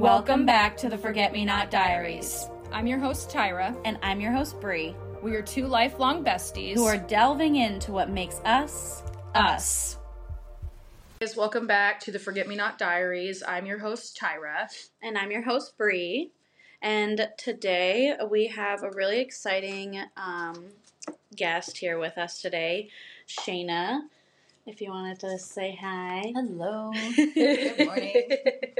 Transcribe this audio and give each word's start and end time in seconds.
Welcome 0.00 0.46
back 0.46 0.78
to 0.78 0.88
the 0.88 0.96
Forget 0.96 1.30
Me 1.30 1.44
Not 1.44 1.70
Diaries. 1.70 2.48
I'm 2.72 2.86
your 2.86 2.98
host, 2.98 3.28
Tyra. 3.28 3.76
And 3.84 3.98
I'm 4.02 4.18
your 4.18 4.32
host, 4.32 4.58
Brea, 4.58 4.96
We 5.22 5.36
are 5.36 5.42
two 5.42 5.66
lifelong 5.66 6.24
besties. 6.24 6.72
who 6.72 6.86
are 6.86 6.96
delving 6.96 7.56
into 7.56 7.92
what 7.92 8.08
makes 8.08 8.40
us 8.46 9.02
us. 9.34 9.98
Guys, 11.20 11.36
welcome 11.36 11.66
back 11.66 12.00
to 12.00 12.12
the 12.12 12.18
Forget 12.18 12.48
Me 12.48 12.56
Not 12.56 12.78
Diaries. 12.78 13.42
I'm 13.46 13.66
your 13.66 13.78
host, 13.78 14.18
Tyra. 14.18 14.68
And 15.02 15.18
I'm 15.18 15.30
your 15.30 15.42
host, 15.42 15.76
Brea. 15.76 16.30
And 16.80 17.28
today 17.36 18.14
we 18.30 18.46
have 18.46 18.82
a 18.82 18.90
really 18.92 19.20
exciting 19.20 20.00
um, 20.16 20.68
guest 21.36 21.76
here 21.76 21.98
with 21.98 22.16
us 22.16 22.40
today, 22.40 22.88
Shaina. 23.28 24.04
If 24.66 24.80
you 24.82 24.90
wanted 24.90 25.18
to 25.20 25.38
say 25.38 25.76
hi. 25.80 26.32
Hello. 26.34 26.92
Good 27.16 27.86
morning. 27.86 28.28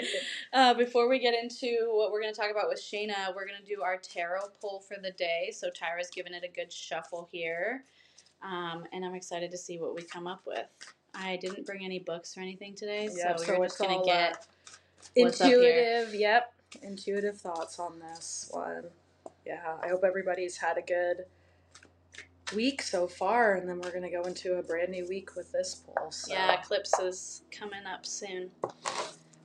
uh, 0.53 0.75
before 0.75 1.09
we 1.09 1.19
get 1.19 1.35
into 1.35 1.89
what 1.93 2.13
we're 2.13 2.21
going 2.21 2.33
to 2.33 2.39
talk 2.39 2.51
about 2.51 2.69
with 2.69 2.79
Shaina, 2.79 3.35
we're 3.35 3.47
going 3.47 3.61
to 3.61 3.67
do 3.67 3.83
our 3.83 3.97
tarot 3.97 4.51
pull 4.61 4.81
for 4.81 4.99
the 5.03 5.11
day. 5.13 5.51
So 5.55 5.69
Tyra's 5.71 6.11
giving 6.15 6.35
it 6.35 6.45
a 6.45 6.55
good 6.55 6.71
shuffle 6.71 7.29
here. 7.33 7.85
Um, 8.43 8.85
and 8.93 9.05
I'm 9.05 9.15
excited 9.15 9.51
to 9.53 9.57
see 9.59 9.79
what 9.79 9.95
we 9.95 10.03
come 10.03 10.27
up 10.27 10.43
with. 10.47 10.67
I 11.15 11.39
didn't 11.39 11.65
bring 11.65 11.85
any 11.85 11.99
books 11.99 12.37
or 12.37 12.41
anything 12.41 12.75
today, 12.75 13.09
Yep, 13.17 13.39
so, 13.39 13.45
so 13.45 13.59
we're 13.59 13.67
just 13.67 13.79
going 13.79 13.99
to 13.99 14.05
get 14.05 14.33
uh, 14.35 14.37
what's 15.17 15.41
up 15.41 15.47
here. 15.47 15.61
Intuitive, 15.61 16.15
yep. 16.15 16.53
Intuitive 16.83 17.39
thoughts 17.39 17.79
on 17.79 17.99
this 17.99 18.51
one. 18.53 18.85
Yeah, 19.47 19.77
I 19.83 19.89
hope 19.89 20.05
everybody's 20.05 20.59
had 20.59 20.77
a 20.77 20.83
good 20.83 21.25
week 22.53 22.83
so 22.83 23.07
far, 23.07 23.55
and 23.55 23.69
then 23.69 23.81
we're 23.81 23.91
going 23.91 24.03
to 24.03 24.11
go 24.11 24.23
into 24.23 24.59
a 24.59 24.63
brand 24.63 24.91
new 24.91 25.07
week 25.09 25.37
with 25.37 25.53
this 25.53 25.75
poll. 25.75 26.11
So. 26.11 26.33
Yeah, 26.33 26.61
Eclipse 26.61 26.99
is 26.99 27.43
coming 27.51 27.87
up 27.87 28.05
soon. 28.07 28.51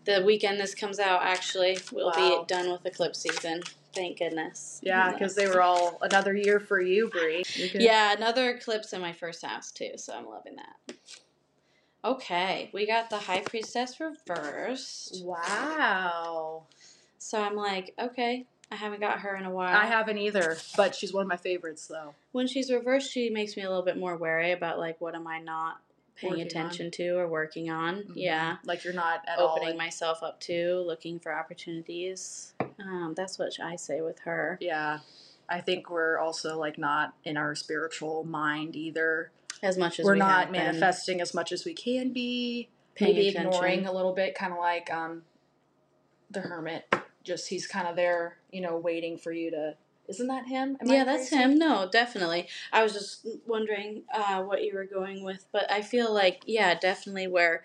The 0.06 0.24
weekend 0.24 0.60
this 0.60 0.76
comes 0.76 1.00
out, 1.00 1.24
actually, 1.24 1.80
we'll 1.92 2.12
Wow. 2.16 2.46
be 2.48 2.54
done 2.54 2.72
with 2.72 2.86
eclipse 2.86 3.20
season. 3.20 3.64
Thank 3.94 4.20
goodness. 4.20 4.80
Yeah, 4.84 5.12
because 5.12 5.36
they 5.36 5.48
were 5.48 5.62
all 5.62 5.98
another 6.02 6.36
year 6.36 6.60
for 6.60 6.80
you, 6.82 7.10
Brea. 7.10 7.44
Yeah, 7.56 8.14
another 8.14 8.52
eclipse 8.52 8.94
in 8.94 9.02
my 9.02 9.14
first 9.14 9.44
house 9.44 9.72
too, 9.72 9.94
so 9.96 10.14
I'm 10.14 10.28
loving 10.28 10.58
that. 10.58 10.96
Okay, 12.04 12.70
we 12.72 12.86
got 12.86 13.10
the 13.10 13.18
High 13.18 13.42
Priestess 13.42 14.00
reversed. 14.00 15.24
Wow. 15.26 16.68
So 17.18 17.42
I'm 17.42 17.56
like, 17.56 17.96
okay, 18.00 18.46
I 18.72 18.76
haven't 18.76 19.00
got 19.00 19.20
her 19.20 19.36
in 19.36 19.46
a 19.46 19.52
while. 19.52 19.76
I 19.76 19.86
haven't 19.86 20.18
either, 20.18 20.58
but 20.76 20.96
she's 20.96 21.14
one 21.14 21.22
of 21.24 21.28
my 21.30 21.38
favorites, 21.38 21.88
though. 21.88 22.16
When 22.32 22.48
she's 22.48 22.72
reversed, 22.72 23.12
she 23.12 23.30
makes 23.30 23.56
me 23.56 23.64
a 23.64 23.70
little 23.70 23.86
bit 23.86 23.98
more 23.98 24.18
wary 24.18 24.52
about 24.52 24.80
like 24.80 25.00
what 25.00 25.16
am 25.16 25.28
I 25.28 25.40
not 25.40 25.78
paying 26.16 26.32
Working 26.34 26.48
attention 26.48 26.92
to 26.92 27.18
or 27.18 27.28
working 27.28 27.70
on. 27.70 28.04
Mhm. 28.04 28.14
Yeah. 28.16 28.58
Like 28.64 28.84
you're 28.84 28.94
not 28.94 29.22
at 29.28 29.38
all. 29.38 29.50
Opening 29.52 29.72
in- 29.72 29.78
myself 29.78 30.24
up 30.24 30.40
to, 30.42 30.80
looking 30.88 31.20
for 31.20 31.34
opportunities. 31.38 32.54
Um, 32.80 33.14
that's 33.16 33.38
what 33.38 33.52
I 33.62 33.76
say 33.76 34.02
with 34.02 34.20
her. 34.20 34.58
Yeah. 34.62 35.00
I 35.50 35.62
think 35.62 35.90
we're 35.90 36.18
also 36.18 36.58
like 36.58 36.78
not 36.78 37.14
in 37.24 37.38
our 37.38 37.54
spiritual 37.54 38.24
mind 38.24 38.76
either. 38.76 39.32
As 39.62 39.78
much 39.78 40.00
as 40.00 40.06
we're 40.06 40.14
we 40.14 40.20
not 40.20 40.52
manifesting 40.52 41.22
as 41.22 41.34
much 41.34 41.52
as 41.52 41.66
we 41.66 41.74
can 41.74 42.12
be. 42.14 42.70
paying 42.96 43.14
Maybe 43.16 43.28
attention. 43.30 43.48
ignoring 43.54 43.86
a 43.86 43.92
little 43.92 44.14
bit, 44.14 44.36
kind 44.36 44.54
of 44.54 44.60
like 44.60 44.92
um, 44.92 45.24
the 46.32 46.40
hermit. 46.42 46.86
Just 47.26 47.50
he's 47.50 47.68
kind 47.68 47.88
of 47.88 47.96
there, 47.96 48.38
you 48.52 48.62
know, 48.62 48.78
waiting 48.78 49.18
for 49.18 49.32
you 49.32 49.52
to. 49.52 49.76
Isn't 50.08 50.28
that 50.28 50.46
him? 50.46 50.78
Am 50.80 50.88
yeah, 50.88 51.04
that's 51.04 51.30
him. 51.30 51.58
No, 51.58 51.90
definitely. 51.92 52.48
I 52.72 52.84
was 52.84 52.94
just 52.94 53.28
wondering 53.48 54.04
uh, 54.14 54.44
what 54.44 54.64
you 54.64 54.74
were 54.76 54.86
going 54.86 55.24
with, 55.24 55.46
but 55.52 55.70
I 55.72 55.82
feel 55.82 56.14
like 56.14 56.44
yeah, 56.46 56.76
definitely 56.76 57.28
where 57.28 57.64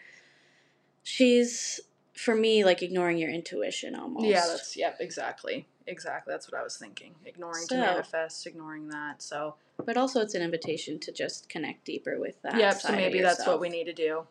she's 1.02 1.80
for 2.14 2.34
me 2.34 2.64
like 2.64 2.82
ignoring 2.82 3.18
your 3.18 3.30
intuition 3.30 3.94
almost. 3.94 4.26
Yeah, 4.26 4.46
that's 4.46 4.76
yep, 4.76 4.96
exactly, 5.00 5.66
exactly. 5.86 6.32
That's 6.32 6.50
what 6.50 6.58
I 6.58 6.64
was 6.64 6.76
thinking. 6.76 7.14
Ignoring 7.26 7.64
So- 7.64 7.76
to 7.76 7.80
manifest, 7.80 8.46
ignoring 8.46 8.88
that. 8.88 9.22
So 9.22 9.56
but 9.84 9.96
also 9.96 10.20
it's 10.20 10.34
an 10.34 10.42
invitation 10.42 10.98
to 11.00 11.12
just 11.12 11.48
connect 11.48 11.84
deeper 11.84 12.18
with 12.18 12.40
that. 12.42 12.56
yep. 12.56 12.74
So 12.80 12.92
maybe 12.92 13.20
that's 13.20 13.46
what 13.46 13.60
we 13.60 13.68
need 13.68 13.84
to 13.84 13.92
do. 13.92 14.24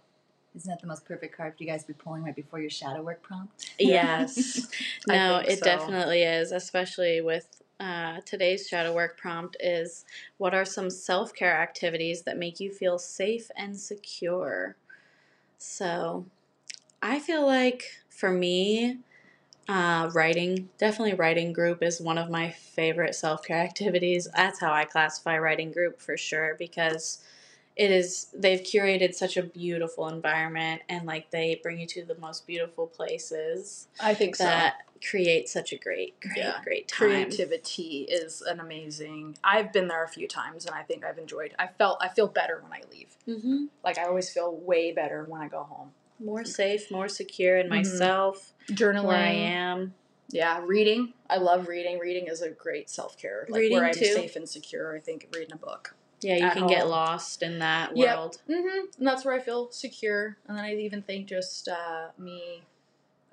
Isn't 0.55 0.69
that 0.69 0.81
the 0.81 0.87
most 0.87 1.05
perfect 1.05 1.35
card 1.35 1.55
for 1.55 1.63
you 1.63 1.69
guys 1.69 1.83
to 1.83 1.87
be 1.89 1.93
pulling 1.93 2.23
right 2.23 2.35
before 2.35 2.59
your 2.59 2.69
shadow 2.69 3.01
work 3.01 3.21
prompt? 3.21 3.71
Yes. 3.79 4.67
No, 5.07 5.37
it 5.37 5.59
so. 5.59 5.63
definitely 5.65 6.23
is, 6.23 6.51
especially 6.51 7.21
with 7.21 7.61
uh, 7.79 8.19
today's 8.25 8.67
shadow 8.67 8.93
work 8.93 9.17
prompt 9.17 9.55
is 9.59 10.05
what 10.37 10.53
are 10.53 10.65
some 10.65 10.89
self 10.89 11.33
care 11.33 11.55
activities 11.59 12.23
that 12.23 12.37
make 12.37 12.59
you 12.59 12.71
feel 12.71 12.99
safe 12.99 13.49
and 13.55 13.79
secure? 13.79 14.75
So 15.57 16.25
I 17.01 17.19
feel 17.19 17.45
like 17.45 17.83
for 18.09 18.29
me, 18.31 18.99
uh, 19.67 20.09
writing, 20.13 20.69
definitely 20.77 21.13
writing 21.13 21.53
group 21.53 21.81
is 21.81 22.01
one 22.01 22.17
of 22.17 22.29
my 22.29 22.49
favorite 22.49 23.15
self 23.15 23.43
care 23.43 23.59
activities. 23.59 24.27
That's 24.35 24.59
how 24.59 24.73
I 24.73 24.85
classify 24.85 25.37
writing 25.37 25.71
group 25.71 26.01
for 26.01 26.17
sure 26.17 26.55
because 26.57 27.23
it 27.79 27.91
is 27.91 28.27
they've 28.33 28.59
curated 28.59 29.13
such 29.15 29.37
a 29.37 29.43
beautiful 29.43 30.09
environment 30.09 30.81
and 30.89 31.05
like 31.07 31.31
they 31.31 31.59
bring 31.63 31.79
you 31.79 31.87
to 31.87 32.03
the 32.03 32.15
most 32.15 32.45
beautiful 32.45 32.85
places 32.85 33.87
I 34.01 34.13
think 34.13 34.35
so. 34.35 34.43
that 34.43 34.81
create 35.01 35.47
such 35.47 35.71
a 35.71 35.77
great, 35.77 36.19
great, 36.19 36.35
Yeah. 36.35 36.59
great 36.61 36.89
time. 36.89 37.29
CreativiTea 37.29 38.05
is 38.09 38.41
an 38.41 38.59
amazing 38.59 39.37
i've 39.45 39.71
been 39.71 39.87
there 39.87 40.03
a 40.03 40.09
few 40.09 40.27
times 40.27 40.65
and 40.65 40.75
i 40.75 40.83
think 40.83 41.05
i've 41.05 41.17
enjoyed 41.17 41.55
i 41.57 41.67
felt 41.67 41.97
i 42.01 42.09
feel 42.09 42.27
better 42.27 42.59
when 42.61 42.73
i 42.73 42.81
leave 42.91 43.15
hmm 43.25 43.65
like 43.83 43.97
i 43.97 44.03
always 44.03 44.29
feel 44.29 44.53
way 44.57 44.91
better 44.91 45.23
when 45.29 45.39
i 45.41 45.47
go 45.47 45.63
home 45.63 45.91
More 46.19 46.43
safe, 46.43 46.91
more 46.91 47.07
secure 47.07 47.57
in 47.57 47.67
Mhm. 47.67 47.77
myself, 47.77 48.51
journaling 48.71 49.05
where 49.05 49.17
I 49.17 49.31
am. 49.31 49.93
yeah 50.29 50.59
reading 50.65 51.13
i 51.29 51.37
love 51.37 51.69
reading 51.69 51.97
reading 51.97 52.27
is 52.27 52.41
a 52.41 52.49
great 52.49 52.89
self-care 52.89 53.45
like 53.49 53.59
Reading 53.61 53.77
where 53.77 53.87
i'm 53.87 53.93
too. 53.93 54.13
safe 54.21 54.35
and 54.35 54.47
secure 54.49 54.95
i 54.97 54.99
think 54.99 55.27
reading 55.33 55.53
a 55.53 55.57
book 55.57 55.95
Yeah, 56.21 56.35
you 56.35 56.51
can 56.51 56.67
get 56.67 56.87
lost 56.87 57.41
in 57.43 57.59
that 57.59 57.95
Yep. 57.95 58.17
world. 58.17 58.41
mm-hmm. 58.49 58.85
and 58.97 59.07
that's 59.07 59.23
where 59.25 59.33
i 59.33 59.39
feel 59.39 59.71
secure 59.71 60.37
and 60.47 60.57
then 60.57 60.65
i 60.65 60.75
even 60.75 61.01
think 61.01 61.27
just 61.27 61.67
uh, 61.67 62.07
me 62.17 62.61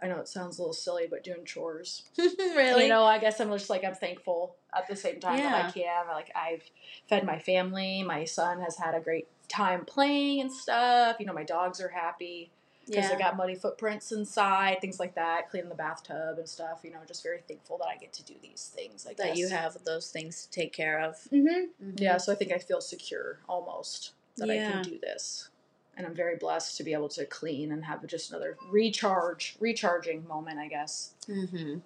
i 0.02 0.06
know 0.08 0.18
it 0.18 0.28
sounds 0.28 0.58
a 0.58 0.62
little 0.62 0.72
silly 0.74 1.06
but 1.10 1.24
doing 1.24 1.44
chores 1.44 2.02
really? 2.18 2.84
You 2.84 2.88
know, 2.88 3.04
I 3.04 3.18
guess 3.18 3.40
I'm 3.40 3.50
just 3.50 3.70
like 3.70 3.84
I'm 3.84 3.94
thankful 3.94 4.56
at 4.76 4.86
the 4.88 4.96
same 4.96 5.20
time 5.20 5.38
that 5.38 5.42
Yeah. 5.42 5.68
I 5.68 5.70
can. 5.70 6.06
Like 6.14 6.30
I've 6.36 6.62
fed 7.08 7.24
my 7.24 7.38
family. 7.38 8.02
My 8.02 8.24
son 8.24 8.60
has 8.60 8.76
had 8.76 8.94
a 8.94 9.00
great 9.00 9.26
time 9.48 9.84
playing 9.86 10.40
and 10.42 10.52
stuff. 10.52 11.16
You 11.18 11.24
know, 11.26 11.32
my 11.32 11.44
dogs 11.44 11.80
are 11.80 11.88
happy 11.88 12.50
because 12.86 13.04
yeah. 13.04 13.16
I 13.16 13.18
got 13.18 13.36
muddy 13.36 13.54
footprints 13.54 14.12
inside, 14.12 14.80
things 14.80 15.00
like 15.00 15.14
that. 15.16 15.50
Cleaning 15.50 15.68
the 15.68 15.74
bathtub 15.74 16.38
and 16.38 16.48
stuff. 16.48 16.80
You 16.84 16.92
know, 16.92 16.98
just 17.06 17.22
very 17.22 17.40
thankful 17.48 17.78
that 17.78 17.88
I 17.88 17.96
get 17.96 18.12
to 18.14 18.24
do 18.24 18.34
these 18.42 18.72
things. 18.74 19.06
I 19.06 19.14
that 19.14 19.28
guess. 19.28 19.38
you 19.38 19.48
have 19.48 19.76
those 19.84 20.10
things 20.10 20.44
to 20.44 20.50
take 20.50 20.72
care 20.72 21.00
of. 21.00 21.16
Mm-hmm. 21.32 21.88
Mhm. 21.90 22.00
Yeah, 22.00 22.16
so 22.18 22.32
I 22.32 22.36
think 22.36 22.52
I 22.52 22.58
feel 22.58 22.80
secure 22.80 23.40
almost 23.48 24.12
that 24.36 24.50
I 24.50 24.56
can 24.56 24.82
do 24.82 24.98
this. 24.98 25.50
And 25.96 26.06
I'm 26.06 26.14
very 26.14 26.36
blessed 26.36 26.76
to 26.76 26.84
be 26.84 26.92
able 26.92 27.08
to 27.10 27.24
clean 27.24 27.72
and 27.72 27.82
have 27.86 28.06
just 28.06 28.30
another 28.30 28.58
recharge, 28.68 29.56
recharging 29.60 30.26
moment, 30.28 30.58
I 30.58 30.68
guess. 30.68 31.14
Mm-hmm. 31.26 31.78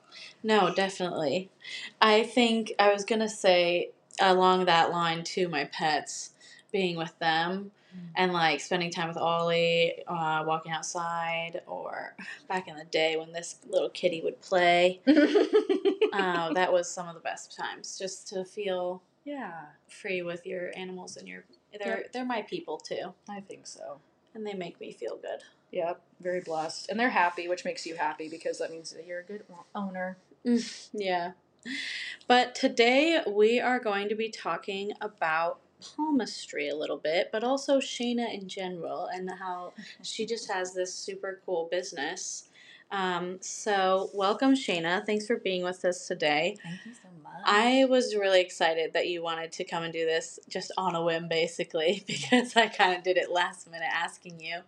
No, 0.43 0.75
definitely. 0.75 1.49
I 2.03 2.25
think 2.25 2.73
I 2.79 2.93
was 2.93 3.05
gonna 3.05 3.29
say 3.29 3.91
along 4.21 4.65
that 4.65 4.91
line 4.91 5.23
too. 5.23 5.49
My 5.49 5.65
pets, 5.65 6.31
being 6.73 6.97
with 6.97 7.17
them, 7.21 7.71
and 8.17 8.33
like 8.33 8.61
spending 8.61 8.91
time 8.91 9.09
with 9.09 9.17
Ollie, 9.17 9.95
uh, 10.07 10.45
walking 10.47 10.73
outside, 10.73 11.61
or 11.67 12.15
back 12.49 12.69
in 12.69 12.77
the 12.77 12.85
day 12.85 13.17
when 13.17 13.33
this 13.33 13.57
little 13.69 13.91
kitty 13.91 14.21
would 14.23 14.41
play. 14.41 15.01
uh, 16.13 16.53
that 16.53 16.73
was 16.73 16.91
some 16.91 17.09
of 17.09 17.15
the 17.15 17.21
best 17.21 17.57
times. 17.57 17.99
Just 17.99 18.29
to 18.29 18.45
feel 18.45 19.03
yeah, 19.25 19.53
free 19.89 20.23
with 20.23 20.47
your 20.47 20.71
animals 20.77 21.17
and 21.17 21.29
your 21.29 21.45
they're 21.83 22.05
they're 22.13 22.25
my 22.25 22.43
people 22.43 22.79
too, 22.79 23.15
I 23.29 23.41
think 23.41 23.67
so. 23.67 23.99
and 24.35 24.47
they 24.47 24.55
make 24.55 24.81
me 24.81 24.93
feel 24.93 25.17
good. 25.17 25.41
Yep, 25.73 26.01
very 26.21 26.41
blessed. 26.41 26.91
And 26.91 26.99
they're 26.99 27.11
happy, 27.11 27.49
which 27.49 27.65
makes 27.65 27.87
you 27.87 27.95
happy 27.95 28.29
because 28.29 28.59
that 28.59 28.73
means 28.73 28.91
that 28.91 29.07
you're 29.07 29.21
a 29.21 29.25
good 29.25 29.45
owner. 29.75 30.19
Yeah. 30.93 31.33
But 32.27 32.55
today 32.55 33.23
we 33.27 33.61
are 33.61 33.79
going 33.79 34.09
to 34.09 34.15
be 34.15 34.31
talking 34.31 34.93
about 35.01 35.61
palmistry 35.97 36.69
a 36.69 36.77
little 36.77 36.99
bit, 36.99 37.31
but 37.33 37.45
also 37.45 37.79
Shaina 37.79 38.33
in 38.33 38.49
general 38.49 39.07
and 39.07 39.31
how 39.39 39.73
she 40.03 40.27
just 40.27 40.51
has 40.51 40.75
this 40.75 40.95
super 40.95 41.41
cool 41.45 41.69
business. 41.71 42.49
Um, 42.93 43.39
so, 43.41 44.11
welcome, 44.13 44.55
Shaina. 44.55 45.07
Thanks 45.07 45.27
for 45.27 45.37
being 45.37 45.63
with 45.63 45.85
us 45.85 46.09
today. 46.09 46.57
Thank 46.63 46.81
you 46.85 46.93
so 46.93 47.09
much. 47.23 47.41
I 47.45 47.85
was 47.89 48.17
really 48.17 48.41
excited 48.41 48.93
that 48.95 49.09
you 49.09 49.23
wanted 49.23 49.53
to 49.53 49.65
come 49.65 49.85
and 49.85 49.93
do 49.93 50.05
this 50.05 50.41
just 50.49 50.73
on 50.77 50.97
a 50.97 51.03
whim, 51.03 51.29
basically, 51.29 52.03
because 52.09 52.57
I 52.57 52.67
kind 52.67 52.97
of 52.97 53.05
did 53.05 53.17
it 53.17 53.31
last 53.31 53.71
minute 53.71 53.89
asking 53.93 54.41
you. 54.41 54.61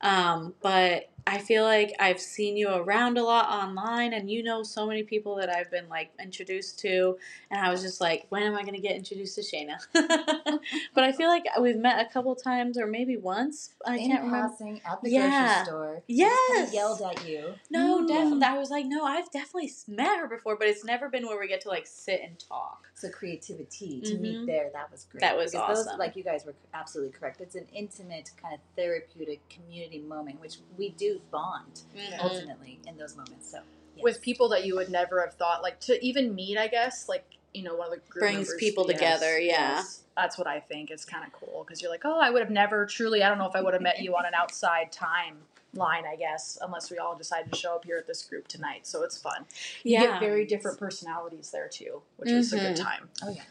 Um, 0.00 0.54
but 0.62 1.10
I 1.26 1.36
feel 1.38 1.62
like 1.64 1.92
I've 2.00 2.20
seen 2.20 2.56
you 2.56 2.70
around 2.70 3.18
a 3.18 3.22
lot 3.22 3.50
online, 3.50 4.14
and 4.14 4.30
you 4.30 4.42
know 4.42 4.62
so 4.62 4.86
many 4.86 5.02
people 5.02 5.34
that 5.36 5.50
I've 5.50 5.70
been 5.70 5.86
like 5.90 6.10
introduced 6.22 6.78
to, 6.80 7.18
and 7.50 7.60
I 7.60 7.70
was 7.70 7.82
just 7.82 8.00
like, 8.00 8.24
when 8.30 8.44
am 8.44 8.54
I 8.54 8.62
going 8.62 8.74
to 8.76 8.80
get 8.80 8.96
introduced 8.96 9.34
to 9.34 9.42
Shaina? 9.42 9.76
but 10.94 11.04
I 11.04 11.12
feel 11.12 11.28
like 11.28 11.44
we've 11.60 11.76
met 11.76 12.00
a 12.06 12.10
couple 12.10 12.34
times, 12.34 12.78
or 12.78 12.86
maybe 12.86 13.18
once. 13.18 13.74
I 13.86 13.98
In 13.98 14.10
can't 14.10 14.24
remember. 14.24 14.80
at 14.86 15.02
the 15.02 15.10
Yeah. 15.10 15.28
grocery 15.38 15.64
store. 15.64 16.02
Yes. 16.06 16.72
yelled 16.72 17.02
at 17.02 17.26
you. 17.28 17.54
No, 17.70 18.02
Mm. 18.02 18.08
definitely. 18.08 18.44
I 18.44 18.56
was 18.58 18.70
like, 18.70 18.86
no, 18.86 19.04
I've 19.04 19.30
definitely 19.30 19.70
met 19.86 20.18
her 20.18 20.28
before, 20.28 20.56
but 20.56 20.68
it's 20.68 20.84
never 20.84 21.08
been 21.10 21.26
where 21.26 21.38
we 21.38 21.46
get 21.48 21.60
to 21.62 21.68
like 21.68 21.86
sit 21.86 22.20
and 22.22 22.38
talk. 22.38 22.88
So 22.94 23.08
CreativiTea 23.08 24.02
to 24.08 24.14
Mhm. 24.16 24.20
meet 24.20 24.46
there, 24.46 24.70
that 24.72 24.90
was 24.90 25.04
great. 25.04 25.20
That 25.20 25.36
was 25.36 25.52
because 25.52 25.68
Those, 25.78 25.86
awesome. 25.88 25.98
like 25.98 26.16
you 26.16 26.22
guys 26.24 26.44
were 26.44 26.54
absolutely 26.74 27.12
correct. 27.18 27.40
It's 27.40 27.54
an 27.54 27.66
intimate 27.72 28.30
kind 28.40 28.54
of 28.54 28.60
therapeutic 28.76 29.46
community 29.48 29.87
moment, 29.96 30.40
which 30.40 30.58
we 30.76 30.90
do 30.90 31.20
bond 31.30 31.80
Mhm. 31.96 32.18
ultimately 32.22 32.78
in 32.86 32.98
those 32.98 33.16
moments. 33.16 33.50
So 33.50 33.60
yes. 33.96 34.04
with 34.04 34.20
people 34.20 34.50
that 34.50 34.66
you 34.66 34.76
would 34.76 34.90
never 34.90 35.20
have 35.22 35.32
thought 35.34 35.62
like 35.62 35.80
to 35.80 36.04
even 36.04 36.34
meet 36.34 36.56
i 36.58 36.68
guess 36.68 37.08
like 37.08 37.24
you 37.54 37.62
know 37.64 37.74
one 37.74 37.86
of 37.88 37.94
the 37.94 38.00
group 38.10 38.20
Brings 38.20 38.48
members- 38.48 38.54
people 38.60 38.84
together, 38.84 39.40
yeah. 39.40 39.82
that's 40.14 40.36
what 40.38 40.46
i 40.46 40.60
think 40.60 40.90
is 40.90 41.04
kind 41.04 41.24
of 41.26 41.32
cool 41.32 41.64
because 41.64 41.80
you're 41.82 41.90
like 41.90 42.04
oh 42.04 42.20
i 42.20 42.28
would 42.30 42.40
have 42.42 42.50
never 42.50 42.84
truly 42.86 43.22
i 43.24 43.28
don't 43.28 43.38
know 43.38 43.48
if 43.48 43.56
i 43.56 43.60
would 43.62 43.72
have 43.72 43.82
met 43.82 43.98
you 44.00 44.14
on 44.14 44.24
an 44.26 44.34
outside 44.34 44.92
time 44.92 45.38
line, 45.74 46.04
i 46.06 46.14
guess 46.16 46.58
unless 46.62 46.90
we 46.90 46.98
all 46.98 47.16
decided 47.16 47.52
to 47.52 47.58
show 47.58 47.74
up 47.74 47.84
here 47.84 47.96
at 47.98 48.06
this 48.06 48.22
group 48.22 48.46
tonight 48.48 48.86
so 48.86 49.02
it's 49.02 49.16
fun 49.18 49.44
you 49.84 49.92
Yeah. 49.94 50.02
get 50.06 50.20
very 50.20 50.44
different 50.46 50.78
personalities 50.78 51.50
there 51.50 51.68
too 51.68 52.02
which 52.18 52.30
is 52.30 52.52
a 52.52 52.58
good 52.58 52.76
Mhm. 52.76 52.82
time 52.82 53.10
oh 53.24 53.30
yeah, 53.30 53.42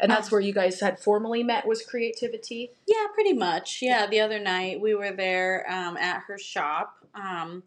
and 0.00 0.10
that's 0.10 0.30
where 0.30 0.40
you 0.40 0.52
guys 0.52 0.80
had 0.80 0.98
formally 0.98 1.42
met 1.42 1.66
was 1.66 1.82
CreativiTea 1.86 2.70
Yeah, 2.86 3.06
pretty 3.14 3.32
much. 3.32 3.78
Yeah, 3.82 4.06
the 4.06 4.20
other 4.20 4.38
night 4.38 4.80
we 4.80 4.94
were 4.94 5.12
there 5.12 5.66
um, 5.70 5.96
at 5.96 6.22
her 6.28 6.38
shop. 6.38 6.96
Um, 7.14 7.62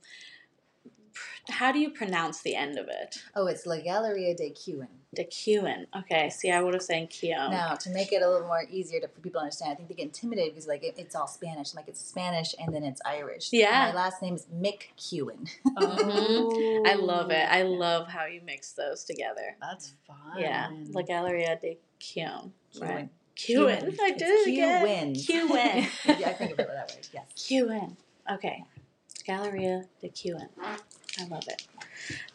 how 1.50 1.72
do 1.72 1.80
you 1.80 1.90
pronounce 1.90 2.42
the 2.42 2.56
end 2.56 2.78
of 2.78 2.88
it? 2.88 3.24
oh 3.36 3.48
it's 3.48 3.66
La 3.66 3.78
Galeria 3.78 4.36
de 4.36 4.52
Keown. 4.52 4.88
De 5.16 5.24
Keown. 5.24 5.88
Okay, 5.98 6.30
see, 6.30 6.52
I 6.52 6.62
would 6.62 6.76
have 6.76 6.84
said 6.84 7.10
Keon. 7.10 7.50
Now, 7.50 7.74
to 7.74 7.90
make 7.90 8.14
it 8.14 8.22
a 8.22 8.30
little 8.30 8.46
more 8.48 8.64
easier 8.70 9.00
to, 9.00 9.08
for 9.08 9.20
people 9.22 9.40
to 9.42 9.46
understand, 9.46 9.72
I 9.72 9.76
think 9.76 9.90
they 9.90 9.96
get 9.96 10.04
intimidated 10.04 10.54
because 10.54 10.68
like 10.68 10.84
it, 10.84 10.94
it's 11.00 11.16
all 11.16 11.26
Spanish. 11.26 11.74
Like 11.74 11.88
it's 11.88 12.00
Spanish 12.00 12.54
and 12.60 12.72
then 12.74 12.84
it's 12.84 13.02
Irish. 13.04 13.50
Yeah. 13.52 13.90
My 13.92 13.94
last 13.94 14.22
name 14.22 14.36
is 14.36 14.46
McKeown. 14.54 15.50
Mhm. 15.80 16.88
I 16.88 16.94
love 16.94 17.32
it. 17.32 17.48
I 17.50 17.64
love 17.64 18.08
how 18.08 18.26
you 18.26 18.42
mix 18.46 18.74
those 18.74 19.04
together. 19.04 19.56
that's 19.60 19.94
fun 20.06 20.18
Yeah, 20.40 20.70
La 20.92 21.02
Galeria 21.02 21.58
de 21.60 21.80
Keown. 22.00 22.54
Right. 22.80 23.10
Keown. 23.36 23.70
I 24.02 24.12
did 24.12 24.22
it 24.22 24.48
again. 24.48 25.14
Keown. 25.16 25.50
Keown. 26.06 26.24
I 26.26 26.34
think 26.34 26.52
of 26.54 26.60
it 26.60 26.68
that 26.68 26.90
way. 26.92 27.02
Yes. 27.14 27.26
Keown. 27.48 27.98
Okay. 28.32 28.64
Galeria 29.26 29.84
de 30.02 30.10
Keown. 30.10 30.50
I 31.20 31.26
love 31.30 31.44
it. 31.48 31.68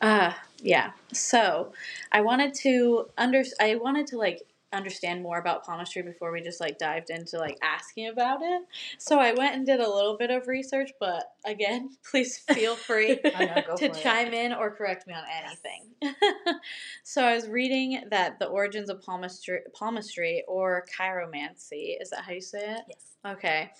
Uh 0.00 0.32
yeah. 0.62 0.92
So 1.12 1.72
I 2.12 2.20
wanted 2.20 2.54
to 2.56 3.08
under 3.18 3.42
I 3.60 3.76
wanted 3.76 4.06
to 4.08 4.18
like 4.18 4.42
understand 4.74 5.22
more 5.22 5.38
about 5.38 5.64
palmistry 5.64 6.02
before 6.02 6.32
we 6.32 6.42
just 6.42 6.60
like 6.60 6.78
dived 6.78 7.10
into 7.10 7.38
like 7.38 7.58
asking 7.62 8.08
about 8.08 8.40
it. 8.42 8.62
So 8.98 9.18
I 9.18 9.32
went 9.32 9.54
and 9.54 9.66
did 9.66 9.80
a 9.80 9.88
little 9.90 10.16
bit 10.16 10.30
of 10.30 10.46
research, 10.46 10.90
but 11.00 11.24
again, 11.46 11.90
please 12.10 12.38
feel 12.38 12.76
free 12.76 13.20
know, 13.24 13.62
to 13.76 13.76
for 13.76 13.84
it. 13.84 14.02
chime 14.02 14.32
in 14.32 14.52
or 14.52 14.74
correct 14.74 15.06
me 15.06 15.14
on 15.14 15.24
anything. 15.32 16.14
so 17.04 17.24
I 17.24 17.34
was 17.34 17.48
reading 17.48 18.04
that 18.10 18.38
the 18.38 18.46
origins 18.46 18.90
of 18.90 19.02
palmistry, 19.02 19.60
palmistry 19.78 20.44
or 20.48 20.84
chiromancy, 20.98 21.96
is 22.00 22.10
that 22.10 22.24
how 22.24 22.32
you 22.32 22.40
say 22.40 22.58
it? 22.58 22.82
Yes. 22.88 23.34
Okay. 23.36 23.70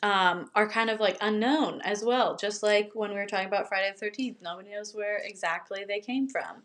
Um, 0.00 0.48
are 0.54 0.68
kind 0.68 0.90
of 0.90 1.00
like 1.00 1.18
unknown 1.20 1.80
as 1.82 2.04
well, 2.04 2.36
just 2.36 2.62
like 2.62 2.92
when 2.94 3.10
we 3.10 3.16
were 3.16 3.26
talking 3.26 3.48
about 3.48 3.68
Friday 3.68 3.92
the 3.98 4.06
13th. 4.06 4.36
Nobody 4.40 4.70
knows 4.70 4.94
where 4.94 5.18
exactly 5.24 5.84
they 5.88 5.98
came 5.98 6.28
from. 6.28 6.62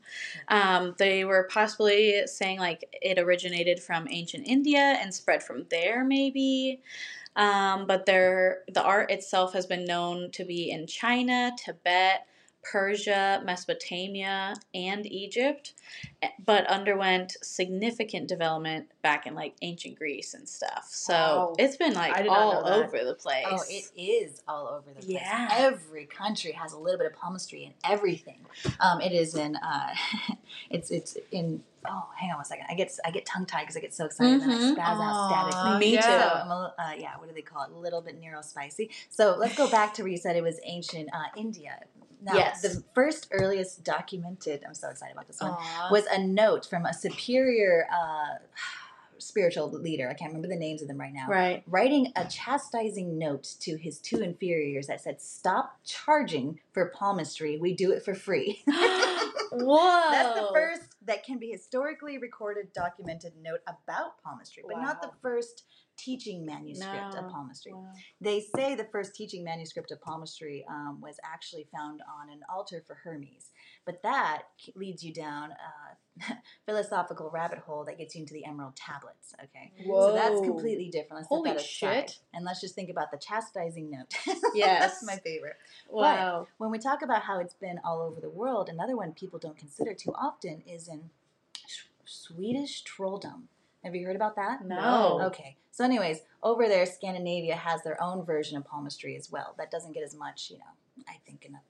Um, 0.49 0.93
they 0.99 1.25
were 1.25 1.49
possibly 1.51 2.27
saying 2.27 2.59
like 2.59 2.83
it 3.01 3.17
originated 3.17 3.79
from 3.81 4.07
ancient 4.11 4.47
India 4.47 4.99
and 5.01 5.11
spread 5.11 5.41
from 5.41 5.65
there, 5.71 6.03
maybe. 6.03 6.81
Um, 7.35 7.87
but 7.87 8.05
there, 8.05 8.59
the 8.71 8.83
art 8.83 9.09
itself 9.09 9.53
has 9.53 9.65
been 9.65 9.85
known 9.85 10.29
to 10.31 10.45
be 10.45 10.69
in 10.69 10.85
China, 10.85 11.51
Tibet, 11.57 12.27
Persia, 12.63 13.41
Mesopotamia, 13.45 14.53
and 14.73 15.05
Egypt, 15.05 15.73
eh, 16.21 16.29
but 16.45 16.65
underwent 16.67 17.35
significant 17.41 18.27
development 18.27 18.87
back 19.01 19.27
in 19.27 19.35
like 19.35 19.53
ancient 19.61 19.97
Greece 19.97 20.33
and 20.33 20.47
stuff. 20.47 20.87
So 20.89 21.13
Wow. 21.13 21.53
it's 21.59 21.75
been 21.77 21.93
like 21.93 22.13
I 22.15 22.21
did 22.21 22.29
not 22.29 22.37
all 22.37 22.67
over 22.67 23.03
the 23.03 23.15
place. 23.15 23.45
Oh, 23.47 23.61
it 23.69 23.85
is 23.97 24.41
all 24.47 24.67
over 24.67 24.89
the 24.93 25.01
place. 25.01 25.09
Yeah. 25.09 25.49
Every 25.51 26.05
country 26.05 26.51
has 26.53 26.73
a 26.73 26.77
little 26.77 26.97
bit 26.97 27.07
of 27.07 27.13
palmistry 27.17 27.63
in 27.65 27.73
everything. 27.83 28.45
Um, 28.79 29.01
it 29.01 29.11
is 29.11 29.35
in. 29.35 29.55
Uh, 29.57 29.93
it's 30.69 30.89
it's 30.91 31.17
in. 31.31 31.63
Oh, 31.85 32.05
hang 32.15 32.29
on 32.31 32.37
one 32.37 32.45
second. 32.45 32.65
I 32.69 32.75
get 32.75 32.97
I 33.03 33.11
get 33.11 33.25
tongue 33.25 33.45
tied 33.45 33.63
because 33.63 33.75
I 33.75 33.81
get 33.81 33.93
so 33.93 34.05
excited 34.05 34.41
and 34.41 34.41
then 34.41 34.49
I 34.51 34.53
Mhm. 34.55 34.75
spaz 34.77 35.01
out 35.01 35.29
statically. 35.29 35.79
Me 35.79 35.93
yeah. 35.95 36.01
too. 36.01 36.07
So 36.07 36.29
I'm 36.41 36.47
a, 36.51 36.73
uh, 36.79 36.91
yeah, 36.97 37.17
what 37.17 37.27
do 37.27 37.35
they 37.35 37.41
call 37.41 37.63
it? 37.63 37.71
A 37.71 37.77
little 37.77 37.99
bit 38.01 38.21
neurospicy. 38.21 38.89
So 39.09 39.35
let's 39.37 39.55
go 39.57 39.69
back 39.69 39.93
to 39.95 40.03
where 40.03 40.09
you 40.11 40.17
said 40.17 40.37
it 40.37 40.43
was 40.43 40.61
ancient 40.63 41.09
uh, 41.13 41.23
India. 41.35 41.77
Now, 42.23 42.35
Yes. 42.35 42.61
the 42.61 42.83
first 42.95 43.27
earliest 43.31 43.83
documented. 43.83 44.63
I'm 44.65 44.73
so 44.73 44.89
excited 44.89 45.13
about 45.13 45.27
this 45.27 45.41
one 45.41 45.51
Aw. 45.51 45.89
was 45.91 46.05
a 46.05 46.19
note 46.19 46.65
from 46.65 46.85
a 46.85 46.93
superior 46.93 47.85
uh, 47.91 48.37
spiritual 49.17 49.69
leader. 49.71 50.09
I 50.09 50.13
can't 50.13 50.29
remember 50.31 50.47
the 50.47 50.55
names 50.59 50.81
of 50.81 50.87
them 50.87 50.99
right 50.99 51.13
now. 51.13 51.27
Right. 51.27 51.63
Writing 51.67 52.13
a 52.15 52.25
chastising 52.25 53.17
note 53.17 53.43
to 53.61 53.77
his 53.77 53.99
two 53.99 54.21
inferiors 54.21 54.87
that 54.87 55.01
said, 55.01 55.21
"Stop 55.21 55.79
charging 55.85 56.59
for 56.71 56.87
palmistry. 56.89 57.57
We 57.57 57.73
do 57.73 57.91
it 57.91 58.03
for 58.03 58.13
free." 58.13 58.63
Whoa. 59.51 60.07
That's 60.11 60.39
the 60.39 60.49
first 60.53 60.81
that 61.05 61.23
can 61.25 61.37
be 61.37 61.49
historically 61.49 62.17
recorded, 62.17 62.71
documented 62.73 63.33
note 63.41 63.59
about 63.67 64.21
palmistry, 64.23 64.63
but 64.67 64.81
not 64.81 65.01
the 65.01 65.11
first 65.21 65.65
teaching 65.97 66.45
manuscript 66.45 67.15
of 67.15 67.29
palmistry. 67.29 67.73
Wow. 67.73 67.87
They 68.19 68.41
say 68.55 68.75
the 68.75 68.87
first 68.91 69.15
teaching 69.15 69.43
manuscript 69.43 69.91
of 69.91 70.01
palmistry 70.01 70.65
um, 70.69 70.99
was 71.01 71.17
actually 71.23 71.67
found 71.75 72.01
on 72.01 72.29
an 72.29 72.41
altar 72.53 72.83
for 72.85 72.95
Hermes, 72.95 73.51
but 73.85 74.01
that 74.03 74.43
leads 74.75 75.03
you 75.03 75.13
down 75.13 75.51
a 75.51 76.33
philosophical 76.65 77.29
rabbit 77.29 77.59
hole 77.59 77.85
that 77.85 77.97
gets 77.97 78.15
you 78.15 78.21
into 78.21 78.33
the 78.33 78.45
Emerald 78.45 78.75
Tablets. 78.75 79.33
Okay, 79.43 79.71
so 79.85 80.13
that's 80.13 80.41
completely 80.41 80.89
different. 80.89 81.21
Let's 81.21 81.27
Holy 81.27 81.57
shit. 81.59 82.19
And 82.33 82.45
let's 82.45 82.61
just 82.61 82.75
think 82.75 82.89
about 82.89 83.11
the 83.11 83.17
chastising 83.17 83.89
note. 83.89 84.13
Yes. 84.53 84.81
that's 84.81 85.03
my 85.05 85.17
favorite. 85.17 85.55
Wow. 85.89 86.47
When 86.57 86.69
we 86.69 86.77
talk 86.77 87.01
about 87.01 87.23
how 87.23 87.39
it's 87.39 87.55
been 87.55 87.79
all 87.83 88.01
over 88.01 88.21
the 88.21 88.29
world, 88.29 88.69
another 88.69 88.95
one 88.95 89.13
people 89.13 89.39
don't 89.39 89.57
consider 89.57 89.93
too 89.93 90.13
often 90.13 90.61
is 90.67 90.87
in 90.87 91.09
Swedish 92.05 92.83
trolldom. 92.83 93.43
Have 93.83 93.95
you 93.95 94.05
heard 94.05 94.15
about 94.15 94.35
that? 94.35 94.63
No. 94.65 95.21
Okay. 95.23 95.57
So, 95.73 95.83
anyways, 95.83 96.19
over 96.43 96.67
there, 96.67 96.85
Scandinavia 96.85 97.55
has 97.55 97.81
their 97.81 98.01
own 98.01 98.23
version 98.23 98.57
of 98.57 98.63
palmistry 98.63 99.15
as 99.15 99.31
well. 99.31 99.55
That 99.57 99.71
doesn't 99.71 99.93
get 99.93 100.03
as 100.03 100.15
much, 100.15 100.51
you 100.51 100.59
know, 100.59 101.03
I 101.09 101.15
think 101.25 101.45
enough 101.45 101.63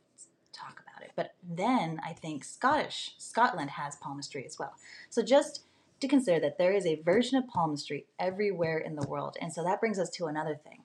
talk 0.51 0.81
about 0.85 1.03
it. 1.03 1.11
But 1.15 1.33
then 1.41 1.99
I 2.05 2.13
think 2.13 2.43
Scottish, 2.43 3.15
Scotland 3.17 3.71
has 3.71 3.95
palmistry 3.95 4.45
as 4.45 4.59
well. 4.59 4.73
So 5.09 5.23
just 5.23 5.63
to 5.99 6.07
consider 6.07 6.39
that 6.41 6.57
there 6.57 6.73
is 6.73 6.85
a 6.85 7.01
version 7.01 7.37
of 7.37 7.47
palmistry 7.47 8.05
everywhere 8.19 8.77
in 8.77 8.95
the 8.95 9.07
world. 9.07 9.37
And 9.41 9.51
so 9.51 9.63
that 9.63 9.79
brings 9.79 9.97
us 9.97 10.09
to 10.11 10.25
another 10.25 10.55
thing. 10.55 10.81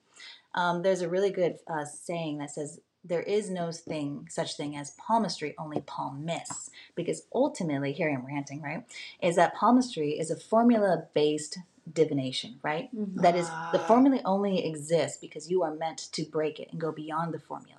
Um, 0.55 0.81
there's 0.81 1.01
a 1.01 1.09
really 1.09 1.29
good 1.29 1.57
uh, 1.67 1.85
saying 1.85 2.39
that 2.39 2.51
says, 2.51 2.79
there 3.03 3.21
is 3.21 3.49
no 3.49 3.71
thing 3.71 4.27
such 4.29 4.57
thing 4.57 4.75
as 4.75 4.91
palmistry, 4.91 5.55
only 5.57 5.81
palmists. 5.81 6.69
Because 6.95 7.23
ultimately, 7.33 7.93
here 7.93 8.09
I'm 8.09 8.25
ranting, 8.25 8.61
right? 8.61 8.83
Is 9.21 9.35
that 9.37 9.55
palmistry 9.55 10.11
is 10.19 10.31
a 10.31 10.35
formula 10.35 11.05
based 11.13 11.59
divination, 11.93 12.59
right? 12.63 12.93
Mhm. 12.95 13.21
That 13.21 13.35
is, 13.35 13.47
the 13.47 13.79
Ah. 13.79 13.85
formula 13.87 14.21
only 14.25 14.65
exists 14.65 15.17
because 15.19 15.49
you 15.49 15.63
are 15.63 15.73
meant 15.73 15.97
to 16.13 16.23
break 16.25 16.59
it 16.59 16.69
and 16.71 16.79
go 16.79 16.91
beyond 16.91 17.33
the 17.33 17.39
formula. 17.39 17.75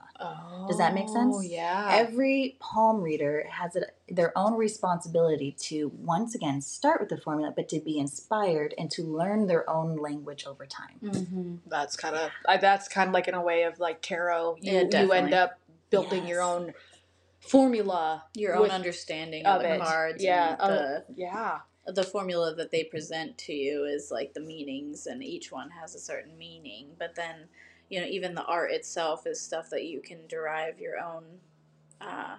Does 0.68 0.76
that 0.76 0.92
make 0.92 1.08
sense? 1.08 1.34
Oh, 1.34 1.40
yeah. 1.40 1.88
Every 1.92 2.58
palm 2.60 3.00
reader 3.00 3.46
has 3.48 3.74
it, 3.74 3.84
their 4.06 4.36
own 4.36 4.54
responsibility 4.54 5.50
to 5.68 5.88
once 5.96 6.34
again 6.34 6.60
start 6.60 7.00
with 7.00 7.08
the 7.08 7.16
formula, 7.16 7.54
but 7.56 7.70
to 7.70 7.80
be 7.80 7.98
inspired 7.98 8.74
and 8.76 8.90
to 8.90 9.02
learn 9.02 9.46
their 9.46 9.68
own 9.70 9.96
language 9.96 10.46
over 10.46 10.66
time. 10.66 10.98
Mhm. 11.02 11.58
that's 11.68 11.96
kind 11.96 12.16
of 12.16 12.30
that's 12.60 12.86
kind 12.86 13.08
of 13.08 13.14
like 13.14 13.28
in 13.28 13.34
a 13.34 13.40
way 13.40 13.62
of 13.62 13.80
like 13.80 14.02
tarot. 14.02 14.56
You 14.60 14.72
Yeah, 14.92 15.02
you 15.02 15.12
end 15.12 15.32
up 15.32 15.58
building 15.88 16.26
your 16.26 16.42
own 16.42 16.74
formula. 17.40 18.24
Your 18.34 18.56
own 18.56 18.70
understanding 18.70 19.46
of 19.46 19.56
of, 19.56 19.62
the 19.62 19.74
it. 19.76 19.80
cards. 19.80 20.22
Yeah. 20.22 20.56
And 20.60 20.72
the, 20.72 21.04
oh, 21.08 21.12
yeah. 21.16 21.60
The 21.86 22.04
formula 22.04 22.54
that 22.54 22.70
they 22.70 22.84
present 22.84 23.36
to 23.38 23.52
you 23.52 23.84
is 23.84 24.10
like 24.10 24.34
the 24.34 24.40
meanings 24.40 25.06
and 25.06 25.22
each 25.24 25.50
one 25.50 25.70
has 25.70 25.94
a 25.94 25.98
certain 26.00 26.36
meaning. 26.38 26.88
But 26.98 27.14
then 27.14 27.48
you 27.88 28.00
know 28.00 28.06
even 28.06 28.34
the 28.34 28.44
art 28.44 28.70
itself 28.72 29.26
is 29.26 29.40
stuff 29.40 29.70
that 29.70 29.84
you 29.84 30.00
can 30.00 30.26
derive 30.28 30.78
your 30.78 30.98
own 30.98 31.24
uh, 32.00 32.36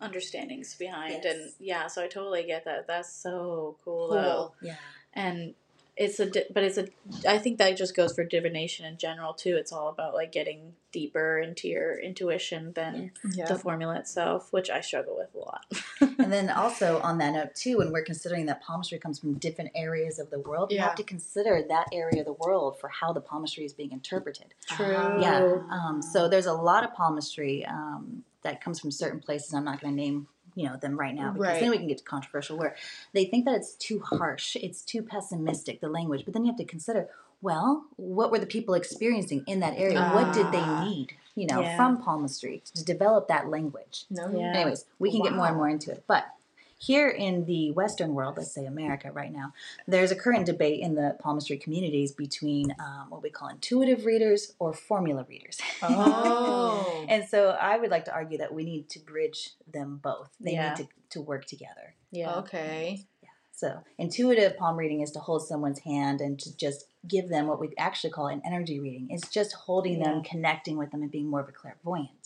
understandings 0.00 0.74
behind. 0.74 1.24
And 1.24 1.50
yeah 1.58 1.86
so 1.86 2.02
i 2.02 2.08
totally 2.08 2.44
get 2.44 2.64
that. 2.66 2.86
That's 2.86 3.12
so 3.12 3.76
cool, 3.84 4.08
Cool. 4.08 4.16
though. 4.16 4.52
Yeah. 4.62 4.76
and 5.14 5.54
it's 5.96 6.18
a 6.20 6.26
di- 6.26 6.44
but 6.52 6.62
it's 6.64 6.76
a 6.78 6.86
i 7.28 7.38
think 7.38 7.58
that 7.58 7.76
just 7.76 7.94
goes 7.94 8.12
for 8.14 8.24
divination 8.24 8.84
in 8.84 8.96
general 8.98 9.32
too 9.32 9.56
it's 9.56 9.72
all 9.72 9.88
about 9.88 10.12
like 10.14 10.32
getting 10.32 10.72
deeper 10.92 11.38
into 11.38 11.68
your 11.68 11.98
intuition 12.00 12.72
than 12.74 13.12
Yeah. 13.32 13.46
the 13.46 13.58
formula 13.58 13.96
itself 13.98 14.48
which 14.52 14.70
i 14.70 14.80
struggle 14.80 15.16
with 15.16 15.34
a 15.34 15.38
lot 15.38 15.64
And 16.18 16.32
then 16.32 16.48
also 16.50 17.00
on 17.02 17.18
that 17.18 17.32
note 17.34 17.54
too, 17.54 17.78
when 17.78 17.90
we're 17.92 18.02
considering 18.04 18.46
that 18.46 18.62
palmistry 18.62 18.98
comes 18.98 19.18
from 19.18 19.34
different 19.34 19.70
areas 19.74 20.18
of 20.18 20.30
the 20.30 20.38
world, 20.38 20.70
you 20.72 20.78
have 20.78 20.94
to 20.96 21.02
consider 21.02 21.62
that 21.68 21.86
area 21.92 22.20
of 22.20 22.26
the 22.26 22.32
world 22.32 22.78
for 22.80 22.88
how 22.88 23.12
the 23.12 23.20
palmistry 23.20 23.64
is 23.64 23.72
being 23.72 23.92
interpreted. 23.92 24.54
True. 24.68 24.92
Yeah. 25.20 25.58
Um, 25.70 26.00
so 26.02 26.28
there's 26.28 26.46
a 26.46 26.52
lot 26.52 26.82
of 26.84 26.94
palmistry 26.94 27.64
um, 27.66 28.24
that 28.42 28.62
comes 28.62 28.80
from 28.80 28.90
certain 28.90 29.20
places. 29.20 29.52
I'm 29.54 29.64
not 29.64 29.80
going 29.80 29.94
to 29.96 30.00
name 30.02 30.28
you 30.54 30.66
know 30.68 30.76
them 30.76 30.98
right 30.98 31.14
now 31.14 31.32
because 31.32 31.46
Right. 31.48 31.60
then 31.60 31.70
we 31.70 31.78
can 31.78 31.86
get 31.88 31.98
to 31.98 32.04
controversial 32.04 32.56
where 32.58 32.76
they 33.12 33.24
think 33.24 33.44
that 33.44 33.54
it's 33.54 33.74
too 33.74 34.00
harsh, 34.00 34.56
it's 34.56 34.82
too 34.82 35.02
pessimistic 35.02 35.80
the 35.80 35.88
language. 35.88 36.24
But 36.24 36.34
then 36.34 36.44
you 36.44 36.50
have 36.50 36.58
to 36.58 36.64
consider, 36.64 37.08
well, 37.42 37.84
what 37.96 38.30
were 38.30 38.38
the 38.38 38.46
people 38.46 38.74
experiencing 38.74 39.44
in 39.46 39.60
that 39.60 39.74
area? 39.76 40.10
what 40.10 40.32
did 40.34 40.50
they 40.52 40.60
Ah. 40.60 40.84
need? 40.84 41.14
You 41.34 41.46
know, 41.48 41.60
Yeah. 41.60 41.76
from 41.76 42.00
palmistry 42.00 42.62
to 42.74 42.84
develop 42.84 43.26
that 43.28 43.48
language. 43.48 44.06
No. 44.10 44.28
Yeah. 44.30 44.52
Anyways, 44.54 44.84
we 44.98 45.10
can 45.10 45.20
get 45.22 45.34
more 45.34 45.46
and 45.48 45.56
more 45.56 45.68
into 45.68 45.90
it. 45.90 46.04
But 46.06 46.24
here 46.86 47.08
in 47.08 47.44
the 47.46 47.70
Western 47.72 48.14
world, 48.14 48.34
let's 48.36 48.52
say 48.52 48.66
America 48.66 49.10
right 49.12 49.32
now, 49.32 49.52
there's 49.86 50.10
a 50.10 50.16
current 50.16 50.44
debate 50.46 50.80
in 50.80 50.94
the 50.94 51.16
palmistry 51.20 51.56
communities 51.56 52.12
between 52.12 52.74
um, 52.78 53.06
what 53.08 53.22
we 53.22 53.30
call 53.30 53.48
intuitive 53.48 54.04
readers 54.04 54.52
or 54.58 54.72
formula 54.72 55.24
readers. 55.28 55.58
Oh. 55.82 57.04
and 57.08 57.24
so 57.26 57.50
I 57.50 57.76
would 57.78 57.90
like 57.90 58.04
to 58.06 58.12
argue 58.14 58.38
that 58.38 58.52
we 58.52 58.64
need 58.64 58.88
to 58.90 58.98
bridge 58.98 59.50
them 59.72 60.00
both. 60.02 60.30
They 60.40 60.52
Yeah. 60.52 60.74
need 60.74 60.76
to, 60.84 60.88
to 61.10 61.20
work 61.22 61.44
together. 61.46 61.94
yeah 62.10 62.34
okay. 62.40 63.04
Yeah. 63.22 63.28
So, 63.52 63.78
intuitive 63.98 64.56
palm 64.56 64.76
reading 64.76 65.00
is 65.00 65.12
to 65.12 65.20
hold 65.20 65.46
someone's 65.46 65.78
hand 65.80 66.20
and 66.20 66.38
to 66.40 66.56
just 66.56 66.86
give 67.06 67.28
them 67.28 67.46
what 67.46 67.60
we 67.60 67.68
actually 67.78 68.10
call 68.10 68.26
an 68.26 68.42
energy 68.44 68.80
reading. 68.80 69.06
It's 69.10 69.28
just 69.28 69.52
holding 69.52 70.00
them, 70.00 70.22
connecting 70.22 70.76
with 70.76 70.90
them, 70.90 71.02
and 71.02 71.10
being 71.10 71.28
more 71.30 71.40
of 71.40 71.48
a 71.48 71.52
clairvoyant. 71.52 72.23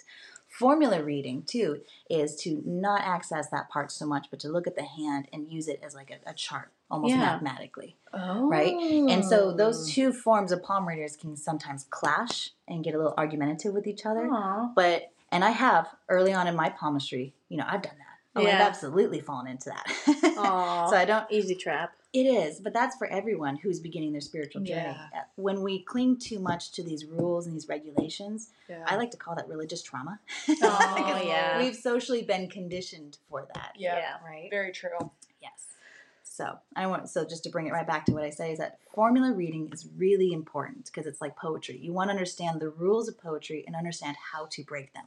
Formula 0.58 1.02
reading, 1.02 1.44
too, 1.44 1.82
is 2.10 2.34
to 2.42 2.60
not 2.66 3.02
access 3.02 3.48
that 3.50 3.68
part 3.70 3.92
so 3.92 4.06
much, 4.06 4.26
but 4.30 4.40
to 4.40 4.48
look 4.48 4.66
at 4.66 4.74
the 4.74 4.82
hand 4.84 5.28
and 5.32 5.48
use 5.48 5.68
it 5.68 5.80
as 5.84 5.94
like 5.94 6.10
a, 6.10 6.30
a 6.30 6.34
chart, 6.34 6.72
almost 6.90 7.14
Yeah. 7.14 7.20
mathematically. 7.20 7.96
Oh. 8.12 8.48
Right? 8.48 8.74
And 8.74 9.24
so, 9.24 9.52
those 9.52 9.88
oh. 9.88 9.92
two 9.92 10.12
forms 10.12 10.50
of 10.50 10.62
palm 10.62 10.88
readers 10.88 11.16
can 11.16 11.36
sometimes 11.36 11.86
clash 11.90 12.50
and 12.66 12.82
get 12.82 12.94
a 12.94 12.98
little 12.98 13.14
argumentative 13.16 13.72
with 13.72 13.86
each 13.86 14.04
other. 14.04 14.28
Aw. 14.28 14.72
But, 14.74 15.12
and 15.30 15.44
I 15.44 15.50
have 15.50 15.88
early 16.08 16.32
on 16.32 16.48
in 16.48 16.56
my 16.56 16.70
palmistry, 16.70 17.34
you 17.48 17.56
know, 17.56 17.64
I've 17.66 17.82
done 17.82 17.96
that. 17.98 18.04
Oh, 18.34 18.46
I've 18.46 18.60
absolutely 18.60 19.20
fallen 19.20 19.46
into 19.46 19.70
that. 19.70 19.86
So 20.38 20.96
I 20.96 21.04
don't 21.04 21.26
easy 21.30 21.54
trap 21.56 21.92
it 22.12 22.24
is, 22.24 22.60
but 22.60 22.72
that's 22.72 22.96
for 22.96 23.06
everyone 23.06 23.56
who's 23.56 23.80
beginning 23.80 24.12
their 24.12 24.20
spiritual 24.20 24.62
journey. 24.62 24.80
Yeah. 24.80 25.08
Uh, 25.14 25.22
When 25.36 25.62
we 25.62 25.82
cling 25.82 26.16
too 26.18 26.38
much 26.38 26.72
to 26.72 26.82
these 26.82 27.04
rules 27.04 27.46
and 27.46 27.54
these 27.54 27.68
regulations, 27.68 28.50
Yeah. 28.68 28.82
I 28.86 28.96
like 28.96 29.10
to 29.10 29.16
call 29.18 29.34
that 29.36 29.48
religious 29.48 29.82
trauma. 29.82 30.18
Oh, 30.48 31.22
yeah. 31.22 31.58
We've 31.58 31.76
socially 31.76 32.22
been 32.22 32.48
conditioned 32.48 33.18
for 33.28 33.46
that. 33.54 33.72
yeah. 33.76 33.96
yeah. 33.96 34.14
Right? 34.26 34.48
Very 34.50 34.72
true. 34.72 35.10
Yes. 35.42 35.66
So 36.22 36.58
I 36.76 36.86
want 36.86 37.08
so 37.10 37.24
just 37.24 37.44
to 37.44 37.50
bring 37.50 37.66
it 37.66 37.72
right 37.72 37.86
back 37.86 38.06
to 38.06 38.12
what 38.12 38.22
I 38.24 38.30
say 38.30 38.52
is 38.52 38.58
that 38.58 38.78
formula 38.94 39.32
reading 39.32 39.68
is 39.72 39.88
really 39.96 40.32
important 40.32 40.86
because 40.86 41.06
it's 41.06 41.20
like 41.20 41.36
poetry. 41.36 41.78
You 41.78 41.92
want 41.92 42.08
to 42.08 42.12
understand 42.12 42.60
the 42.60 42.70
rules 42.70 43.08
of 43.08 43.20
poetry 43.20 43.64
and 43.66 43.74
understand 43.76 44.16
how 44.32 44.46
to 44.52 44.62
break 44.64 44.94
them. 44.94 45.06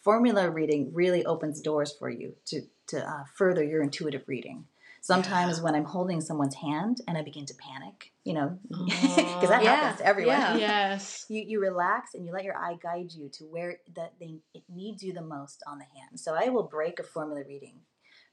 Formula 0.00 0.48
reading 0.50 0.92
really 0.94 1.24
opens 1.26 1.60
doors 1.60 1.92
for 1.92 2.08
you 2.10 2.34
to 2.46 2.62
to 2.88 3.08
uh, 3.08 3.24
further 3.34 3.62
your 3.64 3.82
intuitive 3.82 4.24
reading. 4.26 4.64
Sometimes 5.04 5.60
when 5.60 5.74
I'm 5.74 5.84
holding 5.84 6.20
someone's 6.20 6.54
hand 6.54 7.00
and 7.08 7.18
I 7.18 7.22
begin 7.22 7.44
to 7.46 7.54
panic, 7.54 8.12
you 8.22 8.34
know, 8.34 8.56
because 8.68 9.48
that 9.48 9.60
oh, 9.60 9.64
Yeah, 9.64 9.74
happens 9.74 9.98
to 9.98 10.06
everyone. 10.06 10.36
yeah. 10.38 10.56
Yes. 10.56 11.26
You, 11.28 11.42
you 11.44 11.60
relax 11.60 12.14
and 12.14 12.24
you 12.24 12.32
let 12.32 12.44
your 12.44 12.56
eye 12.56 12.76
guide 12.80 13.12
you 13.12 13.28
to 13.30 13.44
where 13.44 13.78
that 13.96 14.12
they 14.20 14.36
it 14.54 14.62
needs 14.72 15.02
you 15.02 15.12
the 15.12 15.20
most 15.20 15.62
on 15.66 15.78
the 15.78 15.84
hand. 15.84 16.20
So 16.20 16.34
I 16.34 16.50
will 16.50 16.62
break 16.62 17.00
a 17.00 17.02
formula 17.02 17.42
reading 17.46 17.80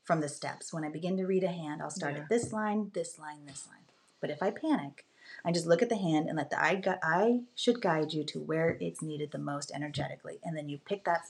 from 0.03 0.21
the 0.21 0.29
steps. 0.29 0.71
When 0.71 0.83
I 0.85 0.89
begin 0.89 1.17
to 1.17 1.25
read 1.25 1.43
a 1.43 1.47
hand, 1.51 1.81
I'll 1.81 1.89
start 1.89 2.13
Yeah. 2.13 2.21
at 2.21 2.29
this 2.29 2.53
line, 2.53 2.91
this 2.93 3.17
line, 3.17 3.45
this 3.47 3.67
line. 3.67 3.85
But 4.21 4.29
if 4.29 4.43
I 4.43 4.51
panic, 4.51 5.07
I 5.43 5.51
just 5.51 5.65
look 5.65 5.81
at 5.81 5.89
the 5.89 5.97
hand 5.97 6.27
and 6.27 6.37
let 6.37 6.51
the 6.51 6.63
eye 6.63 6.75
gu- 6.75 7.01
I 7.01 7.41
should 7.55 7.81
guide 7.81 8.13
you 8.13 8.23
to 8.25 8.39
where 8.39 8.77
it's 8.79 9.01
needed 9.01 9.31
the 9.31 9.37
most 9.39 9.71
energetically, 9.73 10.39
and 10.43 10.55
then 10.55 10.69
you 10.69 10.77
pick 10.77 11.03
that. 11.05 11.21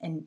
And 0.00 0.24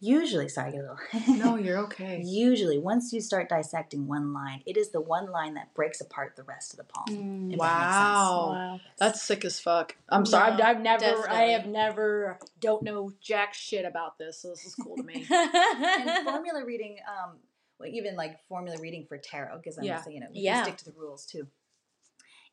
usually, 0.00 0.48
sorry, 0.48 0.68
I 0.68 0.72
get 0.72 0.80
a 0.80 0.96
little. 1.28 1.36
No, 1.36 1.56
you're 1.62 1.78
okay. 1.80 2.22
Usually, 2.24 2.78
once 2.78 3.12
you 3.12 3.20
start 3.20 3.48
dissecting 3.48 4.06
one 4.06 4.32
line, 4.32 4.62
it 4.64 4.76
is 4.76 4.90
the 4.90 5.00
one 5.00 5.30
line 5.30 5.54
that 5.54 5.74
breaks 5.74 6.00
apart 6.00 6.34
the 6.36 6.44
rest 6.44 6.72
of 6.72 6.78
the 6.78 6.84
palm. 6.84 7.04
Mm. 7.08 7.52
if 7.52 7.58
that 7.58 7.78
makes 7.80 7.94
sense. 7.96 8.16
Wow. 8.16 8.48
wow 8.52 8.80
That's 8.98 9.22
sick 9.22 9.44
as 9.44 9.60
fuck. 9.60 9.96
I'm 10.08 10.24
sorry. 10.24 10.52
I've, 10.52 10.60
I've 10.60 10.80
never. 10.80 11.28
I 11.28 11.42
have 11.48 11.66
never. 11.66 12.38
Don't 12.60 12.82
know 12.82 13.12
jack 13.20 13.52
shit 13.54 13.84
about 13.84 14.18
this. 14.18 14.40
So 14.40 14.48
this 14.50 14.64
is 14.64 14.74
cool 14.74 14.96
to 14.96 15.02
me. 15.02 15.26
and 15.30 16.24
formula 16.24 16.64
reading, 16.64 16.96
um, 17.08 17.36
well, 17.78 17.88
even 17.90 18.16
like 18.16 18.38
formula 18.48 18.78
reading 18.80 19.04
for 19.08 19.18
tarot, 19.18 19.58
because 19.58 19.78
I'm 19.78 19.84
Yeah. 19.84 19.94
just 19.94 20.04
saying, 20.04 20.16
you 20.16 20.20
know, 20.22 20.28
we 20.32 20.40
Yeah. 20.40 20.54
can 20.64 20.64
stick 20.64 20.76
to 20.78 20.84
the 20.86 20.98
rules 20.98 21.26
too. 21.26 21.46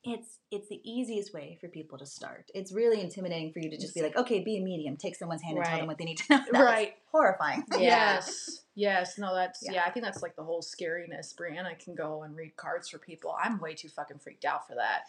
It's 0.06 0.38
it's 0.52 0.70
the 0.70 0.80
easiest 0.84 1.34
way 1.34 1.58
for 1.60 1.68
people 1.68 1.98
to 1.98 2.06
start. 2.06 2.50
It's 2.54 2.72
really 2.72 3.02
intimidating 3.02 3.52
for 3.52 3.60
you 3.60 3.70
to 3.72 3.78
just 3.78 3.94
be 3.96 4.02
like, 4.02 4.16
okay, 4.16 4.44
be 4.44 4.58
a 4.58 4.62
medium, 4.62 4.98
take 4.98 5.16
someone's 5.16 5.42
hand 5.42 5.58
and 5.58 5.66
tell 5.66 5.78
them 5.80 5.88
what 5.88 5.98
they 5.98 6.06
need 6.06 6.18
to 6.20 6.24
know. 6.30 6.44
That's 6.52 6.64
Right. 6.64 6.94
horrifying. 7.12 7.64
Yes. 7.78 8.65
Yes. 8.76 9.18
No, 9.18 9.34
that's 9.34 9.64
yeah. 9.64 9.74
Yeah. 9.74 9.84
I 9.86 9.90
think 9.90 10.06
that's 10.06 10.22
like 10.22 10.36
the 10.36 10.44
whole 10.44 10.62
scariness. 10.62 11.34
Brianna 11.34 11.80
can 11.80 11.96
go 11.96 12.24
and 12.24 12.36
read 12.36 12.56
cards 12.58 12.90
for 12.90 12.98
people. 12.98 13.36
I'm 13.42 13.58
way 13.60 13.74
too 13.74 13.88
fucking 13.88 14.20
freaked 14.20 14.44
out 14.44 14.68
for 14.68 14.76
that. 14.76 15.04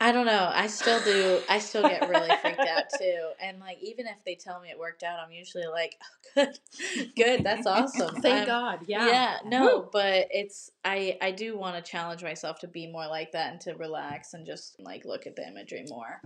I 0.00 0.10
don't 0.10 0.24
know. 0.24 0.50
I 0.52 0.66
still 0.66 1.00
do. 1.04 1.40
I 1.48 1.58
still 1.58 1.82
get 1.82 2.08
really 2.08 2.30
freaked 2.40 2.60
out 2.60 2.84
too. 2.98 3.30
And 3.40 3.60
like, 3.60 3.76
even 3.82 4.06
if 4.06 4.16
they 4.24 4.34
tell 4.34 4.60
me 4.60 4.70
it 4.70 4.78
worked 4.78 5.02
out, 5.02 5.18
I'm 5.18 5.32
usually 5.32 5.66
like, 5.66 5.96
oh, 6.38 6.46
"Good, 6.94 7.12
good. 7.14 7.44
That's 7.44 7.66
awesome." 7.66 8.16
Thank 8.22 8.46
God. 8.46 8.80
Yeah. 8.86 9.06
Yeah. 9.06 9.36
no, 9.44 9.64
Woo. 9.64 9.88
but 9.92 10.28
it's 10.30 10.70
I. 10.84 11.18
I 11.20 11.30
do 11.30 11.58
want 11.58 11.76
to 11.76 11.90
challenge 11.90 12.22
myself 12.22 12.58
to 12.60 12.68
be 12.68 12.86
more 12.86 13.06
like 13.06 13.32
that 13.32 13.52
and 13.52 13.60
to 13.62 13.74
relax 13.74 14.32
and 14.32 14.46
just 14.46 14.80
like 14.80 15.04
look 15.04 15.26
at 15.26 15.36
the 15.36 15.46
imagery 15.46 15.84
more. 15.88 16.22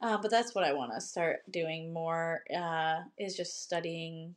Uh, 0.00 0.18
but 0.20 0.32
that's 0.32 0.52
what 0.52 0.64
I 0.64 0.72
want 0.72 0.92
to 0.92 1.00
start 1.00 1.42
doing 1.52 1.92
more. 1.92 2.42
Uh, 2.52 3.02
is 3.16 3.36
just 3.36 3.62
studying 3.62 4.34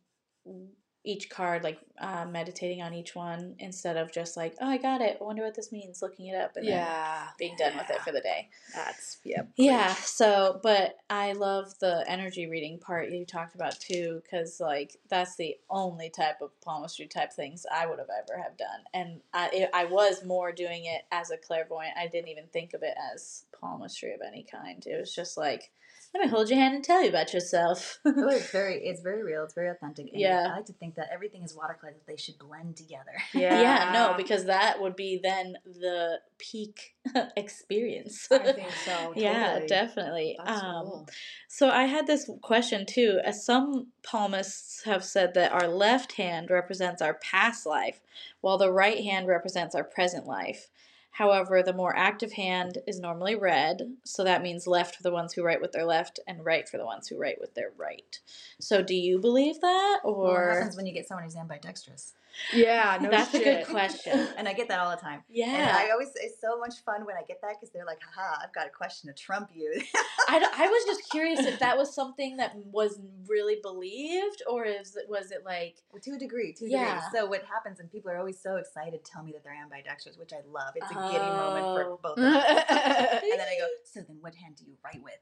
each 1.05 1.29
card, 1.29 1.63
like 1.63 1.79
uh, 1.99 2.25
meditating 2.25 2.81
on 2.81 2.93
each 2.93 3.15
one 3.15 3.55
instead 3.59 3.95
of 3.95 4.11
just 4.11 4.35
like, 4.35 4.55
oh, 4.59 4.67
I 4.67 4.77
got 4.77 5.01
it. 5.01 5.17
I 5.21 5.23
wonder 5.23 5.43
what 5.43 5.55
this 5.55 5.71
means. 5.71 6.01
Looking 6.01 6.27
it 6.27 6.35
up 6.35 6.55
and 6.57 6.67
then 6.67 6.73
Yeah. 6.73 7.27
being 7.37 7.55
done 7.57 7.77
with 7.77 7.89
it 7.89 8.01
for 8.01 8.11
the 8.11 8.21
day. 8.21 8.49
That's 8.73 9.19
yep. 9.23 9.47
Yeah. 9.55 9.93
So, 9.93 10.59
but 10.63 10.97
I 11.09 11.33
love 11.33 11.77
the 11.79 12.03
energy 12.07 12.47
reading 12.47 12.79
part 12.79 13.11
you 13.11 13.25
talked 13.25 13.55
about 13.55 13.79
too, 13.79 14.21
because 14.23 14.59
like 14.59 14.97
that's 15.09 15.35
the 15.35 15.55
only 15.69 16.09
type 16.09 16.41
of 16.41 16.59
palmistry 16.61 17.07
type 17.07 17.31
things 17.31 17.65
I 17.71 17.85
would 17.85 17.99
have 17.99 18.09
ever 18.09 18.41
have 18.41 18.57
done, 18.57 18.81
and 18.93 19.21
I 19.33 19.49
it, 19.53 19.69
I 19.73 19.85
was 19.85 20.25
more 20.25 20.51
doing 20.51 20.85
it 20.85 21.03
as 21.11 21.31
a 21.31 21.37
clairvoyant. 21.37 21.97
I 21.97 22.07
didn't 22.07 22.29
even 22.29 22.47
think 22.51 22.73
of 22.73 22.83
it 22.83 22.95
as 23.13 23.45
palmistry 23.59 24.13
of 24.13 24.21
any 24.25 24.43
kind. 24.43 24.85
It 24.85 24.99
was 24.99 25.13
just 25.13 25.37
like, 25.37 25.71
let 26.15 26.23
me 26.23 26.29
hold 26.29 26.49
your 26.49 26.57
hand 26.57 26.73
and 26.75 26.81
tell 26.83 27.03
you 27.03 27.09
about 27.09 27.33
yourself. 27.33 27.99
Oh, 28.05 28.13
it's 28.29 28.49
very 28.49 28.75
it's 28.75 29.01
very 29.01 29.21
real. 29.21 29.43
It's 29.43 29.53
very 29.53 29.69
authentic. 29.69 30.07
And 30.13 30.21
Yeah. 30.21 30.47
I 30.49 30.55
like 30.55 30.65
to 30.67 30.73
think 30.73 30.95
that 30.95 31.09
everything 31.11 31.43
is 31.43 31.53
watercolor 31.53 31.91
that 31.91 32.07
they 32.07 32.15
should 32.15 32.39
blend 32.39 32.77
together. 32.77 33.11
yeah. 33.33 33.61
yeah, 33.61 33.91
No, 33.91 34.13
because 34.15 34.45
that 34.45 34.81
would 34.81 34.95
be 34.95 35.19
then 35.21 35.57
the 35.65 36.19
peak 36.37 36.95
experience. 37.35 38.29
I 38.31 38.53
think 38.53 38.71
so. 38.85 39.11
Yeah, 39.17 39.59
definitely. 39.67 40.37
That's 40.37 40.61
um, 40.63 40.85
cool. 40.85 41.09
So 41.49 41.69
I 41.69 41.83
had 41.83 42.07
this 42.07 42.29
question 42.41 42.85
too. 42.85 43.19
As 43.25 43.45
some 43.45 43.87
palmists 44.01 44.85
have 44.85 45.03
said 45.03 45.33
that 45.33 45.51
our 45.51 45.67
left 45.67 46.13
hand 46.13 46.49
represents 46.49 47.01
our 47.01 47.15
past 47.15 47.65
life, 47.65 47.99
while 48.39 48.57
the 48.57 48.71
right 48.71 49.03
hand 49.03 49.27
represents 49.27 49.75
our 49.75 49.83
present 49.83 50.25
life. 50.25 50.69
However, 51.15 51.63
the 51.63 51.71
more 51.71 51.95
active 51.95 52.33
hand 52.33 52.79
is 52.85 52.99
normally 52.99 53.35
read, 53.35 53.95
so 54.03 54.25
that 54.25 54.41
means 54.41 54.67
left 54.67 54.97
for 54.97 55.03
the 55.03 55.13
ones 55.13 55.31
who 55.31 55.43
write 55.43 55.61
with 55.61 55.71
their 55.71 55.85
left 55.85 56.19
and 56.27 56.43
right 56.43 56.67
for 56.67 56.77
the 56.77 56.83
ones 56.83 57.07
who 57.07 57.17
write 57.17 57.39
with 57.39 57.55
their 57.55 57.71
right. 57.77 58.19
So 58.59 58.81
do 58.81 58.93
you 58.93 59.17
believe 59.17 59.61
that 59.61 60.01
Well, 60.03 60.15
what 60.15 60.29
or 60.29 60.49
happens 60.55 60.75
when 60.75 60.85
you 60.85 60.93
get 60.93 61.07
someone 61.07 61.23
who's 61.23 61.37
ambidextrous? 61.37 62.11
Yeah. 62.53 62.97
No 63.01 63.09
That's 63.09 63.33
a 63.33 63.39
good 63.43 63.65
question. 63.67 64.27
and 64.37 64.47
I 64.47 64.53
get 64.53 64.67
that 64.69 64.79
all 64.79 64.89
the 64.91 64.97
time. 65.01 65.23
And 65.27 65.37
Yeah. 65.37 65.75
I 65.77 65.91
always 65.91 66.09
it's 66.15 66.39
so 66.41 66.59
much 66.59 66.73
fun 66.85 67.05
when 67.05 67.15
I 67.15 67.23
get 67.27 67.41
that 67.41 67.51
because 67.59 67.71
they're 67.71 67.85
like, 67.85 67.99
haha, 68.15 68.37
I've 68.43 68.53
got 68.53 68.67
a 68.67 68.69
question 68.69 69.07
to 69.09 69.13
trump 69.13 69.49
you. 69.53 69.81
I, 70.27 70.37
I 70.57 70.67
was 70.67 70.85
just 70.97 71.09
curious 71.11 71.39
if 71.41 71.59
that 71.59 71.77
was 71.77 71.93
something 71.93 72.37
that 72.37 72.55
was 72.71 72.99
really 73.27 73.57
believed 73.61 74.41
or 74.49 74.65
is 74.65 74.95
it 74.95 75.05
was 75.09 75.31
it 75.31 75.43
like 75.45 75.77
Well, 75.91 76.01
to 76.01 76.11
a 76.11 76.17
degree, 76.17 76.53
to 76.53 76.65
a 76.65 76.69
Yeah. 76.69 76.85
degree. 76.95 77.01
So 77.13 77.25
what 77.25 77.43
happens, 77.45 77.79
and 77.79 77.91
people 77.91 78.11
are 78.11 78.17
always 78.17 78.39
so 78.41 78.57
excited 78.57 79.03
to 79.03 79.11
tell 79.11 79.23
me 79.23 79.31
that 79.33 79.43
they're 79.43 79.53
ambidextrous, 79.55 80.17
which 80.17 80.33
I 80.33 80.41
love. 80.47 80.73
It's 80.75 80.89
a 80.91 80.93
giddy 80.93 81.25
moment 81.25 81.65
Oh. 81.65 81.75
for 81.75 81.97
both 82.01 82.17
of 82.19 82.23
us. 82.23 82.43
and 82.69 83.39
then 83.39 83.47
I 83.47 83.57
go, 83.59 83.67
so 83.91 84.01
then 84.01 84.17
what 84.21 84.35
hand 84.35 84.55
do 84.57 84.65
you 84.65 84.75
write 84.83 85.01
with? 85.03 85.13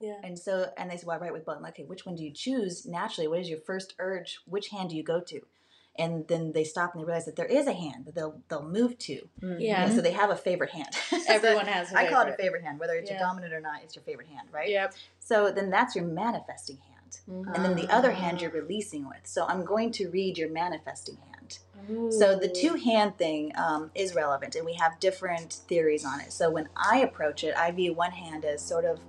yeah. 0.00 0.16
And 0.24 0.36
so, 0.38 0.68
and 0.76 0.90
they 0.90 0.96
say, 0.96 1.04
well, 1.06 1.16
I 1.16 1.20
write 1.20 1.32
with 1.32 1.44
both. 1.44 1.56
I'm 1.58 1.62
like, 1.62 1.74
okay, 1.74 1.84
which 1.84 2.04
one 2.04 2.16
do 2.16 2.24
you 2.24 2.32
choose 2.32 2.84
naturally? 2.86 3.28
What 3.28 3.38
is 3.38 3.48
your 3.48 3.60
first 3.60 3.94
urge? 4.00 4.38
Which 4.46 4.68
hand 4.70 4.90
do 4.90 4.96
you 4.96 5.04
go 5.04 5.20
to? 5.20 5.40
And 5.96 6.26
then 6.28 6.52
they 6.52 6.64
stop 6.64 6.94
and 6.94 7.02
they 7.02 7.04
realize 7.06 7.26
that 7.26 7.36
there 7.36 7.46
is 7.46 7.66
a 7.66 7.72
hand 7.72 8.06
that 8.06 8.14
they'll 8.14 8.40
they'll 8.48 8.64
move 8.68 8.98
to. 8.98 9.28
Yeah. 9.58 9.90
so 9.90 10.00
they 10.00 10.12
have 10.12 10.30
a 10.30 10.36
favorite 10.36 10.70
hand. 10.70 10.88
Everyone 11.28 11.66
So 11.66 11.70
has 11.72 11.92
a 11.92 11.98
I 11.98 12.08
call 12.08 12.22
it 12.22 12.28
a 12.28 12.30
favorite. 12.30 12.38
favorite 12.42 12.64
hand, 12.64 12.80
whether 12.80 12.94
it's 12.94 13.10
Yeah. 13.10 13.18
your 13.18 13.26
dominant 13.28 13.52
or 13.52 13.60
not. 13.60 13.82
It's 13.82 13.94
your 13.96 14.02
favorite 14.04 14.28
hand, 14.28 14.48
right? 14.52 14.68
Yep. 14.68 14.94
So 15.20 15.52
then 15.52 15.70
that's 15.70 15.94
your 15.94 16.04
manifesting 16.06 16.78
hand, 16.78 17.20
and 17.54 17.64
then 17.64 17.74
the 17.76 17.88
other 17.94 18.12
hand 18.12 18.40
you're 18.40 18.50
releasing 18.50 19.06
with. 19.06 19.24
So 19.24 19.44
I'm 19.46 19.64
going 19.64 19.92
to 19.92 20.08
read 20.08 20.38
your 20.38 20.48
manifesting 20.50 21.16
hand. 21.16 21.58
So 22.12 22.36
the 22.38 22.48
two 22.48 22.74
hand 22.74 23.18
thing 23.18 23.52
um, 23.56 23.90
is 23.94 24.14
relevant, 24.14 24.54
and 24.54 24.64
we 24.64 24.74
have 24.74 24.98
different 25.00 25.52
theories 25.68 26.04
on 26.06 26.20
it. 26.20 26.32
So 26.32 26.48
when 26.48 26.68
I 26.76 26.98
approach 27.00 27.42
it, 27.44 27.54
I 27.56 27.70
view 27.72 27.92
one 27.92 28.12
hand 28.12 28.44
as 28.44 28.62
sort 28.64 28.84
of 28.84 29.00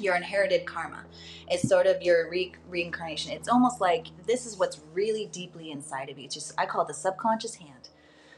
your 0.00 0.16
inherited 0.16 0.66
karma. 0.66 1.04
It's 1.48 1.68
sort 1.68 1.86
of 1.86 2.02
your 2.02 2.28
re- 2.30 2.54
reincarnation. 2.68 3.32
It's 3.32 3.48
almost 3.48 3.80
like 3.80 4.06
this 4.26 4.46
is 4.46 4.56
what's 4.56 4.80
really 4.92 5.26
deeply 5.26 5.70
inside 5.70 6.08
of 6.10 6.18
you. 6.18 6.24
It's 6.24 6.34
just 6.34 6.52
I 6.58 6.66
call 6.66 6.82
it 6.82 6.88
the 6.88 6.94
subconscious 6.94 7.56
hand. 7.56 7.88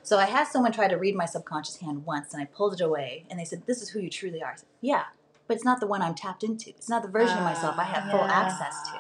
So 0.02 0.18
I 0.18 0.26
had 0.26 0.46
someone 0.46 0.73
try 0.73 0.88
to 0.88 0.96
read 0.96 1.14
my 1.14 1.25
subconscious 1.25 1.76
hand 1.76 2.04
once, 2.04 2.34
and 2.34 2.42
I 2.42 2.46
pulled 2.46 2.75
it 2.75 2.80
away, 2.82 3.25
and 3.30 3.40
they 3.40 3.44
said, 3.44 3.62
"This 3.66 3.80
is 3.80 3.90
who 3.90 4.00
you 4.00 4.11
truly 4.11 4.42
are." 4.42 4.52
I 4.52 4.56
said, 4.56 4.68
"Yeah, 4.80 5.04
but 5.46 5.56
it's 5.56 5.64
not 5.64 5.80
the 5.80 5.87
one 5.87 6.02
I'm 6.02 6.14
tapped 6.14 6.44
into. 6.44 6.70
It's 6.70 6.90
not 6.90 7.02
the 7.02 7.08
version 7.08 7.38
of 7.38 7.44
myself 7.44 7.78
I 7.78 7.84
have 7.84 8.11
full 8.11 8.20
ah. 8.20 8.44
access 8.44 8.82
to." 8.90 8.99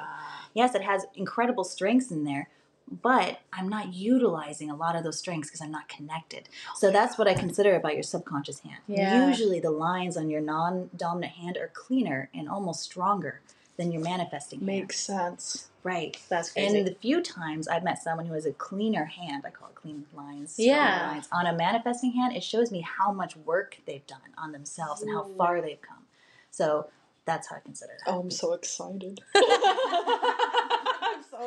yes, 0.54 0.74
it 0.74 0.82
has 0.82 1.04
incredible 1.14 1.64
strengths 1.64 2.10
in 2.10 2.24
there, 2.24 2.48
but 2.90 3.40
I'm 3.52 3.68
not 3.68 3.94
utilizing 3.94 4.70
a 4.70 4.76
lot 4.76 4.96
of 4.96 5.04
those 5.04 5.18
strengths 5.18 5.48
because 5.48 5.60
I'm 5.60 5.70
not 5.70 5.88
connected. 5.88 6.48
So 6.76 6.90
that's 6.90 7.16
what 7.18 7.26
I 7.28 7.34
consider 7.34 7.74
about 7.74 7.94
your 7.94 8.02
subconscious 8.02 8.60
hand. 8.60 8.78
Yeah. 8.86 9.28
Usually 9.28 9.60
the 9.60 9.70
lines 9.70 10.16
on 10.16 10.30
your 10.30 10.40
non 10.40 10.90
dominant 10.96 11.32
hand 11.34 11.56
are 11.56 11.70
cleaner 11.72 12.28
and 12.34 12.48
almost 12.48 12.82
stronger 12.82 13.40
than 13.76 13.90
your 13.90 14.02
manifesting 14.02 14.60
hand. 14.60 14.66
Makes 14.66 15.00
sense. 15.00 15.68
Right. 15.82 16.16
That's 16.28 16.52
crazy. 16.52 16.78
And 16.78 16.86
the 16.86 16.94
few 16.94 17.20
times 17.20 17.68
I've 17.68 17.82
met 17.84 18.02
someone 18.02 18.26
who 18.26 18.34
has 18.34 18.46
a 18.46 18.52
cleaner 18.52 19.04
hand, 19.04 19.42
I 19.46 19.50
call 19.50 19.68
it 19.68 19.74
clean 19.74 20.06
lines, 20.14 20.54
Yeah. 20.58 21.08
lines, 21.10 21.28
on 21.32 21.46
a 21.46 21.52
manifesting 21.52 22.12
hand, 22.12 22.34
it 22.36 22.42
shows 22.42 22.70
me 22.70 22.80
how 22.80 23.12
much 23.12 23.36
work 23.36 23.78
they've 23.86 24.06
done 24.06 24.20
on 24.38 24.52
themselves 24.52 25.02
and 25.02 25.10
how 25.10 25.24
far 25.36 25.60
they've 25.60 25.80
come. 25.82 26.04
So 26.50 26.88
that's 27.26 27.48
how 27.48 27.56
I 27.56 27.60
consider 27.60 27.92
that. 28.06 28.12
Oh, 28.12 28.20
I'm 28.20 28.30
so 28.30 28.52
excited. 28.54 29.20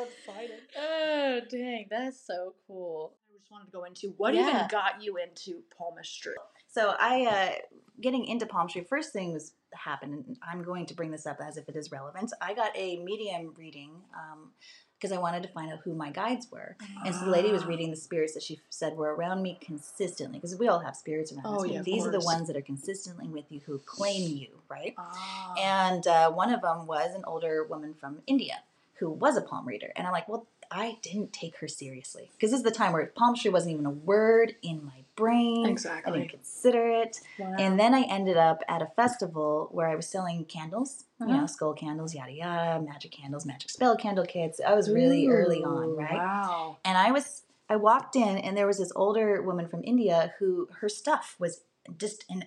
Excited. 0.04 0.60
oh, 0.78 1.40
dang, 1.50 1.86
that's 1.90 2.20
so 2.26 2.54
cool. 2.66 3.14
I 3.28 3.38
just 3.38 3.50
wanted 3.50 3.66
to 3.66 3.70
go 3.72 3.84
into 3.84 4.14
what 4.16 4.34
Yeah. 4.34 4.48
even 4.48 4.68
got 4.68 5.02
you 5.02 5.16
into 5.16 5.62
palmistry. 5.76 6.34
So 6.68 6.94
I, 6.98 7.24
uh, 7.26 7.52
getting 8.00 8.26
into 8.26 8.46
palmistry, 8.46 8.82
first 8.84 9.12
thing 9.12 9.32
was 9.32 9.54
happened, 9.72 10.12
and 10.26 10.36
I'm 10.42 10.62
going 10.62 10.86
to 10.86 10.94
bring 10.94 11.10
this 11.10 11.26
up 11.26 11.38
as 11.40 11.56
if 11.56 11.68
it 11.68 11.76
is 11.76 11.90
relevant. 11.90 12.32
I 12.40 12.54
got 12.54 12.76
a 12.76 12.96
medium 12.98 13.54
reading 13.56 14.02
Um, 14.14 14.52
because 15.00 15.12
I 15.12 15.18
wanted 15.18 15.44
to 15.44 15.48
find 15.50 15.72
out 15.72 15.78
who 15.84 15.94
my 15.94 16.10
guides 16.10 16.50
were. 16.50 16.76
And 17.06 17.14
so 17.14 17.26
the 17.26 17.30
lady 17.30 17.52
was 17.52 17.64
reading 17.64 17.90
the 17.92 17.96
spirits 17.96 18.34
that 18.34 18.42
she 18.42 18.58
said 18.68 18.96
were 18.96 19.14
around 19.14 19.42
me 19.42 19.56
consistently, 19.60 20.38
because 20.38 20.56
we 20.56 20.66
all 20.66 20.80
have 20.80 20.96
spirits 20.96 21.32
around 21.32 21.46
us. 21.46 21.52
Oh, 21.54 21.60
but 21.62 21.70
yeah, 21.70 21.82
these 21.82 22.04
are 22.04 22.10
the 22.10 22.18
ones 22.18 22.48
that 22.48 22.56
are 22.56 22.62
consistently 22.62 23.28
with 23.28 23.44
you, 23.52 23.60
who 23.64 23.78
claim 23.78 24.36
you, 24.36 24.60
right? 24.68 24.94
Ah. 24.98 25.54
And 25.56 26.04
uh, 26.04 26.32
one 26.32 26.52
of 26.52 26.62
them 26.62 26.88
was 26.88 27.14
an 27.14 27.22
older 27.28 27.62
woman 27.62 27.94
from 27.94 28.22
India 28.26 28.64
who 28.98 29.10
was 29.10 29.36
a 29.36 29.42
palm 29.42 29.66
reader. 29.66 29.92
And 29.96 30.06
I'm 30.06 30.12
like, 30.12 30.28
well, 30.28 30.46
I 30.70 30.98
didn't 31.02 31.32
take 31.32 31.56
her 31.58 31.68
seriously. 31.68 32.30
Because 32.32 32.50
this 32.50 32.58
is 32.58 32.64
the 32.64 32.70
time 32.70 32.92
where 32.92 33.06
palmistry 33.16 33.50
wasn't 33.50 33.72
even 33.74 33.86
a 33.86 33.90
word 33.90 34.54
in 34.62 34.84
my 34.84 35.04
brain. 35.16 35.66
Exactly. 35.66 36.12
I 36.12 36.16
didn't 36.18 36.30
consider 36.30 36.86
it. 36.88 37.20
Wow. 37.38 37.54
And 37.58 37.80
then 37.80 37.94
I 37.94 38.02
ended 38.02 38.36
up 38.36 38.62
at 38.68 38.82
a 38.82 38.86
festival 38.96 39.68
where 39.72 39.88
I 39.88 39.94
was 39.94 40.06
selling 40.06 40.44
candles, 40.44 41.04
you 41.20 41.26
Uh-huh. 41.26 41.36
know, 41.40 41.46
skull 41.46 41.72
candles, 41.72 42.14
yada 42.14 42.32
yada, 42.32 42.82
magic 42.84 43.12
candles, 43.12 43.46
magic 43.46 43.70
spell 43.70 43.96
candle 43.96 44.26
kits. 44.26 44.60
I 44.64 44.74
was 44.74 44.90
really 44.90 45.26
early 45.28 45.64
on, 45.64 45.96
right? 45.96 46.12
Wow. 46.12 46.76
And 46.84 46.98
I 46.98 47.12
was, 47.12 47.44
I 47.70 47.76
walked 47.76 48.14
in 48.16 48.36
and 48.38 48.56
there 48.56 48.66
was 48.66 48.78
this 48.78 48.92
older 48.94 49.40
woman 49.42 49.68
from 49.68 49.82
India 49.84 50.34
who 50.38 50.68
her 50.80 50.88
stuff 50.88 51.34
was 51.38 51.62
just 51.96 52.24
in 52.28 52.44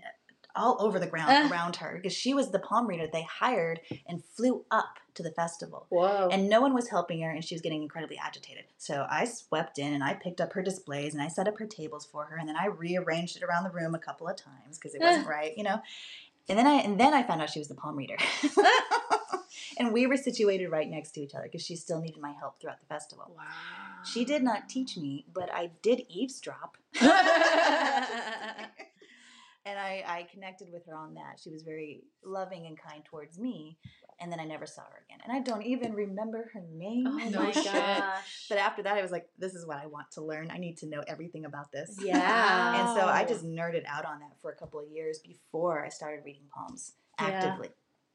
all 0.56 0.78
over 0.80 1.00
the 1.00 1.08
ground 1.08 1.32
Ah. 1.32 1.50
around 1.50 1.78
her 1.78 1.96
because 1.96 2.14
she 2.14 2.34
was 2.34 2.52
the 2.52 2.60
palm 2.60 2.88
reader 2.88 3.08
they 3.12 3.24
hired 3.24 3.82
and 4.08 4.24
flew 4.24 4.66
up 4.72 5.00
to 5.14 5.24
the 5.24 5.32
festival. 5.32 5.88
Whoa. 5.90 6.30
And 6.32 6.48
no 6.50 6.62
one 6.62 6.74
was 6.74 6.90
helping 6.90 7.22
her, 7.22 7.30
and 7.30 7.44
she 7.44 7.54
was 7.56 7.62
getting 7.62 7.82
incredibly 7.82 8.18
agitated. 8.18 8.64
So 8.78 9.06
I 9.10 9.26
swept 9.26 9.78
in 9.78 9.94
and 9.94 10.04
I 10.04 10.14
picked 10.14 10.40
up 10.40 10.54
her 10.54 10.62
displays 10.62 11.14
and 11.14 11.22
I 11.22 11.28
set 11.28 11.48
up 11.48 11.58
her 11.60 11.66
tables 11.66 12.06
for 12.06 12.26
her, 12.26 12.38
and 12.38 12.48
then 12.48 12.56
I 12.58 12.68
rearranged 12.68 13.36
it 13.38 13.44
around 13.44 13.64
the 13.66 13.72
room 13.72 13.94
a 13.96 14.00
couple 14.00 14.28
of 14.28 14.36
times 14.38 14.78
because 14.78 14.96
it 14.96 15.02
wasn't 15.02 15.28
right, 15.28 15.58
you 15.58 15.64
know. 15.64 15.82
And 16.50 16.58
then 16.58 16.66
I 16.68 16.76
and 16.76 17.00
then 17.00 17.14
I 17.14 17.24
found 17.24 17.42
out 17.42 17.50
she 17.50 17.60
was 17.60 17.68
the 17.68 17.76
palm 17.76 17.96
reader, 17.96 18.18
and 19.78 19.94
we 19.94 20.08
were 20.08 20.18
situated 20.18 20.70
right 20.70 20.90
next 20.90 21.12
to 21.12 21.22
each 21.22 21.36
other 21.36 21.44
because 21.46 21.62
she 21.64 21.76
still 21.76 22.02
needed 22.02 22.20
my 22.20 22.32
help 22.32 22.60
throughout 22.60 22.80
the 22.80 22.86
festival. 22.88 23.32
Wow. 23.38 23.44
She 24.04 24.26
did 24.26 24.42
not 24.44 24.68
teach 24.68 24.98
me, 24.98 25.26
but 25.34 25.54
I 25.54 25.72
did 25.82 26.04
eavesdrop. 26.10 26.78
and 29.66 29.78
I, 29.78 30.04
I 30.08 30.28
connected 30.32 30.70
with 30.72 30.86
her 30.88 30.96
on 30.96 31.14
that. 31.16 31.40
She 31.44 31.50
was 31.52 31.62
very 31.64 32.02
loving 32.24 32.66
and 32.68 32.78
kind 32.78 33.04
towards 33.06 33.38
me, 33.40 33.78
and 34.20 34.32
then 34.32 34.40
I 34.40 34.46
never 34.46 34.66
saw 34.66 34.82
her 34.82 35.04
again. 35.08 35.20
And 35.24 35.32
I 35.32 35.40
don't 35.42 35.64
even 35.64 35.94
remember 35.94 36.50
her 36.54 36.64
name. 36.74 37.06
oh 37.08 37.30
my 37.30 37.52
shit. 37.52 37.66
gosh. 37.74 38.46
But 38.50 38.58
after 38.58 38.84
that, 38.84 38.96
I 38.98 39.02
was 39.02 39.12
like, 39.12 39.28
this 39.38 39.54
is 39.54 39.66
what 39.66 39.78
I 39.78 39.86
want 39.88 40.12
to 40.12 40.22
learn. 40.22 40.50
I 40.52 40.58
need 40.58 40.78
to 40.78 40.88
know 40.88 41.04
everything 41.08 41.46
about 41.46 41.72
this. 41.72 41.98
yeah. 42.02 42.80
And 42.80 43.00
so 43.00 43.06
I 43.08 43.24
just 43.26 43.46
nerded 43.46 43.84
out 43.88 44.06
on 44.06 44.20
that 44.20 44.32
for 44.42 44.52
a 44.52 44.56
couple 44.56 44.80
of 44.80 44.90
years 44.90 45.20
before 45.20 45.84
I 45.86 45.90
started 45.90 46.22
reading 46.26 46.44
palms 46.54 46.94
Yeah. 47.20 47.28
actively, 47.28 47.70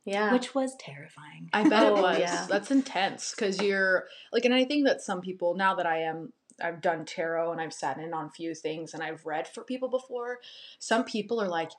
Yeah. 0.05 0.33
which 0.33 0.55
was 0.55 0.75
terrifying. 0.81 1.49
I 1.53 1.69
bet 1.69 1.85
it 1.85 1.93
was. 2.03 2.19
yeah. 2.19 2.47
That's 2.49 2.71
intense 2.71 3.33
because 3.37 3.61
you're 3.63 4.07
like, 4.33 4.45
and 4.45 4.55
I 4.55 4.65
think 4.65 4.87
that 4.87 5.01
some 5.01 5.21
people 5.21 5.55
now 5.55 5.75
that 5.77 5.87
I 5.87 5.99
am, 6.03 6.33
I've 6.63 6.81
done 6.81 7.05
tarot 7.05 7.53
and 7.53 7.61
I've 7.61 7.73
sat 7.73 7.99
in 7.99 8.13
on 8.15 8.27
a 8.27 8.31
few 8.31 8.55
things 8.55 8.95
and 8.95 9.03
I've 9.03 9.27
read 9.27 9.49
for 9.49 9.63
people 9.63 9.89
before. 9.89 10.41
Some 10.79 11.05
people 11.05 11.41
are 11.41 11.49
like, 11.49 11.73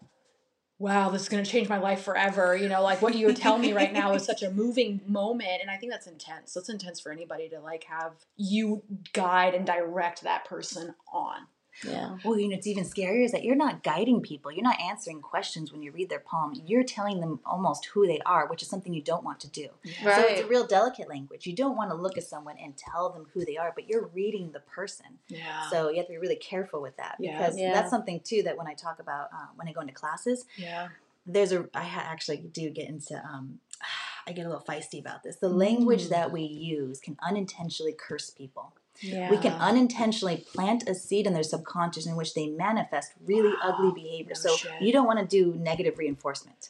"Wow, 0.80 1.10
this 1.10 1.24
is 1.24 1.30
going 1.30 1.44
to 1.44 1.50
change 1.50 1.70
my 1.70 1.80
life 1.80 2.04
forever." 2.04 2.56
You 2.56 2.70
know, 2.70 2.82
like 2.82 3.02
what 3.02 3.16
you 3.16 3.34
tell 3.34 3.58
me 3.58 3.74
right 3.74 3.94
now 3.94 4.14
is 4.14 4.24
such 4.26 4.44
a 4.44 4.52
moving 4.64 5.02
moment, 5.08 5.62
and 5.62 5.72
I 5.72 5.78
think 5.78 5.92
that's 5.92 6.08
intense. 6.08 6.54
That's 6.54 6.70
intense 6.70 7.00
for 7.00 7.12
anybody 7.12 7.50
to 7.50 7.60
like 7.60 7.86
have 7.86 8.14
you 8.36 8.84
guide 9.14 9.54
and 9.54 9.66
direct 9.66 10.24
that 10.24 10.46
person 10.46 10.96
on. 11.12 11.48
Yeah. 11.86 12.18
Well, 12.24 12.40
you 12.40 12.48
know, 12.50 12.56
it's 12.56 12.68
even 12.68 12.84
scarier 12.84 13.24
is 13.24 13.32
that 13.32 13.44
you're 13.44 13.56
not 13.56 13.84
guiding 13.84 14.22
people. 14.22 14.52
You're 14.52 14.64
not 14.64 14.80
answering 14.82 15.22
questions 15.22 15.72
when 15.72 15.82
you 15.84 15.92
read 15.92 16.10
their 16.10 16.20
palm. 16.20 16.54
You're 16.66 16.84
telling 16.84 17.20
them 17.20 17.40
almost 17.46 17.86
who 17.86 18.08
they 18.08 18.20
are, 18.26 18.48
which 18.48 18.62
is 18.62 18.70
something 18.70 18.94
you 18.94 19.02
don't 19.02 19.24
want 19.24 19.40
to 19.42 19.50
do. 19.50 19.68
Right. 20.04 20.16
So 20.16 20.22
it's 20.28 20.42
a 20.42 20.48
real 20.48 20.66
delicate 20.66 21.10
language. 21.10 21.46
You 21.46 21.54
don't 21.56 21.76
want 21.78 21.90
to 21.92 21.96
look 21.96 22.18
at 22.18 22.24
someone 22.24 22.56
and 22.62 22.76
tell 22.78 23.10
them 23.10 23.26
who 23.34 23.46
they 23.46 23.58
are, 23.58 23.72
but 23.76 23.88
you're 23.90 24.08
reading 24.08 24.52
the 24.52 24.60
person. 24.62 25.06
Yeah. 25.28 25.70
So 25.70 25.90
you 25.90 25.98
have 25.98 26.08
to 26.08 26.14
be 26.14 26.18
really 26.18 26.36
careful 26.36 26.82
with 26.82 26.98
that 26.98 27.16
Yeah. 27.20 27.38
because 27.38 27.58
Yeah. 27.58 27.74
that's 27.74 27.90
something 27.90 28.20
too 28.22 28.44
that 28.44 28.58
when 28.58 28.68
I 28.68 28.74
talk 28.74 29.00
about 29.00 29.30
uh, 29.34 29.48
when 29.56 29.68
I 29.68 29.72
go 29.72 29.82
into 29.82 29.94
classes, 29.94 30.46
yeah. 30.58 30.88
there's 31.26 31.52
a 31.52 31.68
I 31.74 31.84
ha- 31.84 32.06
actually 32.06 32.38
do 32.38 32.70
get 32.70 32.88
into 32.90 33.16
um, 33.24 33.60
I 34.28 34.34
get 34.34 34.46
a 34.46 34.50
little 34.50 34.64
feisty 34.68 35.00
about 35.00 35.24
this. 35.24 35.38
The 35.38 35.48
language 35.48 36.08
Mm. 36.08 36.10
that 36.10 36.32
we 36.34 36.42
use 36.42 37.00
can 37.00 37.16
unintentionally 37.22 37.96
curse 37.98 38.30
people. 38.30 38.74
Yeah. 39.02 39.30
We 39.30 39.38
can 39.38 39.54
unintentionally 39.54 40.46
plant 40.54 40.88
a 40.90 40.96
seed 40.96 41.28
in 41.28 41.34
their 41.34 41.44
subconscious 41.44 42.06
in 42.06 42.16
which 42.16 42.34
they 42.34 42.48
manifest 42.48 43.14
really 43.26 43.50
Wow. 43.50 43.60
ugly 43.64 43.92
behavior. 43.92 44.34
No 44.36 44.40
so 44.50 44.56
shit. 44.56 44.82
you 44.82 44.92
don't 44.92 45.06
want 45.06 45.20
to 45.20 45.26
do 45.26 45.54
negative 45.58 45.98
reinforcement. 45.98 46.70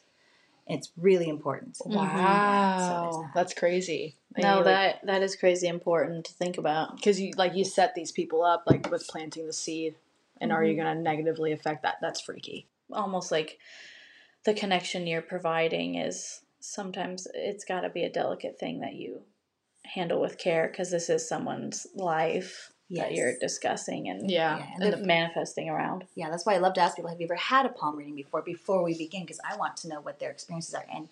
It's 0.69 0.91
really 0.97 1.29
important. 1.29 1.77
Wow, 1.85 2.03
Yeah, 2.03 2.77
so 2.77 3.21
that. 3.23 3.31
that's 3.33 3.53
crazy. 3.53 4.15
No, 4.37 4.63
that 4.63 5.05
that 5.05 5.23
is 5.23 5.35
crazy 5.37 5.67
important 5.67 6.25
to 6.25 6.33
think 6.33 6.57
about. 6.57 6.97
because 6.97 7.19
you 7.21 7.31
like 7.37 7.55
you 7.55 7.63
set 7.63 7.95
these 7.95 8.11
people 8.11 8.43
up 8.43 8.63
like 8.67 8.91
with 8.91 9.07
planting 9.07 9.47
the 9.47 9.53
seed, 9.53 9.95
and 10.41 10.51
are 10.51 10.63
you 10.63 10.73
Mm-hmm. 10.73 10.83
going 10.83 10.97
to 10.97 11.01
negatively 11.01 11.53
affect 11.53 11.83
that? 11.83 11.95
That's 12.01 12.19
freaky. 12.19 12.67
Almost 12.91 13.31
like 13.31 13.57
the 14.43 14.53
connection 14.53 15.07
you're 15.07 15.21
providing 15.21 15.95
is 15.95 16.41
sometimes 16.59 17.27
it's 17.33 17.63
got 17.65 17.81
to 17.81 17.89
be 17.89 18.03
a 18.03 18.09
delicate 18.09 18.59
thing 18.59 18.81
that 18.81 18.93
you 18.95 19.21
handle 19.93 20.19
with 20.21 20.37
care 20.37 20.67
because 20.67 20.91
this 20.91 21.09
is 21.09 21.27
someone's 21.27 21.87
life 21.95 22.71
that 22.89 23.13
you're 23.13 23.37
discussing 23.39 24.07
and 24.07 24.31
Yeah, 24.31 24.57
Yeah, 24.59 24.67
and 24.75 24.83
and 24.83 24.93
the- 24.93 25.05
manifesting 25.05 25.69
around. 25.69 26.05
Yeah, 26.15 26.29
that's 26.29 26.45
why 26.45 26.53
I 26.55 26.57
love 26.59 26.73
to 26.75 26.81
ask 26.81 26.95
people, 26.95 27.09
have 27.09 27.19
you 27.19 27.27
ever 27.27 27.35
had 27.35 27.65
a 27.65 27.69
palm 27.69 27.97
reading 27.97 28.15
before 28.15 28.41
before 28.41 28.81
we 28.83 28.97
begin? 28.97 29.23
Because 29.23 29.41
I 29.49 29.57
want 29.57 29.75
to 29.77 29.89
know 29.89 29.99
what 29.99 30.19
their 30.19 30.31
experiences 30.31 30.73
are. 30.73 30.85
And 30.93 31.09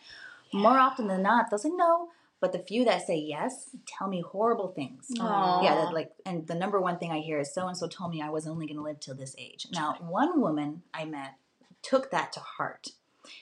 more 0.54 0.78
often 0.78 1.08
than 1.08 1.22
not, 1.22 1.50
they'll 1.50 1.60
say 1.60 1.70
no. 1.70 2.10
But 2.40 2.52
the 2.52 2.60
few 2.60 2.86
that 2.86 3.06
say 3.08 3.18
yes 3.18 3.72
tell 3.88 4.08
me 4.08 4.22
horrible 4.22 4.68
things. 4.70 5.08
Aw. 5.20 5.64
Yeah, 5.64 5.90
like, 5.92 6.12
and 6.26 6.46
the 6.48 6.56
number 6.56 6.80
one 6.80 6.98
thing 6.98 7.12
I 7.12 7.20
hear 7.20 7.40
is 7.40 7.54
so 7.54 7.68
and 7.68 7.78
so 7.78 7.88
told 7.88 8.12
me 8.12 8.22
I 8.22 8.30
was 8.30 8.46
only 8.48 8.68
going 8.68 8.78
to 8.78 8.84
live 8.84 9.00
till 9.00 9.16
this 9.16 9.36
age. 9.38 9.68
Now, 9.72 9.96
one 10.00 10.40
woman 10.40 10.84
I 10.94 11.06
met 11.06 11.36
took 11.82 12.12
that 12.12 12.32
to 12.34 12.40
heart 12.40 12.90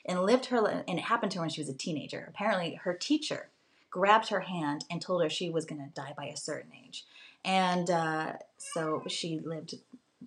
and 0.05 0.23
lived 0.23 0.45
her, 0.47 0.65
and 0.87 0.97
it 0.97 1.05
happened 1.05 1.31
to 1.33 1.39
her 1.39 1.41
when 1.43 1.49
she 1.49 1.59
was 1.61 1.69
a 1.69 1.73
teenager. 1.73 2.25
Apparently, 2.29 2.75
her 2.83 2.93
teacher 2.93 3.49
grabbed 3.93 4.29
her 4.29 4.39
hand 4.41 4.79
and 4.89 4.99
told 4.99 5.21
her 5.21 5.29
she 5.29 5.49
was 5.51 5.65
going 5.65 5.79
to 5.79 5.89
die 5.93 6.13
by 6.17 6.25
a 6.25 6.35
certain 6.35 6.71
age, 6.85 7.05
and 7.45 7.87
uh, 7.91 8.33
so 8.57 9.03
she 9.07 9.39
lived 9.39 9.75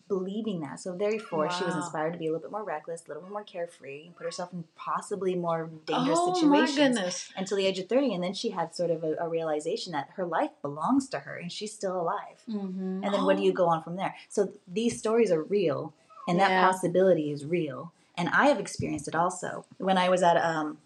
believing 0.09 0.61
that. 0.61 0.79
So 0.79 0.95
therefore, 0.95 1.49
four, 1.49 1.51
she 1.51 1.65
was 1.65 1.75
inspired 1.75 2.13
to 2.13 2.19
be 2.19 2.27
a 2.27 2.31
little 2.31 2.43
bit 2.43 2.53
more 2.53 2.63
reckless, 2.63 3.03
a 3.05 3.09
little 3.09 3.23
bit 3.25 3.33
more 3.33 3.43
carefree, 3.43 4.07
and 4.07 4.17
put 4.17 4.25
herself 4.25 4.53
in 4.53 4.63
possibly 4.77 5.35
more 5.35 5.69
dangerous 5.87 6.19
oh 6.21 6.35
situations 6.35 7.31
until 7.37 7.57
the 7.57 7.67
age 7.67 7.79
of 7.79 7.89
30 7.89 8.15
and 8.15 8.23
then 8.23 8.35
she 8.35 8.51
had 8.51 8.75
sort 8.75 8.91
of 8.91 9.03
a, 9.03 9.17
a 9.19 9.29
realization 9.29 9.93
that 9.93 10.11
her 10.17 10.25
life 10.27 10.51
belongs 10.63 11.09
to 11.09 11.21
her 11.21 11.37
and 11.37 11.51
she's 11.51 11.73
still 11.73 12.01
alive. 12.01 12.39
Mm-hmm. 12.49 13.03
and 13.05 13.13
then 13.15 13.25
what 13.25 13.37
do 13.37 13.43
you 13.43 13.51
Oh. 13.53 13.55
go 13.63 13.67
on 13.67 13.83
from 13.83 13.97
there? 13.97 14.15
So 14.29 14.53
these 14.69 14.99
stories 14.99 15.33
are 15.33 15.43
real 15.43 15.93
and 16.29 16.39
that 16.39 16.53
possibility 16.71 17.33
is 17.33 17.45
real. 17.45 17.93
And 18.19 18.29
i 18.29 18.47
have 18.47 18.61
experienced 18.61 19.09
it 19.09 19.15
also. 19.15 19.65
When 19.79 19.99
i 19.99 20.09
was 20.09 20.23
at 20.23 20.37
um 20.37 20.79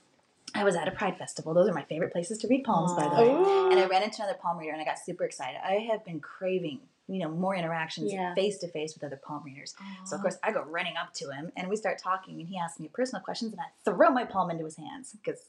i 0.54 0.64
was 0.64 0.76
at 0.76 0.88
a 0.88 0.90
pride 0.90 1.16
festival. 1.16 1.54
Those 1.54 1.68
are 1.68 1.74
my 1.74 1.84
favorite 1.84 2.12
places 2.12 2.38
to 2.38 2.48
read 2.48 2.64
poems 2.64 2.92
by 2.94 3.04
the 3.04 3.14
way. 3.14 3.30
And 3.70 3.78
i 3.80 3.86
ran 3.86 4.02
into 4.02 4.22
another 4.22 4.38
palm 4.40 4.58
reader 4.58 4.72
and 4.72 4.80
i 4.80 4.84
got 4.84 4.98
super 4.98 5.24
excited. 5.24 5.60
I 5.64 5.74
have 5.90 6.04
been 6.04 6.20
craving 6.20 6.80
you 7.08 7.18
know 7.18 7.28
more 7.28 7.56
interactions 7.56 8.12
face 8.34 8.58
to 8.58 8.68
face 8.68 8.94
with 8.94 9.02
other 9.04 9.20
palm 9.22 9.42
readers. 9.44 9.74
So 10.04 10.16
of 10.16 10.22
course 10.22 10.38
I 10.42 10.52
go 10.52 10.62
running 10.62 10.94
up 10.96 11.12
to 11.14 11.30
him 11.30 11.50
and 11.56 11.68
we 11.68 11.76
start 11.76 11.98
talking 11.98 12.38
and 12.40 12.48
he 12.48 12.56
asks 12.58 12.78
me 12.78 12.88
personal 12.92 13.22
questions 13.22 13.52
and 13.52 13.60
I 13.60 13.66
throw 13.84 14.10
my 14.10 14.24
palm 14.24 14.50
into 14.50 14.64
his 14.64 14.76
hands 14.76 15.16
because 15.22 15.40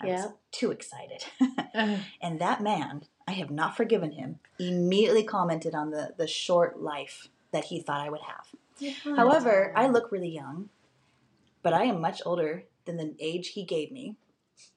I 0.00 0.06
was 0.06 0.26
too 0.50 0.70
excited. 0.70 1.24
And 2.22 2.40
that 2.40 2.62
man, 2.62 3.02
I 3.28 3.32
have 3.32 3.50
not 3.50 3.76
forgiven 3.76 4.12
him, 4.12 4.38
immediately 4.58 5.22
commented 5.22 5.74
on 5.74 5.90
the, 5.90 6.14
the 6.16 6.26
short 6.26 6.80
life 6.80 7.28
that 7.52 7.64
he 7.64 7.80
thought 7.80 8.00
I 8.00 8.10
would 8.10 8.20
have. 8.22 9.16
However, 9.16 9.72
I 9.76 9.88
look 9.88 10.10
really 10.10 10.30
young, 10.30 10.68
but 11.62 11.72
I 11.74 11.84
am 11.84 12.00
much 12.00 12.22
older 12.24 12.64
than 12.86 12.96
the 12.96 13.14
age 13.20 13.48
he 13.48 13.64
gave 13.64 13.92
me. 13.92 14.16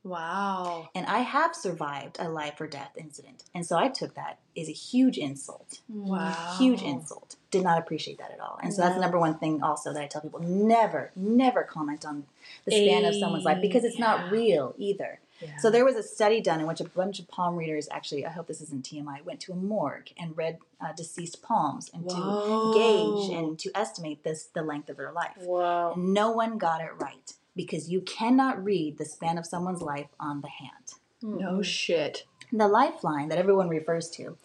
Wow. 0.03 0.89
And 0.95 1.05
I 1.07 1.19
have 1.19 1.55
survived 1.55 2.17
a 2.19 2.29
life 2.29 2.59
or 2.59 2.67
death 2.67 2.91
incident. 2.97 3.43
And 3.53 3.65
so 3.65 3.77
I 3.77 3.87
took 3.89 4.15
that 4.15 4.39
as 4.57 4.67
a 4.69 4.73
huge 4.73 5.17
insult. 5.17 5.79
Wow. 5.89 6.55
Huge 6.57 6.81
insult. 6.81 7.35
Did 7.51 7.63
not 7.63 7.77
appreciate 7.77 8.17
that 8.17 8.31
at 8.31 8.39
all. 8.39 8.59
And 8.61 8.73
so 8.73 8.81
that's 8.81 8.95
the 8.95 9.01
number 9.01 9.19
one 9.19 9.37
thing 9.37 9.61
also 9.63 9.93
that 9.93 10.01
I 10.01 10.07
tell 10.07 10.21
people 10.21 10.39
never, 10.41 11.11
never 11.15 11.63
comment 11.63 12.05
on 12.05 12.25
the 12.65 12.71
span 12.71 13.05
of 13.05 13.15
someone's 13.15 13.45
life 13.45 13.61
because 13.61 13.83
it's 13.83 13.97
Yeah. 13.99 14.05
not 14.05 14.31
real 14.31 14.73
either. 14.77 15.19
Yeah. 15.41 15.57
So 15.57 15.69
there 15.69 15.83
was 15.83 15.95
a 15.95 16.03
study 16.03 16.39
done 16.41 16.61
in 16.61 16.67
which 16.67 16.79
a 16.79 16.85
bunch 16.85 17.19
of 17.19 17.27
palm 17.27 17.55
readers 17.57 17.87
actually, 17.91 18.25
I 18.25 18.29
hope 18.29 18.47
this 18.47 18.61
isn't 18.61 18.85
TMI, 18.85 19.23
went 19.25 19.39
to 19.41 19.51
a 19.51 19.55
morgue 19.55 20.09
and 20.17 20.37
read 20.37 20.59
uh, 20.79 20.93
deceased 20.93 21.41
palms 21.41 21.89
and 21.93 22.09
to 22.09 22.71
gauge 22.73 23.29
and 23.37 23.59
to 23.59 23.71
estimate 23.75 24.23
this 24.23 24.45
the 24.45 24.61
length 24.61 24.89
of 24.89 24.97
their 24.97 25.11
life. 25.11 25.37
Whoa. 25.37 25.93
And 25.95 26.13
no 26.13 26.31
one 26.31 26.57
got 26.57 26.81
it 26.81 26.91
right 26.97 27.33
because 27.55 27.89
you 27.89 28.01
cannot 28.01 28.63
read 28.63 28.97
the 28.97 29.05
span 29.05 29.37
of 29.37 29.45
someone's 29.45 29.81
life 29.81 30.07
on 30.19 30.41
the 30.41 30.49
hand. 30.49 30.93
no 31.21 31.61
shit. 31.61 32.25
The 32.51 32.67
lifeline 32.67 33.29
that 33.29 33.37
everyone 33.39 33.67
refers 33.69 34.09
to 34.11 34.37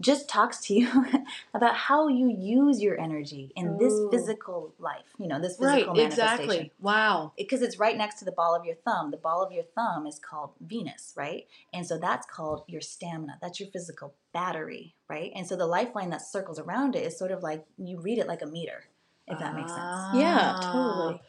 just 0.00 0.28
talks 0.28 0.58
to 0.66 0.74
you 0.74 1.06
about 1.54 1.76
how 1.76 2.08
you 2.08 2.28
use 2.28 2.82
your 2.82 2.98
energy 3.00 3.52
in 3.54 3.78
this 3.78 3.92
Ooh. 3.92 4.08
physical 4.10 4.74
life, 4.78 5.04
you 5.18 5.28
know, 5.28 5.40
this 5.40 5.56
Right, 5.60 5.84
physical 5.84 5.94
manifestation 5.94 6.42
exactly. 6.42 6.72
Wow. 6.80 7.32
because 7.38 7.62
it's 7.62 7.78
right 7.78 7.96
next 7.96 8.18
to 8.18 8.24
the 8.24 8.32
ball 8.32 8.56
of 8.56 8.64
your 8.64 8.74
thumb. 8.74 9.12
The 9.12 9.16
ball 9.18 9.40
of 9.42 9.52
your 9.52 9.62
thumb 9.62 10.06
is 10.06 10.18
called 10.18 10.50
Venus, 10.60 11.12
right? 11.16 11.46
And 11.72 11.86
so 11.86 11.96
that's 11.98 12.26
called 12.26 12.64
your 12.66 12.80
stamina. 12.80 13.38
That's 13.40 13.60
your 13.60 13.68
physical 13.70 14.14
battery, 14.32 14.94
right? 15.08 15.30
And 15.36 15.46
so 15.46 15.54
the 15.54 15.66
lifeline 15.66 16.10
that 16.10 16.22
circles 16.22 16.58
around 16.58 16.96
it 16.96 17.06
is 17.06 17.16
sort 17.16 17.30
of 17.30 17.42
like 17.44 17.64
you 17.78 18.00
read 18.00 18.18
it 18.18 18.26
like 18.26 18.42
a 18.42 18.46
meter, 18.46 18.84
if 19.28 19.38
that 19.38 19.54
makes 19.54 19.72
sense. 19.72 19.86
Yeah, 20.14 20.56
Ah, 20.56 20.70
totally. 20.72 21.20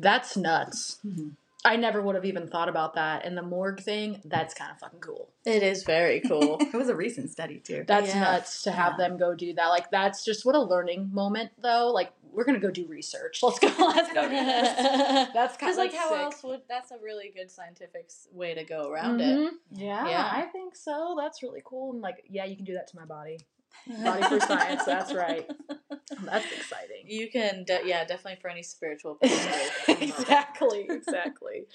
That's 0.00 0.36
nuts. 0.36 0.98
Mhm. 1.04 1.32
I 1.62 1.76
never 1.76 2.00
would 2.00 2.14
have 2.14 2.24
even 2.24 2.48
thought 2.48 2.70
about 2.70 2.94
that. 2.94 3.26
And 3.26 3.36
the 3.36 3.42
morgue 3.42 3.80
thing, 3.82 4.22
that's 4.24 4.54
kind 4.54 4.70
of 4.70 4.78
fucking 4.78 5.00
cool. 5.00 5.28
It 5.44 5.62
is 5.62 5.82
very 5.82 6.20
cool. 6.28 6.56
it 6.58 6.72
was 6.72 6.88
a 6.88 6.96
recent 6.96 7.28
study 7.30 7.58
too. 7.58 7.84
That's 7.86 8.08
Yeah. 8.14 8.20
nuts 8.20 8.62
to 8.62 8.70
have 8.70 8.94
Yeah. 8.98 9.08
them 9.08 9.18
go 9.18 9.34
do 9.34 9.52
that. 9.54 9.66
Like 9.66 9.90
that's 9.90 10.24
just 10.24 10.46
what 10.46 10.54
a 10.54 10.60
learning 10.62 11.10
moment 11.12 11.50
though. 11.60 11.88
Like 11.92 12.12
we're 12.32 12.44
gonna 12.44 12.60
go 12.60 12.70
do 12.70 12.86
research. 12.86 13.42
Let's 13.42 13.58
go. 13.58 13.66
Let's 13.78 14.10
go 14.12 14.22
do 14.26 14.36
this. 14.36 14.68
That's 15.34 15.56
kind 15.58 15.58
Because 15.58 15.72
of 15.72 15.84
like 15.84 15.92
how 15.94 16.14
else 16.14 16.42
would 16.44 16.62
that's 16.66 16.92
a 16.92 16.98
really 16.98 17.30
good 17.36 17.50
scientific 17.50 18.08
way 18.32 18.54
to 18.54 18.64
go 18.64 18.88
around 18.90 19.20
it. 19.20 19.52
Yeah, 19.70 20.08
Yeah. 20.08 20.30
I 20.32 20.42
think 20.46 20.74
so. 20.76 21.14
That's 21.18 21.42
really 21.42 21.60
cool. 21.62 21.92
And 21.92 22.00
like, 22.00 22.24
yeah, 22.26 22.46
you 22.46 22.56
can 22.56 22.64
do 22.64 22.72
that 22.74 22.86
to 22.88 22.96
my 22.96 23.04
body. 23.04 23.38
Body 23.86 24.22
for 24.22 24.40
science. 24.40 24.84
That's 24.84 25.12
right. 25.26 25.48
That's 26.24 26.46
exciting. 26.52 27.04
You 27.06 27.30
can, 27.30 27.64
de- 27.64 27.82
yeah, 27.86 28.04
definitely 28.04 28.38
for 28.40 28.48
any 28.50 28.62
spiritual 28.62 29.14
person. 29.22 29.52
exactly. 30.00 30.86
Exactly. 31.00 31.66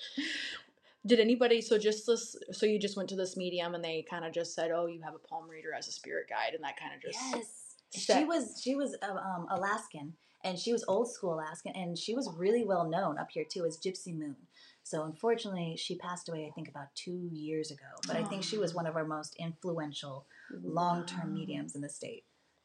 Did 1.05 1.19
anybody? 1.19 1.61
So 1.61 1.77
just 1.77 2.07
this. 2.07 2.35
So 2.51 2.65
you 2.65 2.79
just 2.79 2.97
went 2.97 3.09
to 3.09 3.15
this 3.15 3.37
medium, 3.37 3.75
and 3.75 3.83
they 3.83 4.05
kind 4.09 4.25
of 4.25 4.33
just 4.33 4.55
said, 4.55 4.71
"Oh, 4.71 4.87
you 4.87 5.01
have 5.03 5.13
a 5.13 5.19
palm 5.19 5.47
reader 5.49 5.73
as 5.77 5.87
a 5.87 5.91
spirit 5.91 6.27
guide," 6.29 6.53
and 6.55 6.63
that 6.63 6.79
kind 6.79 6.93
of 6.95 7.01
just. 7.01 7.19
Yes, 7.33 7.75
she 8.17 8.25
was 8.25 8.59
she 8.63 8.75
was 8.75 8.95
uh, 9.03 9.13
um, 9.13 9.45
Alaskan, 9.51 10.13
and 10.43 10.57
she 10.57 10.71
was 10.71 10.83
old 10.87 11.11
school 11.11 11.35
Alaskan, 11.35 11.73
and 11.75 11.97
she 11.97 12.15
was 12.15 12.29
really 12.37 12.63
well 12.65 12.89
known 12.89 13.17
up 13.19 13.29
here 13.31 13.43
too 13.47 13.65
as 13.65 13.77
Gypsy 13.77 14.17
Moon. 14.17 14.35
So 14.83 15.03
unfortunately, 15.03 15.75
she 15.77 15.95
passed 15.95 16.29
away. 16.29 16.47
I 16.47 16.51
think 16.53 16.69
about 16.69 16.93
two 16.95 17.29
years 17.31 17.71
ago. 17.71 17.85
But 18.07 18.17
I 18.17 18.23
think 18.23 18.43
she 18.43 18.57
was 18.57 18.73
one 18.73 18.85
of 18.87 18.95
our 18.95 19.05
most 19.05 19.35
influential 19.39 20.25
long 20.63 21.05
term 21.05 21.33
mediums 21.33 21.75
in 21.75 21.81
the 21.81 21.89
state. 21.89 22.23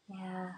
Yeah. 0.08 0.50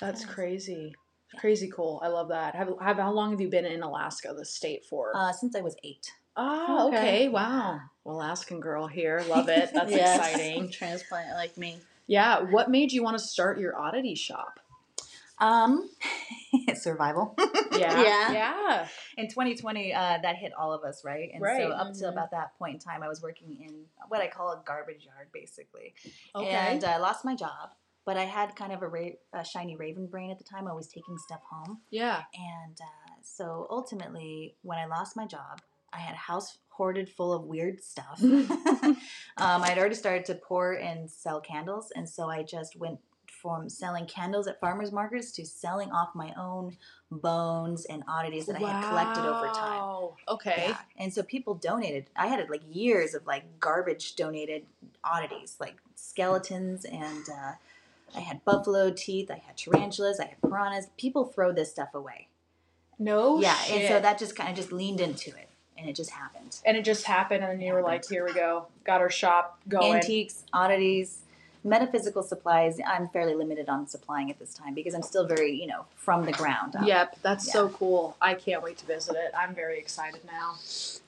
That's 0.00 0.22
Yes. 0.22 0.30
crazy. 0.30 0.94
Yeah. 1.34 1.40
Crazy 1.40 1.70
cool. 1.74 2.00
I 2.02 2.08
love 2.08 2.28
that. 2.28 2.54
Have, 2.54 2.72
have 2.80 2.96
how 2.96 3.12
long 3.12 3.30
have 3.30 3.40
you 3.40 3.48
been 3.48 3.64
in 3.66 3.82
Alaska, 3.82 4.32
the 4.36 4.44
state 4.44 4.84
for? 4.84 5.12
Uh, 5.14 5.32
since 5.32 5.54
I 5.54 5.60
was 5.60 5.76
eight. 5.84 6.12
oh, 6.36 6.88
okay. 6.88 6.96
okay. 6.98 7.28
Wow. 7.28 7.80
Alaskan 8.06 8.60
girl 8.60 8.86
here. 8.86 9.22
Love 9.28 9.48
it. 9.48 9.70
That's 9.74 9.90
Yes. 9.90 10.16
exciting. 10.18 10.70
Transplant 10.72 11.34
like 11.36 11.56
me. 11.56 11.78
Yeah. 12.06 12.40
What 12.40 12.70
made 12.70 12.90
you 12.92 13.02
want 13.02 13.18
to 13.18 13.22
start 13.24 13.58
your 13.60 13.78
oddity 13.78 14.14
shop? 14.14 14.58
Um, 15.38 15.88
survival. 16.74 17.36
Yeah. 17.72 18.02
Yeah. 18.02 18.32
Yeah. 18.32 18.88
in 19.16 19.28
2020, 19.28 19.92
uh, 19.92 20.18
that 20.22 20.36
hit 20.36 20.52
all 20.58 20.72
of 20.72 20.82
us, 20.84 21.02
right? 21.04 21.30
And 21.32 21.42
Right. 21.42 21.62
so 21.62 21.68
up 21.70 21.92
to 21.94 22.04
Mhm. 22.04 22.12
about 22.12 22.30
that 22.32 22.56
point 22.58 22.74
in 22.74 22.80
time, 22.80 23.02
I 23.02 23.08
was 23.08 23.22
working 23.22 23.56
in 23.60 23.86
what 24.08 24.20
I 24.20 24.28
call 24.28 24.50
a 24.52 24.62
garbage 24.64 25.04
yard, 25.04 25.28
basically. 25.32 25.94
Okay. 26.34 26.48
And 26.48 26.82
I 26.84 26.96
lost 26.98 27.24
my 27.24 27.34
job, 27.34 27.70
but 28.04 28.16
I 28.16 28.24
had 28.24 28.56
kind 28.56 28.72
of 28.72 28.82
a, 28.82 28.88
ra- 28.88 29.18
a 29.32 29.44
shiny 29.44 29.76
raven 29.76 30.06
brain 30.06 30.30
at 30.30 30.38
the 30.38 30.44
time. 30.44 30.66
I 30.68 30.72
was 30.72 30.88
taking 30.88 31.16
stuff 31.18 31.42
home. 31.50 31.82
yeah. 31.90 32.22
And 32.34 32.78
uh, 32.80 33.14
so 33.22 33.66
ultimately, 33.70 34.56
when 34.62 34.78
I 34.78 34.86
lost 34.86 35.16
my 35.16 35.26
job, 35.26 35.60
I 35.92 35.98
had 35.98 36.14
a 36.14 36.18
house 36.18 36.58
hoarded 36.68 37.08
full 37.10 37.32
of 37.32 37.44
weird 37.44 37.82
stuff. 37.82 38.20
um, 38.22 38.96
I 39.36 39.68
had 39.68 39.78
already 39.78 39.94
started 39.96 40.24
to 40.26 40.34
pour 40.34 40.72
and 40.72 41.10
sell 41.10 41.40
candles. 41.40 41.92
And 41.94 42.08
so 42.08 42.28
I 42.30 42.42
just 42.42 42.76
went 42.76 43.00
from 43.40 43.68
selling 43.68 44.06
candles 44.06 44.46
at 44.46 44.60
farmers 44.60 44.92
markets 44.92 45.32
to 45.32 45.46
selling 45.46 45.90
off 45.90 46.10
my 46.14 46.32
own 46.38 46.76
bones 47.10 47.86
and 47.86 48.02
oddities 48.06 48.46
that 48.46 48.56
I 48.56 48.70
had 48.70 48.88
collected 48.88 49.24
over 49.24 49.46
time. 49.52 50.08
Okay. 50.28 50.66
Yeah. 50.68 50.78
And 50.98 51.12
so 51.12 51.22
people 51.22 51.54
donated. 51.54 52.06
I 52.16 52.26
had 52.26 52.48
like 52.50 52.62
years 52.70 53.14
of 53.14 53.26
like 53.26 53.44
garbage 53.58 54.16
donated 54.16 54.64
oddities, 55.02 55.56
like 55.58 55.76
skeletons, 55.94 56.84
and 56.84 57.24
uh, 57.28 57.52
I 58.16 58.20
had 58.20 58.44
buffalo 58.44 58.90
teeth, 58.90 59.30
I 59.30 59.42
had 59.46 59.56
tarantulas, 59.56 60.20
I 60.20 60.26
had 60.26 60.40
piranhas. 60.42 60.88
People 60.96 61.24
throw 61.24 61.52
this 61.52 61.70
stuff 61.70 61.94
away. 61.94 62.28
No. 62.98 63.40
yeah. 63.40 63.54
Shit. 63.54 63.80
And 63.80 63.88
so 63.88 64.00
that 64.00 64.18
just 64.18 64.36
kind 64.36 64.50
of 64.50 64.56
just 64.56 64.72
leaned 64.72 65.00
into 65.00 65.30
it, 65.30 65.48
and 65.78 65.88
it 65.88 65.96
just 65.96 66.10
happened. 66.10 66.58
And 66.64 66.76
it 66.76 66.84
just 66.84 67.04
happened, 67.04 67.42
and 67.42 67.52
then 67.52 67.66
you 67.66 67.72
were 67.72 67.82
like, 67.82 68.06
"Here 68.06 68.24
we 68.24 68.34
go, 68.34 68.66
got 68.84 69.00
our 69.00 69.10
shop 69.10 69.58
going." 69.68 69.94
Antiques, 69.94 70.44
oddities, 70.52 71.22
metaphysical 71.62 72.22
supplies. 72.22 72.78
I'm 72.86 73.08
fairly 73.08 73.34
limited 73.34 73.68
on 73.68 73.86
supplying 73.86 74.30
at 74.30 74.38
this 74.38 74.54
time 74.54 74.74
because 74.74 74.94
I'm 74.94 75.02
still 75.02 75.26
very, 75.26 75.52
you 75.52 75.66
know, 75.66 75.84
from 75.96 76.24
the 76.24 76.32
ground 76.32 76.76
up. 76.76 76.86
Yep, 76.86 77.18
that's 77.22 77.46
Yeah. 77.46 77.52
so 77.52 77.68
cool. 77.68 78.16
I 78.20 78.34
can't 78.34 78.62
wait 78.62 78.78
to 78.78 78.86
visit 78.86 79.16
it. 79.16 79.32
I'm 79.36 79.54
very 79.54 79.78
excited 79.78 80.20
now. 80.24 80.54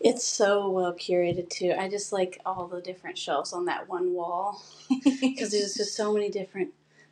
It's 0.01 0.25
so 0.27 0.69
well 0.69 0.93
curated 0.93 1.49
too. 1.51 1.75
I 1.79 1.89
just 1.89 2.13
like 2.13 2.41
all 2.45 2.67
the 2.67 2.81
different 2.81 3.19
shelves 3.19 3.53
on 3.53 3.65
that 3.67 3.89
one 3.89 4.13
wall 4.15 4.63
because 5.21 5.51
there's 5.53 5.75
just 5.75 5.97
so 5.97 6.13
many 6.13 6.29
different 6.31 6.71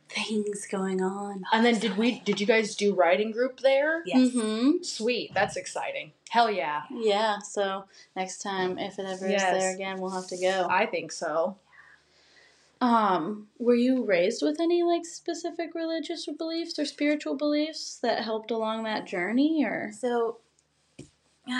things 0.09 0.67
going 0.69 1.01
on. 1.01 1.43
And 1.53 1.65
then 1.65 1.79
did 1.79 1.97
we? 1.97 2.19
Did 2.19 2.41
you 2.41 2.45
guys 2.45 2.75
do 2.75 2.93
writing 2.93 3.31
group 3.31 3.61
there? 3.61 4.03
Yes. 4.05 4.31
Mm-hmm. 4.33 4.83
Sweet, 4.83 5.31
that's 5.33 5.55
exciting. 5.55 6.11
Hell 6.29 6.51
yeah, 6.51 6.83
Yeah. 6.91 7.39
So 7.39 7.85
next 8.15 8.41
time, 8.41 8.77
if 8.77 8.99
it 8.99 9.05
ever 9.05 9.27
Yes. 9.29 9.41
is 9.55 9.61
there 9.63 9.73
again, 9.75 9.99
we'll 9.99 10.11
have 10.11 10.27
to 10.27 10.37
go. 10.37 10.67
I 10.69 10.85
think 10.85 11.11
so. 11.11 11.57
Um, 12.81 13.47
were 13.59 13.75
you 13.75 14.03
raised 14.03 14.41
with 14.41 14.59
any 14.59 14.81
like 14.81 15.05
specific 15.05 15.75
religious 15.75 16.27
beliefs 16.37 16.79
or 16.79 16.85
spiritual 16.85 17.35
beliefs 17.37 17.99
that 18.01 18.23
helped 18.23 18.49
along 18.49 18.83
that 18.83 19.05
journey, 19.05 19.63
or 19.63 19.91
So 19.97 20.37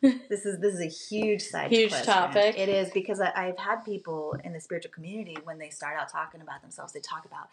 this 0.00 0.46
is 0.46 0.60
this 0.60 0.74
is 0.74 0.80
a 0.80 0.86
huge 0.86 1.42
side 1.42 1.72
Huge 1.72 1.90
question. 1.90 2.14
topic. 2.14 2.56
It 2.56 2.68
is 2.68 2.90
because 2.92 3.20
I, 3.20 3.32
I've 3.34 3.58
had 3.58 3.84
people 3.84 4.36
in 4.44 4.52
the 4.52 4.60
spiritual 4.60 4.92
community 4.92 5.36
when 5.42 5.58
they 5.58 5.70
start 5.70 5.98
out 5.98 6.08
talking 6.08 6.40
about 6.40 6.62
themselves, 6.62 6.92
they 6.92 7.00
talk 7.00 7.24
about 7.24 7.48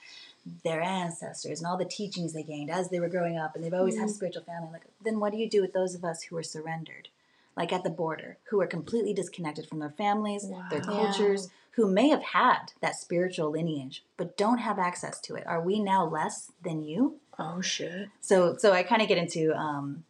their 0.63 0.81
ancestors 0.81 1.59
and 1.59 1.67
all 1.67 1.77
the 1.77 1.85
teachings 1.85 2.33
they 2.33 2.43
gained 2.43 2.69
as 2.69 2.89
they 2.89 2.99
were 2.99 3.09
growing 3.09 3.37
up, 3.37 3.55
and 3.55 3.63
they've 3.63 3.73
always 3.73 3.97
had 3.97 4.09
a 4.09 4.13
spiritual 4.13 4.43
family. 4.43 4.69
Like, 4.73 4.83
then 5.03 5.19
what 5.19 5.31
do 5.31 5.39
you 5.39 5.49
do 5.49 5.61
with 5.61 5.73
those 5.73 5.95
of 5.95 6.03
us 6.05 6.21
who 6.23 6.37
are 6.37 6.43
surrendered, 6.43 7.09
like 7.57 7.73
at 7.73 7.83
the 7.83 7.89
border, 7.89 8.37
who 8.51 8.61
are 8.61 8.67
completely 8.67 9.13
disconnected 9.13 9.67
from 9.67 9.79
their 9.79 9.89
families, 9.89 10.47
their 10.69 10.81
Wow. 10.81 10.85
cultures, 10.85 11.49
who 11.75 11.87
may 11.87 12.07
have 12.09 12.23
had 12.23 12.71
that 12.81 12.95
spiritual 12.95 13.51
lineage 13.51 14.03
but 14.17 14.37
don't 14.37 14.59
have 14.59 14.79
access 14.79 15.19
to 15.21 15.35
it? 15.35 15.45
Are 15.47 15.61
we 15.61 15.79
now 15.79 16.05
less 16.05 16.51
than 16.63 16.83
you? 16.83 17.17
Oh 17.37 17.61
shit. 17.61 18.07
So 18.21 18.55
so 18.57 18.71
I 18.73 18.83
kind 18.83 19.01
of 19.01 19.07
get 19.07 19.17
into 19.17 19.53
um, 19.53 20.03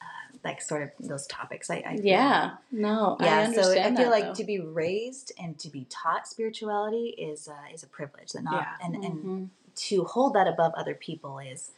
uh, 0.00 0.04
like 0.44 0.62
sort 0.62 0.82
of 0.82 0.90
those 0.98 1.26
topics. 1.26 1.68
I, 1.70 1.76
I 1.86 1.96
feel. 1.96 2.06
Yeah. 2.06 2.50
No. 2.72 3.16
I 3.20 3.24
Yeah, 3.26 3.52
so 3.52 3.72
I 3.72 3.74
feel 3.84 3.94
that, 3.96 4.10
like 4.10 4.24
though. 4.28 4.34
to 4.34 4.44
be 4.44 4.60
raised 4.60 5.32
and 5.38 5.58
to 5.58 5.68
be 5.68 5.86
taught 5.90 6.26
spirituality 6.26 7.08
is 7.18 7.48
uh, 7.48 7.54
is 7.74 7.82
a 7.82 7.86
privilege. 7.86 8.32
That 8.32 8.44
not 8.44 8.54
Yeah. 8.80 8.86
and 8.86 9.04
and 9.04 9.14
Mhm. 9.24 9.48
to 9.88 10.04
hold 10.04 10.34
that 10.34 10.48
above 10.48 10.72
other 10.74 10.94
people 10.94 11.38
is 11.38 11.72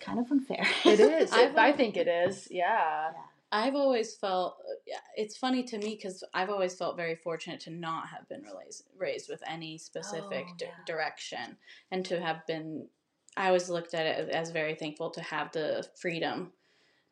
kind 0.00 0.18
of 0.18 0.30
unfair. 0.30 0.66
It 0.84 0.98
is. 0.98 1.30
I've- 1.32 1.56
I 1.68 1.72
think 1.72 1.96
it 1.98 2.08
is. 2.08 2.48
Yeah. 2.50 3.12
I've 3.52 3.74
always 3.74 4.16
felt 4.16 4.56
yeah, 4.86 4.96
it's 5.14 5.36
funny 5.36 5.62
to 5.64 5.78
me 5.78 5.94
because 5.94 6.24
I've 6.32 6.48
always 6.48 6.74
felt 6.74 6.96
very 6.96 7.14
fortunate 7.14 7.60
to 7.60 7.70
not 7.70 8.08
have 8.08 8.26
been 8.28 8.42
raised 8.42 8.84
raised 8.98 9.28
with 9.28 9.42
any 9.46 9.76
specific 9.78 10.46
Oh, 10.48 10.54
di- 10.58 10.70
direction, 10.86 11.58
and 11.90 12.04
to 12.06 12.20
have 12.20 12.46
been. 12.46 12.88
I 13.36 13.46
always 13.46 13.70
looked 13.70 13.94
at 13.94 14.06
it 14.06 14.28
as 14.28 14.50
very 14.50 14.74
thankful 14.74 15.10
to 15.10 15.22
have 15.22 15.52
the 15.52 15.86
freedom 16.00 16.52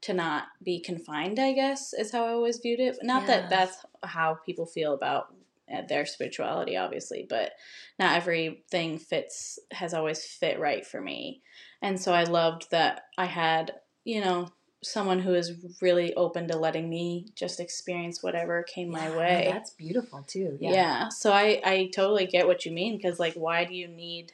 to 0.03 0.14
not 0.14 0.44
be 0.62 0.81
confined. 0.81 1.38
I 1.38 1.53
guess 1.53 1.92
is 1.92 2.11
how 2.12 2.24
I 2.24 2.31
always 2.33 2.59
viewed 2.59 2.81
it. 2.81 2.96
Not 3.03 3.22
Yeah. 3.22 3.26
that 3.26 3.50
that's 3.50 3.76
how 4.03 4.38
people 4.46 4.66
feel 4.66 4.94
about 4.94 5.35
uh, 5.72 5.83
their 5.88 6.07
spirituality, 6.07 6.76
obviously, 6.76 7.26
but 7.29 7.53
not 7.98 8.16
everything 8.16 8.98
fits 8.98 9.59
has 9.72 9.92
always 9.94 10.24
fit 10.24 10.59
right 10.59 10.87
for 10.87 11.00
me, 11.03 11.42
and 11.83 12.00
so 12.00 12.12
I 12.14 12.24
loved 12.24 12.70
that 12.70 13.03
I 13.18 13.26
had 13.26 13.72
you 14.05 14.22
know 14.22 14.48
someone 14.82 15.20
who 15.20 15.34
is 15.34 15.52
really 15.80 16.14
open 16.14 16.48
to 16.48 16.56
letting 16.56 16.88
me 16.88 17.26
just 17.34 17.60
experience 17.60 18.22
whatever 18.22 18.62
came 18.62 18.90
my 18.90 19.08
Yeah, 19.08 19.16
way. 19.18 19.44
that's 19.48 19.70
beautiful 19.70 20.22
too. 20.22 20.56
yeah. 20.60 20.72
Yeah. 20.72 21.08
So 21.08 21.32
I 21.32 21.60
I 21.64 21.90
totally 21.94 22.26
get 22.26 22.46
what 22.46 22.64
you 22.64 22.72
mean 22.72 22.96
because 22.96 23.18
like 23.18 23.34
why 23.34 23.64
do 23.64 23.74
you 23.74 23.88
need 23.88 24.32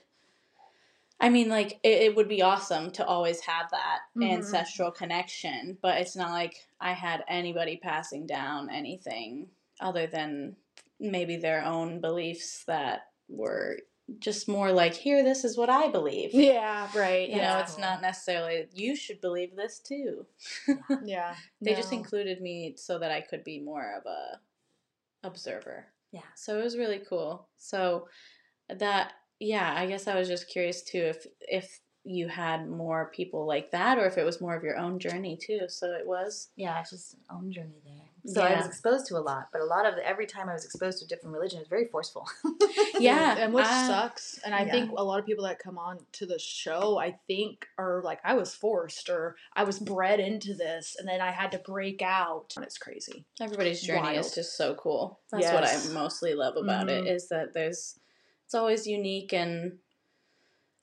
I 1.18 1.30
mean 1.30 1.48
like 1.48 1.80
it, 1.82 2.02
it 2.02 2.16
would 2.16 2.28
be 2.28 2.42
awesome 2.42 2.90
to 2.92 3.06
always 3.06 3.40
have 3.40 3.70
that 3.70 4.00
Mhm. 4.16 4.30
ancestral 4.30 4.90
connection, 4.90 5.78
but 5.80 6.00
it's 6.00 6.14
not 6.16 6.30
like 6.30 6.66
I 6.80 6.92
had 6.92 7.24
anybody 7.26 7.76
passing 7.78 8.26
down 8.26 8.70
anything 8.70 9.48
other 9.80 10.06
than 10.06 10.56
maybe 11.00 11.37
their 11.37 11.64
own 11.64 12.00
beliefs 12.00 12.64
that 12.64 13.09
were 13.28 13.78
just 14.19 14.49
more 14.49 14.71
like 14.71 14.95
here 14.95 15.23
this 15.25 15.45
is 15.45 15.57
what 15.57 15.69
I 15.69 15.88
believe. 15.88 16.31
Yeah. 16.33 16.88
Right. 16.95 17.29
You 17.29 17.37
know, 17.37 17.59
it's 17.59 17.79
not 17.79 18.03
necessarily 18.03 18.66
you 18.73 18.95
should 18.95 19.21
believe 19.21 19.57
this 19.57 19.81
too. 19.81 20.27
Yeah. 21.05 21.35
They 21.61 21.75
just 21.75 21.92
included 21.92 22.40
me 22.40 22.75
so 22.77 22.99
that 22.99 23.11
I 23.11 23.21
could 23.21 23.45
be 23.45 23.61
more 23.61 23.95
of 23.97 24.07
a 24.07 25.27
observer. 25.27 25.87
Yeah. 26.12 26.21
So 26.35 26.59
it 26.59 26.62
was 26.62 26.77
really 26.77 27.01
cool. 27.09 27.49
So 27.57 28.09
that 28.69 29.12
yeah, 29.40 29.75
I 29.77 29.87
guess 29.87 30.07
I 30.07 30.16
was 30.16 30.29
just 30.29 30.49
curious 30.49 30.83
too 30.83 31.03
if 31.03 31.27
if 31.40 31.81
you 32.05 32.29
had 32.29 32.69
more 32.69 33.11
people 33.12 33.47
like 33.47 33.73
that 33.73 33.99
or 33.99 34.07
if 34.07 34.16
it 34.16 34.25
was 34.25 34.40
more 34.40 34.55
of 34.57 34.62
your 34.62 34.79
own 34.79 34.99
journey 35.01 35.37
too. 35.37 35.62
So 35.69 35.92
it 35.92 36.07
was. 36.07 36.51
Yeah, 36.57 36.81
it's 36.81 36.90
just 36.90 37.16
own 37.31 37.51
journey 37.51 37.81
there. 37.85 38.06
So 38.26 38.42
I 38.42 38.56
was 38.56 38.66
exposed 38.66 39.06
to 39.06 39.16
a 39.16 39.20
lot, 39.20 39.48
but 39.52 39.60
a 39.60 39.64
lot 39.64 39.86
of 39.86 39.94
every 39.98 40.26
time 40.26 40.48
I 40.48 40.52
was 40.54 40.64
exposed 40.64 40.98
to 40.98 41.04
a 41.04 41.08
different 41.08 41.32
religion, 41.34 41.58
it 41.58 41.60
was 41.62 41.68
very 41.68 41.86
forceful. 41.86 42.26
Yeah. 42.98 43.36
and 43.38 43.52
which 43.52 43.66
I- 43.66 43.86
sucks. 43.86 44.38
And 44.44 44.54
I 44.54 44.64
Yeah. 44.64 44.72
think 44.72 44.90
a 44.96 45.04
lot 45.04 45.18
of 45.20 45.26
people 45.26 45.44
that 45.44 45.58
come 45.58 45.78
on 45.78 45.98
to 46.12 46.26
the 46.26 46.38
show, 46.38 46.98
I 46.98 47.18
think, 47.26 47.66
are 47.78 48.00
like, 48.02 48.20
I 48.24 48.34
was 48.34 48.54
forced 48.54 49.08
or 49.10 49.36
I 49.54 49.64
was 49.64 49.78
bred 49.78 50.18
into 50.18 50.54
this, 50.54 50.96
and 50.98 51.06
then 51.06 51.20
I 51.20 51.30
had 51.30 51.52
to 51.52 51.58
break 51.58 52.02
out. 52.02 52.52
And 52.56 52.64
it's 52.64 52.78
crazy. 52.78 53.26
Everybody's 53.40 53.82
journey 53.82 54.00
Wild. 54.00 54.24
is 54.26 54.34
just 54.34 54.56
so 54.56 54.74
cool. 54.74 55.20
That's 55.30 55.52
what 55.52 55.64
I 55.64 55.92
mostly 55.94 56.34
love 56.34 56.56
about 56.56 56.88
it 56.88 57.04
Mhm. 57.04 57.10
is 57.14 57.28
that 57.28 57.52
there's 57.54 57.98
it's 58.44 58.54
always 58.54 58.86
unique 58.86 59.32
and 59.32 59.78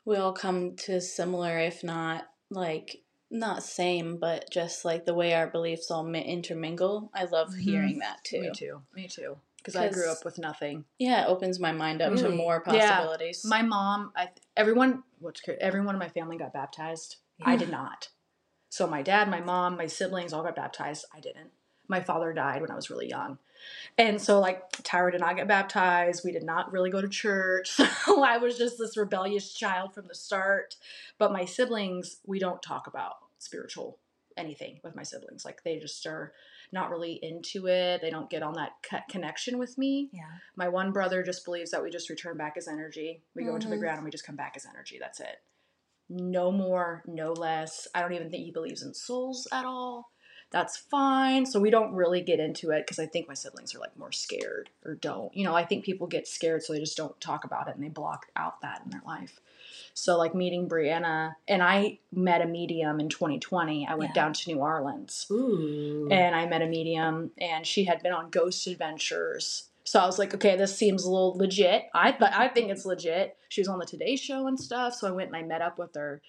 we 0.06 0.18
all 0.18 0.34
come 0.34 0.76
to 0.76 1.00
similar 1.00 1.58
if 1.60 1.84
not 1.84 2.26
like 2.50 3.03
not 3.34 3.64
same 3.64 4.18
but 4.18 4.50
just 4.52 4.86
like 4.86 5.06
the 5.06 5.14
way 5.14 5.34
our 5.34 5.48
beliefs 5.48 5.90
all 5.92 6.04
mi- 6.04 6.22
intermingle. 6.24 7.10
I 7.14 7.26
love 7.26 7.50
Mhm. 7.50 7.60
hearing 7.60 8.00
that 8.00 8.24
too. 8.24 8.42
Me 8.42 8.52
too. 8.52 8.82
Me 8.94 9.08
too. 9.08 9.38
Because 9.58 9.76
I 9.76 9.90
grew 9.90 10.12
up 10.12 10.24
with 10.26 10.38
nothing. 10.38 10.86
Yeah, 11.00 11.24
it 11.24 11.28
opens 11.30 11.60
my 11.60 11.72
mind 11.72 12.02
up 12.02 12.16
to 12.18 12.30
more 12.30 12.62
Yeah. 12.68 12.90
possibilities. 12.98 13.44
My 13.46 13.62
mom, 13.62 14.12
I 14.16 14.30
everyone, 14.58 15.04
what's 15.20 15.42
everyone 15.60 15.96
in 15.96 16.00
my 16.00 16.10
family 16.10 16.38
got 16.38 16.54
baptized. 16.54 17.18
I 17.46 17.56
did 17.56 17.70
not. 17.70 18.10
So 18.70 18.88
my 18.88 19.02
dad, 19.02 19.30
my 19.30 19.40
mom, 19.40 19.78
my 19.78 19.88
siblings 19.88 20.34
all 20.34 20.44
got 20.44 20.56
baptized. 20.56 21.06
I 21.14 21.20
didn't. 21.20 21.52
My 21.88 22.02
father 22.02 22.34
died 22.34 22.62
when 22.62 22.72
I 22.72 22.76
was 22.76 22.90
really 22.90 23.08
young. 23.10 23.40
And 23.98 24.22
so 24.22 24.40
like 24.40 24.70
Tyra 24.84 25.12
did 25.12 25.22
not 25.22 25.36
get 25.38 25.48
baptized. 25.48 26.24
We 26.26 26.32
did 26.32 26.44
not 26.44 26.72
really 26.72 26.90
go 26.90 27.02
to 27.02 27.10
church. 27.10 27.78
So 28.06 28.22
I 28.22 28.38
was 28.38 28.58
just 28.58 28.78
this 28.78 28.98
rebellious 28.98 29.54
child 29.54 29.94
from 29.94 30.08
the 30.08 30.16
start. 30.16 30.76
But 31.18 31.32
my 31.32 31.46
siblings, 31.46 32.18
we 32.26 32.38
don't 32.38 32.62
talk 32.62 32.86
about 32.88 33.16
spiritual 33.44 34.00
anything 34.36 34.80
with 34.84 34.96
my 34.96 35.04
siblings. 35.04 35.46
Like 35.46 35.64
they 35.64 35.78
just 35.78 36.06
are 36.08 36.34
not 36.72 36.90
really 36.90 37.20
into 37.22 37.68
it. 37.68 38.02
They 38.02 38.10
don't 38.10 38.30
get 38.32 38.42
on 38.42 38.54
that 38.56 38.72
connection 39.10 39.60
with 39.60 39.78
me. 39.78 40.10
yeah. 40.12 40.24
My 40.56 40.68
one 40.70 40.92
brother 40.92 41.22
just 41.22 41.46
believes 41.46 41.70
that 41.72 41.84
we 41.84 41.92
just 41.92 42.10
return 42.10 42.36
back 42.38 42.56
as 42.58 42.68
energy. 42.68 43.22
We 43.36 43.44
go 43.44 43.54
into 43.56 43.70
the 43.70 43.76
Mhm. 43.76 43.80
ground 43.80 43.98
and 43.98 44.06
we 44.06 44.12
just 44.12 44.26
come 44.26 44.36
back 44.36 44.54
as 44.56 44.66
energy. 44.66 44.98
That's 45.00 45.20
it. 45.20 45.42
No 46.10 46.52
more, 46.52 47.04
no 47.08 47.32
less. 47.34 47.88
I 47.96 48.02
don't 48.02 48.14
even 48.14 48.30
think 48.30 48.44
he 48.46 48.52
believes 48.52 48.84
in 48.84 48.94
souls 48.94 49.48
at 49.52 49.66
all. 49.66 50.12
That's 50.52 50.78
fine. 50.78 51.46
So 51.48 51.60
we 51.60 51.72
don't 51.72 51.94
really 51.96 52.22
get 52.22 52.40
into 52.40 52.70
it 52.72 52.82
because 52.86 53.00
I 53.00 53.08
think 53.08 53.28
my 53.28 53.34
siblings 53.34 53.74
are 53.74 53.80
like 53.80 53.98
more 53.98 54.12
scared 54.12 54.70
or 54.86 54.94
don't. 54.96 55.36
You 55.36 55.46
know, 55.46 55.56
I 55.56 55.66
think 55.66 55.84
people 55.84 56.06
get 56.06 56.28
scared 56.28 56.62
so 56.62 56.74
they 56.74 56.80
just 56.80 56.98
don't 56.98 57.20
talk 57.20 57.44
about 57.44 57.68
it 57.68 57.76
and 57.76 57.84
they 57.84 57.90
block 57.90 58.28
out 58.36 58.62
that 58.62 58.82
in 58.86 58.92
their 58.92 59.02
life. 59.06 59.40
So 59.96 60.18
like 60.18 60.34
meeting 60.34 60.68
Brianna 60.68 61.36
and 61.48 61.62
I 61.62 62.00
met 62.12 62.42
a 62.42 62.46
medium 62.48 63.00
in 63.00 63.10
2020. 63.10 63.88
I 63.88 63.96
went 63.96 64.12
Yeah. 64.12 64.24
down 64.24 64.34
to 64.34 64.52
New 64.54 64.60
Orleans 64.60 65.28
Ooh. 65.32 66.08
and 66.12 66.36
I 66.36 66.46
met 66.48 66.62
a 66.62 66.68
medium, 66.68 67.32
and 67.40 67.66
she 67.66 67.84
had 67.86 68.02
been 68.02 68.12
on 68.14 68.30
Ghost 68.30 68.66
Adventures. 68.68 69.70
So 69.86 70.00
I 70.00 70.06
was 70.06 70.18
like, 70.18 70.34
okay, 70.34 70.56
this 70.56 70.76
seems 70.78 71.04
a 71.04 71.12
little 71.12 71.36
legit. 71.38 71.84
I 71.94 72.12
th- 72.14 72.32
I 72.34 72.48
think 72.48 72.72
it's 72.72 72.86
legit. 72.86 73.36
She 73.50 73.62
was 73.62 73.68
on 73.68 73.80
the 73.80 73.86
Today 73.86 74.16
Show 74.16 74.48
and 74.48 74.60
stuff, 74.60 74.96
so 74.96 75.08
I 75.08 75.12
went 75.12 75.28
and 75.28 75.36
I 75.38 75.44
met 75.44 75.62
up 75.62 75.78
with 75.78 75.94
her, 75.96 76.22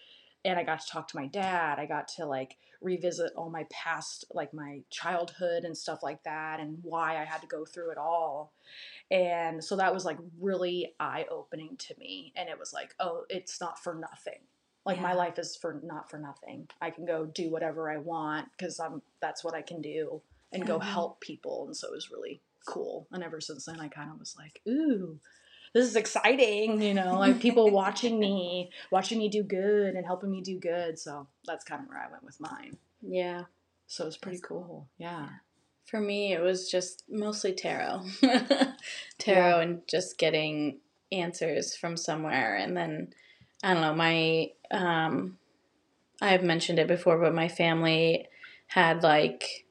and 0.45 0.59
I 0.59 0.63
got 0.65 0.81
to 0.81 0.87
talk 0.87 1.09
to 1.09 1.17
my 1.17 1.27
dad. 1.27 1.79
I 1.79 1.87
got 1.87 2.09
to 2.17 2.27
like 2.27 2.57
revisit 2.81 3.33
all 3.37 3.51
my 3.51 3.67
past, 3.71 4.25
like 4.33 4.53
my 4.53 4.83
childhood 4.91 5.65
and 5.65 5.77
stuff 5.77 6.03
like 6.03 6.23
that, 6.25 6.61
and 6.61 6.79
why 6.83 7.21
I 7.21 7.25
had 7.25 7.41
to 7.41 7.47
go 7.47 7.65
through 7.65 7.91
it 7.91 7.99
all. 7.99 8.53
And 9.11 9.63
so 9.63 9.77
that 9.77 9.93
was 9.95 10.05
like 10.05 10.19
really 10.41 10.95
eye 11.01 11.27
opening 11.31 11.77
to 11.79 11.95
me, 11.99 12.33
and 12.37 12.49
it 12.49 12.59
was 12.59 12.73
like, 12.73 12.95
oh, 13.01 13.25
it's 13.29 13.61
not 13.61 13.79
for 13.83 13.95
nothing 13.95 14.41
like 14.87 15.01
my 15.01 15.15
life 15.15 15.39
is 15.39 15.57
for 15.57 15.81
not 15.83 16.11
for 16.11 16.19
nothing 16.19 16.69
i 16.83 16.91
can 16.91 17.07
go 17.07 17.25
do 17.25 17.51
whatever 17.51 17.91
i 17.91 17.97
want 17.97 18.47
because 18.53 18.79
i'm 18.79 19.01
that's 19.19 19.43
what 19.43 19.55
i 19.55 19.63
can 19.63 19.81
do 19.81 20.21
and 20.53 20.67
go 20.67 20.79
Mhm. 20.79 20.83
help 20.83 21.21
people 21.21 21.65
and 21.65 21.75
so 21.75 21.89
it 21.89 21.95
was 21.95 22.11
really 22.11 22.43
cool 22.67 23.07
and 23.11 23.25
ever 23.25 23.41
since 23.41 23.65
then 23.65 23.81
i 23.81 23.89
kind 23.89 24.11
of 24.11 24.19
was 24.19 24.37
like 24.37 24.61
ooh 24.69 25.19
this 25.75 25.87
is 25.87 25.97
exciting 25.97 26.81
you 26.81 26.95
know 26.95 27.19
like 27.19 27.39
people 27.41 27.71
watching 27.83 28.19
me 28.19 28.71
watching 28.91 29.19
me 29.19 29.29
do 29.29 29.43
good 29.43 29.95
and 29.95 30.07
helping 30.07 30.31
me 30.31 30.41
do 30.41 30.59
good 30.59 30.99
so 30.99 31.27
that's 31.47 31.65
kind 31.65 31.83
of 31.83 31.89
where 31.89 31.99
i 31.99 32.11
went 32.11 32.25
with 32.25 32.41
mine 32.41 32.77
yeah. 33.07 33.43
so 33.87 34.07
it's 34.07 34.17
pretty 34.17 34.39
That's 34.39 34.49
cool 34.49 34.89
yeah 34.97 35.29
For 35.87 36.01
me, 36.01 36.33
it 36.33 36.41
was 36.41 36.71
just 36.71 37.05
mostly 37.11 37.53
tarot. 37.53 38.05
tarot 39.19 39.61
and 39.61 39.83
just 39.87 40.17
getting 40.17 40.81
answers 41.13 41.77
from 41.77 41.97
somewhere. 41.97 42.57
And 42.57 42.75
then, 42.75 43.13
I 43.63 43.75
don't 43.75 43.83
know, 43.83 43.95
my, 43.95 44.49
um, 44.71 45.37
I've 46.23 46.43
mentioned 46.43 46.79
it 46.79 46.89
before, 46.89 47.19
but 47.19 47.35
my 47.35 47.49
family 47.49 48.29
had 48.69 49.03
like 49.03 49.67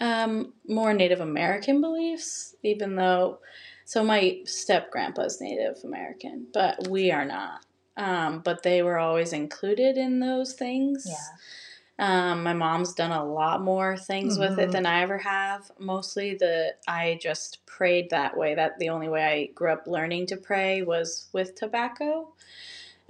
um, 0.00 0.54
more 0.68 0.94
Native 0.94 1.20
American 1.20 1.80
beliefs, 1.80 2.54
even 2.62 2.94
though, 2.94 3.40
so 3.88 4.04
my 4.04 4.38
step 4.44 4.90
grandpa's 4.90 5.40
Native 5.40 5.78
American, 5.82 6.46
but 6.52 6.88
we 6.88 7.10
are 7.10 7.24
not. 7.24 7.64
Um, 7.96 8.40
but 8.40 8.62
they 8.62 8.82
were 8.82 8.98
always 8.98 9.32
included 9.32 9.96
in 9.96 10.20
those 10.20 10.52
things. 10.52 11.06
yeah. 11.08 12.28
Um, 12.30 12.42
my 12.42 12.52
mom's 12.52 12.92
done 12.92 13.12
a 13.12 13.24
lot 13.24 13.62
more 13.62 13.96
things 13.96 14.38
with 14.38 14.58
it 14.58 14.68
Mhm. 14.68 14.72
than 14.72 14.84
I 14.84 15.00
ever 15.00 15.16
have. 15.16 15.72
Mostly 15.78 16.34
the 16.34 16.74
I 16.86 17.18
just 17.22 17.64
prayed 17.64 18.10
that 18.10 18.36
way. 18.36 18.54
That 18.54 18.78
the 18.78 18.90
only 18.90 19.08
way 19.08 19.24
I 19.24 19.46
grew 19.54 19.72
up 19.72 19.86
learning 19.86 20.26
to 20.26 20.36
pray 20.36 20.82
was 20.82 21.28
with 21.32 21.54
tobacco. 21.54 22.34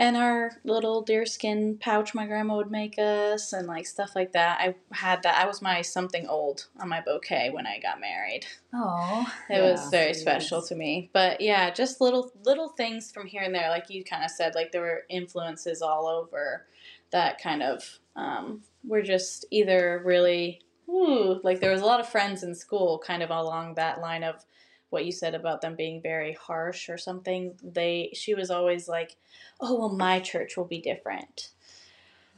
And 0.00 0.16
our 0.16 0.52
little 0.62 1.02
deerskin 1.02 1.76
pouch 1.80 2.14
my 2.14 2.26
grandma 2.26 2.56
would 2.56 2.70
make 2.70 2.98
us 2.98 3.52
and 3.52 3.66
like 3.66 3.84
stuff 3.84 4.12
like 4.14 4.32
that. 4.32 4.60
I 4.60 4.76
had 4.92 5.24
that. 5.24 5.42
I 5.42 5.46
was 5.46 5.60
my 5.60 5.82
something 5.82 6.28
old 6.28 6.68
on 6.80 6.88
my 6.88 7.00
bouquet 7.00 7.50
when 7.50 7.66
I 7.66 7.80
got 7.80 8.00
married. 8.00 8.46
Oh. 8.72 9.26
It 9.50 9.60
was 9.60 9.90
very 9.90 10.14
Sweet. 10.14 10.20
special 10.22 10.62
to 10.62 10.76
me. 10.76 11.10
But 11.12 11.40
yeah, 11.40 11.70
just 11.70 12.00
little 12.00 12.32
little 12.44 12.68
things 12.68 13.10
from 13.10 13.26
here 13.26 13.42
and 13.42 13.52
there, 13.54 13.70
like 13.70 13.90
you 13.90 14.04
kind 14.04 14.24
of 14.24 14.30
said, 14.30 14.54
like 14.54 14.70
there 14.70 14.82
were 14.82 15.02
influences 15.10 15.82
all 15.82 16.06
over 16.06 16.66
that 17.10 17.42
kind 17.42 17.62
of 17.62 17.98
um, 18.14 18.62
were 18.84 19.02
just 19.02 19.46
either 19.50 20.00
really 20.04 20.60
ooh, 20.88 21.40
like 21.42 21.60
there 21.60 21.72
was 21.72 21.82
a 21.82 21.86
lot 21.86 22.00
of 22.00 22.08
friends 22.08 22.42
in 22.42 22.54
school 22.54 22.98
kind 23.04 23.22
of 23.22 23.30
along 23.30 23.74
that 23.74 24.00
line 24.00 24.22
of 24.22 24.44
what 24.90 25.04
you 25.04 25.12
said 25.12 25.34
about 25.34 25.60
them 25.60 25.76
being 25.76 26.00
very 26.02 26.32
harsh 26.32 26.88
or 26.88 26.98
something. 26.98 27.54
They 27.62 28.10
she 28.14 28.34
was 28.34 28.50
always 28.50 28.88
like, 28.88 29.16
Oh 29.60 29.78
well 29.78 29.88
my 29.90 30.20
church 30.20 30.56
will 30.56 30.64
be 30.64 30.80
different. 30.80 31.50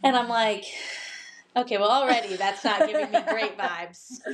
And 0.03 0.17
I'm 0.17 0.29
like, 0.29 0.65
okay, 1.57 1.79
well, 1.79 1.91
already 1.91 2.37
that's 2.37 2.65
not 2.65 2.87
giving 2.87 3.11
me 3.11 3.21
great 3.29 3.57
vibes 3.59 4.21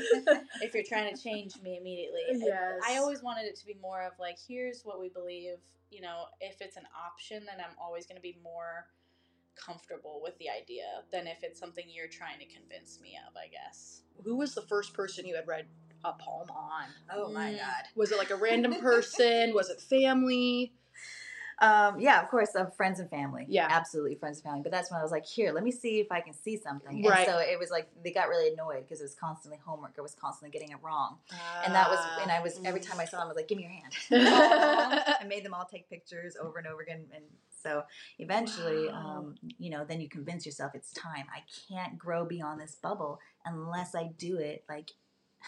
if 0.63 0.75
you're 0.75 0.85
trying 0.85 1.15
to 1.15 1.21
change 1.21 1.55
me 1.63 1.77
immediately. 1.81 2.21
Yes. 2.31 2.81
I 2.87 2.99
always 2.99 3.23
wanted 3.23 3.47
it 3.47 3.57
to 3.57 3.67
be 3.67 3.77
more 3.81 4.03
of 4.03 4.13
like, 4.19 4.37
here's 4.47 4.83
what 4.83 5.01
we 5.01 5.09
believe. 5.09 5.57
You 5.91 6.03
know, 6.03 6.27
if 6.41 6.61
it's 6.61 6.77
an 6.77 6.87
option, 7.05 7.45
then 7.47 7.57
I'm 7.59 7.75
always 7.81 8.07
going 8.07 8.17
to 8.17 8.23
be 8.23 8.37
more 8.43 8.87
comfortable 9.57 10.21
with 10.23 10.37
the 10.39 10.51
idea 10.51 10.85
than 11.13 11.27
if 11.27 11.43
it's 11.43 11.59
something 11.59 11.85
you're 11.89 12.09
trying 12.09 12.39
to 12.39 12.47
convince 12.47 13.01
me 13.01 13.19
of, 13.27 13.35
I 13.37 13.49
guess. 13.49 14.03
Who 14.25 14.37
was 14.37 14.55
the 14.55 14.63
first 14.63 14.93
person 14.93 15.27
you 15.27 15.35
had 15.35 15.47
read 15.47 15.67
a 16.07 16.17
poem 16.23 16.51
on? 16.51 16.85
Oh 17.13 17.31
my 17.33 17.51
Mm. 17.53 17.59
god. 17.59 17.85
Was 17.95 18.13
it 18.13 18.19
like 18.19 18.31
a 18.31 18.37
random 18.37 18.75
person? 18.81 19.53
was 19.55 19.69
it 19.71 19.81
family? 19.81 20.73
Um, 21.59 21.99
yeah, 21.99 22.21
of 22.23 22.29
course, 22.29 22.55
of 22.55 22.77
friends 22.77 23.01
and 23.01 23.09
family. 23.09 23.47
Yeah. 23.49 23.67
absolutely, 23.71 24.17
friends 24.17 24.37
and 24.39 24.45
family. 24.45 24.61
But 24.63 24.73
that's 24.73 24.91
when 24.91 25.01
I 25.01 25.03
was 25.03 25.11
like, 25.11 25.25
here, 25.25 25.53
let 25.53 25.65
me 25.65 25.71
see 25.73 26.01
if 26.01 26.13
I 26.13 26.21
can 26.21 26.35
see 26.35 26.59
something. 26.59 27.03
Right. 27.03 27.27
And 27.27 27.35
so 27.35 27.39
it 27.39 27.59
was 27.59 27.71
like 27.71 27.89
they 28.05 28.11
got 28.13 28.29
really 28.29 28.53
annoyed 28.53 28.83
because 28.83 29.01
it 29.01 29.05
was 29.05 29.15
constantly 29.15 29.59
homework. 29.65 29.95
I 29.99 30.03
was 30.03 30.15
constantly 30.15 30.51
getting 30.51 30.73
it 30.75 30.83
wrong, 30.83 31.17
and 31.65 31.75
that 31.75 31.89
was 31.89 31.99
and 32.21 32.31
I 32.31 32.41
was 32.41 32.61
every 32.67 32.81
time 32.81 33.01
I 33.01 33.07
saw 33.07 33.19
them, 33.21 33.25
I 33.25 33.29
was 33.29 33.37
like, 33.37 33.49
give 33.49 33.57
me 33.57 33.65
your 33.65 33.73
hand. 33.73 33.95
I 35.21 35.25
made 35.27 35.45
them 35.47 35.55
all 35.55 35.65
take 35.65 35.89
pictures 35.89 36.37
over 36.39 36.59
and 36.59 36.67
over 36.67 36.83
again, 36.83 37.07
and 37.15 37.25
so 37.63 37.85
eventually, 38.19 38.91
Wow. 38.93 39.19
um, 39.19 39.35
you 39.59 39.71
know, 39.71 39.85
then 39.85 40.01
you 40.03 40.11
convince 40.11 40.45
yourself 40.45 40.73
it's 40.75 40.93
time. 40.93 41.25
I 41.35 41.41
can't 41.69 41.97
grow 41.99 42.27
beyond 42.27 42.61
this 42.61 42.75
bubble 42.75 43.19
unless 43.47 43.95
I 43.95 44.11
do 44.19 44.37
it 44.39 44.65
like 44.69 44.91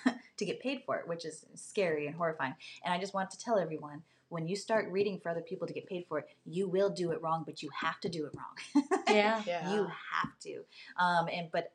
to 0.36 0.44
get 0.44 0.60
paid 0.60 0.82
for 0.86 0.96
it, 0.96 1.08
which 1.08 1.24
is 1.24 1.44
scary 1.54 2.06
and 2.06 2.16
horrifying. 2.16 2.54
And 2.84 2.92
I 2.94 2.98
just 2.98 3.14
want 3.14 3.30
to 3.30 3.38
tell 3.38 3.58
everyone. 3.58 4.02
When 4.30 4.46
you 4.46 4.56
start 4.56 4.90
reading 4.90 5.18
for 5.22 5.30
other 5.30 5.40
people 5.40 5.66
to 5.66 5.72
get 5.72 5.86
paid 5.86 6.04
for 6.06 6.18
it, 6.18 6.28
you 6.44 6.68
will 6.68 6.90
do 6.90 7.12
it 7.12 7.22
wrong, 7.22 7.44
but 7.46 7.62
you 7.62 7.70
have 7.80 7.98
to 8.00 8.10
do 8.10 8.26
it 8.26 8.32
wrong. 8.36 8.84
Yeah. 9.08 9.42
yeah. 9.46 9.72
You 9.72 9.84
have 9.84 10.38
to. 10.40 10.64
Um, 10.98 11.28
and 11.32 11.48
but 11.50 11.72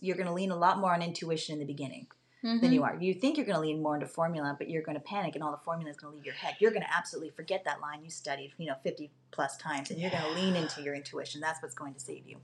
you're 0.00 0.16
going 0.16 0.26
to 0.26 0.32
lean 0.32 0.50
a 0.50 0.56
lot 0.56 0.78
more 0.78 0.92
on 0.92 1.02
intuition 1.02 1.52
in 1.54 1.58
the 1.60 1.64
beginning 1.64 2.08
Mm-hmm. 2.44 2.58
than 2.58 2.72
you 2.72 2.82
are. 2.82 2.96
You 3.00 3.14
think 3.14 3.36
you're 3.36 3.46
going 3.46 3.54
to 3.54 3.60
lean 3.60 3.80
more 3.80 3.94
into 3.94 4.08
formula, 4.08 4.56
but 4.58 4.68
you're 4.68 4.82
going 4.82 4.96
to 4.96 5.00
panic, 5.00 5.36
and 5.36 5.44
all 5.44 5.52
the 5.52 5.58
formula 5.64 5.92
is 5.92 5.96
going 5.96 6.10
to 6.10 6.16
leave 6.16 6.26
your 6.26 6.34
head. 6.34 6.56
You're 6.58 6.72
going 6.72 6.82
to 6.82 6.92
absolutely 6.92 7.30
forget 7.30 7.62
that 7.66 7.80
line 7.80 8.02
you 8.02 8.10
studied, 8.10 8.50
you 8.58 8.66
know, 8.66 8.74
50 8.82 9.12
plus 9.30 9.56
times, 9.58 9.92
and 9.92 10.00
you're 10.00 10.10
going 10.10 10.24
to 10.24 10.32
lean 10.32 10.56
into 10.56 10.82
your 10.82 10.96
intuition. 10.96 11.40
That's 11.40 11.62
what's 11.62 11.76
going 11.76 11.94
to 11.94 12.00
save 12.00 12.26
you. 12.26 12.38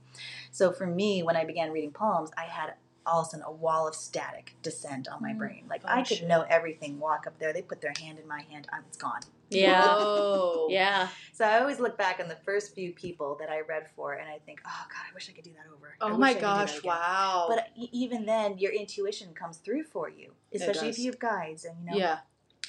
So 0.53 0.71
for 0.71 0.87
me, 0.87 1.21
when 1.21 1.35
I 1.35 1.43
began 1.43 1.71
reading 1.73 1.91
palms, 1.91 2.31
I 2.37 2.43
had 2.43 2.75
all 3.09 3.21
of 3.21 3.27
a 3.27 3.29
sudden 3.31 3.45
a 3.45 3.51
wall 3.51 3.87
of 3.87 3.95
static 3.95 4.55
descend 4.61 5.07
on 5.07 5.21
my 5.21 5.33
Mm. 5.33 5.37
brain. 5.37 5.65
Like 5.69 5.81
Oh, 5.85 5.89
I 5.89 6.03
could 6.03 6.17
shit. 6.17 6.27
know 6.27 6.41
everything. 6.49 6.99
Walk 6.99 7.25
up 7.27 7.37
there, 7.39 7.51
they 7.53 7.61
put 7.61 7.81
their 7.81 7.93
hand 7.99 8.19
in 8.19 8.27
my 8.27 8.41
hand, 8.41 8.67
I'm, 8.71 8.83
it's 8.87 8.97
gone. 8.97 9.21
Yeah. 9.49 10.05
Yeah. 10.69 11.07
So 11.33 11.45
I 11.45 11.59
always 11.59 11.79
look 11.79 11.97
back 11.97 12.19
on 12.19 12.27
the 12.29 12.35
first 12.35 12.75
few 12.75 12.91
people 12.91 13.35
that 13.39 13.49
I 13.49 13.61
read 13.61 13.87
for, 13.95 14.13
and 14.13 14.29
I 14.29 14.37
think, 14.45 14.61
oh 14.65 14.85
God, 14.87 15.01
I 15.09 15.13
wish 15.15 15.27
I 15.29 15.33
could 15.33 15.43
do 15.43 15.51
that 15.53 15.65
over. 15.75 15.95
Oh 15.99 16.15
my 16.15 16.29
I 16.29 16.33
could 16.33 16.39
do 16.41 16.45
that 16.45 16.67
gosh! 16.67 16.83
Wow. 16.83 17.45
But 17.49 17.69
even 17.75 18.25
then, 18.27 18.59
your 18.59 18.71
intuition 18.71 19.33
comes 19.33 19.57
through 19.57 19.83
for 19.85 20.07
you, 20.09 20.33
especially 20.53 20.89
if 20.89 20.99
you 20.99 21.09
have 21.11 21.19
guides 21.19 21.65
and 21.65 21.75
you 21.83 21.89
know 21.91 21.97
yeah. 21.97 22.19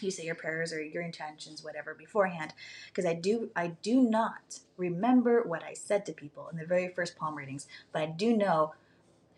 you 0.00 0.10
say 0.10 0.24
your 0.24 0.34
prayers 0.34 0.72
or 0.72 0.82
your 0.82 1.02
intentions, 1.02 1.62
whatever, 1.62 1.92
beforehand. 1.94 2.54
Because 2.88 3.04
I 3.04 3.12
do, 3.12 3.50
I 3.54 3.68
do 3.82 4.00
not 4.00 4.60
remember 4.78 5.42
what 5.42 5.62
I 5.62 5.74
said 5.74 6.06
to 6.06 6.12
people 6.12 6.48
in 6.48 6.56
the 6.56 6.64
very 6.64 6.88
first 6.88 7.16
palm 7.18 7.34
readings, 7.36 7.66
but 7.92 8.00
I 8.00 8.06
do 8.06 8.34
know 8.34 8.72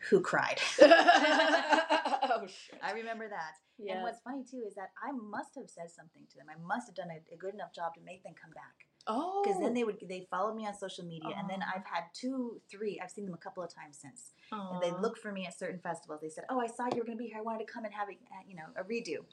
who 0.09 0.21
cried. 0.21 0.59
oh 0.83 2.47
shit. 2.47 2.81
I 2.83 2.93
remember 2.93 3.29
that. 3.29 3.55
Yeah. 3.79 3.95
And 3.95 4.03
what's 4.03 4.21
funny 4.21 4.45
too 4.49 4.63
is 4.67 4.75
that 4.75 4.91
I 5.03 5.13
must 5.13 5.55
have 5.57 5.69
said 5.69 5.91
something 5.91 6.23
to 6.31 6.37
them. 6.39 6.47
I 6.51 6.59
must 6.67 6.89
have 6.89 6.95
done 6.95 7.09
a, 7.11 7.35
a 7.35 7.37
good 7.37 7.55
enough 7.55 7.73
job 7.75 7.95
to 7.95 8.01
make 8.05 8.23
them 8.23 8.35
come 8.41 8.51
back. 8.53 8.87
Oh. 9.07 9.43
Because 9.45 9.61
then 9.61 9.75
they 9.75 9.85
would, 9.85 9.99
they 10.09 10.27
followed 10.31 10.55
me 10.55 10.67
on 10.67 10.75
social 10.75 11.05
media, 11.05 11.35
and 11.37 11.51
then 11.51 11.61
I've 11.63 11.85
had 11.85 12.05
two, 12.15 12.61
three. 12.71 13.01
I've 13.03 13.11
seen 13.11 13.25
them 13.25 13.35
a 13.35 13.39
couple 13.39 13.63
of 13.63 13.75
times 13.75 13.99
since. 14.01 14.31
And 14.53 14.81
they 14.83 14.93
look 15.01 15.19
for 15.19 15.33
me 15.33 15.47
at 15.47 15.59
certain 15.59 15.81
festivals. 15.81 16.21
They 16.21 16.29
said, 16.29 16.45
"Oh, 16.51 16.61
I 16.61 16.67
saw 16.67 16.85
you 16.85 16.99
were 16.99 17.05
going 17.05 17.19
to 17.19 17.23
be 17.23 17.29
here. 17.29 17.39
I 17.39 17.43
wanted 17.43 17.67
to 17.67 17.73
come 17.73 17.85
and 17.85 17.93
have 17.95 18.09
a, 18.09 18.13
uh, 18.13 18.43
you 18.47 18.55
know, 18.55 18.67
a 18.77 18.85
redo." 18.85 19.25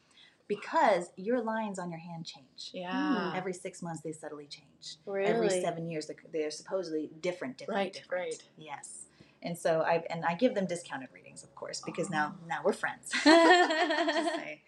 Because 0.48 1.12
your 1.16 1.42
lines 1.44 1.78
on 1.78 1.92
your 1.92 2.00
hand 2.00 2.26
change. 2.26 2.72
Yeah. 2.74 3.32
Every 3.36 3.54
six 3.54 3.84
months, 3.84 4.02
they 4.02 4.12
subtly 4.12 4.48
change. 4.48 4.96
Really? 5.06 5.30
Every 5.30 5.50
seven 5.62 5.88
years, 5.88 6.08
they're, 6.08 6.16
they're 6.34 6.50
supposedly 6.50 7.12
different, 7.22 7.60
different, 7.60 7.78
Right, 7.78 7.94
different. 7.94 8.24
right. 8.24 8.44
Yes. 8.58 8.99
And 9.42 9.58
so 9.58 9.82
I 9.82 10.04
and 10.10 10.26
I 10.26 10.36
give 10.36 10.54
them 10.56 10.66
discounted 10.66 11.10
readings, 11.14 11.44
of 11.44 11.54
course, 11.56 11.82
because 11.86 12.10
now 12.10 12.36
now 12.48 12.62
we're 12.64 12.74
friends. 12.74 13.12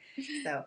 So, 0.44 0.66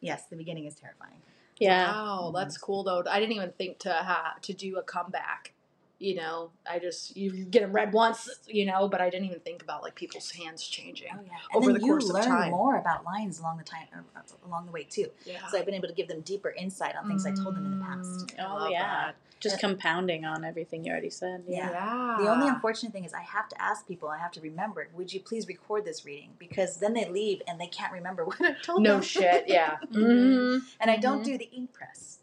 yes, 0.00 0.24
the 0.30 0.36
beginning 0.36 0.64
is 0.64 0.74
terrifying. 0.74 1.20
yeah. 1.58 1.92
Wow, 1.92 2.32
that's 2.34 2.56
mm-hmm. 2.56 2.64
cool 2.64 2.82
though. 2.82 3.04
I 3.08 3.20
didn't 3.20 3.36
even 3.36 3.52
think 3.52 3.78
to 3.80 3.92
ha- 3.92 4.36
to 4.40 4.52
do 4.54 4.78
a 4.78 4.82
comeback. 4.82 5.52
You 5.98 6.14
know, 6.16 6.50
I 6.70 6.78
just 6.78 7.16
you 7.16 7.46
get 7.46 7.62
them 7.62 7.72
read 7.72 7.90
once, 7.92 8.28
you 8.46 8.66
know, 8.66 8.86
but 8.86 9.00
I 9.00 9.08
didn't 9.08 9.26
even 9.28 9.40
think 9.40 9.62
about 9.62 9.82
like 9.82 9.94
people's 9.94 10.30
hands 10.30 10.62
changing. 10.62 11.08
Oh 11.14 11.20
yeah. 11.24 11.30
Over 11.54 11.72
then 11.72 11.80
the 11.80 11.86
you 11.86 11.92
course 11.92 12.08
of 12.10 12.14
learn 12.16 12.24
time. 12.26 12.50
more 12.50 12.76
about 12.76 13.04
lines 13.04 13.40
along 13.40 13.56
the 13.56 13.64
time 13.64 13.86
uh, 13.94 14.20
along 14.46 14.66
the 14.66 14.72
way 14.72 14.84
too. 14.84 15.08
Yeah. 15.24 15.46
So 15.46 15.58
I've 15.58 15.64
been 15.64 15.74
able 15.74 15.88
to 15.88 15.94
give 15.94 16.08
them 16.08 16.20
deeper 16.20 16.50
insight 16.50 16.94
on 16.96 17.08
things 17.08 17.24
I 17.24 17.30
told 17.32 17.56
them 17.56 17.64
in 17.64 17.78
the 17.78 17.84
past. 17.84 18.26
Mm, 18.26 18.34
Oh, 18.46 18.68
yeah. 18.68 18.82
that. 18.82 19.16
Just 19.40 19.58
compounding 19.58 20.24
on 20.26 20.44
everything 20.44 20.84
you 20.84 20.92
already 20.92 21.08
said. 21.10 21.44
Yeah. 21.48 21.70
Yeah. 21.70 22.16
The 22.18 22.28
only 22.28 22.48
unfortunate 22.48 22.92
thing 22.92 23.04
is 23.04 23.14
I 23.14 23.20
have 23.22 23.48
to 23.50 23.62
ask 23.62 23.86
people, 23.88 24.08
I 24.08 24.18
have 24.18 24.32
to 24.32 24.40
remember, 24.42 24.88
would 24.94 25.12
you 25.14 25.20
please 25.20 25.46
record 25.48 25.84
this 25.86 26.04
reading? 26.04 26.30
Because 26.38 26.76
then 26.78 26.92
they 26.94 27.08
leave 27.08 27.40
and 27.48 27.58
they 27.60 27.66
can't 27.68 27.92
remember 27.92 28.24
what 28.26 28.40
I 28.40 28.52
told 28.62 28.82
no 28.82 28.90
them. 28.92 28.98
No 28.98 29.02
shit. 29.02 29.44
Yeah. 29.48 29.76
Mhm. 29.92 30.02
Mhm. 30.02 30.60
And 30.80 30.90
I 30.90 30.96
don't 30.96 31.20
Mhm. 31.22 31.24
do 31.24 31.38
the 31.38 31.50
ink 31.52 31.72
press. 31.72 32.18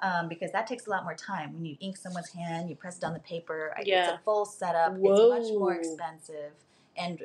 Um, 0.00 0.28
because 0.28 0.50
that 0.52 0.66
takes 0.66 0.86
a 0.86 0.90
lot 0.90 1.04
more 1.04 1.14
time. 1.14 1.54
When 1.54 1.64
you 1.64 1.76
ink 1.80 1.96
someone's 1.96 2.30
hand, 2.30 2.68
you 2.68 2.76
press 2.76 2.98
it 2.98 3.04
on 3.04 3.14
the 3.14 3.20
paper. 3.20 3.72
I- 3.76 3.82
It's 3.86 4.12
a 4.12 4.18
full 4.24 4.44
setup. 4.44 4.94
It's 4.94 5.02
much 5.02 5.52
more 5.58 5.74
expensive. 5.74 6.52
And 6.96 7.24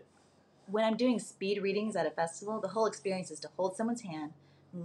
when 0.67 0.83
I'm 0.85 0.95
doing 0.95 1.19
speed 1.19 1.61
readings 1.61 1.95
at 1.95 2.05
a 2.05 2.11
festival, 2.11 2.59
the 2.61 2.67
whole 2.69 2.85
experience 2.85 3.31
is 3.31 3.39
to 3.41 3.49
hold 3.57 3.75
someone's 3.75 4.01
hand, 4.01 4.33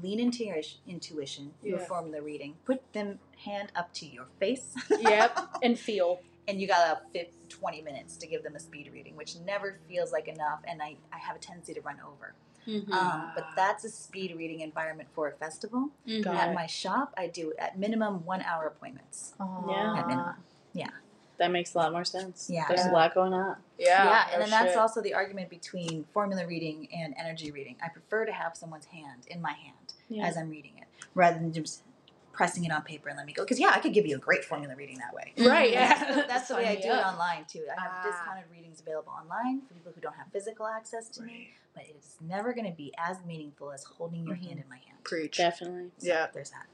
lean 0.03 0.19
into 0.19 0.45
your 0.45 0.57
ish- 0.57 0.79
intuition 0.89 1.53
a 1.63 1.69
Yeah. 1.69 1.79
formula 1.79 2.23
reading, 2.23 2.57
put 2.65 2.91
them 2.95 3.19
hand 3.45 3.71
up 3.77 3.93
to 3.95 4.07
your 4.07 4.27
face. 4.41 4.75
Yep. 4.91 5.39
And 5.63 5.79
feel. 5.79 6.21
and 6.49 6.61
you 6.61 6.67
got 6.67 6.87
about 6.91 7.11
50, 7.13 7.33
20 7.49 7.81
minutes 7.83 8.17
to 8.19 8.27
give 8.27 8.43
them 8.43 8.55
a 8.55 8.61
speed 8.61 8.91
reading, 8.93 9.17
which 9.17 9.37
never 9.47 9.79
feels 9.89 10.13
like 10.13 10.29
enough. 10.29 10.61
And 10.67 10.83
I, 10.83 10.97
I 11.13 11.17
have 11.19 11.37
a 11.37 11.39
tendency 11.39 11.73
to 11.75 11.81
run 11.81 11.97
over. 12.07 12.35
Mhm. 12.67 12.91
Um, 12.93 13.33
but 13.35 13.47
that's 13.57 13.85
a 13.85 13.91
speed 13.91 14.35
reading 14.37 14.61
environment 14.61 15.09
for 15.15 15.29
a 15.29 15.33
festival. 15.33 15.91
Mhm. 16.07 16.27
At 16.27 16.55
my 16.55 16.67
shop, 16.67 17.13
I 17.17 17.27
do 17.29 17.53
at 17.59 17.79
minimum 17.79 18.25
one 18.25 18.43
hour 18.43 18.67
appointments. 18.67 19.35
Yeah. 19.39 19.95
At 19.99 20.07
minimum. 20.07 20.45
Yeah. 20.73 20.91
That 21.39 21.51
makes 21.51 21.75
a 21.75 21.79
lot 21.79 21.91
more 21.93 22.05
sense. 22.05 22.49
Yeah. 22.49 22.67
There's 22.69 22.85
Yeah. 22.85 22.93
a 22.93 22.95
lot 22.95 23.13
going 23.15 23.35
on. 23.35 23.57
Yeah. 23.77 24.05
yeah, 24.05 24.23
and 24.31 24.33
no 24.35 24.39
then 24.41 24.51
that's 24.51 24.71
shit. 24.71 24.79
also 24.79 25.01
the 25.01 25.15
argument 25.15 25.51
between 25.51 26.05
formula 26.13 26.47
reading 26.47 26.89
and 26.93 27.13
energy 27.19 27.51
reading. 27.51 27.77
I 27.83 27.89
prefer 27.89 28.25
to 28.25 28.33
have 28.33 28.57
someone's 28.57 28.87
hand 28.87 29.27
in 29.27 29.43
my 29.43 29.53
hand 29.53 29.95
Yeah. 30.09 30.27
as 30.27 30.37
I'm 30.37 30.49
reading 30.49 30.79
it, 30.79 30.87
rather 31.15 31.39
than 31.39 31.53
just 31.53 31.83
pressing 32.31 32.65
it 32.65 32.71
on 32.73 32.83
paper 32.83 33.09
and 33.09 33.17
let 33.19 33.27
me 33.27 33.33
go. 33.33 33.43
Because 33.43 33.59
yeah, 33.61 33.71
I 33.75 33.81
could 33.81 33.93
give 33.93 34.07
you 34.07 34.17
a 34.17 34.19
great 34.21 34.45
formula 34.45 34.75
reading 34.77 34.99
that 34.99 35.13
way. 35.13 35.33
Right. 35.39 35.73
Yeah. 35.73 35.89
That's 35.99 36.15
the, 36.17 36.23
that's 36.29 36.49
the 36.49 36.55
way 36.57 36.67
I 36.69 36.75
do 36.77 36.89
me 36.89 36.95
it 36.95 37.05
online 37.05 37.45
too. 37.47 37.67
I 37.77 37.81
have 37.81 37.93
Ah. 37.95 38.03
discounted 38.05 38.45
readings 38.51 38.81
available 38.81 39.13
online 39.13 39.63
for 39.67 39.75
people 39.75 39.93
who 39.93 40.01
don't 40.01 40.15
have 40.17 40.29
physical 40.33 40.67
access 40.67 41.09
to 41.11 41.23
me, 41.23 41.51
but 41.75 41.85
it's 41.89 42.17
never 42.21 42.53
going 42.55 42.71
to 42.71 42.77
be 42.77 42.93
as 42.99 43.19
meaningful 43.27 43.73
as 43.73 43.85
holding 43.85 44.25
your 44.27 44.37
hand 44.37 44.59
in 44.61 44.69
my 44.69 44.77
hand. 44.77 45.03
Preach. 45.05 45.37
Definitely. 45.39 45.91
So 45.99 46.07
Yeah. 46.09 46.27
there's 46.33 46.51
that. 46.51 46.67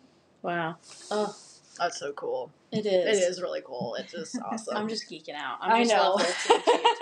Wow. 0.43 0.77
Oh, 1.11 1.35
That's 1.79 1.99
so 1.99 2.13
cool. 2.13 2.51
it 2.73 2.87
It 2.87 3.07
is. 3.09 3.19
is 3.37 3.43
really 3.43 3.63
cool. 3.65 3.95
It's 3.97 4.13
just 4.13 4.39
awesome. 4.45 4.77
I'm 4.77 4.89
just 4.89 5.09
geeking 5.11 5.35
out. 5.35 5.59
I'm 5.61 5.73
I 5.73 5.83
know. 5.85 6.15
love 6.15 6.21
listening 6.21 6.63
to 6.63 6.71
you 6.73 6.97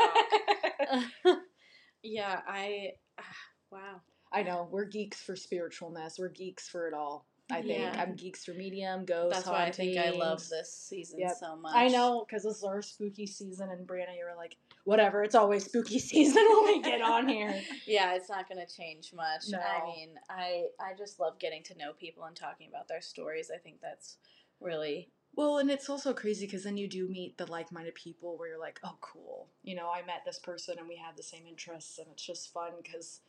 talk. 1.26 1.38
yeah, 2.02 2.40
I. 2.46 2.92
ah, 3.18 3.22
wow. 3.70 4.00
I 4.32 4.42
know. 4.42 4.68
We're 4.70 4.84
geeks 4.84 5.20
for 5.22 5.34
spiritualness. 5.34 6.18
We're 6.18 6.28
geeks 6.28 6.68
for 6.68 6.86
it 6.86 6.94
all. 6.94 7.26
I 7.50 7.62
think 7.62 7.78
Yeah. 7.78 7.94
I'm 7.98 8.14
geeks 8.14 8.44
for 8.44 8.52
medium, 8.52 9.06
ghosts. 9.06 9.38
That's 9.38 9.48
why 9.50 9.64
I 9.64 9.70
think 9.72 9.96
I 9.98 10.10
love 10.10 10.46
this 10.50 10.70
season 10.70 11.20
Yep. 11.20 11.36
so 11.40 11.56
much. 11.56 11.74
I 11.74 11.88
know 11.88 12.26
because 12.28 12.42
this 12.44 12.56
is 12.58 12.64
our 12.64 12.82
spooky 12.82 13.26
season, 13.26 13.70
and 13.70 13.86
Brianna, 13.86 14.16
you 14.18 14.26
were 14.30 14.36
like, 14.36 14.56
"Whatever, 14.88 15.22
it's 15.22 15.34
always 15.34 15.64
spooky 15.66 15.98
season 16.10 16.44
when 16.48 16.64
we 16.66 16.82
get 16.82 17.02
on 17.02 17.28
here." 17.28 17.54
Yeah, 17.86 18.14
it's 18.14 18.28
not 18.30 18.48
going 18.48 18.64
to 18.66 18.72
change 18.80 19.12
much. 19.14 19.44
No. 19.50 19.58
I 19.58 19.84
mean, 19.84 20.10
I 20.30 20.64
I 20.80 20.94
just 20.96 21.20
love 21.20 21.38
getting 21.38 21.62
to 21.64 21.76
know 21.78 21.92
people 21.92 22.24
and 22.24 22.34
talking 22.36 22.68
about 22.68 22.88
their 22.88 23.02
stories. 23.02 23.50
I 23.54 23.58
think 23.58 23.80
that's 23.80 24.16
really 24.60 25.10
Well, 25.34 25.58
and 25.58 25.70
it's 25.70 25.88
also 25.90 26.12
crazy 26.14 26.46
because 26.46 26.64
then 26.64 26.76
you 26.76 26.88
do 26.88 27.06
meet 27.08 27.36
the 27.36 27.50
like-minded 27.50 27.94
people 27.94 28.36
where 28.38 28.48
you're 28.48 28.58
like, 28.68 28.80
"Oh, 28.82 28.96
cool," 29.00 29.48
you 29.62 29.74
know, 29.76 29.90
I 29.90 30.00
met 30.06 30.22
this 30.24 30.38
person 30.38 30.78
and 30.78 30.88
we 30.88 30.96
have 30.96 31.16
the 31.16 31.22
same 31.22 31.46
interests, 31.46 31.98
and 31.98 32.08
it's 32.12 32.24
just 32.24 32.52
fun 32.52 32.72
because. 32.82 33.20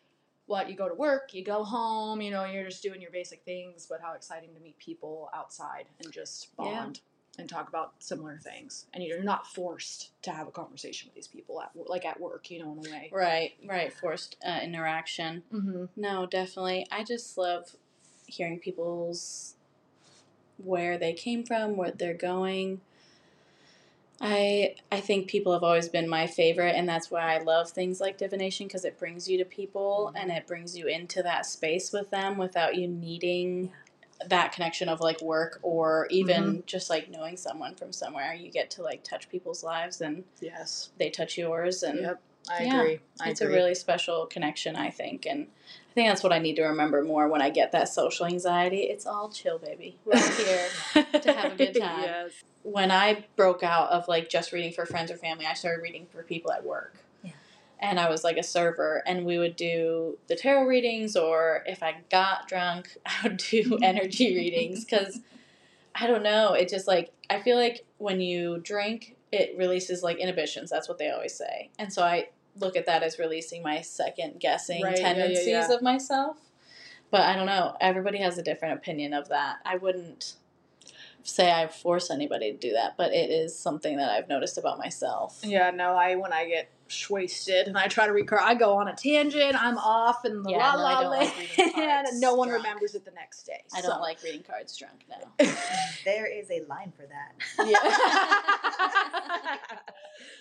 What 0.45 0.67
you 0.67 0.75
go 0.75 0.89
to 0.89 0.95
work, 0.95 1.35
you 1.35 1.43
go 1.43 1.63
home, 1.63 2.21
you 2.21 2.31
know, 2.31 2.43
you're 2.43 2.65
just 2.65 2.81
doing 2.81 2.99
your 3.03 3.11
basic 3.11 3.43
things, 3.45 3.85
but 3.87 4.01
how 4.01 4.13
exciting 4.13 4.51
to 4.55 4.59
meet 4.59 4.79
people 4.79 5.29
outside 5.31 5.85
and 5.99 6.11
just 6.11 6.47
Yeah. 6.57 6.85
bond 6.85 7.01
and 7.39 7.49
talk 7.49 7.69
about 7.69 7.93
similar 7.99 8.37
things. 8.37 8.85
And 8.93 9.03
you're 9.03 9.23
not 9.23 9.47
forced 9.47 10.11
to 10.23 10.31
have 10.31 10.47
a 10.47 10.51
conversation 10.51 11.07
with 11.07 11.15
these 11.15 11.27
people 11.27 11.61
at 11.61 11.71
like 11.87 12.05
at 12.05 12.19
work, 12.19 12.51
you 12.51 12.59
know, 12.63 12.71
in 12.73 12.87
a 12.87 12.91
way. 12.91 13.09
right, 13.11 13.53
right. 13.67 13.91
Forced 13.91 14.35
uh, 14.45 14.59
interaction. 14.63 15.43
Mm-hmm. 15.53 15.85
No, 15.95 16.25
definitely. 16.25 16.85
I 16.91 17.03
just 17.03 17.37
love 17.37 17.75
hearing 18.27 18.59
people's 18.59 19.55
where 20.57 20.97
they 20.97 21.13
came 21.13 21.43
from, 21.43 21.77
where 21.77 21.91
they're 21.91 22.13
going. 22.13 22.81
I 24.21 24.75
I 24.91 24.99
think 24.99 25.29
people 25.29 25.53
have 25.53 25.63
always 25.63 25.87
been 25.87 26.09
my 26.09 26.27
favorite, 26.27 26.75
and 26.75 26.87
that's 26.87 27.09
why 27.09 27.35
I 27.35 27.39
love 27.39 27.71
things 27.71 28.01
like 28.01 28.17
divination 28.17 28.67
because 28.67 28.83
it 28.83 28.99
brings 28.99 29.29
you 29.29 29.37
to 29.37 29.45
people 29.45 30.11
and 30.15 30.29
it 30.29 30.45
brings 30.45 30.77
you 30.77 30.87
into 30.87 31.23
that 31.23 31.45
space 31.45 31.93
with 31.93 32.09
them 32.09 32.37
without 32.37 32.75
you 32.75 32.87
needing 32.87 33.71
that 34.27 34.51
connection 34.51 34.89
of 34.89 34.99
like 34.99 35.21
work 35.21 35.59
or 35.61 36.07
even 36.09 36.43
mm-hmm. 36.43 36.59
just 36.65 36.89
like 36.89 37.09
knowing 37.09 37.37
someone 37.37 37.75
from 37.75 37.93
somewhere. 37.93 38.33
You 38.33 38.51
get 38.51 38.69
to 38.71 38.81
like 38.83 39.03
touch 39.03 39.29
people's 39.29 39.63
lives 39.63 40.01
and 40.01 40.23
Yes. 40.41 40.89
they 40.97 41.09
touch 41.09 41.37
yours, 41.37 41.83
and 41.83 41.99
Yep. 42.01 42.21
I 42.49 42.63
Yeah, 42.63 42.79
agree. 42.81 42.99
I 43.21 43.29
it's 43.29 43.41
agree. 43.41 43.53
a 43.53 43.57
really 43.57 43.75
special 43.75 44.25
connection, 44.25 44.75
I 44.75 44.89
think, 44.89 45.25
and 45.25 45.47
I 45.89 45.93
think 45.93 46.09
that's 46.09 46.23
what 46.23 46.33
I 46.33 46.39
need 46.39 46.55
to 46.55 46.63
remember 46.63 47.03
more 47.03 47.27
when 47.27 47.41
I 47.41 47.49
get 47.49 47.71
that 47.73 47.89
social 47.89 48.25
anxiety. 48.25 48.83
It's 48.83 49.05
all 49.05 49.29
chill, 49.29 49.57
baby. 49.59 49.97
We're 50.05 50.17
here 50.17 50.67
to 51.21 51.33
have 51.33 51.53
a 51.53 51.55
good 51.55 51.75
time. 51.79 52.03
yes. 52.03 52.31
when 52.63 52.91
I 52.91 53.25
broke 53.35 53.61
out 53.63 53.89
of 53.91 54.07
like 54.07 54.29
just 54.29 54.51
reading 54.51 54.71
for 54.71 54.85
friends 54.85 55.11
or 55.11 55.17
family, 55.17 55.45
I 55.45 55.53
started 55.53 55.81
reading 55.81 56.07
for 56.11 56.23
people 56.23 56.51
at 56.51 56.63
work. 56.65 56.95
Yeah. 57.81 57.89
And 57.89 57.99
I 57.99 58.09
was 58.09 58.23
like 58.23 58.37
a 58.37 58.43
server, 58.43 59.03
and 59.05 59.25
we 59.25 59.37
would 59.37 59.55
do 59.55 60.17
the 60.27 60.35
tarot 60.35 60.65
readings, 60.65 61.15
or 61.15 61.63
if 61.65 61.81
I 61.81 61.97
got 62.11 62.47
drunk, 62.47 62.97
I 63.05 63.19
would 63.23 63.37
do 63.37 63.79
energy 63.81 64.35
readings 64.35 64.85
because 64.85 65.19
I 65.95 66.07
don't 66.07 66.23
know. 66.23 66.53
It 66.53 66.69
just 66.69 66.87
like, 66.87 67.11
I 67.29 67.39
feel 67.39 67.57
like 67.57 67.85
when 67.97 68.21
you 68.21 68.59
drink, 68.59 69.15
it 69.31 69.55
releases 69.57 70.03
like 70.03 70.17
inhibitions. 70.17 70.69
That's 70.69 70.87
what 70.87 70.97
they 70.97 71.09
always 71.09 71.35
say. 71.35 71.69
And 71.77 71.91
so 71.91 72.03
I 72.03 72.29
look 72.55 72.75
at 72.75 72.85
that 72.85 73.03
as 73.03 73.19
releasing 73.19 73.61
my 73.61 73.81
second 73.81 74.39
guessing 74.39 74.83
Right, 74.83 74.97
yeah, 74.97 75.07
yeah, 75.07 75.13
tendencies 75.13 75.47
yeah. 75.47 75.71
of 75.73 75.81
myself. 75.81 76.37
But 77.11 77.21
I 77.21 77.35
don't 77.35 77.45
know. 77.45 77.75
Everybody 77.81 78.19
has 78.19 78.37
a 78.37 78.43
different 78.43 78.75
opinion 78.75 79.13
of 79.13 79.29
that. 79.29 79.57
I 79.65 79.77
wouldn't 79.77 80.35
say 81.23 81.51
I 81.51 81.67
force 81.67 82.11
anybody 82.11 82.51
to 82.51 82.57
do 82.57 82.73
that, 82.73 82.95
but 82.97 83.13
it 83.13 83.29
is 83.29 83.57
something 83.57 83.97
that 83.97 84.09
I've 84.11 84.29
noticed 84.29 84.57
about 84.57 84.77
myself. 84.77 85.39
Yeah, 85.43 85.71
no, 85.71 85.93
I 85.93 86.15
when 86.15 86.33
I 86.33 86.47
get 86.47 86.69
wasted 87.09 87.67
and 87.67 87.77
I 87.77 87.87
try 87.87 88.07
to 88.07 88.13
recur, 88.13 88.39
I 88.41 88.55
go 88.55 88.77
on 88.77 88.87
a 88.87 88.95
tangent. 88.95 89.55
I'm 89.61 89.77
off 89.77 90.25
in 90.25 90.41
the 90.43 90.51
Yeah, 90.51 90.57
la 90.57 90.73
no, 90.73 90.79
la 90.83 91.01
don't 91.01 91.11
like 91.11 91.75
land, 91.77 92.07
and 92.09 92.19
no 92.21 92.35
one 92.35 92.47
drunk. 92.49 92.63
remembers 92.63 92.95
it 92.95 93.05
the 93.05 93.11
next 93.11 93.43
day. 93.43 93.63
I 93.73 93.81
so. 93.81 93.89
don't 93.89 94.01
like 94.01 94.21
reading 94.23 94.43
cards 94.43 94.75
drunk 94.77 95.05
now. 95.09 95.31
There 96.05 96.25
is 96.25 96.49
a 96.49 96.61
line 96.69 96.93
for 96.95 97.05
that. 97.07 97.67
Yeah. 97.67 97.77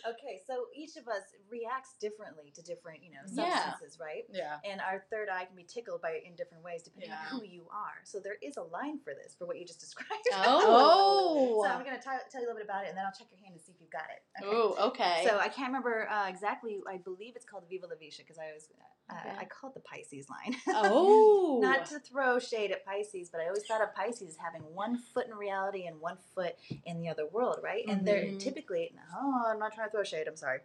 okay, 0.09 0.41
so 0.47 0.67
each 0.75 0.97
of 0.97 1.07
us 1.09 1.23
reacts 1.51 1.95
differently 2.01 2.53
to 2.55 2.63
different, 2.63 3.03
you 3.03 3.11
know, 3.11 3.19
Yeah. 3.33 3.71
substances, 3.71 3.99
right? 4.01 4.25
yeah. 4.33 4.59
And 4.65 4.81
our 4.81 5.05
third 5.11 5.29
eye 5.29 5.45
can 5.45 5.57
be 5.57 5.65
tickled 5.65 6.01
by 6.01 6.21
in 6.25 6.35
different 6.37 6.65
ways 6.65 6.83
depending 6.83 7.11
Yeah. 7.11 7.19
on 7.33 7.41
who 7.41 7.47
you 7.47 7.67
are. 7.71 8.01
So 8.05 8.19
there 8.21 8.37
is 8.43 8.57
a 8.57 8.63
line 8.63 8.99
for 9.01 9.13
this 9.15 9.35
for 9.39 9.47
what 9.47 9.59
you 9.59 9.67
just 9.67 9.81
described. 9.81 10.09
Oh. 10.33 11.63
so 11.65 11.71
I'm 11.71 11.85
gonna 11.85 12.01
tell 12.01 12.15
you 12.15 12.39
a 12.39 12.41
little 12.41 12.55
bit 12.55 12.65
about 12.65 12.85
it, 12.85 12.89
and 12.91 12.97
then 12.97 13.05
I'll 13.05 13.13
check 13.13 13.29
your 13.31 13.41
hand 13.41 13.53
and 13.55 13.61
see 13.61 13.73
if 13.73 13.81
you've 13.81 13.91
got 13.91 14.07
it. 14.11 14.23
Okay. 14.45 14.57
Oh, 14.57 14.87
okay. 14.89 15.25
So 15.27 15.39
I 15.39 15.49
can't 15.49 15.69
remember 15.69 16.09
uh, 16.11 16.29
exactly. 16.43 16.81
I 16.89 16.97
believe 16.99 17.35
it's 17.37 17.45
called 17.45 17.65
Via 17.69 17.81
Lasciva 17.81 18.19
because 18.19 18.39
I 18.39 18.53
was 18.55 18.69
uh, 19.11 19.15
Okay. 19.21 19.37
I 19.41 19.45
called 19.47 19.75
the 19.75 19.81
Pisces 19.81 20.29
line. 20.29 20.55
oh. 20.69 21.59
Not 21.63 21.87
to 21.87 21.99
throw 21.99 22.39
shade 22.39 22.71
at 22.73 22.85
Pisces, 22.85 23.31
but 23.31 23.41
I 23.41 23.47
always 23.47 23.65
thought 23.67 23.81
of 23.83 23.95
Pisces 23.95 24.29
as 24.29 24.37
having 24.37 24.61
one 24.75 24.99
foot 24.99 25.27
in 25.27 25.35
reality 25.35 25.87
and 25.87 25.99
one 26.01 26.19
foot 26.35 26.57
in 26.85 27.01
the 27.01 27.09
other 27.09 27.27
world, 27.27 27.59
right? 27.63 27.85
And 27.89 28.07
they're 28.07 28.25
Mhm. 28.27 28.39
typically, 28.39 28.95
oh, 29.17 29.45
I'm 29.47 29.59
not 29.59 29.73
trying 29.75 29.89
to 29.89 29.93
throw 29.93 30.05
shade. 30.05 30.29
I'm 30.29 30.37
sorry. 30.37 30.61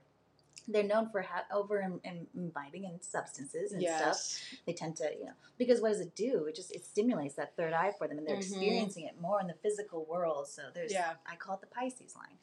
They're 0.67 0.83
known 0.83 1.09
for 1.09 1.21
ha- 1.21 1.45
over 1.53 1.81
im- 1.81 1.99
im- 2.05 2.27
imbibing 2.35 2.83
in 2.85 3.01
substances 3.01 3.71
and 3.73 3.81
stuff. 3.81 4.39
They 4.65 4.73
tend 4.73 4.95
to, 4.97 5.09
you 5.17 5.25
know, 5.25 5.33
because 5.57 5.79
what 5.81 5.89
does 5.89 5.99
it 6.01 6.13
do? 6.15 6.45
It 6.45 6.55
just 6.55 6.71
it 6.73 6.85
stimulates 6.85 7.35
that 7.35 7.55
third 7.55 7.73
eye 7.73 7.91
for 7.97 8.07
them, 8.07 8.17
and 8.17 8.27
they're 8.27 8.35
Mhm. 8.37 8.39
experiencing 8.39 9.05
it 9.05 9.19
more 9.19 9.39
in 9.41 9.47
the 9.47 9.55
physical 9.55 10.05
world. 10.05 10.47
So 10.47 10.63
there's, 10.73 10.91
Yeah. 10.93 11.15
I 11.25 11.35
call 11.37 11.55
it 11.55 11.61
the 11.61 11.67
Pisces 11.67 12.15
line. 12.15 12.37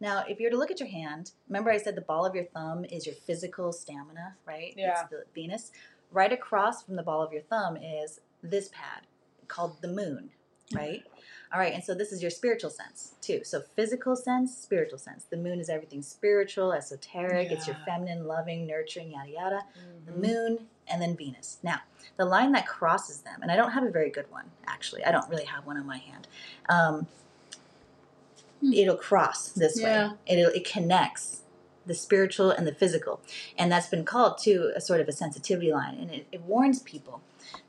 Now, 0.00 0.24
if 0.28 0.40
you're 0.40 0.50
to 0.50 0.56
look 0.56 0.70
at 0.70 0.80
your 0.80 0.88
hand, 0.88 1.32
remember 1.48 1.70
I 1.70 1.78
said 1.78 1.94
the 1.94 2.00
ball 2.02 2.26
of 2.26 2.34
your 2.34 2.44
thumb 2.44 2.84
is 2.84 3.06
your 3.06 3.14
physical 3.14 3.72
stamina, 3.72 4.34
right? 4.46 4.74
Yeah. 4.76 5.00
It's 5.02 5.10
the 5.10 5.24
Venus. 5.34 5.72
Right 6.10 6.32
across 6.32 6.82
from 6.82 6.96
the 6.96 7.02
ball 7.02 7.22
of 7.22 7.32
your 7.32 7.42
thumb 7.42 7.76
is 7.76 8.20
this 8.42 8.68
pad 8.68 9.06
called 9.48 9.80
the 9.80 9.88
moon, 9.88 10.30
right? 10.74 11.02
All 11.52 11.60
right, 11.60 11.72
and 11.74 11.82
so 11.84 11.94
this 11.94 12.12
is 12.12 12.22
your 12.22 12.30
spiritual 12.30 12.70
sense 12.70 13.14
too. 13.20 13.42
So 13.44 13.60
physical 13.76 14.16
sense, 14.16 14.56
spiritual 14.56 14.98
sense. 14.98 15.24
The 15.24 15.36
moon 15.36 15.60
is 15.60 15.68
everything 15.68 16.02
spiritual, 16.02 16.72
esoteric. 16.72 17.50
It's 17.50 17.66
your 17.66 17.76
feminine, 17.84 18.26
loving, 18.26 18.66
nurturing, 18.66 19.12
yada 19.12 19.30
yada. 19.30 19.60
The 20.06 20.12
Mhm. 20.12 20.16
moon 20.16 20.68
and 20.88 21.00
then 21.00 21.16
Venus. 21.16 21.58
Now, 21.62 21.80
the 22.16 22.24
line 22.24 22.52
that 22.52 22.66
crosses 22.66 23.20
them, 23.20 23.40
and 23.42 23.50
I 23.52 23.56
don't 23.56 23.72
have 23.72 23.84
a 23.84 23.90
very 23.90 24.10
good 24.10 24.30
one 24.30 24.50
actually. 24.66 25.04
I 25.04 25.12
don't 25.12 25.28
really 25.28 25.44
have 25.44 25.66
one 25.66 25.76
on 25.76 25.86
my 25.86 25.98
hand. 25.98 26.26
Um, 26.68 27.06
Hmm. 28.62 28.72
It'll 28.72 28.96
cross 28.96 29.48
this 29.48 29.78
Yeah. 29.80 30.12
way. 30.12 30.16
It 30.26 30.56
it 30.56 30.64
connects 30.64 31.40
the 31.84 31.94
spiritual 31.94 32.50
and 32.50 32.64
the 32.66 32.72
physical, 32.72 33.20
and 33.58 33.70
that's 33.72 33.88
been 33.88 34.04
called 34.04 34.38
too 34.38 34.72
a 34.76 34.80
sort 34.80 35.00
of 35.00 35.08
a 35.08 35.12
sensitivity 35.12 35.72
line, 35.72 35.96
and 35.98 36.10
it, 36.12 36.26
it 36.32 36.40
warns 36.42 36.78
people 36.80 37.20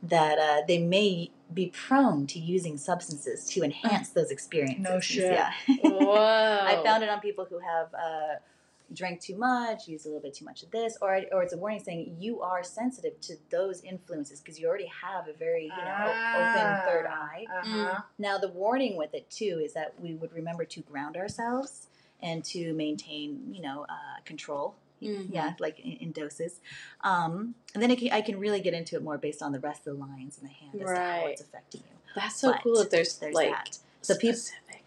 that 0.04 0.38
uh, 0.38 0.62
they 0.68 0.78
may 0.78 1.32
be 1.52 1.68
prone 1.68 2.28
to 2.28 2.40
using 2.40 2.78
substances 2.78 3.46
to 3.50 3.64
enhance 3.70 4.10
those 4.10 4.30
experiences. 4.32 4.84
No 4.84 5.00
shit. 5.00 5.32
Yeah. 5.34 5.52
Whoa. 5.84 6.60
I 6.62 6.80
found 6.84 7.04
it 7.04 7.10
on 7.10 7.20
people 7.22 7.46
who 7.50 7.58
have 7.60 7.88
uh, 7.94 8.36
drank 8.92 9.22
too 9.22 9.36
much, 9.38 9.88
used 9.88 10.06
a 10.06 10.10
little 10.10 10.22
bit 10.22 10.34
too 10.34 10.46
much 10.46 10.64
of 10.64 10.72
this, 10.72 10.98
or 11.02 11.22
or 11.32 11.44
it's 11.44 11.54
a 11.54 11.58
warning 11.58 11.80
saying 11.84 12.16
you 12.20 12.42
are 12.42 12.64
sensitive 12.64 13.20
to 13.22 13.36
those 13.50 13.82
influences 13.84 14.40
because 14.42 14.60
you 14.60 14.68
already 14.68 14.88
have 15.02 15.28
a 15.28 15.34
very 15.34 15.64
you 15.64 15.70
know 15.70 15.98
o- 16.06 16.40
open 16.40 16.86
third 16.88 17.06
eye. 17.06 17.46
Uh-huh. 17.60 18.02
Now 18.18 18.38
the 18.38 18.50
warning 18.50 18.98
with 18.98 19.14
it 19.14 19.30
too 19.30 19.62
is 19.64 19.74
that 19.74 19.94
we 20.00 20.14
would 20.16 20.34
remember 20.34 20.66
to 20.66 20.82
ground 20.82 21.16
ourselves 21.18 21.88
and 22.22 22.44
to 22.46 22.74
maintain 22.74 23.54
you 23.54 23.62
know 23.62 23.86
uh, 23.90 24.22
control. 24.26 24.76
Mhm. 25.02 25.34
Yeah, 25.34 25.54
like 25.60 25.80
in, 25.82 25.92
in 25.94 26.12
doses, 26.14 26.62
um, 27.02 27.56
and 27.74 27.84
then 27.84 27.92
it 27.92 28.00
can, 28.00 28.12
I 28.14 28.22
can 28.22 28.40
really 28.40 28.62
get 28.62 28.74
into 28.74 28.96
it 28.96 29.04
more 29.04 29.18
based 29.18 29.42
on 29.42 29.52
the 29.52 29.60
rest 29.60 29.86
of 29.86 29.98
the 29.98 30.00
lines 30.06 30.38
in 30.38 30.48
the 30.48 30.54
hand 30.54 30.76
as 30.82 30.88
to 30.90 30.96
how 30.96 31.26
it's 31.28 31.42
affecting 31.42 31.82
you. 31.82 31.98
That's 32.16 32.38
so 32.40 32.52
But 32.52 32.62
cool 32.64 32.78
that 32.78 32.90
there's, 32.90 33.18
there's 33.18 33.36
like 33.36 33.50
that. 33.50 33.78
So 34.02 34.16
peop- 34.16 34.36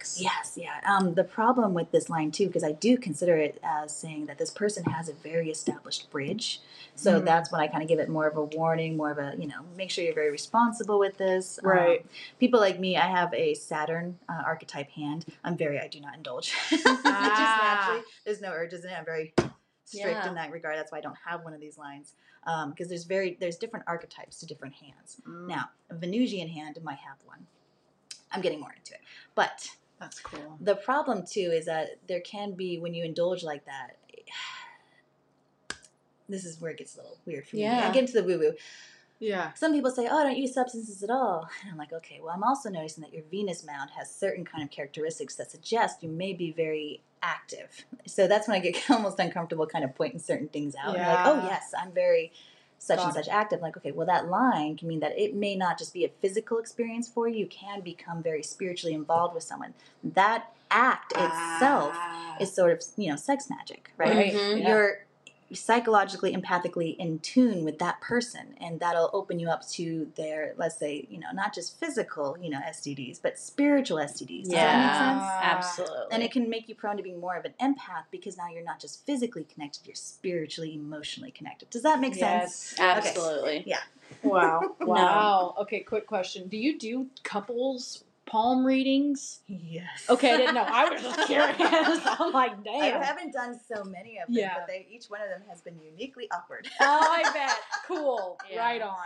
specifics. 0.05 0.21
Yes, 0.21 0.53
yeah. 0.57 0.81
Um, 0.91 1.15
the 1.15 1.25
problem 1.25 1.75
with 1.75 1.91
this 1.91 2.09
line 2.09 2.31
too, 2.31 2.47
because 2.47 2.65
I 2.65 2.73
do 2.73 2.97
consider 2.97 3.37
it 3.37 3.59
as 3.63 3.97
saying 3.97 4.27
that 4.27 4.39
this 4.39 4.51
person 4.51 4.85
has 4.85 5.09
a 5.09 5.13
very 5.15 5.51
established 5.51 6.11
bridge. 6.11 6.61
So 6.95 7.21
Mhm. 7.21 7.25
that's 7.25 7.53
when 7.53 7.61
I 7.61 7.67
kind 7.67 7.83
of 7.83 7.89
give 7.89 7.99
it 7.99 8.09
more 8.09 8.27
of 8.27 8.37
a 8.37 8.45
warning, 8.45 8.97
more 8.97 9.11
of 9.11 9.19
a 9.19 9.35
you 9.39 9.47
know, 9.47 9.63
make 9.77 9.91
sure 9.91 10.05
you're 10.05 10.15
very 10.15 10.31
responsible 10.31 10.99
with 10.99 11.17
this. 11.19 11.59
Um, 11.63 11.71
Right. 11.71 12.07
people 12.39 12.61
like 12.61 12.79
me, 12.79 12.97
I 12.97 13.07
have 13.07 13.33
a 13.35 13.55
Saturn 13.55 14.19
uh, 14.29 14.43
archetype 14.45 14.91
hand. 14.91 15.27
I'm 15.45 15.57
very, 15.57 15.79
I 15.81 15.89
do 15.89 16.01
not 16.01 16.15
indulge. 16.15 16.53
Just 16.71 16.87
Ah. 16.87 17.59
naturally, 17.63 18.03
there's 18.25 18.41
no 18.41 18.51
urges 18.51 18.85
in 18.85 18.91
it. 18.91 18.95
I'm 18.99 19.05
very 19.05 19.35
strict 19.85 20.17
Yeah. 20.25 20.29
in 20.29 20.35
that 20.35 20.51
regard. 20.51 20.77
That's 20.77 20.91
why 20.93 20.99
I 20.99 21.03
don't 21.03 21.19
have 21.25 21.45
one 21.45 21.55
of 21.55 21.61
these 21.61 21.79
lines. 21.79 22.15
Because 22.71 22.89
there's 22.89 23.05
very, 23.05 23.37
there's 23.41 23.57
different 23.57 23.85
archetypes 23.89 24.39
to 24.39 24.47
different 24.47 24.75
hands. 24.75 25.21
Mm, 25.27 25.49
Now, 25.49 25.71
a 25.91 25.95
Venusian 25.97 26.49
hand 26.49 26.79
might 26.83 26.99
have 26.99 27.17
one. 27.25 27.47
I'm 28.31 28.41
getting 28.41 28.61
more 28.61 28.73
into 28.73 28.95
it, 28.95 29.01
but 29.35 29.69
that's 29.99 30.21
cool. 30.21 30.59
the 30.61 30.77
problem 30.77 31.25
too 31.27 31.51
is 31.53 31.67
that 31.67 31.99
there 32.09 32.21
can 32.21 32.53
be 32.53 32.79
when 32.79 32.95
you 32.95 33.05
indulge 33.05 33.43
like 33.43 33.65
that. 33.67 33.97
This 36.29 36.45
is 36.45 36.61
where 36.61 36.73
it 36.73 36.79
gets 36.79 36.97
a 36.97 36.99
little 36.99 37.19
weird 37.25 37.47
for 37.47 37.55
me. 37.55 37.63
Yeah. 37.63 37.89
I 37.89 37.93
get 37.93 38.01
into 38.01 38.15
the 38.15 38.25
woo 38.25 38.37
woo. 38.37 38.55
Yeah. 39.19 39.53
Some 39.55 39.73
people 39.73 39.91
say, 39.91 40.09
"Oh, 40.11 40.19
I 40.19 40.25
don't 40.25 40.37
use 40.37 40.53
substances 40.53 41.03
at 41.03 41.11
all," 41.11 41.49
and 41.63 41.71
I'm 41.71 41.79
like, 41.79 41.93
"Okay." 41.93 42.21
Well, 42.21 42.35
I'm 42.35 42.43
also 42.43 42.69
noticing 42.69 43.03
that 43.03 43.13
your 43.13 43.23
Venus 43.31 43.65
mound 43.65 43.91
has 43.97 44.13
certain 44.13 44.45
kind 44.45 44.63
of 44.65 44.71
characteristics 44.71 45.37
that 45.37 45.51
suggest 45.51 46.03
you 46.03 46.09
may 46.09 46.33
be 46.33 46.53
very 46.53 47.01
active. 47.23 47.85
So 48.07 48.27
that's 48.27 48.49
when 48.49 48.57
I 48.57 48.61
get 48.61 48.77
almost 48.91 49.19
uncomfortable, 49.19 49.67
kind 49.67 49.85
of 49.85 49.95
pointing 49.95 50.19
certain 50.19 50.49
things 50.49 50.75
out. 50.75 50.97
And 50.97 51.07
like, 51.07 51.27
"Oh, 51.27 51.47
yes, 51.47 51.73
I'm 51.79 51.93
very." 51.93 52.33
Such 52.79 52.99
and 53.01 53.07
Got 53.15 53.25
such 53.25 53.29
active, 53.29 53.61
like 53.63 53.77
okay, 53.79 53.91
well, 53.93 54.07
that 54.07 54.29
line 54.29 54.77
can 54.77 54.87
mean 54.89 55.01
that 55.01 55.19
it 55.19 55.35
may 55.35 55.57
not 55.57 55.79
just 55.79 55.93
be 55.93 56.05
a 56.05 56.09
physical 56.21 56.59
experience 56.59 57.09
for 57.09 57.27
you. 57.27 57.39
You 57.41 57.47
can 57.47 57.81
become 57.81 58.23
very 58.23 58.43
spiritually 58.43 58.95
involved 58.95 59.35
with 59.35 59.43
someone. 59.45 59.75
That 60.05 60.53
act 60.71 61.13
itself 61.13 61.93
Ah. 61.95 62.37
is 62.41 62.53
sort 62.53 62.73
of 62.73 62.83
you 62.97 63.11
know 63.11 63.17
sex 63.17 63.49
magic, 63.49 63.91
right? 63.97 64.15
Right. 64.15 64.33
Mhm. 64.35 64.61
Yeah. 64.61 64.69
You're 64.69 65.06
psychologically, 65.53 66.35
empathically 66.35 66.97
in 66.97 67.19
tune 67.21 67.65
with 67.65 67.79
that 67.79 68.01
person, 68.01 68.55
and 68.61 68.81
that'll 68.81 69.11
open 69.13 69.39
you 69.39 69.49
up 69.49 69.67
to 69.71 70.11
their, 70.17 70.55
let's 70.57 70.77
say, 70.77 71.07
you 71.09 71.19
know, 71.19 71.29
not 71.33 71.55
just 71.55 71.79
physical, 71.79 72.37
you 72.41 72.51
know, 72.51 72.61
STDs, 72.61 73.21
but 73.23 73.39
spiritual 73.39 73.99
STDs. 73.99 74.45
Does 74.45 74.53
that 74.53 74.81
make 74.81 74.95
sense? 74.95 75.23
Yeah, 75.23 75.41
absolutely. 75.43 76.07
And 76.13 76.23
it 76.23 76.33
can 76.33 76.51
make 76.51 76.69
you 76.69 76.75
prone 76.75 76.97
to 76.97 77.03
being 77.03 77.21
more 77.21 77.37
of 77.37 77.45
an 77.45 77.55
empath 77.61 78.05
because 78.11 78.37
now 78.37 78.49
you're 78.49 78.65
not 78.65 78.81
just 78.81 79.07
physically 79.07 79.45
connected, 79.45 79.87
you're 79.87 79.95
spiritually, 79.95 80.75
emotionally 80.75 81.31
connected. 81.31 81.71
Does 81.71 81.83
that 81.83 82.01
make 82.01 82.15
sense? 82.15 82.75
Yes. 82.77 82.97
absolutely. 83.07 83.63
Yeah. 83.67 83.79
Wow. 84.23 84.63
Wow. 84.81 85.55
Okay, 85.63 85.81
quick 85.81 86.07
question. 86.07 86.49
Do 86.49 86.57
you 86.57 86.79
do 86.79 87.09
couples 87.25 88.05
palm 88.27 88.65
readings? 88.65 89.41
Yes. 89.47 90.05
Okay, 90.11 90.35
I 90.35 90.37
didn't 90.37 90.55
know. 90.55 90.67
I 90.67 90.89
was 90.91 91.01
just 91.03 91.27
curious. 91.27 91.57
I'm 91.61 92.33
like, 92.33 92.63
damn. 92.65 93.01
I 93.01 93.05
haven't 93.05 93.33
done 93.33 93.59
so 93.73 93.85
many 93.85 94.19
of 94.19 94.27
them, 94.27 94.37
Yeah. 94.37 94.55
but 94.59 94.67
they, 94.67 94.87
each 94.91 95.07
one 95.07 95.21
of 95.23 95.29
them 95.29 95.43
has 95.49 95.61
been 95.63 95.79
uniquely 95.81 96.29
awkward. 96.33 96.69
Oh, 96.81 97.01
I 97.25 97.31
bet. 97.35 97.57
Cool. 97.87 98.39
Yeah. 98.51 98.59
Right 98.59 98.83
on. 98.83 98.97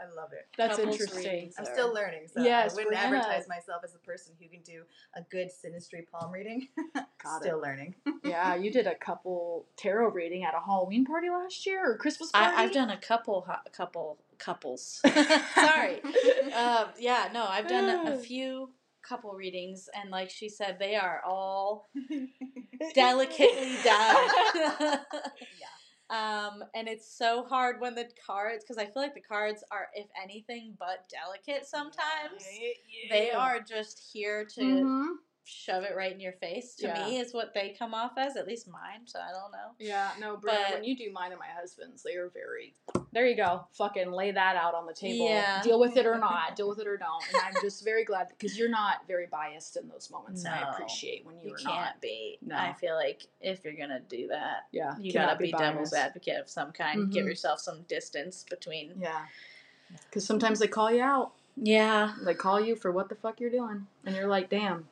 I 0.00 0.04
love 0.14 0.32
it. 0.32 0.46
That's 0.56 0.76
Couples 0.76 0.94
interesting. 1.00 1.24
readings 1.32 1.54
I'm 1.58 1.64
still 1.64 1.92
learning, 1.92 2.28
so 2.32 2.40
Yes, 2.40 2.70
I 2.70 2.74
wouldn't 2.76 2.94
Brianna- 2.94 3.18
advertise 3.18 3.48
myself 3.48 3.82
as 3.82 3.96
a 3.96 3.98
person 3.98 4.32
who 4.40 4.48
can 4.48 4.60
do 4.62 4.82
a 5.16 5.22
good 5.22 5.48
synastry 5.48 6.06
palm 6.08 6.30
reading. 6.30 6.68
Got 7.20 7.42
still 7.42 7.60
learning. 7.60 7.96
yeah, 8.22 8.54
you 8.54 8.70
did 8.70 8.86
a 8.86 8.94
couple 8.94 9.66
tarot 9.76 10.10
reading 10.10 10.44
at 10.44 10.54
a 10.54 10.60
Halloween 10.64 11.04
party 11.04 11.30
last 11.30 11.66
year 11.66 11.84
or 11.84 11.96
Christmas 11.96 12.30
party. 12.30 12.54
I, 12.56 12.62
I've 12.62 12.72
done 12.72 12.90
a 12.90 12.96
couple, 12.96 13.44
ho- 13.48 13.56
couple 13.72 14.18
couples. 14.38 15.00
Sorry. 15.54 16.00
um, 16.54 16.86
yeah, 16.98 17.28
no, 17.32 17.44
I've 17.44 17.68
done 17.68 17.88
a, 17.88 18.12
a 18.12 18.18
few 18.18 18.70
couple 19.02 19.32
readings, 19.32 19.88
and 19.94 20.10
like 20.10 20.30
she 20.30 20.48
said, 20.48 20.78
they 20.78 20.96
are 20.96 21.22
all 21.26 21.88
delicately 22.94 23.76
done. 23.84 24.28
yeah. 24.80 25.68
Um, 26.10 26.64
and 26.74 26.88
it's 26.88 27.16
so 27.16 27.44
hard 27.44 27.80
when 27.80 27.94
the 27.94 28.08
cards, 28.26 28.64
because 28.64 28.78
I 28.82 28.86
feel 28.86 29.02
like 29.02 29.14
the 29.14 29.20
cards 29.20 29.62
are, 29.70 29.88
if 29.94 30.06
anything, 30.22 30.74
but 30.78 31.06
delicate 31.10 31.66
sometimes. 31.66 32.42
They 33.10 33.30
are 33.30 33.60
just 33.60 34.10
here 34.12 34.44
to 34.54 34.60
Mhm. 34.60 35.16
Shove 35.48 35.82
it 35.84 35.96
right 35.96 36.12
in 36.12 36.20
your 36.20 36.32
face. 36.34 36.74
To 36.76 36.86
Yeah. 36.86 37.06
me, 37.06 37.18
is 37.18 37.32
what 37.32 37.54
they 37.54 37.70
come 37.78 37.94
off 37.94 38.12
as. 38.18 38.36
At 38.36 38.46
least 38.46 38.68
mine. 38.68 39.06
So 39.06 39.18
I 39.18 39.30
don't 39.32 39.50
know. 39.50 39.70
Yeah, 39.78 40.10
no, 40.20 40.36
Brianna, 40.36 40.42
But- 40.42 40.74
when 40.74 40.84
you 40.84 40.94
do 40.96 41.10
mine 41.10 41.30
and 41.32 41.38
my 41.40 41.46
husband's, 41.48 42.02
they 42.02 42.14
are 42.16 42.28
very. 42.28 42.74
There 43.12 43.26
you 43.26 43.36
go. 43.36 43.66
Fucking 43.72 44.10
lay 44.12 44.30
that 44.32 44.56
out 44.56 44.74
on 44.74 44.84
the 44.86 44.92
table. 44.92 45.26
Yeah. 45.26 45.62
Deal 45.62 45.80
with 45.80 45.96
it 45.96 46.04
or 46.06 46.18
not. 46.18 46.54
Deal 46.56 46.68
with 46.68 46.78
it 46.78 46.86
or 46.86 46.98
don't. 46.98 47.24
And 47.32 47.42
I'm 47.42 47.54
just 47.62 47.82
very 47.82 48.04
glad 48.04 48.28
because 48.28 48.58
you're 48.58 48.68
not 48.68 49.06
very 49.08 49.26
biased 49.26 49.76
in 49.78 49.88
those 49.88 50.10
moments. 50.10 50.44
And 50.44 50.54
I 50.54 50.70
appreciate 50.70 51.24
when 51.24 51.38
you, 51.40 51.48
You 51.50 51.54
can't 51.54 51.64
not. 51.74 52.00
be. 52.02 52.38
No. 52.42 52.56
I 52.56 52.74
feel 52.74 52.94
like 52.94 53.22
if 53.40 53.64
you're 53.64 53.72
gonna 53.74 54.00
do 54.00 54.28
that, 54.28 54.66
Yeah, 54.72 54.96
you 54.98 55.12
cannot 55.12 55.38
gotta 55.38 55.38
be, 55.44 55.52
devil's 55.52 55.94
advocate 55.94 56.38
of 56.38 56.50
some 56.50 56.70
kind. 56.72 57.10
Give 57.10 57.24
Mhm. 57.24 57.28
yourself 57.28 57.60
some 57.60 57.82
distance 57.84 58.44
between. 58.44 59.00
Yeah, 59.00 59.26
because 60.04 60.26
sometimes 60.26 60.58
they 60.58 60.68
call 60.68 60.90
you 60.92 61.02
out. 61.02 61.32
Yeah. 61.56 62.14
They 62.22 62.34
call 62.34 62.60
you 62.60 62.76
for 62.76 62.92
what 62.92 63.08
the 63.08 63.14
fuck 63.14 63.40
you're 63.40 63.50
doing, 63.50 63.86
and 64.04 64.14
you're 64.14 64.28
like, 64.28 64.48
"Damn, 64.50 64.88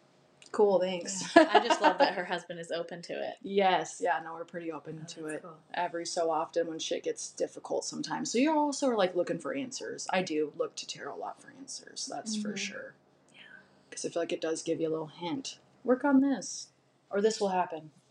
cool, 0.53 0.81
thanks." 0.81 1.37
I 1.37 1.61
just 1.61 1.81
love 1.81 1.99
that 1.99 2.15
her 2.15 2.25
husband 2.35 2.59
is 2.61 2.71
open 2.71 3.03
to 3.03 3.13
it. 3.13 3.35
Yes, 3.43 4.01
yeah, 4.03 4.21
no, 4.25 4.35
we're 4.35 4.45
pretty 4.45 4.73
open 4.73 5.01
Oh, 5.03 5.07
to 5.15 5.27
it. 5.27 5.43
cool. 5.43 5.57
Every 5.75 6.07
so 6.07 6.31
often 6.31 6.67
when 6.69 6.79
shit 6.79 7.03
gets 7.03 7.31
difficult 7.31 7.85
sometimes. 7.85 8.31
So 8.33 8.39
you 8.39 8.57
also 8.57 8.89
are 8.89 8.97
like 8.97 9.15
looking 9.17 9.39
for 9.39 9.55
answers. 9.55 10.07
I 10.11 10.23
do 10.23 10.53
look 10.57 10.75
to 10.77 10.87
tarot 10.87 11.15
a 11.15 11.19
lot 11.19 11.41
for 11.43 11.53
answers, 11.59 12.07
that's 12.11 12.37
for 12.37 12.51
Mhm. 12.53 12.57
sure. 12.59 12.95
Yeah. 13.35 13.41
Because 13.89 14.05
I 14.05 14.09
feel 14.09 14.23
like 14.23 14.33
it 14.33 14.41
does 14.41 14.63
give 14.63 14.81
you 14.81 14.89
a 14.89 14.91
little 14.91 15.07
hint. 15.07 15.59
Work 15.85 16.05
on 16.05 16.21
this. 16.21 16.69
Or 17.11 17.21
this 17.21 17.41
will 17.41 17.49
happen. 17.49 17.91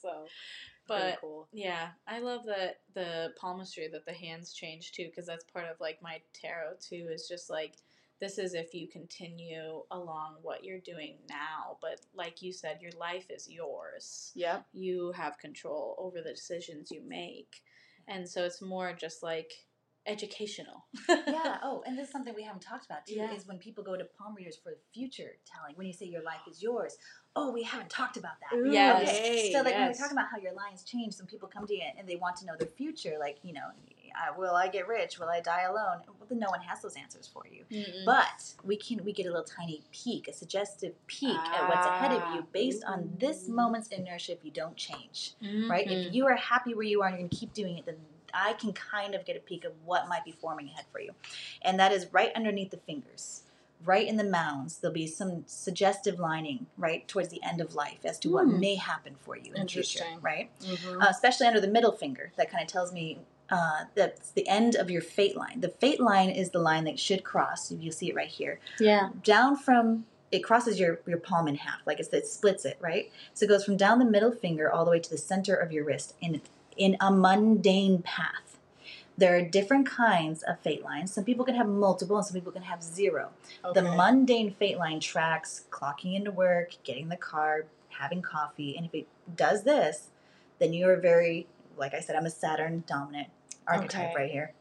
so 0.00 0.26
But 0.88 1.20
cool. 1.20 1.48
yeah, 1.52 1.90
I 2.06 2.18
love 2.20 2.44
that 2.46 2.80
the 2.94 3.32
palmistry 3.38 3.88
that 3.88 4.04
the 4.06 4.12
hands 4.12 4.52
change 4.52 4.92
too, 4.92 5.06
because 5.06 5.26
that's 5.26 5.44
part 5.44 5.66
of 5.66 5.80
like 5.80 6.02
my 6.02 6.20
tarot 6.32 6.74
too. 6.80 7.08
Is 7.10 7.28
just 7.28 7.48
like 7.50 7.74
this 8.22 8.38
is 8.38 8.54
if 8.54 8.72
you 8.72 8.86
continue 8.86 9.82
along 9.90 10.36
what 10.42 10.62
you're 10.62 10.78
doing 10.78 11.16
now, 11.28 11.76
but 11.80 12.00
like 12.14 12.40
you 12.40 12.52
said, 12.52 12.78
your 12.80 12.92
life 12.92 13.26
is 13.28 13.50
yours. 13.50 14.30
Yep. 14.36 14.64
You 14.72 15.10
have 15.16 15.38
control 15.38 15.96
over 15.98 16.22
the 16.22 16.32
decisions 16.32 16.92
you 16.92 17.02
make, 17.04 17.62
and 18.06 18.28
so 18.28 18.44
it's 18.44 18.62
more 18.62 18.92
just 18.92 19.24
like 19.24 19.50
educational. 20.06 20.86
yeah. 21.08 21.58
Oh, 21.64 21.82
and 21.84 21.98
this 21.98 22.06
is 22.06 22.12
something 22.12 22.32
we 22.32 22.44
haven't 22.44 22.62
talked 22.62 22.86
about 22.86 23.06
too. 23.06 23.14
Yeah. 23.16 23.34
Is 23.34 23.48
when 23.48 23.58
people 23.58 23.82
go 23.82 23.96
to 23.96 24.04
palm 24.04 24.36
readers 24.36 24.56
for 24.56 24.70
the 24.70 24.78
future 24.94 25.32
telling. 25.44 25.74
When 25.74 25.88
you 25.88 25.92
say 25.92 26.06
your 26.06 26.22
life 26.22 26.42
is 26.48 26.62
yours, 26.62 26.98
oh, 27.34 27.50
we 27.50 27.64
haven't 27.64 27.90
talked 27.90 28.16
about 28.16 28.34
that. 28.40 28.56
Ooh, 28.56 28.70
Yes. 28.72 29.08
Okay. 29.08 29.50
So 29.52 29.62
like 29.62 29.74
when 29.74 29.88
we 29.88 29.94
talk 29.94 30.12
about 30.12 30.26
how 30.30 30.38
your 30.38 30.54
lines 30.54 30.84
change, 30.84 31.14
some 31.14 31.26
people 31.26 31.48
come 31.48 31.66
to 31.66 31.74
you 31.74 31.82
and 31.98 32.08
they 32.08 32.16
want 32.16 32.36
to 32.36 32.46
know 32.46 32.54
their 32.56 32.68
future. 32.68 33.16
Like 33.18 33.38
you 33.42 33.52
know, 33.52 33.66
I, 34.14 34.36
will 34.36 34.54
I 34.54 34.68
get 34.68 34.86
rich? 34.88 35.18
Will 35.18 35.28
I 35.28 35.40
die 35.40 35.62
alone? 35.62 35.98
Well, 36.06 36.26
then 36.28 36.38
no 36.38 36.50
one 36.50 36.60
has 36.62 36.80
those 36.82 36.96
answers 36.96 37.26
for 37.32 37.44
you. 37.50 37.64
Mm-mm. 37.70 38.04
But 38.04 38.54
we 38.64 38.76
can 38.76 39.04
we 39.04 39.12
get 39.12 39.26
a 39.26 39.30
little 39.30 39.44
tiny 39.44 39.82
peek, 39.92 40.28
a 40.28 40.32
suggestive 40.32 40.94
peek 41.06 41.36
at 41.36 41.68
what's 41.68 41.86
ahead 41.86 42.12
of 42.12 42.34
you 42.34 42.40
Ah. 42.42 42.46
based 42.52 42.84
on 42.84 43.12
this 43.18 43.48
moment's 43.48 43.88
inertia. 43.88 44.32
If 44.32 44.44
you 44.44 44.50
don't 44.50 44.76
change, 44.76 45.34
right? 45.68 45.86
Mhm. 45.86 46.06
If 46.08 46.14
you 46.14 46.26
are 46.26 46.36
happy 46.36 46.74
where 46.74 46.84
you 46.86 47.02
are 47.02 47.06
and 47.08 47.14
you're 47.14 47.20
going 47.20 47.30
to 47.30 47.36
keep 47.36 47.52
doing 47.52 47.78
it, 47.78 47.86
then 47.86 47.96
I 48.34 48.54
can 48.54 48.72
kind 48.72 49.14
of 49.14 49.24
get 49.24 49.36
a 49.36 49.40
peek 49.40 49.64
of 49.64 49.72
what 49.84 50.08
might 50.08 50.24
be 50.24 50.32
forming 50.32 50.68
ahead 50.68 50.86
for 50.90 51.00
you. 51.00 51.14
And 51.60 51.78
that 51.78 51.92
is 51.92 52.06
right 52.12 52.32
underneath 52.34 52.70
the 52.70 52.78
fingers, 52.78 53.42
right 53.84 54.06
in 54.06 54.16
the 54.16 54.24
mounds. 54.24 54.78
There'll 54.78 54.94
be 54.94 55.06
some 55.06 55.44
suggestive 55.46 56.18
lining 56.18 56.66
right 56.78 57.06
towards 57.06 57.28
the 57.28 57.42
end 57.42 57.60
of 57.60 57.74
life 57.74 58.04
as 58.04 58.18
to 58.20 58.30
what 58.30 58.44
Hmm. 58.46 58.58
may 58.58 58.76
happen 58.76 59.16
for 59.16 59.36
you 59.36 59.52
in 59.52 59.62
the 59.66 59.68
future, 59.68 60.04
right? 60.22 60.50
Mhm. 60.60 61.02
Uh, 61.02 61.08
especially 61.10 61.46
under 61.46 61.60
the 61.60 61.68
middle 61.68 61.92
finger. 61.92 62.32
That 62.36 62.48
kind 62.50 62.62
of 62.62 62.68
tells 62.68 62.90
me 62.92 63.18
uh, 63.52 63.84
that's 63.94 64.30
the 64.30 64.48
end 64.48 64.74
of 64.74 64.90
your 64.90 65.02
fate 65.02 65.36
line. 65.36 65.60
The 65.60 65.68
fate 65.68 66.00
line 66.00 66.30
is 66.30 66.50
the 66.50 66.58
line 66.58 66.84
that 66.84 66.98
should 66.98 67.22
cross. 67.22 67.70
You'll 67.70 67.92
see 67.92 68.08
it 68.08 68.16
right 68.16 68.28
here 68.28 68.58
yeah. 68.80 69.10
down 69.22 69.56
from 69.56 70.06
it 70.32 70.42
crosses 70.42 70.80
your, 70.80 70.98
your 71.06 71.18
palm 71.18 71.46
in 71.46 71.56
half 71.56 71.80
like 71.86 72.00
it's, 72.00 72.08
it 72.08 72.26
splits 72.26 72.64
it 72.64 72.78
right 72.80 73.12
so 73.34 73.44
it 73.44 73.48
goes 73.48 73.64
from 73.64 73.76
down 73.76 73.98
the 73.98 74.04
middle 74.04 74.32
finger 74.32 74.72
all 74.72 74.84
the 74.84 74.90
way 74.90 74.98
to 74.98 75.10
the 75.10 75.18
center 75.18 75.54
of 75.54 75.70
your 75.70 75.84
wrist 75.84 76.14
in 76.20 76.40
in 76.76 76.96
a 77.00 77.12
mundane 77.12 78.00
path 78.02 78.58
there 79.18 79.36
are 79.36 79.42
different 79.42 79.86
kinds 79.86 80.42
of 80.42 80.58
fate 80.60 80.82
lines 80.82 81.12
some 81.12 81.22
people 81.22 81.44
can 81.44 81.54
have 81.54 81.68
multiple 81.68 82.16
and 82.16 82.24
some 82.24 82.34
people 82.34 82.50
can 82.50 82.62
have 82.62 82.82
zero 82.82 83.28
the 83.74 83.82
mundane 83.82 84.50
fate 84.50 84.78
line 84.78 84.98
tracks 84.98 85.66
clocking 85.70 86.16
into 86.16 86.30
work 86.30 86.72
getting 86.82 87.08
the 87.10 87.16
car 87.16 87.66
having 87.90 88.22
coffee 88.22 88.74
and 88.74 88.86
if 88.86 88.94
it 88.94 89.06
does 89.36 89.64
this 89.64 90.08
then 90.58 90.72
you're 90.72 90.96
very 90.96 91.46
like 91.76 91.92
i 91.92 92.00
said 92.00 92.16
i'm 92.16 92.26
a 92.26 92.30
saturn 92.30 92.82
dominant 92.86 93.28
archetype 93.66 94.10
Okay. 94.10 94.14
right 94.16 94.30
here 94.30 94.52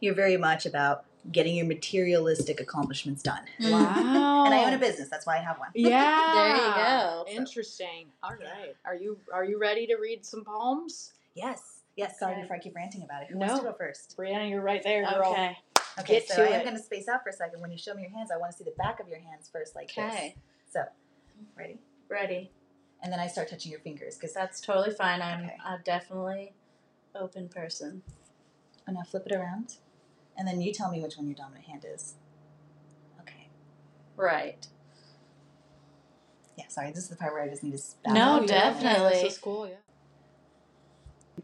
you're 0.00 0.14
very 0.14 0.36
much 0.36 0.66
about 0.66 1.04
getting 1.32 1.54
your 1.56 1.66
materialistic 1.66 2.60
accomplishments 2.60 3.22
done 3.22 3.42
Wow. 3.60 4.44
and 4.46 4.54
I 4.54 4.64
own 4.66 4.74
a 4.74 4.78
business. 4.78 5.08
That's 5.08 5.24
why 5.26 5.38
I 5.38 5.40
have 5.40 5.58
one. 5.58 5.68
Yeah. 5.74 6.20
There 6.34 6.56
you 6.56 6.74
go. 6.74 7.24
Interesting. 7.28 8.06
All 8.22 8.30
right. 8.32 8.76
Are 8.84 8.94
you 8.94 9.18
are 9.32 9.44
you 9.44 9.58
ready 9.58 9.86
to 9.86 9.96
read 9.96 10.26
some 10.26 10.44
palms? 10.44 11.14
Yes. 11.34 11.80
Yes. 11.96 12.18
Sorry 12.18 12.34
Okay. 12.34 12.42
if 12.42 12.50
I 12.50 12.58
keep 12.58 12.74
ranting 12.76 13.02
about 13.04 13.22
it. 13.22 13.28
Who 13.30 13.38
No. 13.38 13.46
wants 13.46 13.60
to 13.60 13.66
go 13.70 13.72
first? 13.72 14.16
Brianna, 14.18 14.50
you're 14.50 14.60
right 14.60 14.82
there, 14.82 15.02
girl. 15.08 15.30
Okay. 15.32 15.56
Okay. 16.00 16.14
Get 16.14 16.28
so 16.28 16.36
to 16.36 16.42
I 16.42 16.54
am 16.56 16.60
it. 16.60 16.64
going 16.64 16.76
to 16.76 16.82
space 16.82 17.08
out 17.08 17.22
for 17.22 17.30
a 17.30 17.32
second. 17.32 17.60
When 17.62 17.70
you 17.70 17.78
show 17.78 17.94
me 17.94 18.02
your 18.02 18.10
hands, 18.10 18.30
I 18.30 18.36
want 18.36 18.52
to 18.52 18.58
see 18.58 18.64
the 18.64 18.74
back 18.76 19.00
of 19.00 19.08
your 19.08 19.20
hands 19.20 19.48
first, 19.50 19.74
like 19.74 19.90
Okay. 19.96 20.34
this. 20.66 20.72
So, 20.74 20.82
ready? 21.56 21.78
Ready. 22.10 22.50
And 23.02 23.10
then 23.12 23.20
I 23.20 23.28
start 23.28 23.48
touching 23.48 23.70
your 23.70 23.80
fingers 23.80 24.16
because 24.16 24.34
That's 24.34 24.60
totally 24.60 24.90
fine. 24.94 25.22
I'm 25.22 25.44
Okay. 25.44 25.56
a 25.66 25.78
definitely 25.84 26.52
open 27.14 27.48
person. 27.48 28.02
And 28.86 28.98
to 28.98 29.04
flip 29.10 29.24
it 29.26 29.32
around, 29.34 29.76
and 30.36 30.46
then 30.46 30.60
you 30.60 30.70
tell 30.72 30.90
me 30.90 31.00
which 31.00 31.16
one 31.16 31.26
your 31.26 31.34
dominant 31.34 31.64
hand 31.64 31.86
is. 31.90 32.16
Okay. 33.20 33.48
Right. 34.14 34.66
Yeah. 36.58 36.68
Sorry. 36.68 36.90
This 36.90 37.04
is 37.04 37.08
the 37.08 37.16
part 37.16 37.32
where 37.32 37.42
I 37.42 37.48
just 37.48 37.62
need 37.62 37.72
to. 37.72 37.78
spout 37.78 38.12
No, 38.14 38.20
out. 38.20 38.42
Oh, 38.42 38.46
definitely. 38.46 39.22
This 39.22 39.32
is 39.32 39.38
cool. 39.38 39.66
Yeah. 39.66 39.76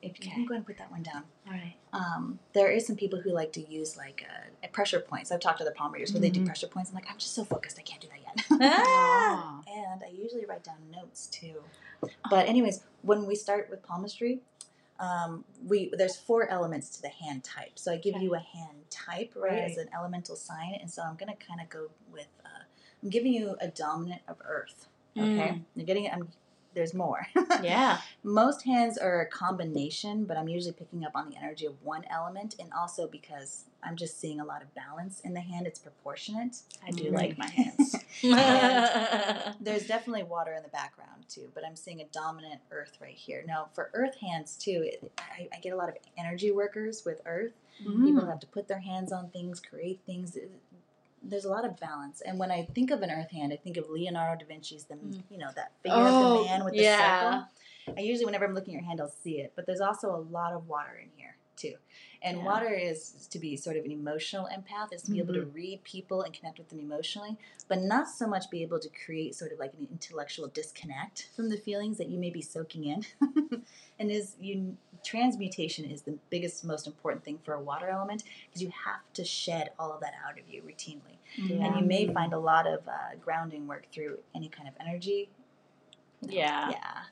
If 0.02 0.18
you 0.20 0.26
Okay. 0.26 0.30
can 0.32 0.44
go 0.46 0.52
ahead 0.54 0.58
and 0.58 0.66
put 0.66 0.76
that 0.78 0.90
one 0.90 1.02
down. 1.02 1.24
All 1.46 1.52
right. 1.54 1.74
um, 1.92 2.38
there 2.52 2.70
is 2.70 2.86
some 2.86 2.94
people 2.96 3.20
who 3.20 3.30
like 3.32 3.52
to 3.54 3.60
use 3.66 3.96
like 3.96 4.24
uh, 4.30 4.66
pressure 4.68 5.00
points. 5.00 5.32
I've 5.32 5.40
talked 5.40 5.58
to 5.58 5.64
the 5.64 5.72
palm 5.72 5.92
readers 5.92 6.12
where 6.12 6.20
they 6.20 6.30
do 6.30 6.40
Mhm. 6.42 6.46
pressure 6.46 6.68
points. 6.68 6.90
I'm 6.90 6.94
like, 6.94 7.10
I'm 7.10 7.18
just 7.18 7.34
so 7.34 7.44
focused, 7.44 7.78
I 7.78 7.82
can't 7.82 8.00
do 8.02 8.08
that 8.08 8.20
yet. 8.20 8.44
Ah. 8.86 9.62
and 9.66 10.02
I 10.02 10.08
usually 10.10 10.44
write 10.46 10.62
down 10.62 10.76
notes 10.94 11.26
too. 11.26 11.62
But 12.30 12.48
anyways, 12.48 12.82
when 13.02 13.26
we 13.26 13.34
start 13.34 13.68
with 13.70 13.82
palmistry, 13.82 14.40
um, 15.01 15.44
we 15.66 15.90
there's 15.96 16.16
four 16.16 16.48
elements 16.51 16.90
to 16.90 17.03
the 17.03 17.09
hand 17.09 17.44
type. 17.44 17.72
So 17.76 17.92
I 17.92 17.96
give 17.96 18.14
Okay. 18.16 18.24
you 18.24 18.34
a 18.34 18.38
hand 18.40 18.78
type 18.90 19.32
right, 19.36 19.62
as 19.62 19.76
an 19.78 19.88
elemental 19.94 20.36
sign, 20.36 20.76
and 20.80 20.90
so 20.90 21.03
I'm 21.03 21.16
gonna 21.16 21.36
kind 21.36 21.61
of 21.61 21.68
go 21.68 21.88
with 22.12 22.28
uh, 22.44 22.64
I'm 23.03 23.11
giving 23.11 23.32
you 23.32 23.57
a 23.61 23.68
dominant 23.68 24.22
of 24.28 24.36
Earth. 24.44 24.86
Okay, 25.18 25.62
you're 25.74 25.86
getting 25.86 26.05
it. 26.05 26.12
I'm 26.14 26.28
there's 26.74 26.94
more. 26.94 27.26
Yeah. 27.62 27.98
Most 28.22 28.64
hands 28.64 28.96
are 28.98 29.20
a 29.20 29.26
combination, 29.26 30.24
but 30.24 30.36
I'm 30.36 30.48
usually 30.48 30.72
picking 30.72 31.04
up 31.04 31.12
on 31.14 31.28
the 31.30 31.36
energy 31.36 31.66
of 31.66 31.74
one 31.82 32.04
element, 32.10 32.54
and 32.60 32.72
also 32.72 33.06
because 33.08 33.64
I'm 33.82 33.96
just 33.96 34.20
seeing 34.20 34.40
a 34.40 34.44
lot 34.44 34.62
of 34.62 34.74
balance 34.74 35.20
in 35.20 35.32
the 35.34 35.40
hand, 35.40 35.66
it's 35.66 35.78
proportionate. 35.78 36.58
I 36.86 36.90
do 36.90 37.04
Mhm. 37.04 37.12
like 37.14 37.38
my 37.38 37.46
hands. 37.50 37.96
There's 39.60 39.86
definitely 39.86 40.24
water 40.24 40.52
in 40.54 40.62
the 40.62 40.68
background 40.68 41.24
too, 41.28 41.50
but 41.54 41.64
I'm 41.64 41.76
seeing 41.76 42.00
a 42.00 42.04
dominant 42.06 42.60
earth 42.70 42.98
right 43.00 43.14
here. 43.14 43.42
Now, 43.46 43.68
for 43.74 43.90
earth 43.94 44.16
hands 44.20 44.56
too, 44.56 44.82
it, 44.84 45.12
I, 45.18 45.48
I 45.54 45.60
get 45.60 45.72
a 45.72 45.76
lot 45.76 45.88
of 45.88 45.96
energy 46.18 46.50
workers 46.50 47.02
with 47.04 47.20
earth. 47.26 47.52
Mm-hmm. 47.82 48.04
People 48.04 48.26
have 48.26 48.40
to 48.40 48.46
put 48.46 48.68
their 48.68 48.80
hands 48.80 49.10
on 49.12 49.30
things, 49.30 49.60
create 49.60 50.00
things. 50.06 50.36
There's 51.22 51.44
a 51.44 51.50
lot 51.50 51.64
of 51.64 51.78
balance, 51.78 52.20
and 52.22 52.38
when 52.38 52.50
I 52.50 52.64
think 52.74 52.90
of 52.90 53.02
an 53.02 53.10
earth 53.10 53.30
hand, 53.30 53.52
I 53.52 53.56
think 53.56 53.76
of 53.76 53.88
Leonardo 53.90 54.44
da 54.44 54.48
Vinci's 54.54 54.84
the 54.84 54.94
Mm. 54.94 55.22
you 55.28 55.38
know 55.38 55.50
that 55.54 55.72
figure 55.82 55.98
of 55.98 56.14
Oh, 56.14 56.18
the 56.44 56.44
man 56.44 56.64
with 56.64 56.74
the 56.74 56.82
yeah. 56.82 57.18
circle. 57.20 57.44
I 57.96 58.00
usually, 58.00 58.24
whenever 58.24 58.44
I'm 58.44 58.54
looking 58.54 58.74
at 58.74 58.80
your 58.80 58.88
hand, 58.88 59.00
I'll 59.00 59.08
see 59.08 59.38
it. 59.40 59.52
But 59.54 59.66
there's 59.66 59.80
also 59.80 60.14
a 60.14 60.20
lot 60.30 60.52
of 60.52 60.68
water 60.68 60.96
in 61.02 61.10
here 61.16 61.36
too, 61.56 61.74
and 62.22 62.38
Yeah. 62.38 62.44
water 62.44 62.72
is 62.72 63.26
to 63.30 63.38
be 63.38 63.54
sort 63.56 63.76
of 63.76 63.84
an 63.84 63.90
emotional 63.90 64.46
empath, 64.46 64.94
is 64.94 65.02
to 65.02 65.10
be 65.10 65.18
able 65.18 65.34
to 65.34 65.44
read 65.44 65.84
people 65.84 66.22
and 66.22 66.32
connect 66.32 66.58
with 66.58 66.70
them 66.70 66.80
emotionally, 66.80 67.36
but 67.68 67.80
not 67.80 68.08
so 68.08 68.26
much 68.26 68.48
be 68.48 68.62
able 68.62 68.78
to 68.80 68.88
create 68.88 69.34
sort 69.34 69.52
of 69.52 69.58
like 69.58 69.74
an 69.74 69.86
intellectual 69.90 70.48
disconnect 70.48 71.28
from 71.36 71.50
the 71.50 71.58
feelings 71.58 71.98
that 71.98 72.08
you 72.08 72.18
may 72.18 72.30
be 72.30 72.40
soaking 72.40 72.84
in. 72.84 73.04
and 73.98 74.10
is 74.10 74.36
you 74.40 74.78
transmutation 75.05 75.84
is 75.84 76.03
the 76.03 76.16
biggest, 76.30 76.64
most 76.64 76.86
important 76.86 77.24
thing 77.24 77.38
for 77.44 77.55
a 77.55 77.61
water 77.61 77.88
element 77.88 78.24
because 78.48 78.62
you 78.62 78.70
have 78.84 79.01
to 79.14 79.24
shed 79.24 79.70
all 79.78 79.92
of 79.92 80.01
that 80.01 80.14
out 80.26 80.38
of 80.38 80.48
you 80.48 80.62
routinely. 80.62 81.18
And 81.64 81.76
you 81.80 81.84
may 81.84 82.07
find 82.12 82.32
a 82.32 82.38
lot 82.38 82.66
of 82.66 82.86
uh, 82.88 83.16
grounding 83.22 83.66
work 83.66 83.86
through 83.92 84.18
any 84.34 84.48
kind 84.48 84.68
of 84.68 84.74
energy. 84.80 85.28
Yeah. 86.22 86.70
Yeah. 86.70 87.03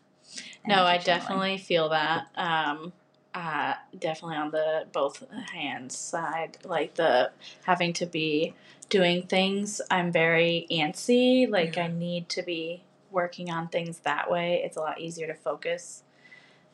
No, 0.67 0.85
I 0.85 0.99
channeling. 0.99 1.05
definitely 1.05 1.59
feel 1.59 1.89
that. 1.91 2.27
Um, 2.37 2.93
uh, 3.35 3.75
definitely 3.99 4.37
on 4.37 4.51
the 4.51 4.87
both 4.93 5.25
hands 5.53 5.97
side, 5.97 6.59
like 6.65 6.95
the 6.95 7.31
having 7.65 7.93
to 7.95 8.07
be 8.07 8.55
doing 8.89 9.23
things. 9.23 9.81
I'm 9.91 10.11
very 10.11 10.67
antsy. 10.71 11.49
Like 11.49 11.79
I 11.79 11.87
need 11.87 12.29
to 12.31 12.43
be 12.43 12.83
working 13.11 13.51
on 13.51 13.69
things 13.69 14.01
that 14.01 14.31
way. 14.31 14.63
It's 14.65 14.77
a 14.77 14.81
lot 14.81 15.01
easier 15.01 15.27
to 15.27 15.35
focus. 15.35 16.03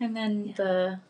And 0.01 0.17
then 0.17 0.47
Yeah. 0.49 0.55
the 0.57 1.01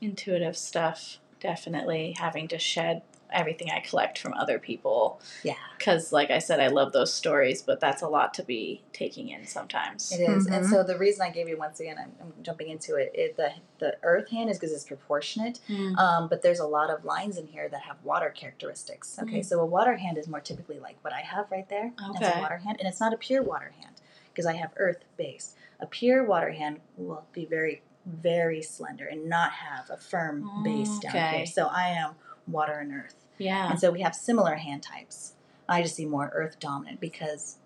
intuitive 0.00 0.56
stuff, 0.56 1.18
definitely 1.40 2.14
having 2.18 2.48
to 2.48 2.58
shed 2.58 3.02
everything 3.32 3.70
I 3.70 3.78
collect 3.78 4.18
from 4.18 4.34
other 4.34 4.58
people. 4.58 5.20
Yeah. 5.44 5.54
Because, 5.78 6.12
like 6.12 6.32
I 6.32 6.40
said, 6.40 6.58
I 6.58 6.66
love 6.66 6.92
those 6.92 7.14
stories, 7.14 7.62
but 7.62 7.78
that's 7.78 8.02
a 8.02 8.08
lot 8.08 8.34
to 8.34 8.42
be 8.42 8.82
taking 8.92 9.28
in 9.28 9.46
sometimes. 9.46 10.10
It 10.10 10.20
is. 10.20 10.46
and 10.46 10.64
Mhm. 10.64 10.68
so 10.70 10.82
the 10.82 10.98
reason 10.98 11.22
I 11.22 11.30
gave 11.30 11.48
you 11.48 11.56
once 11.56 11.78
again, 11.78 11.96
I'm, 11.96 12.12
I'm 12.20 12.32
jumping 12.42 12.68
into 12.70 12.96
it. 12.96 13.12
it 13.14 13.36
the 13.36 13.52
the 13.78 13.96
Earth 14.02 14.30
hand 14.30 14.50
is 14.50 14.58
because 14.58 14.72
it's 14.74 14.84
proportionate, 14.84 15.60
Mm. 15.68 15.96
um, 15.96 16.28
but 16.28 16.42
there's 16.42 16.58
a 16.58 16.66
lot 16.66 16.90
of 16.90 17.04
lines 17.04 17.36
in 17.38 17.46
here 17.46 17.68
that 17.68 17.82
have 17.82 18.02
water 18.04 18.30
characteristics. 18.30 19.16
Okay, 19.22 19.40
Mhm. 19.40 19.44
so 19.44 19.60
a 19.60 19.64
water 19.66 19.96
hand 19.96 20.18
is 20.18 20.26
more 20.26 20.40
typically 20.40 20.80
like 20.80 20.96
what 21.02 21.12
I 21.12 21.20
have 21.20 21.50
right 21.52 21.68
there. 21.68 21.92
That's 22.18 22.36
a 22.36 22.40
water 22.40 22.58
hand, 22.58 22.78
and 22.80 22.88
it's 22.88 23.00
not 23.00 23.14
a 23.14 23.16
pure 23.16 23.42
water 23.42 23.72
hand 23.80 24.00
because 24.32 24.44
I 24.44 24.54
have 24.54 24.72
Earth 24.76 25.04
based. 25.16 25.56
A 25.78 25.86
pure 25.86 26.24
water 26.24 26.50
hand 26.50 26.80
will 26.96 27.24
be 27.32 27.44
very 27.44 27.82
very 28.06 28.62
slender 28.62 29.06
and 29.06 29.28
not 29.28 29.52
have 29.52 29.90
a 29.90 29.96
firm 29.96 30.48
base 30.64 30.98
down 30.98 31.16
Okay. 31.16 31.36
here. 31.38 31.46
So 31.46 31.66
I 31.66 31.88
am 31.88 32.14
water 32.46 32.74
and 32.74 32.92
Earth. 32.92 33.14
Yeah. 33.38 33.70
And 33.70 33.80
so 33.80 33.90
we 33.90 34.00
have 34.02 34.14
similar 34.14 34.56
hand 34.56 34.82
types. 34.82 35.34
I 35.68 35.82
just 35.82 35.94
see 35.94 36.04
more 36.04 36.30
earth 36.34 36.58
dominant 36.58 37.00
because 37.00 37.56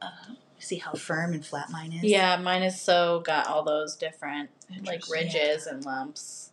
uh, 0.00 0.08
see 0.58 0.76
how 0.76 0.92
firm 0.92 1.32
and 1.32 1.44
flat 1.44 1.70
mine 1.70 1.92
is? 1.92 2.04
Yeah, 2.04 2.36
mine 2.36 2.62
is 2.62 2.80
so 2.80 3.20
got 3.20 3.48
all 3.48 3.64
those 3.64 3.96
different 3.96 4.50
like 4.84 5.08
ridges 5.10 5.66
and 5.66 5.84
lumps. 5.84 6.50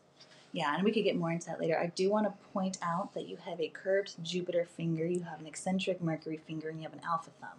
Yeah, 0.52 0.74
and 0.74 0.84
we 0.84 0.91
could 0.91 1.04
get 1.04 1.16
more 1.16 1.32
into 1.32 1.45
that 1.47 1.60
later. 1.60 1.78
I 1.80 1.88
do 1.88 2.10
want 2.10 2.26
to 2.26 2.34
point 2.54 2.80
out 2.82 3.14
that 3.14 3.28
you 3.28 3.38
have 3.45 3.62
a 3.62 3.68
curved 3.68 4.16
Jupiter 4.24 4.66
finger, 4.66 5.06
you 5.06 5.22
have 5.22 5.39
an 5.39 5.45
eccentric 5.45 6.02
Mercury 6.02 6.38
finger, 6.38 6.70
and 6.70 6.80
you 6.80 6.84
have 6.84 6.93
an 6.93 7.02
alpha 7.08 7.30
thumb. 7.39 7.50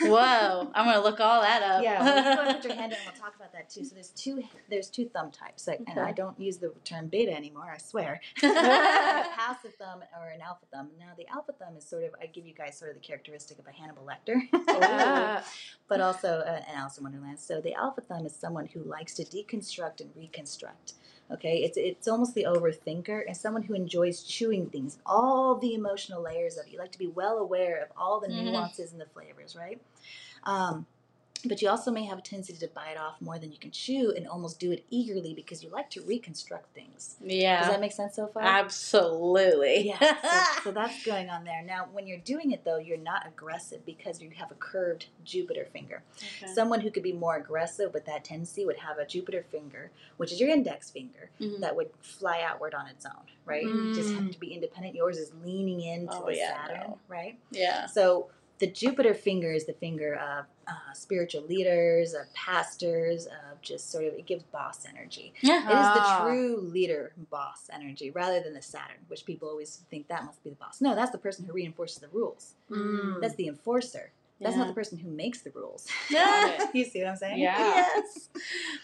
Whoa, 0.00 0.70
I'm 0.74 0.84
gonna 0.86 1.00
look 1.00 1.20
all 1.20 1.40
that 1.40 1.62
up. 1.62 1.82
Yeah, 1.82 2.02
well, 2.02 2.22
go 2.22 2.30
ahead 2.30 2.48
and 2.48 2.56
put 2.56 2.64
your 2.64 2.74
hand 2.80 2.92
in. 2.92 2.98
We'll 3.04 3.20
talk 3.20 3.36
about 3.36 3.52
that 3.52 3.70
too. 3.70 3.84
So 3.84 3.94
there's 3.94 4.10
two 4.10 4.42
there's 4.68 4.88
two 4.88 5.08
thumb 5.08 5.30
types, 5.30 5.66
like, 5.66 5.80
and 5.86 5.98
I 5.98 6.12
don't 6.12 6.38
use 6.38 6.58
the 6.58 6.72
term 6.84 7.08
beta 7.08 7.34
anymore. 7.34 7.70
I 7.72 7.78
swear. 7.78 8.20
a 8.42 8.46
passive 8.46 9.74
thumb 9.78 10.02
or 10.18 10.28
an 10.28 10.40
alpha 10.40 10.66
thumb. 10.72 10.88
Now 10.98 11.12
the 11.16 11.26
alpha 11.28 11.52
thumb 11.52 11.76
is 11.76 11.84
sort 11.84 12.04
of 12.04 12.10
I 12.20 12.26
give 12.26 12.46
you 12.46 12.54
guys 12.54 12.78
sort 12.78 12.90
of 12.90 12.96
the 12.96 13.06
characteristic 13.06 13.58
of 13.58 13.66
a 13.66 13.72
Hannibal 13.72 14.06
Lecter. 14.06 14.36
Ooh. 14.54 15.44
but 15.88 16.00
also 16.00 16.40
uh, 16.46 16.62
an 16.68 16.74
Alice 16.74 16.98
in 16.98 17.04
Wonderland. 17.04 17.38
So 17.38 17.60
the 17.60 17.74
alpha 17.74 18.00
thumb 18.02 18.26
is 18.26 18.34
someone 18.34 18.66
who 18.66 18.82
likes 18.82 19.14
to 19.14 19.24
deconstruct 19.24 20.00
and 20.00 20.10
reconstruct. 20.16 20.94
Okay, 21.30 21.58
it's 21.62 21.76
it's 21.76 22.08
almost 22.08 22.34
the 22.34 22.44
overthinker 22.48 23.22
and 23.26 23.36
someone 23.36 23.62
who 23.62 23.74
enjoys 23.74 24.22
chewing 24.22 24.70
things, 24.70 24.98
all 25.04 25.56
the 25.56 25.74
emotional 25.74 26.22
layers 26.22 26.56
of 26.56 26.66
it. 26.66 26.72
You 26.72 26.78
like 26.78 26.92
to 26.92 26.98
be 26.98 27.06
well 27.06 27.38
aware 27.38 27.82
of 27.82 27.88
all 27.96 28.18
the 28.18 28.28
Mhm. 28.28 28.44
nuances 28.46 28.92
and 28.92 29.00
the 29.00 29.06
flavors, 29.06 29.54
right? 29.54 29.80
Um, 30.44 30.86
but 31.44 31.62
you 31.62 31.68
also 31.68 31.90
may 31.90 32.04
have 32.04 32.18
a 32.18 32.22
tendency 32.22 32.52
to 32.54 32.66
bite 32.68 32.96
off 32.96 33.20
more 33.20 33.38
than 33.38 33.52
you 33.52 33.58
can 33.58 33.70
chew 33.70 34.12
and 34.16 34.26
almost 34.26 34.58
do 34.58 34.72
it 34.72 34.84
eagerly 34.90 35.34
because 35.34 35.62
you 35.62 35.70
like 35.70 35.88
to 35.90 36.00
reconstruct 36.02 36.74
things. 36.74 37.16
yeah, 37.24 37.60
Does 37.60 37.68
that 37.70 37.80
make 37.80 37.92
sense 37.92 38.16
so 38.16 38.26
far? 38.26 38.42
absolutely. 38.42 39.88
Yeah, 39.88 39.98
so, 40.22 40.60
so 40.64 40.70
that's 40.72 41.04
going 41.04 41.30
on 41.30 41.44
there. 41.44 41.62
Now, 41.62 41.86
when 41.92 42.06
you're 42.06 42.18
doing 42.18 42.52
it 42.52 42.64
though, 42.64 42.78
you're 42.78 42.96
not 42.98 43.26
aggressive 43.26 43.84
because 43.86 44.20
you 44.20 44.30
have 44.36 44.50
a 44.50 44.54
curved 44.54 45.06
Jupiter 45.24 45.66
finger. 45.72 46.02
Okay. 46.42 46.52
Someone 46.52 46.80
who 46.80 46.90
could 46.90 47.02
be 47.02 47.12
more 47.12 47.36
aggressive 47.36 47.92
with 47.94 48.06
that 48.06 48.24
tendency 48.24 48.64
would 48.64 48.78
have 48.78 48.98
a 48.98 49.06
Jupiter 49.06 49.44
finger, 49.50 49.90
which 50.16 50.32
is 50.32 50.40
your 50.40 50.50
index 50.50 50.90
finger, 50.90 51.30
Mhm. 51.40 51.60
that 51.60 51.76
would 51.76 51.90
fly 52.00 52.40
outward 52.42 52.74
on 52.74 52.86
its 52.88 53.06
own, 53.06 53.26
right? 53.44 53.64
You 53.64 53.92
just 53.94 54.14
have 54.14 54.30
to 54.30 54.38
be 54.40 54.52
independent. 54.52 54.94
Yours 54.94 55.18
is 55.18 55.30
leaning 55.44 55.80
into 55.82 56.12
Oh, 56.16 56.26
the 56.26 56.36
yeah, 56.36 56.66
Saturn, 56.66 56.80
no. 56.90 56.98
right? 57.08 57.38
yeah. 57.50 57.86
So 57.86 58.28
the 58.58 58.66
Jupiter 58.66 59.14
finger 59.14 59.52
is 59.52 59.66
the 59.66 59.72
finger 59.72 60.14
of 60.14 60.46
uh, 60.66 60.92
spiritual 60.92 61.42
leaders, 61.42 62.14
of 62.14 62.32
pastors, 62.34 63.26
of 63.26 63.60
just 63.62 63.90
sort 63.90 64.04
of, 64.04 64.14
it 64.14 64.26
gives 64.26 64.42
boss 64.44 64.84
energy. 64.88 65.32
Yeah, 65.40 65.62
It 65.62 65.80
is 65.80 66.02
the 66.02 66.24
true 66.24 66.60
leader 66.60 67.12
boss 67.30 67.70
energy 67.72 68.10
rather 68.10 68.40
than 68.40 68.54
the 68.54 68.62
Saturn, 68.62 68.98
which 69.08 69.24
people 69.24 69.48
always 69.48 69.82
think 69.90 70.08
that 70.08 70.24
must 70.24 70.42
be 70.42 70.50
the 70.50 70.56
boss. 70.56 70.80
No, 70.80 70.94
that's 70.94 71.12
the 71.12 71.18
person 71.18 71.44
who 71.44 71.52
reinforces 71.52 71.98
the 71.98 72.08
rules. 72.08 72.54
Mm. 72.70 73.20
That's 73.20 73.34
the 73.36 73.48
enforcer. 73.48 74.10
That's 74.40 74.54
Yeah. 74.54 74.60
not 74.60 74.68
the 74.68 74.74
person 74.74 74.98
who 74.98 75.10
makes 75.10 75.40
the 75.42 75.50
rules. 75.50 75.86
You 76.72 76.84
see 76.84 77.00
what 77.02 77.10
I'm 77.10 77.16
saying? 77.16 77.40
Yeah. 77.40 77.58
Yes. 77.96 78.28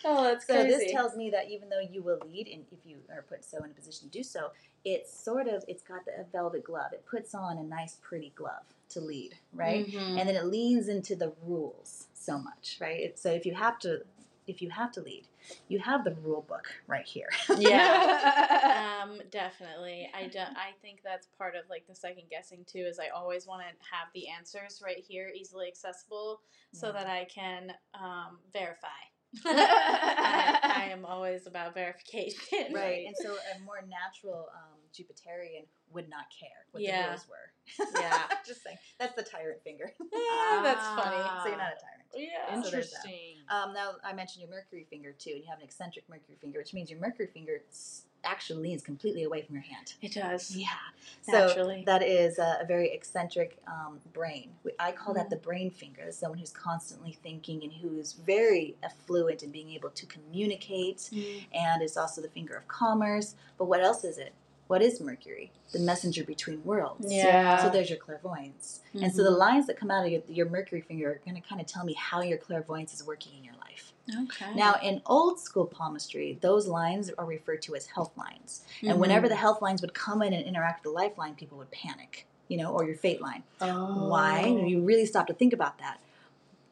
Oh, 0.04 0.24
that's 0.24 0.46
So 0.46 0.54
crazy. 0.54 0.68
this 0.84 0.92
tells 0.92 1.16
me 1.16 1.30
that 1.30 1.48
even 1.50 1.68
though 1.68 1.80
you 1.80 2.02
will 2.02 2.18
lead, 2.30 2.48
and 2.48 2.64
if 2.72 2.78
you 2.84 2.98
are 3.10 3.22
put 3.22 3.44
so 3.44 3.58
in 3.58 3.70
a 3.70 3.74
position 3.74 4.08
to 4.08 4.18
do 4.18 4.22
so, 4.24 4.50
it's 4.84 5.12
sort 5.16 5.46
of 5.48 5.64
it's 5.68 5.82
got 5.82 6.04
the, 6.04 6.24
velvet 6.32 6.64
glove. 6.64 6.92
It 6.92 7.04
puts 7.06 7.34
on 7.34 7.58
a 7.58 7.62
nice, 7.62 7.98
pretty 8.02 8.32
glove 8.34 8.64
to 8.90 9.00
lead, 9.00 9.34
right? 9.52 9.86
Mhm. 9.86 10.18
And 10.18 10.28
then 10.28 10.36
it 10.36 10.44
leans 10.46 10.88
into 10.88 11.14
the 11.16 11.32
rules 11.42 12.06
so 12.14 12.38
much, 12.38 12.78
right? 12.80 13.00
It, 13.00 13.18
so 13.18 13.30
if 13.30 13.46
you 13.46 13.54
have 13.54 13.78
to, 13.80 14.02
if 14.46 14.60
you 14.62 14.70
have 14.70 14.92
to 14.92 15.00
lead, 15.02 15.26
you 15.68 15.78
have 15.78 16.04
the 16.04 16.14
rule 16.22 16.44
book 16.48 16.66
right 16.86 17.04
here. 17.04 17.28
yeah. 17.58 19.00
um, 19.02 19.20
definitely. 19.30 20.10
I 20.14 20.26
do, 20.28 20.38
I 20.38 20.72
think 20.82 21.00
that's 21.04 21.28
part 21.38 21.54
of 21.56 21.68
like 21.70 21.86
the 21.86 21.94
second 21.94 22.24
guessing 22.30 22.64
too. 22.66 22.80
Is 22.80 22.98
I 22.98 23.08
always 23.08 23.46
want 23.46 23.62
to 23.62 23.66
have 23.90 24.08
the 24.14 24.28
answers 24.28 24.82
right 24.84 25.02
here, 25.06 25.30
easily 25.34 25.68
accessible, 25.68 26.40
so 26.72 26.88
Yeah. 26.88 26.92
that 26.92 27.06
I 27.06 27.24
can 27.26 27.72
um, 27.94 28.38
verify. 28.52 28.88
I, 29.44 30.58
I 30.86 30.88
am 30.92 31.04
always 31.04 31.46
about 31.46 31.74
verification. 31.74 32.72
right. 32.72 33.06
And 33.06 33.16
so 33.20 33.34
a 33.56 33.58
more 33.64 33.80
natural 33.88 34.48
um, 34.54 34.73
Jupiterian 34.94 35.66
would 35.92 36.08
not 36.08 36.26
care 36.30 36.66
what 36.70 36.82
Yeah. 36.82 37.02
the 37.02 37.08
rules 37.10 37.26
were. 37.28 38.00
Yeah. 38.00 38.22
Just 38.46 38.62
saying. 38.62 38.78
That's 38.98 39.14
the 39.14 39.22
tyrant 39.22 39.62
finger. 39.62 39.92
Ah, 40.14 40.60
that's 40.62 40.86
funny. 40.86 41.16
so 41.42 41.48
you're 41.48 41.58
not 41.58 41.72
a 41.72 41.80
tyrant. 41.80 42.04
Yeah. 42.14 42.48
So. 42.48 42.66
Interesting. 42.66 43.36
Um, 43.48 43.72
now 43.74 43.92
I 44.04 44.12
mentioned 44.12 44.42
your 44.42 44.50
Mercury 44.50 44.86
finger 44.88 45.12
too, 45.12 45.30
and 45.30 45.40
you 45.40 45.46
have 45.48 45.58
an 45.58 45.64
eccentric 45.64 46.08
Mercury 46.08 46.36
finger, 46.40 46.58
which 46.60 46.72
means 46.74 46.90
your 46.90 47.00
Mercury 47.00 47.26
finger 47.32 47.62
actually 48.24 48.62
leans 48.62 48.82
completely 48.82 49.24
away 49.24 49.42
from 49.42 49.54
your 49.56 49.64
hand. 49.64 49.94
It 50.00 50.14
does. 50.14 50.54
Yeah, 50.56 50.66
Naturally. 51.28 51.80
So 51.80 51.92
that 51.92 52.02
is 52.02 52.38
a, 52.38 52.58
a 52.62 52.64
very 52.66 52.90
eccentric 52.92 53.58
um, 53.66 53.98
brain. 54.12 54.50
I 54.78 54.92
call 54.92 55.12
that 55.14 55.28
the 55.30 55.36
brain 55.36 55.70
finger. 55.70 56.02
That's 56.04 56.18
someone 56.18 56.38
who's 56.38 56.50
constantly 56.52 57.18
thinking 57.22 57.62
and 57.62 57.72
who's 57.72 58.12
very 58.12 58.76
affluent 58.82 59.42
in 59.42 59.50
being 59.50 59.70
able 59.70 59.90
to 59.90 60.06
communicate, 60.06 61.10
and 61.52 61.82
is 61.82 61.96
also 61.96 62.20
the 62.22 62.28
finger 62.28 62.54
of 62.56 62.68
commerce. 62.68 63.34
But 63.58 63.66
what 63.66 63.82
else 63.82 64.04
is 64.04 64.18
it? 64.18 64.32
What 64.66 64.80
is 64.82 65.00
Mercury? 65.00 65.52
The 65.72 65.78
messenger 65.78 66.24
between 66.24 66.64
worlds. 66.64 67.12
Yeah. 67.12 67.58
So 67.62 67.68
there's 67.70 67.90
your 67.90 67.98
clairvoyance. 67.98 68.80
And 68.94 69.14
so 69.14 69.22
the 69.22 69.30
lines 69.30 69.66
that 69.66 69.76
come 69.76 69.90
out 69.90 70.06
of 70.06 70.10
your, 70.12 70.22
your 70.28 70.48
Mercury 70.48 70.80
finger 70.80 71.10
are 71.10 71.20
going 71.24 71.40
to 71.40 71.46
kind 71.46 71.60
of 71.60 71.66
tell 71.66 71.84
me 71.84 71.94
how 71.94 72.22
your 72.22 72.38
clairvoyance 72.38 72.94
is 72.94 73.04
working 73.06 73.32
in 73.36 73.44
your 73.44 73.54
life. 73.54 73.92
Okay. 74.22 74.54
Now, 74.54 74.76
in 74.82 75.02
old 75.06 75.38
school 75.40 75.66
palmistry, 75.66 76.38
those 76.40 76.66
lines 76.66 77.10
are 77.18 77.24
referred 77.26 77.62
to 77.62 77.74
as 77.74 77.86
health 77.86 78.12
lines. 78.16 78.62
Mm-hmm. 78.78 78.90
And 78.90 79.00
whenever 79.00 79.28
the 79.28 79.36
health 79.36 79.60
lines 79.60 79.82
would 79.82 79.94
come 79.94 80.22
in 80.22 80.32
and 80.32 80.44
interact 80.46 80.84
with 80.84 80.92
the 80.92 80.98
lifeline, 80.98 81.34
people 81.34 81.58
would 81.58 81.70
panic, 81.70 82.26
you 82.48 82.56
know, 82.56 82.70
or 82.72 82.84
your 82.84 82.96
fate 82.96 83.20
line. 83.20 83.42
oh. 83.60 84.08
Why? 84.08 84.46
You 84.46 84.80
really 84.80 85.06
stop 85.06 85.26
to 85.26 85.34
think 85.34 85.52
about 85.52 85.78
that. 85.78 86.00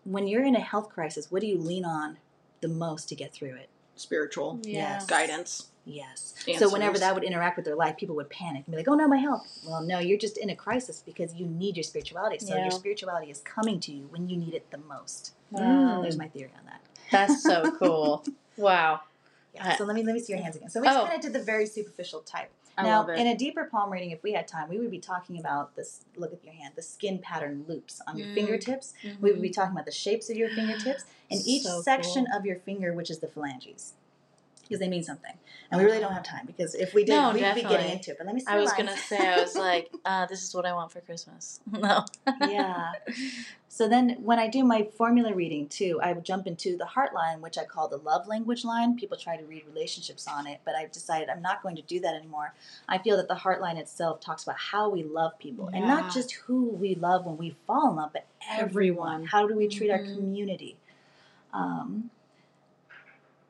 When 0.04 0.26
you're 0.26 0.44
in 0.44 0.56
a 0.56 0.60
health 0.60 0.88
crisis, 0.88 1.30
what 1.30 1.40
do 1.42 1.46
you 1.46 1.58
lean 1.58 1.84
on 1.84 2.18
the 2.60 2.68
most 2.68 3.08
to 3.10 3.14
get 3.14 3.32
through 3.32 3.54
it? 3.56 3.68
Spiritual 3.96 4.58
Yeah. 4.62 4.94
Yes. 4.94 5.06
guidance. 5.06 5.68
Yes. 5.84 6.34
Answers. 6.46 6.58
So 6.58 6.72
whenever 6.72 6.98
that 6.98 7.14
would 7.14 7.24
interact 7.24 7.56
with 7.56 7.64
their 7.64 7.74
life, 7.74 7.96
people 7.96 8.14
would 8.16 8.30
panic 8.30 8.64
and 8.66 8.72
be 8.72 8.76
like, 8.76 8.88
"Oh 8.88 8.94
no, 8.94 9.08
my 9.08 9.16
health." 9.16 9.46
Well, 9.66 9.82
no, 9.82 9.98
you're 9.98 10.18
just 10.18 10.38
in 10.38 10.50
a 10.50 10.56
crisis 10.56 11.02
because 11.04 11.34
you 11.34 11.46
need 11.46 11.76
your 11.76 11.82
spirituality. 11.84 12.38
So 12.38 12.54
Yeah. 12.54 12.62
your 12.62 12.70
spirituality 12.70 13.30
is 13.30 13.40
coming 13.40 13.80
to 13.80 13.92
you 13.92 14.06
when 14.06 14.28
you 14.28 14.36
need 14.36 14.54
it 14.54 14.70
the 14.70 14.78
most. 14.78 15.34
Wow. 15.50 16.00
There's 16.02 16.16
my 16.16 16.28
theory 16.28 16.52
on 16.58 16.64
that. 16.66 16.80
That's 17.10 17.42
so 17.42 17.70
cool. 17.78 18.24
wow. 18.56 19.00
Yeah. 19.54 19.76
So 19.76 19.84
let 19.84 19.94
me 19.96 20.02
let 20.02 20.14
me 20.14 20.20
see 20.20 20.32
your 20.32 20.42
hands 20.42 20.56
again. 20.56 20.70
So 20.70 20.80
we 20.80 20.86
just 20.86 20.98
Oh. 20.98 21.04
kind 21.04 21.16
of 21.16 21.20
did 21.20 21.32
the 21.32 21.44
very 21.44 21.66
superficial 21.66 22.20
type. 22.20 22.50
I 22.78 22.84
now, 22.84 23.06
in 23.06 23.26
a 23.26 23.36
deeper 23.36 23.64
palm 23.70 23.92
reading, 23.92 24.12
if 24.12 24.22
we 24.22 24.32
had 24.32 24.48
time, 24.48 24.70
we 24.70 24.78
would 24.78 24.90
be 24.90 24.98
talking 24.98 25.38
about 25.38 25.76
this. 25.76 26.06
Look 26.16 26.32
at 26.32 26.42
your 26.42 26.54
hand, 26.54 26.72
the 26.74 26.80
skin 26.80 27.18
pattern 27.18 27.66
loops 27.68 28.00
on 28.06 28.16
your 28.16 28.28
Mm. 28.28 28.34
fingertips. 28.34 28.94
We 29.20 29.30
would 29.30 29.42
be 29.42 29.50
talking 29.50 29.72
about 29.72 29.84
the 29.84 29.92
shapes 29.92 30.30
of 30.30 30.36
your 30.38 30.48
fingertips 30.48 31.04
and 31.30 31.38
each 31.44 31.64
So 31.64 31.82
section 31.82 32.26
cool. 32.26 32.38
of 32.38 32.46
your 32.46 32.56
finger, 32.56 32.94
which 32.94 33.10
is 33.10 33.18
the 33.18 33.28
phalanges. 33.28 33.92
Because 34.72 34.80
they 34.80 34.88
mean 34.88 35.02
something, 35.04 35.32
and 35.70 35.78
we 35.80 35.84
really 35.84 36.00
don't 36.00 36.12
have 36.12 36.22
time 36.24 36.46
because 36.46 36.74
if 36.74 36.94
we 36.94 37.04
did, 37.04 37.12
No, 37.14 37.30
we'd 37.32 37.54
be 37.54 37.62
getting 37.62 37.92
into 37.92 38.10
it. 38.12 38.16
But 38.18 38.26
let 38.26 38.34
me. 38.34 38.40
See 38.40 38.46
I 38.48 38.58
was 38.58 38.72
gonna 38.72 38.96
say, 38.96 39.18
I 39.18 39.40
was 39.40 39.54
like, 39.68 39.90
uh, 40.04 40.26
this 40.26 40.42
is 40.42 40.54
what 40.54 40.64
I 40.66 40.72
want 40.72 40.90
for 40.92 41.00
Christmas. 41.00 41.60
No. 41.72 42.04
yeah. 42.40 42.92
So 43.74 43.88
then 43.88 44.18
when 44.22 44.38
I 44.38 44.48
do 44.48 44.64
my 44.64 44.82
formula 44.98 45.32
reading 45.34 45.66
too, 45.66 45.98
I 46.02 46.12
jump 46.12 46.46
into 46.46 46.76
the 46.76 46.84
heart 46.84 47.14
line, 47.14 47.40
which 47.40 47.56
I 47.56 47.64
call 47.64 47.88
the 47.88 47.96
love 47.96 48.26
language 48.28 48.66
line. 48.66 48.96
People 48.98 49.16
try 49.16 49.38
to 49.38 49.44
read 49.44 49.64
relationships 49.66 50.28
on 50.28 50.46
it, 50.46 50.60
but 50.66 50.74
I've 50.74 50.92
decided 50.92 51.30
I'm 51.30 51.40
not 51.40 51.62
going 51.62 51.76
to 51.76 51.82
do 51.82 51.98
that 52.00 52.14
anymore. 52.14 52.52
I 52.86 52.98
feel 52.98 53.16
that 53.16 53.28
the 53.28 53.34
heart 53.34 53.62
line 53.62 53.78
itself 53.78 54.20
talks 54.20 54.42
about 54.42 54.58
how 54.58 54.90
we 54.90 55.02
love 55.02 55.38
people 55.38 55.70
and 55.72 55.86
not 55.88 56.12
just 56.12 56.32
who 56.32 56.64
we 56.68 56.94
love 56.96 57.24
when 57.24 57.38
we 57.38 57.56
fall 57.66 57.88
in 57.88 57.96
love, 57.96 58.12
but 58.12 58.26
everyone. 58.46 58.68
Everyone. 58.68 59.24
How 59.24 59.48
do 59.48 59.56
we 59.56 59.68
treat 59.68 59.90
our 59.90 60.00
Mhm. 60.00 60.16
community? 60.16 60.76
Um, 61.54 62.10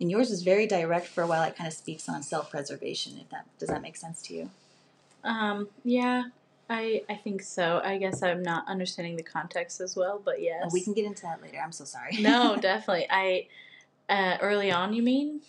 and 0.03 0.11
yours 0.11 0.33
is 0.33 0.43
very 0.43 0.67
direct 0.67 1.07
for 1.07 1.23
a 1.23 1.27
while. 1.27 1.45
It 1.45 1.57
kind 1.57 1.69
of 1.69 1.73
speaks 1.73 2.09
on 2.09 2.23
self-preservation. 2.25 3.19
If 3.21 3.31
that 3.31 3.47
does 3.59 3.69
that 3.69 3.81
make 3.81 3.97
sense 3.97 4.21
to 4.23 4.35
you? 4.35 4.51
Um, 5.25 5.69
yeah, 5.85 6.25
I 6.69 7.05
I 7.09 7.15
think 7.15 7.43
so. 7.43 7.81
I 7.83 7.97
guess 7.99 8.23
I'm 8.23 8.43
not 8.43 8.67
understanding 8.67 9.17
the 9.17 9.23
context 9.23 9.81
as 9.81 9.97
well, 9.97 10.21
but 10.23 10.43
yes. 10.43 10.65
Oh, 10.67 10.71
we 10.73 10.83
can 10.83 10.93
get 10.93 11.05
into 11.05 11.23
that 11.23 11.41
later. 11.41 11.59
I'm 11.65 11.73
so 11.73 11.85
sorry. 11.85 12.19
no, 12.21 12.57
definitely. 12.61 13.07
I 13.09 13.47
uh, 14.09 14.39
early 14.43 14.73
on, 14.73 14.93
you 14.93 15.03
mean? 15.03 15.41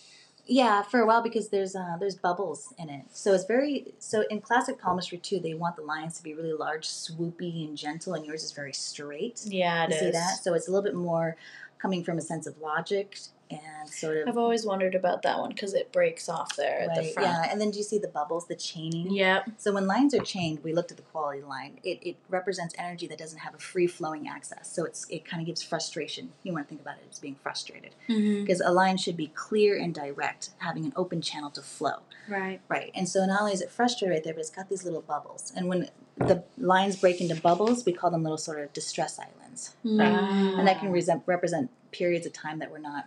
Yeah, 0.46 0.84
for 0.84 1.00
a 1.00 1.06
while 1.08 1.24
because 1.24 1.50
there's 1.50 1.76
uh, 1.76 1.98
there's 2.00 2.16
bubbles 2.16 2.76
in 2.78 2.90
it. 2.90 3.06
So 3.12 3.34
it's 3.34 3.46
very 3.46 3.94
so 3.98 4.24
in 4.30 4.40
classic 4.40 4.80
palmistry 4.80 5.18
too. 5.18 5.40
They 5.40 5.56
want 5.56 5.78
the 5.78 5.82
lines 5.82 6.16
to 6.18 6.24
be 6.24 6.36
really 6.36 6.54
large, 6.54 6.88
swoopy, 6.88 7.68
and 7.68 7.76
gentle, 7.76 8.14
and 8.14 8.24
yours 8.24 8.44
is 8.44 8.52
very 8.52 8.74
straight. 8.74 9.42
Yeah, 9.46 9.86
it 9.86 9.90
you 9.90 9.96
is. 9.96 10.00
see 10.00 10.12
that? 10.12 10.44
So 10.44 10.54
it's 10.54 10.68
a 10.68 10.72
little 10.72 10.84
bit 10.84 10.96
more 10.96 11.38
coming 11.80 12.04
from 12.04 12.18
a 12.18 12.22
sense 12.22 12.46
of 12.46 12.58
logic 12.62 13.18
and 13.52 13.90
sort 13.90 14.18
of 14.18 14.28
I've 14.28 14.38
always 14.38 14.66
wondered 14.66 14.96
about 14.96 15.22
that 15.24 15.40
one 15.40 15.50
because 15.50 15.74
it 15.74 15.92
breaks 15.92 16.30
off 16.30 16.56
there 16.56 16.82
at 16.82 16.96
the 16.96 17.04
front. 17.04 17.28
Yeah, 17.28 17.48
and 17.52 17.60
then 17.62 17.72
do 17.72 17.78
you 17.78 17.84
see 17.84 17.98
the 18.00 18.08
bubbles, 18.08 18.48
the 18.48 18.56
chaining? 18.56 19.12
Yep. 19.12 19.52
So 19.58 19.74
when 19.74 19.86
lines 19.88 20.14
are 20.14 20.24
chained, 20.24 20.64
we 20.64 20.74
looked 20.74 20.92
at 20.92 20.98
the 20.98 21.04
quality 21.04 21.42
line. 21.42 21.80
It, 21.84 22.00
it 22.02 22.16
represents 22.30 22.74
energy 22.78 23.08
that 23.08 23.18
doesn't 23.18 23.40
have 23.40 23.54
a 23.54 23.60
free 23.60 23.88
flowing 23.88 24.28
access. 24.28 24.74
So 24.74 24.86
it's 24.86 25.06
it 25.10 25.26
kind 25.26 25.42
of 25.42 25.48
gives 25.48 25.62
frustration. 25.62 26.32
You 26.44 26.54
want 26.54 26.66
to 26.66 26.70
think 26.70 26.82
about 26.82 26.96
it 26.98 27.08
as 27.12 27.20
being 27.20 27.36
frustrated 27.42 27.96
Mm-hmm. 28.10 28.42
because 28.44 28.60
a 28.60 28.72
line 28.72 28.98
should 28.98 29.16
be 29.16 29.28
clear 29.28 29.78
and 29.78 29.94
direct, 29.94 30.50
having 30.58 30.84
an 30.86 30.94
open 30.96 31.22
channel 31.22 31.50
to 31.52 31.62
flow. 31.62 32.00
Right. 32.28 32.60
Right. 32.68 32.92
And 32.94 33.08
so 33.08 33.26
not 33.26 33.40
only 33.42 33.54
is 33.54 33.62
it 33.62 33.72
frustrated 33.72 34.14
right 34.16 34.24
there, 34.24 34.34
but 34.34 34.42
it's 34.42 34.50
got 34.50 34.70
these 34.70 34.84
little 34.84 35.02
bubbles. 35.02 35.52
And 35.56 35.68
when 35.68 35.90
the 36.18 36.44
lines 36.58 36.96
break 36.98 37.22
into 37.22 37.36
bubbles, 37.36 37.86
we 37.86 37.94
call 37.94 38.12
them 38.12 38.24
little 38.24 38.38
sort 38.38 38.60
of 38.60 38.74
distress 38.74 39.20
islands. 39.20 39.76
Right. 39.84 40.08
And 40.08 40.68
that 40.68 40.80
can 40.80 40.92
resent, 40.92 41.24
represent 41.26 41.70
periods 41.92 42.26
of 42.26 42.34
time 42.34 42.60
that 42.60 42.72
we're 42.72 42.80
not 42.80 43.06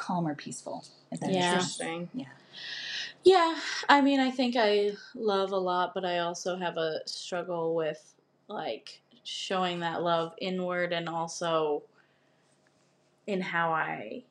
calm 0.00 0.26
or 0.26 0.34
peaceful. 0.34 0.84
If 1.12 1.20
that 1.20 1.30
Yeah. 1.30 1.52
Interesting. 1.52 2.08
Yeah, 3.22 3.54
I 3.88 4.00
mean, 4.00 4.18
I 4.18 4.30
think 4.30 4.56
I 4.58 4.92
love 5.14 5.52
a 5.52 5.58
lot, 5.58 5.92
but 5.92 6.06
I 6.06 6.20
also 6.20 6.56
have 6.56 6.78
a 6.78 7.06
struggle 7.06 7.74
with 7.74 8.14
like 8.48 9.02
showing 9.24 9.80
that 9.80 10.02
love 10.02 10.32
inward 10.38 10.92
and 10.94 11.06
also 11.06 11.82
in 13.26 13.42
how 13.42 13.72
I 13.72 14.24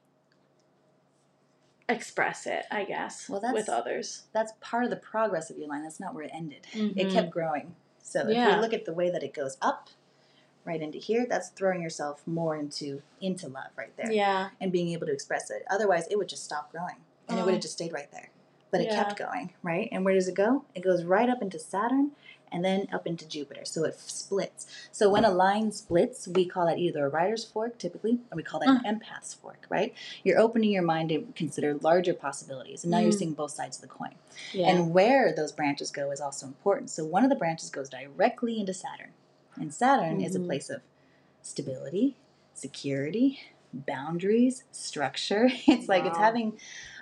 express 1.88 2.48
it, 2.48 2.66
I 2.72 2.84
guess, 2.84 3.30
Well, 3.30 3.40
that's- 3.40 3.54
with 3.56 3.70
others. 3.70 4.24
That's 4.34 4.54
part 4.60 4.84
of 4.84 4.90
the 4.90 4.96
progress 4.96 5.50
of 5.52 5.58
your 5.58 5.68
line. 5.68 5.84
That's 5.84 6.00
not 6.00 6.14
where 6.16 6.24
it 6.24 6.32
ended. 6.34 6.66
It 6.74 7.08
Mhm. 7.08 7.12
kept 7.14 7.30
growing. 7.30 7.76
So 8.02 8.22
if 8.28 8.30
Yeah. 8.36 8.56
we 8.56 8.62
look 8.62 8.74
at 8.74 8.86
the 8.86 8.94
way 8.94 9.10
that 9.12 9.22
it 9.24 9.34
goes 9.34 9.58
up, 9.62 9.90
right 10.70 10.82
into 10.82 10.98
here, 11.00 11.26
that's 11.28 11.50
throwing 11.50 11.82
yourself 11.82 12.22
more 12.28 12.56
into 12.56 13.02
into 13.20 13.48
love 13.50 13.72
right 13.76 13.96
there. 13.98 14.12
Yeah. 14.12 14.50
and 14.62 14.72
being 14.72 14.90
able 14.94 15.08
to 15.08 15.14
express 15.14 15.50
it. 15.52 15.66
Otherwise, 15.70 16.06
it 16.10 16.18
would 16.18 16.30
just 16.30 16.46
stop 16.46 16.72
growing 16.72 16.96
and 17.28 17.38
it 17.40 17.44
would 17.46 17.54
have 17.56 17.62
just 17.62 17.74
stayed 17.74 17.92
right 17.92 18.12
there. 18.12 18.30
But 18.72 18.82
it 18.82 18.88
Yeah. 18.88 19.04
kept 19.04 19.18
going, 19.18 19.54
right? 19.64 19.90
And 19.92 20.06
where 20.06 20.14
does 20.14 20.28
it 20.28 20.36
go? 20.36 20.64
It 20.76 20.82
goes 20.82 21.04
right 21.04 21.28
up 21.30 21.42
into 21.42 21.58
Saturn 21.60 22.12
and 22.52 22.64
then 22.66 22.88
up 22.94 23.06
into 23.08 23.28
Jupiter. 23.28 23.64
So 23.66 23.84
it 23.84 24.00
splits. 24.00 24.66
So 24.92 25.10
when 25.10 25.24
a 25.26 25.30
line 25.32 25.72
splits, 25.72 26.28
we 26.28 26.46
call 26.46 26.66
that 26.68 26.78
either 26.80 27.06
a 27.06 27.10
writer's 27.10 27.44
fork, 27.46 27.78
typically, 27.78 28.20
or 28.32 28.36
we 28.36 28.44
call 28.44 28.60
that 28.60 28.70
an 28.70 28.82
empath's 29.00 29.34
fork, 29.34 29.66
right? 29.70 29.94
You're 30.24 30.40
opening 30.40 30.72
your 30.72 30.82
mind 30.84 31.10
to 31.10 31.28
consider 31.36 31.76
larger 31.76 32.14
possibilities. 32.14 32.84
And 32.84 32.92
now 32.92 33.00
you're 33.00 33.12
Mm. 33.12 33.18
seeing 33.20 33.34
both 33.34 33.52
sides 33.52 33.78
of 33.78 33.82
the 33.82 33.88
coin. 33.88 34.16
Yeah. 34.54 34.70
And 34.70 34.94
where 34.94 35.32
those 35.34 35.52
branches 35.52 35.92
go 35.92 36.10
is 36.12 36.22
also 36.22 36.46
important. 36.48 36.90
So 36.90 37.04
one 37.06 37.24
of 37.24 37.30
the 37.30 37.36
branches 37.36 37.70
goes 37.70 37.90
directly 37.90 38.60
into 38.60 38.74
Saturn. 38.74 39.12
And 39.60 39.74
Saturn 39.74 40.22
is 40.22 40.36
a 40.36 40.40
Mhm. 40.40 40.46
place 40.48 40.70
of 40.70 40.82
stability, 41.42 42.16
security, 42.54 43.40
boundaries, 43.74 44.64
structure. 44.72 45.50
It's 45.68 45.88
like 45.90 46.06
it's 46.06 46.18
having 46.18 46.58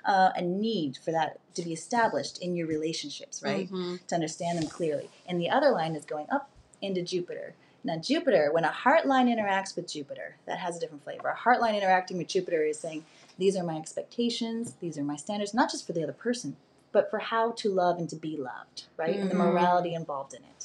uh, 0.06 0.32
a 0.36 0.42
need 0.42 0.98
for 0.98 1.12
that 1.12 1.38
to 1.54 1.62
be 1.62 1.74
established 1.74 2.38
in 2.42 2.56
your 2.56 2.66
relationships, 2.68 3.44
right? 3.44 3.70
Mhm. 3.70 4.06
To 4.08 4.16
understand 4.16 4.58
them 4.58 4.70
clearly. 4.70 5.10
And 5.28 5.40
the 5.42 5.50
other 5.50 5.72
line 5.72 5.96
is 5.96 6.06
going 6.06 6.28
up 6.30 6.50
into 6.82 7.02
Jupiter. 7.02 7.56
Now, 7.84 7.98
Jupiter, 7.98 8.50
when 8.54 8.64
a 8.64 8.72
heart 8.72 9.06
line 9.06 9.28
interacts 9.28 9.76
with 9.76 9.88
Jupiter, 9.92 10.36
that 10.46 10.60
has 10.60 10.78
a 10.78 10.80
different 10.80 11.04
flavor. 11.04 11.28
A 11.30 11.36
heart 11.36 11.60
line 11.60 11.76
interacting 11.76 12.18
with 12.18 12.28
Jupiter 12.28 12.64
is 12.64 12.80
saying, 12.80 13.06
These 13.38 13.56
are 13.58 13.64
my 13.64 13.78
expectations, 13.78 14.74
these 14.80 14.98
are 14.98 15.04
my 15.04 15.16
standards, 15.18 15.54
not 15.54 15.70
just 15.72 15.86
for 15.86 15.94
the 15.94 16.04
other 16.04 16.14
person, 16.14 16.56
but 16.92 17.10
for 17.10 17.20
how 17.20 17.52
to 17.52 17.70
love 17.70 17.98
and 18.00 18.10
to 18.10 18.16
be 18.16 18.36
loved, 18.38 18.86
right? 18.98 19.20
And 19.20 19.30
the 19.30 19.36
Mhm. 19.36 19.40
morality 19.52 19.94
involved 19.94 20.34
in 20.34 20.44
it, 20.44 20.57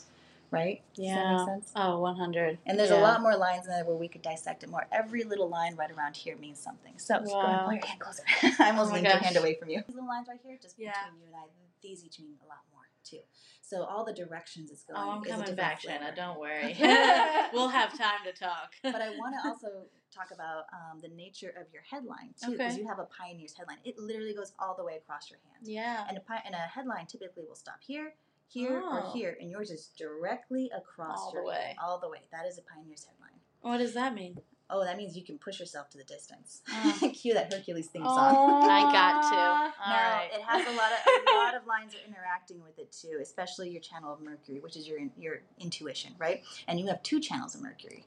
right? 0.52 0.82
Does 0.94 1.06
Yeah. 1.06 1.14
that 1.16 1.30
make 1.38 1.46
sense? 1.46 1.72
Oh, 1.74 1.98
100. 1.98 2.58
And 2.66 2.78
there's 2.78 2.90
Yeah. 2.90 3.00
a 3.00 3.02
lot 3.02 3.20
more 3.22 3.34
lines 3.36 3.64
in 3.66 3.72
there 3.72 3.84
where 3.84 3.96
we 3.96 4.06
could 4.06 4.22
dissect 4.22 4.62
it 4.62 4.68
more. 4.68 4.86
Every 4.92 5.24
little 5.24 5.48
line 5.48 5.74
right 5.74 5.90
around 5.90 6.14
here 6.16 6.36
means 6.36 6.60
something. 6.60 6.98
So 6.98 7.18
go 7.20 7.24
ahead, 7.40 7.56
Wow. 7.58 7.64
pull 7.64 7.72
your 7.74 7.86
hand 7.86 8.00
closer. 8.00 8.22
I 8.62 8.70
almost 8.70 8.90
Oh 8.90 8.94
leaned 8.94 9.06
your 9.06 9.16
hand 9.18 9.36
away 9.36 9.54
from 9.54 9.70
you. 9.70 9.82
These 9.86 9.96
little 9.96 10.08
lines 10.08 10.28
right 10.28 10.38
here, 10.44 10.58
just 10.62 10.78
Yeah. 10.78 10.92
between 11.06 11.20
you 11.22 11.26
and 11.28 11.36
I, 11.36 11.46
these 11.82 12.04
each 12.04 12.20
mean 12.20 12.36
a 12.44 12.46
lot 12.46 12.58
more 12.72 12.82
too. 13.02 13.18
So 13.62 13.82
all 13.84 14.04
the 14.04 14.12
directions 14.12 14.70
it's 14.70 14.84
going. 14.84 15.00
Oh, 15.00 15.10
I'm 15.12 15.24
coming 15.24 15.54
back, 15.56 15.80
flavor. 15.80 16.04
Shaina. 16.04 16.14
Don't 16.14 16.38
worry. 16.38 16.76
we'll 17.52 17.68
have 17.68 17.96
time 17.98 18.20
to 18.24 18.32
talk. 18.32 18.74
But 18.82 19.00
I 19.02 19.10
want 19.18 19.34
to 19.42 19.48
also 19.48 19.86
talk 20.14 20.30
about 20.30 20.66
um, 20.72 21.00
the 21.00 21.08
nature 21.08 21.48
of 21.58 21.72
your 21.72 21.82
headline 21.90 22.34
too, 22.40 22.52
because 22.52 22.74
Okay. 22.74 22.82
you 22.82 22.86
have 22.86 22.98
a 22.98 23.06
pioneer's 23.06 23.54
headline. 23.54 23.78
It 23.84 23.98
literally 23.98 24.34
goes 24.34 24.52
all 24.58 24.74
the 24.76 24.84
way 24.84 24.96
across 24.96 25.30
your 25.30 25.40
hand. 25.50 25.66
yeah. 25.66 26.04
And 26.06 26.18
a, 26.18 26.20
pi- 26.20 26.42
and 26.44 26.54
a 26.54 26.58
headline 26.58 27.06
typically 27.06 27.44
will 27.48 27.56
stop 27.56 27.78
here, 27.80 28.14
here, 28.52 28.82
Oh. 28.84 28.98
or 28.98 29.12
here, 29.12 29.36
and 29.40 29.50
yours 29.50 29.70
is 29.70 29.88
directly 29.96 30.70
across 30.74 31.18
All 31.20 31.30
the 31.30 31.36
your 31.38 31.46
way. 31.46 31.62
hand, 31.68 31.78
all 31.82 31.98
the 31.98 32.08
way. 32.08 32.18
That 32.32 32.46
is 32.46 32.58
a 32.58 32.62
pioneer's 32.62 33.04
headline. 33.04 33.40
What 33.62 33.78
does 33.78 33.94
that 33.94 34.14
mean? 34.14 34.38
Oh, 34.70 34.84
that 34.84 34.96
means 34.96 35.16
you 35.16 35.22
can 35.22 35.38
push 35.38 35.60
yourself 35.60 35.90
to 35.90 35.98
the 35.98 36.04
distance. 36.04 36.62
Oh. 36.70 37.10
Cue 37.14 37.34
that 37.34 37.52
Hercules 37.52 37.88
theme 37.88 38.04
song. 38.04 38.34
I 38.64 38.80
got 38.92 39.22
to. 39.22 39.36
All 39.36 39.88
now 39.90 40.16
right. 40.16 40.30
it 40.32 40.40
has 40.42 40.66
a 40.66 40.70
lot 40.70 40.92
of 40.92 40.98
a 41.06 41.34
lot 41.36 41.54
of 41.54 41.66
lines 41.66 41.94
are 41.94 42.06
interacting 42.08 42.62
with 42.62 42.78
it 42.78 42.90
too, 42.92 43.18
especially 43.20 43.68
your 43.70 43.82
channel 43.82 44.12
of 44.12 44.20
Mercury, 44.22 44.60
which 44.60 44.76
is 44.76 44.88
your 44.88 44.98
your 45.18 45.40
intuition, 45.58 46.14
right? 46.18 46.42
And 46.68 46.80
you 46.80 46.86
have 46.88 47.02
two 47.02 47.20
channels 47.20 47.54
of 47.54 47.60
Mercury. 47.62 48.04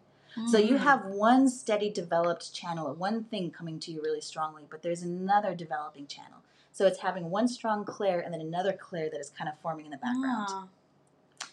So 0.51 0.57
you 0.57 0.75
Mm. 0.75 0.79
have 0.79 1.05
one 1.05 1.47
steady 1.47 1.89
developed 1.89 2.53
channel, 2.53 2.93
one 2.93 3.23
thing 3.23 3.51
coming 3.51 3.79
to 3.79 3.91
you 3.91 4.01
really 4.01 4.19
strongly, 4.19 4.63
but 4.69 4.81
there's 4.81 5.01
another 5.01 5.55
developing 5.55 6.07
channel. 6.07 6.39
So 6.75 6.85
it's 6.85 6.99
having 6.99 7.29
one 7.29 7.47
strong 7.47 7.85
clair 7.85 8.19
and 8.19 8.33
then 8.33 8.41
another 8.41 8.73
clair 8.73 9.09
that 9.09 9.17
is 9.17 9.29
kind 9.29 9.47
of 9.49 9.57
forming 9.61 9.85
in 9.85 9.91
the 9.91 9.97
background. 9.97 10.47
Ah, 10.49 10.67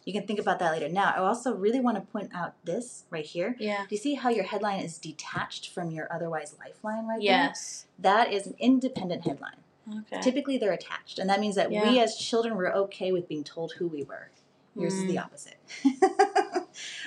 You 0.05 0.12
can 0.12 0.27
think 0.27 0.41
about 0.41 0.59
that 0.59 0.73
later. 0.73 0.89
Now, 0.89 1.12
I 1.14 1.18
also 1.20 1.55
really 1.55 1.79
want 1.79 1.97
to 1.97 2.01
point 2.12 2.33
out 2.35 2.55
this 2.64 3.05
right 3.09 3.25
here. 3.25 3.55
yeah. 3.61 3.83
Do 3.89 3.95
you 3.95 4.01
see 4.01 4.14
how 4.14 4.31
your 4.31 4.43
headline 4.43 4.81
is 4.81 4.99
detached 4.99 5.68
from 5.68 5.93
your 5.93 6.12
otherwise 6.12 6.57
lifeline 6.59 7.07
right 7.07 7.23
Yes. 7.23 7.87
there? 8.01 8.12
That 8.16 8.33
is 8.33 8.49
an 8.49 8.57
independent 8.59 9.25
headline. 9.25 9.59
Okay. 10.01 10.20
Typically, 10.20 10.59
they're 10.59 10.73
attached, 10.73 11.20
and 11.20 11.31
that 11.31 11.39
means 11.39 11.55
that 11.55 11.70
we 11.70 12.01
as 12.01 12.16
children 12.16 12.57
were 12.57 12.73
okay 12.75 13.12
with 13.12 13.29
being 13.29 13.45
told 13.45 13.75
who 13.75 13.87
we 13.87 14.03
were. 14.03 14.29
Yours 14.75 14.95
is 14.95 15.07
the 15.07 15.14
Mm. 15.16 15.25
opposite. 15.25 15.59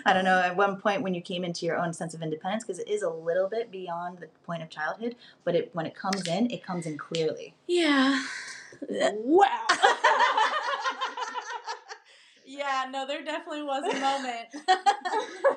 I 0.06 0.14
don't 0.14 0.24
know 0.24 0.40
at 0.40 0.56
one 0.56 0.80
point 0.80 1.02
when 1.02 1.16
you 1.16 1.22
came 1.22 1.44
into 1.44 1.66
your 1.66 1.78
own 1.78 1.92
sense 1.92 2.14
of 2.14 2.22
independence, 2.22 2.64
because 2.64 2.80
it 2.80 2.88
is 2.88 3.02
a 3.02 3.10
little 3.10 3.50
bit 3.50 3.72
beyond 3.72 4.20
the 4.20 4.28
point 4.46 4.62
of 4.62 4.70
childhood, 4.70 5.16
but 5.44 5.56
it 5.56 5.72
when 5.74 5.86
it 5.86 5.96
comes 5.96 6.28
in, 6.28 6.52
it 6.52 6.64
comes 6.64 6.86
in 6.86 6.98
clearly. 6.98 7.56
Yeah. 7.68 8.24
Wow. 8.90 9.66
yeah, 12.46 12.86
no, 12.92 13.08
there 13.08 13.24
definitely 13.24 13.64
was 13.64 13.84
a 13.84 14.00
moment 14.00 14.48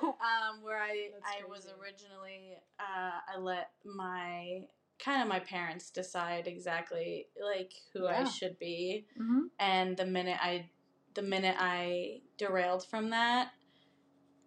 um, 0.02 0.62
where 0.62 0.78
I 0.78 1.10
I 1.24 1.46
was 1.48 1.68
originally 1.80 2.56
uh, 2.80 3.34
I 3.34 3.38
let 3.38 3.70
my 3.84 4.62
kind 4.98 5.22
of 5.22 5.28
my 5.28 5.40
parents 5.40 5.90
decide 5.90 6.46
exactly 6.46 7.26
like 7.42 7.72
who 7.92 8.06
I 8.06 8.24
should 8.24 8.58
be, 8.58 9.06
mm-hmm. 9.20 9.46
and 9.58 9.96
the 9.96 10.06
minute 10.06 10.38
I 10.40 10.70
the 11.14 11.22
minute 11.22 11.56
I 11.58 12.20
derailed 12.36 12.86
from 12.86 13.10
that, 13.10 13.50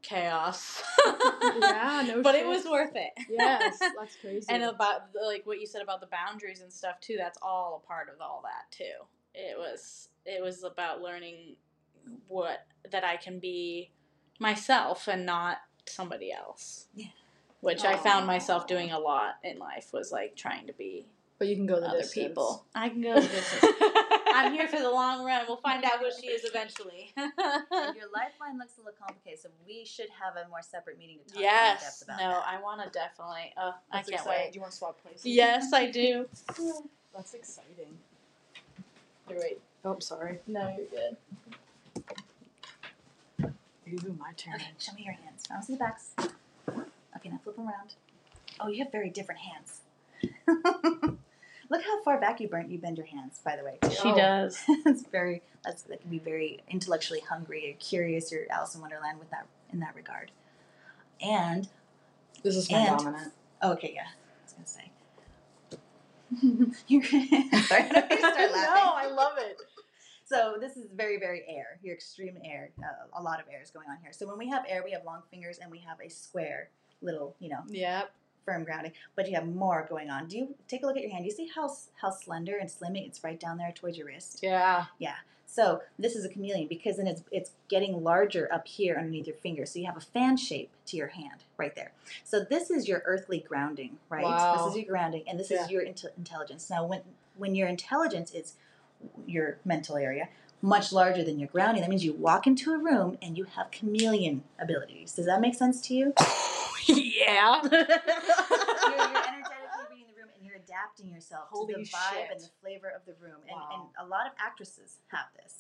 chaos. 0.02 0.82
Yeah, 1.06 2.04
no 2.08 2.22
but 2.24 2.36
it 2.36 2.46
was 2.46 2.66
worth 2.66 2.96
it. 2.96 3.12
Yes, 3.30 3.80
that's 4.00 4.16
crazy. 4.18 4.46
and 4.50 4.64
about 4.64 5.10
like 5.26 5.46
what 5.46 5.60
you 5.60 5.68
said 5.68 5.82
about 5.82 6.02
the 6.02 6.08
boundaries 6.08 6.62
and 6.62 6.72
stuff 6.72 7.00
too 7.00 7.16
that's 7.18 7.38
all 7.42 7.82
a 7.84 7.88
part 7.88 8.10
of 8.10 8.20
all 8.22 8.44
that 8.44 8.72
too 8.76 9.06
it 9.34 9.58
was 9.58 10.10
it 10.26 10.42
was 10.42 10.64
about 10.64 11.02
learning 11.02 11.56
what 12.28 12.66
that 12.92 13.04
i 13.04 13.16
can 13.16 13.40
be 13.40 13.92
myself 14.40 15.08
and 15.08 15.26
not 15.26 15.58
somebody 15.86 16.32
else 16.34 16.88
Yeah. 16.96 17.08
which 17.62 17.84
i 17.86 17.96
found 17.96 18.26
myself 18.28 18.68
doing 18.68 18.92
a 18.92 19.00
lot 19.00 19.36
in 19.44 19.58
life 19.60 19.92
was 19.94 20.12
like 20.12 20.36
trying 20.36 20.68
to 20.68 20.74
be 20.74 21.06
But 21.42 21.48
you 21.48 21.56
can 21.56 21.66
go 21.66 21.80
the 21.80 21.88
other 21.88 21.98
distance. 22.04 22.28
people. 22.28 22.66
I 22.76 22.90
can 22.90 23.02
go 23.02 23.16
the 23.16 23.22
distance. 23.28 23.64
I'm 24.36 24.54
here 24.54 24.68
for 24.68 24.78
the 24.78 24.92
long 24.92 25.26
run. 25.26 25.44
We'll 25.48 25.58
find 25.58 25.84
out 25.84 25.94
who 25.98 26.12
she 26.22 26.28
is 26.28 26.46
eventually. 26.46 27.12
And 27.18 27.96
your 27.96 28.10
lifeline 28.14 28.60
looks 28.60 28.74
a 28.78 28.82
little 28.82 28.94
complicated, 29.00 29.40
so 29.40 29.50
we 29.66 29.84
should 29.84 30.10
have 30.22 30.36
a 30.36 30.48
more 30.50 30.62
separate 30.62 31.00
meeting 31.00 31.18
to 31.26 31.34
talk 31.34 31.42
more 31.42 31.42
in 31.42 31.50
yes. 31.50 31.82
depth 31.82 32.04
about 32.04 32.20
No, 32.20 32.30
that. 32.30 32.48
I 32.48 32.62
want 32.62 32.84
to 32.84 32.90
definitely. 32.92 33.54
Oh, 33.58 33.74
I 33.92 33.96
can't 34.04 34.10
exciting. 34.10 34.30
wait. 34.30 34.52
Do 34.52 34.58
you 34.58 34.62
want 34.62 34.72
to 34.72 34.78
swap 34.78 35.02
places? 35.02 35.26
Yes, 35.26 35.74
I 35.74 35.90
do. 35.90 36.28
That's 37.16 37.34
exciting. 37.34 37.98
Here, 39.28 39.40
wait. 39.42 39.60
Oh, 39.84 39.94
I'm 39.94 40.02
sorry. 40.02 40.42
No, 40.46 40.72
you're 40.78 40.86
good. 40.92 41.18
Ooh, 44.06 44.16
my 44.20 44.32
turn. 44.38 44.54
Okay, 44.58 44.68
show 44.78 44.94
me 44.94 45.06
your 45.06 45.16
hands. 45.16 45.46
I 45.50 45.56
want 45.56 45.64
to 45.64 45.68
see 45.72 45.74
the 45.74 45.80
backs. 45.80 46.12
Okay, 47.16 47.30
now 47.30 47.40
flip 47.44 47.56
them 47.56 47.66
around. 47.68 47.96
Oh, 48.60 48.68
you 48.68 48.84
have 48.84 48.92
very 48.92 49.10
different 49.10 49.42
hands. 49.42 49.82
Look 51.72 51.84
how 51.84 52.04
far 52.04 52.20
back 52.20 52.42
you 52.42 52.50
burnt 52.50 52.70
you 52.70 52.78
bend 52.78 52.98
your 52.98 53.08
hands, 53.08 53.40
by 53.46 53.56
the 53.56 53.64
way. 53.64 53.78
She 53.90 54.10
Oh. 54.10 54.16
does. 54.16 54.62
it's 54.68 55.04
very 55.04 55.42
that's 55.64 55.84
that 55.84 56.02
can 56.02 56.10
be 56.12 56.20
very 56.20 56.60
intellectually 56.70 57.22
hungry 57.22 57.72
or 57.72 57.78
curious 57.80 58.34
or 58.34 58.46
Alice 58.50 58.76
in 58.76 58.82
Wonderland 58.82 59.20
with 59.20 59.30
that 59.32 59.48
in 59.72 59.80
that 59.80 59.96
regard. 59.96 60.32
And 61.22 61.70
This 62.44 62.56
is 62.58 62.70
my 62.70 62.80
And- 62.80 62.98
dominant. 63.00 63.34
oh, 63.62 63.72
okay, 63.74 63.94
yeah, 63.96 64.08
I 64.10 64.44
was 64.44 64.54
gonna 64.54 64.68
say. 64.68 64.92
You're 66.88 67.04
sorry, 67.04 67.22
I 67.22 67.90
don't 67.90 68.10
mean 68.10 68.22
to 68.22 68.32
start 68.32 68.52
laughing. 68.52 68.76
No, 68.76 68.94
I 68.96 69.08
love 69.08 69.38
it. 69.38 69.58
So 70.26 70.56
this 70.60 70.76
is 70.78 70.88
very, 70.94 71.18
very 71.20 71.44
air. 71.48 71.78
Your 71.84 71.94
extreme 71.94 72.38
air. 72.44 72.70
Uh, 72.80 73.20
a 73.20 73.22
lot 73.22 73.40
of 73.40 73.46
air 73.52 73.62
is 73.62 73.70
going 73.70 73.88
on 73.90 73.98
here. 74.02 74.12
So 74.14 74.28
when 74.28 74.38
we 74.38 74.48
have 74.50 74.64
air, 74.68 74.82
we 74.84 74.92
have 74.92 75.04
long 75.06 75.24
fingers 75.30 75.58
and 75.60 75.70
we 75.72 75.80
have 75.80 76.00
a 76.04 76.10
square 76.10 76.70
little, 77.02 77.36
you 77.40 77.50
know, 77.50 77.62
Yep. 77.68 78.12
Firm 78.46 78.64
grounding. 78.64 78.92
But 79.16 79.28
you 79.30 79.36
have 79.36 79.48
more 79.48 79.86
going 79.90 80.10
on. 80.10 80.28
Do 80.28 80.38
you 80.38 80.56
take 80.68 80.84
a 80.84 80.86
look 80.86 80.96
at 80.98 81.02
your 81.04 81.12
hand? 81.12 81.24
Do 81.24 81.30
you 81.30 81.36
see 81.36 81.50
how 81.54 81.72
how 82.02 82.10
slender 82.12 82.58
and 82.58 82.70
slim 82.70 82.96
it- 82.96 83.06
it's 83.06 83.24
right 83.24 83.40
down 83.40 83.58
there 83.58 83.72
towards 83.72 83.98
your 83.98 84.08
wrist? 84.08 84.40
Yeah. 84.42 84.86
Yeah. 85.00 85.16
So 85.46 85.82
this 86.00 86.16
is 86.16 86.24
a 86.24 86.30
chameleon 86.30 86.68
because 86.68 86.96
then 86.98 87.08
it's 87.08 87.24
it's 87.32 87.52
getting 87.68 88.04
larger 88.04 88.48
up 88.54 88.68
here 88.68 88.96
underneath 88.96 89.28
your 89.28 89.36
finger. 89.36 89.66
So 89.66 89.80
you 89.80 89.86
have 89.86 89.98
a 89.98 90.02
fan 90.02 90.38
shape 90.38 90.72
to 90.88 90.96
your 90.98 91.08
hand 91.08 91.44
right 91.58 91.76
there. 91.76 91.92
So 92.24 92.40
this 92.50 92.70
is 92.72 92.88
your 92.88 93.02
earthly 93.06 93.40
grounding, 93.46 93.98
right? 94.10 94.24
Wow. 94.24 94.56
This 94.58 94.68
is 94.72 94.78
your 94.78 94.86
grounding, 94.86 95.24
and 95.28 95.38
this 95.40 95.52
Yeah. 95.52 95.64
is 95.66 95.70
your 95.70 95.84
inte- 95.84 96.16
intelligence. 96.18 96.70
Now, 96.70 96.86
when 96.86 97.02
when 97.38 97.56
your 97.56 97.68
intelligence 97.68 98.32
is 98.34 98.54
your 99.26 99.58
mental 99.66 99.98
area 99.98 100.30
much 100.62 100.94
larger 100.94 101.24
than 101.24 101.40
your 101.40 101.48
grounding, 101.50 101.82
that 101.82 101.90
means 101.90 102.06
you 102.06 102.14
walk 102.14 102.46
into 102.46 102.72
a 102.72 102.78
room 102.78 103.18
and 103.22 103.36
you 103.38 103.46
have 103.46 103.72
chameleon 103.72 104.44
abilities. 104.60 105.14
Does 105.16 105.26
that 105.26 105.42
make 105.42 105.56
sense 105.56 105.82
to 105.88 105.94
you? 105.96 106.14
yeah. 106.88 107.62
you're, 107.72 107.72
you're 107.72 107.88
energetically 109.28 109.86
reading 109.90 110.08
the 110.08 110.18
room 110.18 110.30
and 110.36 110.46
you're 110.46 110.56
adapting 110.56 111.10
yourself 111.10 111.48
Holy 111.50 111.74
to 111.74 111.80
the 111.80 111.86
vibe 111.86 112.14
shit. 112.14 112.30
and 112.32 112.40
the 112.42 112.50
flavor 112.62 112.90
of 112.96 113.06
the 113.06 113.14
room. 113.24 113.38
And, 113.48 113.56
Wow. 113.56 113.90
and 113.98 114.08
a 114.08 114.10
lot 114.10 114.26
of 114.28 114.34
actresses 114.40 114.98
have 115.10 115.26
this 115.42 115.56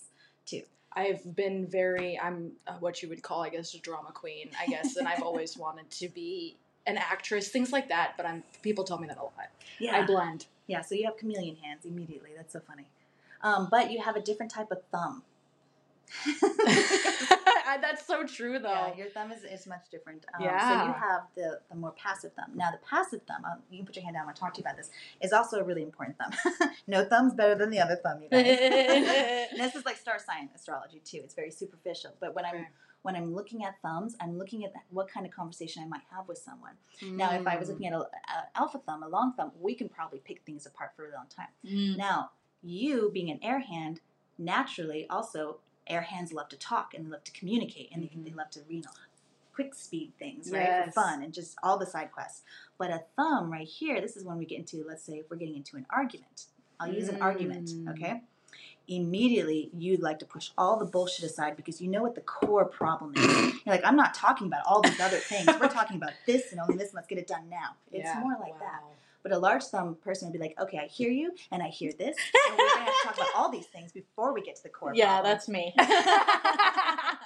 too. 0.45 0.63
I've 0.93 1.35
been 1.35 1.67
very, 1.67 2.19
I'm 2.19 2.51
uh, 2.67 2.73
what 2.79 3.01
you 3.01 3.07
would 3.09 3.23
call, 3.23 3.41
I 3.43 3.49
guess, 3.49 3.73
a 3.73 3.79
drama 3.79 4.11
queen, 4.11 4.49
I 4.59 4.65
guess, 4.67 4.97
and 4.97 5.07
I've 5.07 5.21
always 5.23 5.57
wanted 5.65 5.89
to 5.91 6.09
be 6.09 6.57
an 6.85 6.97
actress, 6.97 7.47
things 7.49 7.71
like 7.71 7.87
that. 7.89 8.15
But 8.17 8.25
I'm 8.25 8.43
people 8.61 8.83
tell 8.83 8.97
me 8.97 9.07
that 9.07 9.17
a 9.17 9.23
lot. 9.23 9.33
Yeah. 9.79 9.97
I 9.97 10.05
blend. 10.05 10.47
yeah, 10.67 10.81
so 10.81 10.95
you 10.95 11.05
have 11.05 11.15
chameleon 11.17 11.55
hands 11.63 11.85
immediately. 11.85 12.31
That's 12.35 12.51
so 12.53 12.59
funny. 12.59 12.87
Um, 13.43 13.69
but 13.71 13.89
you 13.91 14.01
have 14.01 14.15
a 14.15 14.21
different 14.21 14.51
type 14.51 14.69
of 14.71 14.79
thumb. 14.91 15.23
That's 17.79 18.05
so 18.05 18.25
true, 18.25 18.59
though. 18.59 18.69
Yeah, 18.69 18.95
your 18.95 19.07
thumb 19.09 19.31
is, 19.31 19.43
is 19.43 19.67
much 19.67 19.89
different. 19.91 20.25
Um, 20.33 20.41
So 20.59 20.73
you 20.85 20.93
have 20.93 21.21
the, 21.35 21.59
the 21.69 21.75
more 21.75 21.91
passive 21.91 22.33
thumb. 22.33 22.51
Now, 22.55 22.71
the 22.71 22.79
passive 22.85 23.21
thumb, 23.27 23.45
um, 23.45 23.59
you 23.69 23.77
can 23.77 23.85
put 23.85 23.95
your 23.95 24.03
hand 24.03 24.15
down, 24.15 24.23
I 24.23 24.25
want 24.25 24.35
to 24.37 24.41
talk 24.41 24.53
to 24.55 24.59
you 24.59 24.63
about 24.63 24.77
this, 24.77 24.89
is 25.21 25.31
also 25.33 25.59
a 25.59 25.63
really 25.63 25.83
important 25.83 26.17
thumb. 26.17 26.69
no 26.87 27.05
thumb's 27.05 27.33
better 27.33 27.55
than 27.55 27.69
the 27.69 27.79
other 27.79 27.95
thumb, 27.95 28.21
you 28.21 28.29
guys. 28.29 28.57
and 28.61 29.05
this 29.59 29.75
is 29.75 29.85
like 29.85 29.97
star 29.97 30.17
sign 30.19 30.49
astrology, 30.55 31.01
too. 31.05 31.21
It's 31.23 31.35
very 31.35 31.51
superficial. 31.51 32.11
But 32.19 32.35
when 32.35 32.45
I'm 32.45 32.55
Right. 32.55 32.67
when 33.03 33.15
I'm 33.15 33.33
looking 33.33 33.63
at 33.63 33.81
thumbs, 33.81 34.15
I'm 34.21 34.37
looking 34.37 34.63
at 34.63 34.73
what 34.91 35.07
kind 35.07 35.25
of 35.25 35.31
conversation 35.31 35.81
I 35.83 35.87
might 35.87 36.03
have 36.15 36.27
with 36.27 36.37
someone. 36.37 36.73
Now, 37.01 37.33
if 37.33 37.47
I 37.47 37.57
was 37.57 37.67
Mm. 37.67 37.71
looking 37.71 37.87
at 37.87 37.93
a, 37.93 37.99
a 38.01 38.07
alpha 38.55 38.77
thumb, 38.85 39.01
a 39.01 39.07
long 39.09 39.33
thumb, 39.33 39.51
we 39.59 39.73
can 39.73 39.89
probably 39.89 40.19
pick 40.19 40.43
things 40.45 40.67
apart 40.67 40.91
for 40.95 41.09
a 41.09 41.11
long 41.15 41.25
time. 41.27 41.47
Mm. 41.65 41.97
Now, 41.97 42.29
you 42.61 43.09
being 43.11 43.31
an 43.31 43.39
air 43.41 43.59
hand, 43.59 44.01
naturally 44.37 45.07
also 45.09 45.57
air 45.87 46.01
hands 46.01 46.31
love 46.33 46.49
to 46.49 46.57
talk 46.57 46.93
and 46.93 47.05
they 47.05 47.09
love 47.09 47.23
to 47.23 47.31
communicate 47.31 47.89
and 47.93 48.03
they, 48.03 48.11
they 48.29 48.33
love 48.35 48.49
to 48.51 48.61
you 48.69 48.81
know 48.81 48.89
quick 49.53 49.73
speed 49.75 50.13
things, 50.17 50.49
right? 50.51 50.65
For 50.67 50.73
Mm-hmm. 50.81 50.89
Fun 50.91 51.23
and 51.23 51.33
just 51.33 51.57
all 51.61 51.77
the 51.77 51.85
side 51.85 52.11
quests. 52.13 52.41
But 52.77 52.89
a 52.89 53.03
thumb 53.17 53.51
right 53.51 53.67
here, 53.67 53.99
this 53.99 54.15
is 54.15 54.23
when 54.23 54.37
we 54.37 54.45
get 54.45 54.59
into, 54.59 54.83
let's 54.87 55.03
say 55.03 55.13
if 55.19 55.29
we're 55.29 55.35
getting 55.37 55.57
into 55.57 55.75
an 55.77 55.85
argument. 55.89 56.45
I'll 56.79 56.91
use 56.91 57.09
an 57.09 57.21
argument, 57.21 57.67
Mm. 57.67 57.91
okay? 57.91 58.21
Immediately 58.87 59.69
you'd 59.77 60.01
like 60.01 60.19
to 60.19 60.25
push 60.25 60.51
all 60.57 60.77
the 60.77 60.85
bullshit 60.85 61.25
aside 61.25 61.55
because 61.55 61.79
you 61.81 61.87
know 61.89 62.01
what 62.01 62.15
the 62.15 62.21
core 62.21 62.65
problem 62.65 63.13
is. 63.15 63.21
You're 63.65 63.75
like, 63.75 63.85
I'm 63.85 63.95
not 63.95 64.13
talking 64.13 64.47
about 64.47 64.65
all 64.65 64.81
these 64.81 64.99
other 64.99 65.17
things. 65.17 65.47
We're 65.59 65.67
talking 65.69 65.97
about 65.97 66.11
this 66.25 66.51
and 66.51 66.59
only 66.59 66.75
this, 66.77 66.87
and 66.89 66.95
let's 66.95 67.07
get 67.07 67.17
it 67.17 67.27
done 67.27 67.47
now. 67.49 67.75
It's 67.91 68.05
Yeah. 68.05 68.19
more 68.19 68.35
like 68.39 68.57
that. 68.59 68.81
Wow. 69.23 69.29
But 69.29 69.31
a 69.33 69.39
large 69.39 69.63
sum 69.63 69.95
person 70.03 70.27
would 70.29 70.33
be 70.33 70.39
like, 70.39 70.55
okay, 70.59 70.77
I 70.79 70.87
hear 70.87 71.09
you 71.09 71.31
and 71.51 71.61
I 71.61 71.67
hear 71.67 71.91
this. 71.97 72.15
And 72.49 72.57
we're 72.57 72.65
going 72.67 72.85
to 72.85 72.91
have 72.91 73.01
to 73.01 73.07
talk 73.07 73.15
about 73.17 73.27
all 73.35 73.51
these 73.51 73.67
things 73.67 73.91
before 73.91 74.33
we 74.33 74.41
get 74.41 74.55
to 74.57 74.63
the 74.63 74.69
core 74.69 74.93
Yeah, 74.95 75.07
problem. 75.19 75.31
that's 75.31 75.47
me. 75.49 75.73
right. 75.79 77.17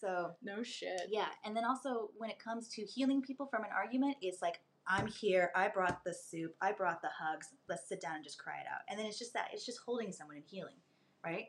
So, 0.00 0.32
No 0.42 0.62
shit. 0.62 1.02
yeah. 1.10 1.26
And 1.44 1.56
then 1.56 1.64
also, 1.64 2.10
when 2.16 2.30
it 2.30 2.38
comes 2.38 2.68
to 2.68 2.82
healing 2.82 3.22
people 3.22 3.46
from 3.46 3.64
an 3.64 3.70
argument, 3.74 4.16
it's 4.20 4.42
like, 4.42 4.60
I'm 4.86 5.06
here. 5.06 5.50
I 5.56 5.68
brought 5.68 6.04
the 6.04 6.12
soup. 6.12 6.54
I 6.60 6.72
brought 6.72 7.00
the 7.00 7.08
hugs. 7.18 7.48
Let's 7.68 7.88
sit 7.88 8.02
down 8.02 8.16
and 8.16 8.24
just 8.24 8.38
cry 8.38 8.54
it 8.60 8.66
out. 8.70 8.80
And 8.88 8.98
then 8.98 9.06
it's 9.06 9.18
just 9.18 9.32
that. 9.32 9.48
It's 9.54 9.64
just 9.64 9.80
holding 9.84 10.12
someone 10.12 10.36
and 10.36 10.44
healing, 10.46 10.74
right? 11.24 11.46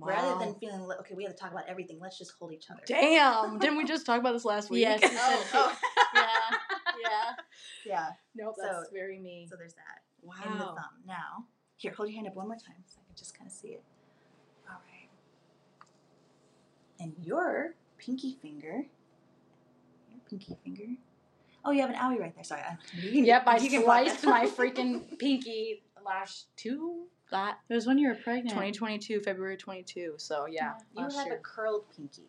Rather 0.00 0.42
than 0.44 0.54
feeling 0.58 0.80
like, 0.88 0.98
okay, 1.00 1.14
we 1.14 1.22
have 1.24 1.34
to 1.34 1.38
talk 1.38 1.52
about 1.52 1.68
everything. 1.68 1.98
Let's 2.00 2.18
just 2.18 2.32
hold 2.40 2.52
each 2.52 2.70
other. 2.70 2.80
Damn! 2.86 3.58
Didn't 3.58 3.76
we 3.76 3.84
just 3.84 4.06
talk 4.06 4.18
about 4.18 4.32
this 4.32 4.44
last 4.46 4.70
week? 4.70 4.80
Yes, 4.80 5.00
Oh, 5.04 5.44
oh. 5.54 5.76
Yeah, 7.92 7.98
yeah. 8.00 8.06
yeah. 8.34 8.44
nope, 8.44 8.54
So- 8.56 8.62
that's 8.80 8.90
very 8.92 9.18
me. 9.18 9.46
So 9.50 9.56
there's 9.56 9.74
that. 9.74 10.00
wow. 10.22 10.34
in 10.46 10.58
the 10.58 10.64
thumb. 10.64 11.02
Now, 11.06 11.46
here, 11.76 11.92
hold 11.92 12.08
your 12.08 12.16
hand 12.16 12.28
up 12.28 12.36
one 12.36 12.46
more 12.48 12.56
time 12.56 12.82
so 12.86 12.98
I 13.00 13.04
can 13.06 13.16
just 13.16 13.36
kind 13.36 13.48
of 13.50 13.52
see 13.54 13.68
it. 13.68 13.82
All 14.68 14.76
right. 14.90 15.08
And 17.00 17.12
your 17.24 17.74
pinky 17.98 18.36
finger, 18.40 18.84
your 20.10 20.20
pinky 20.28 20.56
finger. 20.64 20.84
Oh, 21.64 21.70
you 21.70 21.80
have 21.80 21.90
an 21.90 21.96
owie 21.96 22.18
right 22.20 22.34
there. 22.34 22.44
Sorry. 22.44 22.60
I, 22.62 22.76
you 23.00 23.24
Yep, 23.24 23.42
I 23.46 23.56
you 23.58 23.70
can 23.70 23.82
sliced 23.84 24.24
my 24.36 24.46
freaking 24.46 25.18
pinky 25.18 25.82
last 26.04 26.46
two 26.56 27.04
that 27.30 27.58
It 27.68 27.74
was 27.74 27.86
when 27.86 27.96
you 27.98 28.08
were 28.08 28.14
pregnant. 28.16 28.50
2022 28.50 29.20
February 29.20 29.56
22. 29.56 30.14
So 30.18 30.46
yeah, 30.46 30.52
yeah 30.64 30.72
You 30.96 31.02
last 31.04 31.16
have 31.16 31.26
year. 31.28 31.36
a 31.36 31.38
curled 31.38 31.84
pinky. 31.96 32.22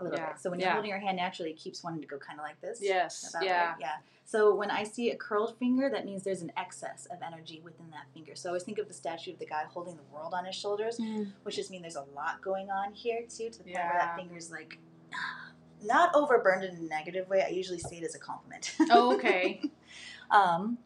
A 0.00 0.02
little 0.04 0.18
Yeah, 0.18 0.32
bit. 0.32 0.40
So 0.42 0.50
when 0.50 0.58
you're 0.58 0.68
yeah. 0.68 0.72
holding 0.74 0.90
your 0.90 0.98
hand 0.98 1.16
naturally, 1.16 1.50
it 1.52 1.56
keeps 1.56 1.82
wanting 1.84 2.00
to 2.02 2.06
go 2.08 2.18
kind 2.18 2.38
of 2.40 2.44
like 2.44 2.60
this. 2.60 2.78
yes, 2.82 3.34
yeah. 3.40 3.68
right, 3.70 3.76
Yeah. 3.80 3.92
So 4.32 4.54
when 4.54 4.70
I 4.70 4.82
see 4.84 5.10
a 5.10 5.14
curled 5.14 5.58
finger, 5.58 5.90
that 5.90 6.06
means 6.06 6.22
there's 6.22 6.40
an 6.40 6.52
excess 6.56 7.06
of 7.10 7.18
energy 7.20 7.60
within 7.62 7.90
that 7.90 8.06
finger. 8.14 8.34
So 8.34 8.48
I 8.48 8.50
always 8.52 8.62
think 8.62 8.78
of 8.78 8.88
the 8.88 8.94
statue 8.94 9.34
of 9.34 9.38
the 9.38 9.44
guy 9.44 9.64
holding 9.68 9.94
the 9.94 10.02
world 10.10 10.32
on 10.32 10.46
his 10.46 10.54
shoulders, 10.56 10.96
Mm. 10.98 11.32
which 11.42 11.56
just 11.56 11.70
means 11.70 11.82
there's 11.82 11.96
a 11.96 12.06
lot 12.16 12.40
going 12.40 12.70
on 12.70 12.94
here 12.94 13.26
too, 13.28 13.50
to 13.50 13.58
the 13.58 13.64
point 13.64 13.74
where 13.76 13.84
Yeah. 13.84 13.98
that 13.98 14.16
finger's 14.16 14.50
like 14.50 14.78
not 15.82 16.14
overburned 16.14 16.66
in 16.66 16.74
a 16.76 16.80
negative 16.80 17.28
way. 17.28 17.42
I 17.46 17.48
usually 17.50 17.78
see 17.78 17.96
it 17.98 18.04
as 18.04 18.14
a 18.14 18.18
compliment. 18.18 18.74
Oh, 18.90 19.14
okay. 19.16 19.60
um, 20.30 20.78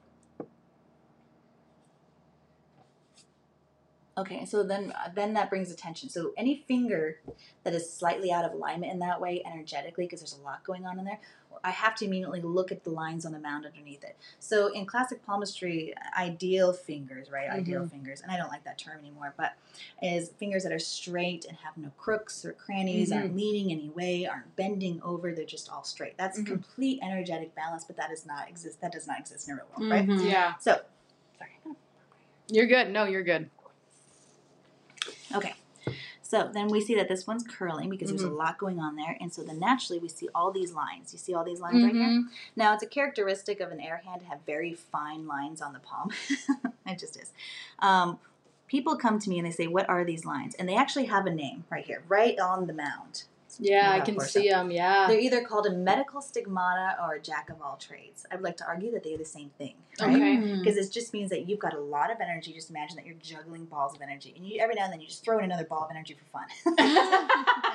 okay, 4.19 4.45
so 4.45 4.65
then 4.65 4.93
then 5.15 5.35
that 5.35 5.51
brings 5.51 5.71
attention. 5.71 6.09
So 6.09 6.33
any 6.37 6.65
finger 6.67 7.21
that 7.63 7.75
is 7.75 7.93
slightly 7.93 8.33
out 8.33 8.45
of 8.45 8.55
alignment 8.55 8.93
in 8.93 8.99
that 9.01 9.21
way 9.21 9.41
energetically, 9.47 10.07
because 10.07 10.19
there's 10.19 10.37
a 10.37 10.43
lot 10.43 10.65
going 10.65 10.85
on 10.85 10.99
in 10.99 11.05
there, 11.05 11.21
I 11.65 11.71
have 11.71 11.95
to 11.97 12.05
immediately 12.05 12.41
look 12.41 12.71
at 12.73 12.85
the 12.85 12.91
lines 12.91 13.25
on 13.27 13.33
the 13.33 13.39
mound 13.39 13.67
underneath 13.67 14.05
it. 14.05 14.17
So 14.41 14.69
in 14.73 14.87
classic 14.87 15.25
palmistry, 15.25 15.95
ideal 16.17 16.73
fingers, 16.73 17.31
right? 17.31 17.49
Ideal 17.51 17.87
fingers, 17.87 18.21
and 18.21 18.31
I 18.31 18.37
don't 18.37 18.49
like 18.49 18.65
that 18.65 18.79
term 18.79 18.99
anymore, 18.99 19.35
but 19.37 19.55
is 20.03 20.31
fingers 20.31 20.63
that 20.65 20.73
are 20.73 20.79
straight 20.79 21.45
and 21.47 21.57
have 21.59 21.77
no 21.77 21.91
crooks 21.99 22.45
or 22.45 22.53
crannies, 22.53 23.13
aren't 23.13 23.37
leaning 23.37 23.73
any 23.73 23.89
way, 23.91 24.27
aren't 24.27 24.55
bending 24.57 25.01
over. 25.03 25.33
They're 25.33 25.45
just 25.45 25.71
all 25.71 25.85
straight. 25.85 26.17
That's 26.17 26.39
Mhm. 26.39 26.47
complete 26.47 27.01
energetic 27.03 27.55
balance, 27.55 27.85
but 27.85 27.97
that 27.97 28.11
does 28.11 28.27
not 28.27 28.49
exist. 28.49 28.81
That 28.81 28.93
does 28.93 29.07
not 29.07 29.19
exist 29.19 29.49
in 29.49 29.57
the 29.57 29.63
real 29.63 29.71
world, 29.77 29.91
right? 29.91 30.07
Mhm. 30.07 30.29
yeah, 30.31 30.55
So, 30.59 30.81
sorry. 31.39 31.51
you're 32.49 32.67
good. 32.67 32.91
No, 32.91 33.05
you're 33.05 33.23
good. 33.25 33.51
Okay. 35.35 35.55
So 36.29 36.51
then 36.53 36.69
we 36.69 36.81
see 36.81 36.95
that 36.97 37.09
this 37.09 37.27
one's 37.27 37.45
curling 37.45 37.89
because 37.89 38.09
there's 38.11 38.23
a 38.25 38.29
lot 38.31 38.59
going 38.59 38.81
on 38.81 38.97
there. 38.97 39.17
And 39.21 39.33
so 39.33 39.43
then 39.43 39.61
naturally 39.61 40.01
we 40.01 40.09
see 40.09 40.29
all 40.35 40.51
these 40.51 40.73
lines. 40.73 41.13
You 41.13 41.19
see 41.21 41.35
all 41.35 41.45
these 41.45 41.61
lines 41.61 41.85
right 41.85 41.93
here? 41.95 42.09
Mhm. 42.09 42.23
Now 42.57 42.75
it's 42.75 42.83
a 42.83 42.87
characteristic 42.87 43.61
of 43.61 43.71
an 43.71 43.81
air 43.81 44.03
hand 44.05 44.23
to 44.23 44.27
have 44.27 44.41
very 44.45 44.75
fine 44.75 45.27
lines 45.27 45.63
on 45.63 45.73
the 45.73 45.79
palm. 45.79 46.11
it 46.87 46.99
just 46.99 47.17
is. 47.17 47.33
Um, 47.79 48.19
people 48.67 48.97
come 48.97 49.19
to 49.21 49.31
me 49.31 49.39
and 49.39 49.47
they 49.47 49.53
say, 49.53 49.67
What 49.69 49.89
are 49.89 50.05
these 50.05 50.25
lines? 50.25 50.55
And 50.57 50.69
they 50.69 50.77
actually 50.77 51.05
have 51.07 51.27
a 51.27 51.31
name 51.31 51.65
right 51.71 51.85
here, 51.87 52.03
right 52.09 52.39
on 52.41 52.67
the 52.67 52.73
mound. 52.73 53.25
Yeah, 53.59 53.91
I 53.93 54.01
can 54.01 54.19
see 54.21 54.49
them. 54.49 54.71
Yeah. 54.71 55.07
They're 55.09 55.19
either 55.19 55.43
called 55.45 55.67
a 55.67 55.73
medical 55.73 56.21
stigmata 56.21 56.97
or 57.03 57.15
a 57.15 57.21
jack 57.21 57.51
of 57.51 57.61
all 57.63 57.77
trades. 57.77 58.27
I 58.31 58.37
would 58.37 58.45
like 58.45 58.57
to 58.59 58.67
argue 58.67 58.91
that 58.93 59.05
they're 59.05 59.19
the 59.19 59.25
same 59.25 59.51
thing, 59.59 59.75
right? 60.01 60.15
Okay. 60.15 60.59
Because 60.59 60.77
it 60.77 60.93
just 60.93 61.13
means 61.13 61.31
that 61.31 61.49
you've 61.49 61.59
got 61.59 61.75
a 61.75 61.81
lot 61.81 62.11
of 62.11 62.21
energy. 62.21 62.53
Just 62.53 62.71
imagine 62.71 62.97
that 62.97 63.07
you're 63.07 63.17
juggling 63.23 63.65
balls 63.65 63.95
of 63.95 64.03
energy, 64.03 64.33
and 64.37 64.47
you 64.47 64.61
every 64.61 64.75
now 64.75 64.85
and 64.85 64.93
then 64.93 65.01
you 65.01 65.07
just 65.07 65.25
throw 65.25 65.39
in 65.39 65.45
another 65.45 65.65
ball 65.65 65.85
of 65.85 65.91
energy 65.91 66.15
for 66.15 66.25
fun 66.27 66.47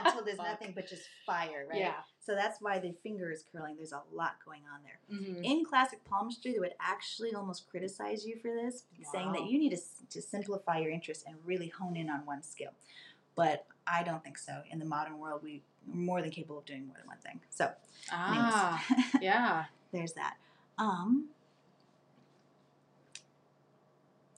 until 0.06 0.24
there's 0.24 0.38
Fuck. 0.38 0.48
nothing 0.48 0.72
but 0.76 0.88
just 0.88 1.04
fire, 1.26 1.66
right? 1.70 1.80
Yeah. 1.80 1.94
So 2.24 2.36
that's 2.36 2.62
why 2.62 2.78
the 2.78 2.94
finger 3.02 3.32
is 3.32 3.44
curling. 3.52 3.76
There's 3.78 3.94
a 3.94 4.02
lot 4.14 4.36
going 4.46 4.62
on 4.72 4.82
there. 4.84 5.00
Mhm. 5.18 5.44
In 5.44 5.66
classic 5.66 6.04
palmistry, 6.06 6.54
they 6.54 6.60
would 6.60 6.76
actually 6.80 7.34
almost 7.34 7.68
criticize 7.70 8.26
you 8.26 8.38
for 8.38 8.52
this, 8.54 8.84
saying 9.12 9.32
that 9.32 9.46
you 9.46 9.58
need 9.58 9.72
to, 9.72 9.82
to 10.12 10.22
simplify 10.22 10.78
your 10.78 10.92
interest 10.92 11.26
and 11.28 11.36
really 11.46 11.70
hone 11.70 11.96
in 11.96 12.10
on 12.10 12.26
one 12.26 12.44
skill. 12.44 12.72
But 13.42 13.66
I 13.88 14.04
don't 14.04 14.24
think 14.24 14.38
so. 14.38 14.62
In 14.70 14.78
the 14.78 14.86
modern 14.86 15.18
world, 15.18 15.42
we 15.44 15.64
are 15.92 15.96
more 15.96 16.22
than 16.22 16.30
capable 16.30 16.60
of 16.60 16.66
doing 16.66 16.86
more 16.86 16.96
than 17.00 17.08
one 17.08 17.18
thing. 17.18 17.40
So, 17.50 17.72
Ah. 18.12 18.86
Yeah. 19.20 19.66
there's 19.92 20.14
that. 20.14 20.36
Um, 20.78 21.30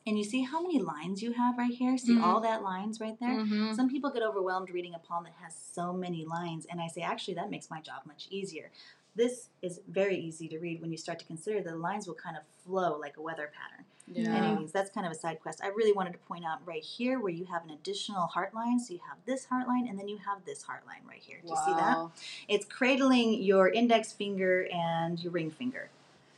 and 0.07 0.17
you 0.17 0.23
see 0.23 0.43
how 0.43 0.61
many 0.61 0.79
lines 0.79 1.21
you 1.21 1.33
have 1.33 1.57
right 1.57 1.73
here? 1.73 1.97
See 1.97 2.13
Mhm. 2.15 2.23
all 2.23 2.39
that 2.41 2.63
lines 2.63 3.01
right 3.01 3.19
there? 3.19 3.39
Mhm. 3.39 3.75
Some 3.75 3.89
people 3.89 4.09
get 4.09 4.23
overwhelmed 4.23 4.69
reading 4.69 4.95
a 4.95 4.99
palm 4.99 5.25
that 5.25 5.33
has 5.33 5.53
so 5.53 5.91
many 5.91 6.23
lines, 6.23 6.65
and 6.67 6.79
I 6.79 6.87
say, 6.87 7.01
actually, 7.01 7.33
that 7.33 7.49
makes 7.49 7.69
my 7.69 7.81
job 7.81 8.05
much 8.05 8.27
easier. 8.31 8.71
This 9.15 9.49
is 9.61 9.81
very 9.85 10.15
easy 10.17 10.47
to 10.47 10.59
read 10.59 10.79
when 10.81 10.91
you 10.93 10.97
start 10.97 11.19
to 11.19 11.25
consider 11.25 11.61
the 11.61 11.75
lines 11.75 12.07
will 12.07 12.15
kind 12.15 12.37
of 12.37 12.43
flow 12.63 12.97
like 12.97 13.17
a 13.17 13.21
weather 13.21 13.51
pattern. 13.53 13.85
Yeah. 14.07 14.35
Anyways, 14.35 14.71
that's 14.71 14.91
kind 14.91 15.05
of 15.07 15.13
a 15.13 15.15
side 15.15 15.39
quest. 15.41 15.61
I 15.63 15.67
really 15.67 15.93
wanted 15.93 16.11
to 16.13 16.19
point 16.19 16.43
out 16.45 16.59
right 16.65 16.83
here 16.83 17.19
where 17.19 17.31
you 17.31 17.45
have 17.45 17.63
an 17.63 17.69
additional 17.69 18.27
heart 18.27 18.53
line. 18.53 18.79
So 18.79 18.93
you 18.93 18.99
have 19.07 19.17
this 19.25 19.45
heart 19.45 19.67
line, 19.67 19.87
and 19.87 19.97
then 19.97 20.07
you 20.07 20.17
have 20.17 20.43
this 20.45 20.63
heart 20.63 20.85
line 20.85 21.01
right 21.07 21.21
here. 21.21 21.37
Do 21.41 21.49
you 21.49 21.55
see 21.65 21.71
that? 21.71 22.09
It's 22.47 22.65
cradling 22.65 23.41
your 23.41 23.69
index 23.69 24.11
finger 24.11 24.67
and 24.73 25.19
your 25.19 25.31
ring 25.31 25.51
finger. 25.51 25.89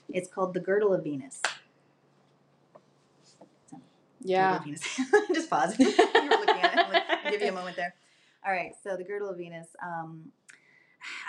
It's 0.09 0.29
called 0.29 0.53
the 0.53 0.59
girdle 0.59 0.93
of 0.93 1.03
Venus. 1.03 1.41
Yeah. 4.21 4.51
Girdle 4.51 4.57
of 4.57 4.63
Venus. 4.65 5.01
Just 5.33 5.49
pause. 5.49 5.75
you 5.79 5.87
were 5.87 5.91
looking 5.91 6.61
at 6.61 6.77
it. 6.77 6.93
Like, 6.93 7.03
I'll 7.25 7.31
give 7.31 7.41
you 7.41 7.49
a 7.49 7.51
moment 7.51 7.75
there. 7.75 7.95
All 8.45 8.51
right. 8.51 8.73
So 8.83 8.95
the 8.95 9.03
girdle 9.03 9.29
of 9.29 9.37
Venus. 9.37 9.67
Um, 9.83 10.31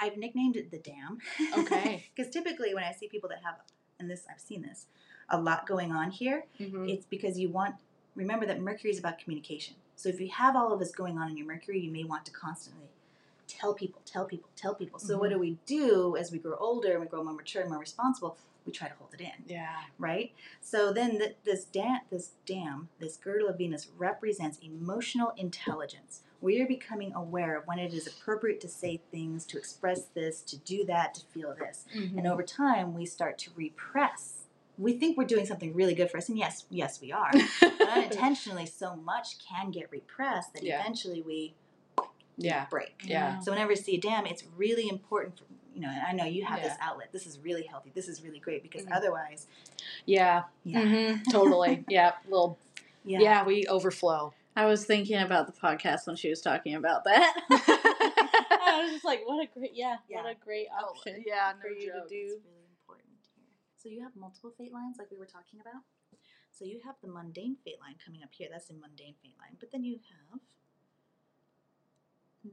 I've 0.01 0.17
nicknamed 0.17 0.57
it 0.57 0.71
the 0.71 0.79
dam. 0.79 1.19
Okay. 1.59 2.05
Because 2.17 2.33
typically 2.33 2.75
when 2.75 2.85
I 2.85 2.93
see 2.93 3.09
people 3.09 3.29
that 3.29 3.41
have, 3.45 3.57
and 4.01 4.11
this 4.11 4.25
I've 4.31 4.41
seen 4.41 4.63
this, 4.63 4.87
a 5.29 5.41
lot 5.41 5.67
going 5.67 5.93
on 5.93 6.11
here, 6.11 6.47
Mhm. 6.59 6.89
it's 6.89 7.07
because 7.07 7.39
you 7.39 7.49
want. 7.49 7.77
Remember 8.15 8.47
that 8.47 8.61
Mercury 8.61 8.91
is 8.91 8.99
about 8.99 9.19
communication. 9.19 9.77
So 9.95 10.09
if 10.09 10.21
you 10.21 10.29
have 10.31 10.57
all 10.57 10.73
of 10.73 10.79
this 10.79 10.93
going 10.93 11.19
on 11.19 11.29
in 11.31 11.37
your 11.37 11.47
Mercury, 11.47 11.81
you 11.81 11.91
may 11.91 12.05
want 12.05 12.25
to 12.27 12.33
constantly 12.33 12.89
tell 13.47 13.75
people, 13.75 14.01
tell 14.05 14.25
people, 14.25 14.49
tell 14.57 14.75
people. 14.75 14.99
So 14.99 15.19
what 15.19 15.31
do 15.31 15.39
we 15.39 15.59
do 15.67 16.17
as 16.17 16.33
we 16.33 16.39
grow 16.39 16.57
older 16.57 16.93
and 16.93 17.01
we 17.01 17.07
grow 17.07 17.23
more 17.23 17.33
mature 17.35 17.63
and 17.63 17.71
more 17.71 17.79
responsible? 17.81 18.37
We 18.65 18.73
try 18.73 18.89
to 18.89 18.95
hold 18.95 19.15
it 19.15 19.21
in 19.21 19.45
Yeah. 19.47 19.85
right? 19.99 20.33
So 20.61 20.93
then 20.93 21.19
th- 21.19 21.37
this 21.45 21.65
dam, 21.65 22.01
this 22.11 22.33
dam, 22.47 22.89
this 22.99 23.17
girdle 23.17 23.49
of 23.49 23.59
Venus 23.59 23.89
represents 23.97 24.59
emotional 24.59 25.31
intelligence. 25.37 26.23
We 26.41 26.61
are 26.61 26.67
becoming 26.67 27.15
aware 27.15 27.57
of 27.57 27.67
when 27.67 27.79
it 27.79 27.95
is 27.95 28.07
appropriate 28.09 28.61
to 28.63 28.69
say 28.69 29.01
things, 29.13 29.47
to 29.47 29.59
express 29.59 30.07
this, 30.07 30.43
to 30.43 30.57
do 30.59 30.85
that, 30.87 31.15
to 31.15 31.25
feel 31.27 31.55
this. 31.55 31.87
Mm-hmm. 31.95 32.19
And 32.19 32.27
over 32.27 32.43
time, 32.43 32.93
we 32.95 33.07
start 33.07 33.39
to 33.39 33.51
repress. 33.55 34.46
We 34.79 34.93
think 34.95 35.17
we're 35.17 35.25
doing 35.25 35.47
something 35.47 35.73
really 35.75 35.95
good 35.95 36.11
for 36.11 36.19
us, 36.19 36.29
and 36.29 36.37
yes, 36.39 36.65
yes, 36.71 37.01
we 37.01 37.13
are. 37.13 37.31
but 37.61 37.89
unintentionally, 37.89 38.67
so 38.67 38.95
much 38.97 39.37
can 39.47 39.71
get 39.71 39.91
repressed 39.91 40.53
that 40.55 40.63
Yeah. 40.63 40.81
eventually 40.81 41.23
we 41.23 41.55
Yeah. 42.37 42.67
break. 42.71 43.03
Yeah. 43.05 43.39
So 43.41 43.53
whenever 43.53 43.71
you 43.73 43.77
see 43.77 43.97
a 43.97 44.01
dam, 44.01 44.27
it's 44.27 44.45
really 44.57 44.89
important 44.89 45.39
for 45.39 45.45
you 45.75 45.83
know. 45.83 45.89
And 45.89 46.03
I 46.07 46.13
know 46.13 46.25
you 46.25 46.43
have 46.47 46.63
this 46.63 46.73
outlet. 46.81 47.13
This 47.13 47.27
is 47.27 47.39
really 47.41 47.65
healthy. 47.65 47.93
This 47.95 48.09
is 48.09 48.23
really 48.23 48.39
great 48.39 48.63
because 48.63 48.85
Mhm. 48.87 48.97
otherwise, 48.97 49.47
Yeah. 50.07 50.45
yeah, 50.65 50.81
Mhm. 50.83 51.23
Totally. 51.31 51.85
Yeah. 51.89 52.13
Little. 52.27 52.59
Yeah. 53.05 53.45
We 53.45 53.67
overflow. 53.67 54.33
I 54.57 54.65
was 54.65 54.87
thinking 54.87 55.19
about 55.21 55.47
the 55.47 55.53
podcast 55.53 56.07
when 56.07 56.17
she 56.17 56.31
was 56.31 56.41
talking 56.41 56.75
about 56.77 57.05
that. 57.05 57.35
I 57.51 58.81
was 58.83 58.91
just 58.93 59.05
like, 59.05 59.21
what 59.27 59.43
a 59.43 59.47
great, 59.59 59.75
yeah, 59.75 59.97
Yeah. 60.09 60.23
what 60.23 60.31
a 60.31 60.35
great 60.35 60.69
option 60.71 61.23
yeah. 61.27 61.53
for 61.61 61.69
you 61.69 61.93
to 61.93 61.99
It's 61.99 62.11
do. 62.11 62.41
Really 63.87 63.99
important 63.99 64.03
here. 64.03 64.03
So 64.03 64.03
you 64.03 64.03
have 64.03 64.17
multiple 64.17 64.53
fate 64.59 64.73
lines, 64.73 64.97
like 64.99 65.11
we 65.11 65.19
were 65.19 65.27
talking 65.27 65.61
about. 65.61 65.83
So 66.53 66.65
you 66.65 66.81
have 66.85 66.97
the 67.03 67.09
mundane 67.09 67.57
fate 67.65 67.81
line 67.81 67.97
coming 68.05 68.23
up 68.23 68.31
here. 68.33 68.49
That's 68.51 68.69
the 68.69 68.75
mundane 68.75 69.15
fate 69.23 69.35
line. 69.39 69.57
But 69.61 69.71
then 69.71 69.85
you 69.85 69.99
have 70.33 70.41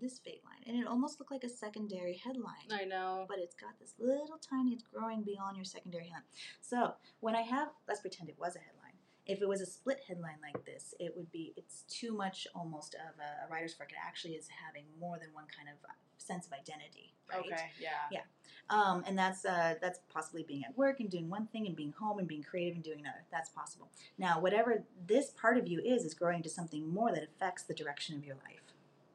this 0.01 0.17
fate 0.19 0.41
line, 0.43 0.63
and 0.65 0.81
it 0.81 0.87
almost 0.87 1.19
looked 1.19 1.31
like 1.31 1.43
a 1.43 1.49
secondary 1.49 2.17
headline. 2.17 2.67
I 2.71 2.83
know. 2.85 3.25
But 3.29 3.37
it's 3.39 3.55
got 3.55 3.79
this 3.79 3.93
little 3.99 4.39
tiny. 4.41 4.73
It's 4.73 4.83
growing 4.83 5.21
beyond 5.21 5.55
your 5.55 5.65
secondary 5.65 6.05
headline. 6.05 6.23
So 6.61 6.95
when 7.19 7.35
I 7.35 7.41
have, 7.41 7.69
let's 7.87 8.01
pretend 8.01 8.29
it 8.29 8.39
was 8.39 8.55
a 8.55 8.59
headline. 8.59 8.97
If 9.25 9.41
it 9.41 9.47
was 9.47 9.61
a 9.61 9.65
split 9.65 10.01
headline 10.05 10.41
like 10.43 10.65
this, 10.65 10.93
it 10.99 11.15
would 11.15 11.31
be. 11.31 11.53
It's 11.55 11.83
too 11.87 12.11
much 12.11 12.47
almost 12.53 12.95
of 12.95 13.15
a, 13.21 13.45
a 13.47 13.49
writer's 13.49 13.79
work. 13.79 13.91
It 13.91 13.97
actually 14.05 14.33
is 14.33 14.49
having 14.65 14.83
more 14.99 15.17
than 15.17 15.31
one 15.31 15.47
kind 15.55 15.69
of 15.69 15.79
sense 16.25 16.47
of 16.47 16.53
identity. 16.53 17.13
Right? 17.29 17.39
Okay. 17.41 17.71
Yeah. 17.79 17.89
Yeah. 18.11 18.21
Um, 18.69 19.03
and 19.05 19.17
that's 19.17 19.45
uh, 19.45 19.75
that's 19.81 19.99
possibly 20.11 20.43
being 20.43 20.63
at 20.63 20.77
work 20.77 20.99
and 20.99 21.09
doing 21.09 21.29
one 21.29 21.47
thing 21.47 21.67
and 21.67 21.75
being 21.75 21.93
home 21.99 22.19
and 22.19 22.27
being 22.27 22.43
creative 22.43 22.75
and 22.75 22.83
doing 22.83 22.99
another. 22.99 23.23
That's 23.31 23.49
possible. 23.49 23.89
Now, 24.17 24.39
whatever 24.39 24.83
this 25.05 25.31
part 25.31 25.57
of 25.57 25.67
you 25.67 25.81
is, 25.81 26.05
is 26.05 26.13
growing 26.13 26.41
to 26.43 26.49
something 26.49 26.91
more 26.93 27.11
that 27.11 27.23
affects 27.23 27.63
the 27.63 27.73
direction 27.73 28.15
of 28.15 28.25
your 28.25 28.35
life. 28.35 28.61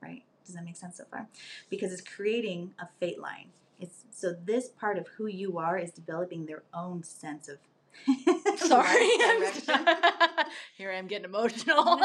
Right? 0.03 0.23
Does 0.45 0.55
that 0.55 0.65
make 0.65 0.77
sense 0.77 0.99
so 0.99 1.05
far? 1.11 1.29
Because 1.71 1.93
it's 1.93 2.03
creating 2.03 2.75
a 2.79 2.89
fate 3.01 3.21
line. 3.21 3.49
It's 3.81 4.05
so 4.11 4.33
this 4.33 4.69
part 4.69 4.99
of 4.99 5.09
who 5.09 5.27
you 5.27 5.59
are 5.59 5.79
is 5.79 5.91
developing 5.91 6.47
their 6.47 6.63
own 6.75 7.03
sense 7.03 7.49
of. 7.49 7.59
Sorry. 8.67 9.09
Here 10.77 10.91
I 10.91 10.95
am 10.95 11.07
getting 11.07 11.25
emotional. 11.25 11.85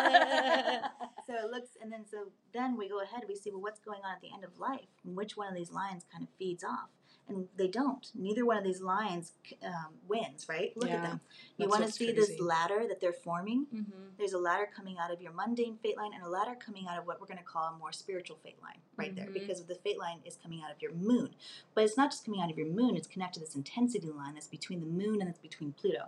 so 1.27 1.33
it 1.33 1.51
looks, 1.51 1.69
and 1.81 1.91
then 1.91 2.05
so 2.09 2.27
then 2.53 2.77
we 2.77 2.89
go 2.89 3.01
ahead. 3.01 3.23
We 3.27 3.35
see 3.35 3.51
well, 3.51 3.61
what's 3.61 3.79
going 3.79 4.01
on 4.03 4.13
at 4.15 4.21
the 4.21 4.29
end 4.33 4.43
of 4.43 4.57
life, 4.59 4.87
and 5.05 5.15
which 5.15 5.37
one 5.37 5.47
of 5.47 5.55
these 5.55 5.71
lines 5.71 6.03
kind 6.11 6.23
of 6.23 6.29
feeds 6.37 6.63
off, 6.63 6.89
and 7.27 7.47
they 7.57 7.67
don't. 7.67 8.07
Neither 8.15 8.45
one 8.45 8.57
of 8.57 8.63
these 8.63 8.81
lines 8.81 9.33
um, 9.65 9.93
wins. 10.07 10.47
Right? 10.49 10.73
Look 10.75 10.89
Yeah, 10.89 10.95
at 10.97 11.03
them. 11.03 11.21
You 11.57 11.67
want 11.69 11.85
to 11.85 11.91
see 11.91 12.13
crazy. 12.13 12.19
this 12.33 12.39
ladder 12.39 12.85
that 12.87 12.99
they're 13.01 13.13
forming. 13.13 13.67
mm-hmm. 13.73 13.91
There's 14.17 14.33
a 14.33 14.37
ladder 14.39 14.67
coming 14.75 14.97
out 15.01 15.11
of 15.11 15.21
your 15.21 15.31
mundane 15.33 15.77
fate 15.81 15.97
line, 15.97 16.11
and 16.13 16.23
a 16.23 16.29
ladder 16.29 16.55
coming 16.63 16.87
out 16.87 16.97
of 16.97 17.05
what 17.07 17.19
we're 17.19 17.27
going 17.27 17.37
to 17.39 17.43
call 17.43 17.63
a 17.73 17.77
more 17.77 17.91
spiritual 17.91 18.37
fate 18.43 18.61
line, 18.61 18.79
right 18.97 19.15
there, 19.15 19.25
Mhm. 19.27 19.33
because 19.33 19.63
the 19.65 19.75
fate 19.75 19.97
line 19.99 20.19
is 20.25 20.35
coming 20.41 20.61
out 20.63 20.71
of 20.71 20.81
your 20.81 20.93
moon. 20.93 21.29
But 21.73 21.83
it's 21.85 21.97
not 21.97 22.11
just 22.11 22.25
coming 22.25 22.41
out 22.41 22.51
of 22.51 22.57
your 22.57 22.67
moon; 22.67 22.95
it's 22.95 23.07
connected 23.07 23.39
to 23.39 23.45
this 23.45 23.55
intensity 23.55 24.09
line 24.11 24.33
that's 24.35 24.47
between 24.47 24.79
the 24.81 24.85
moon 24.87 25.19
and 25.21 25.27
that's 25.29 25.39
between 25.39 25.73
Pluto. 25.73 26.07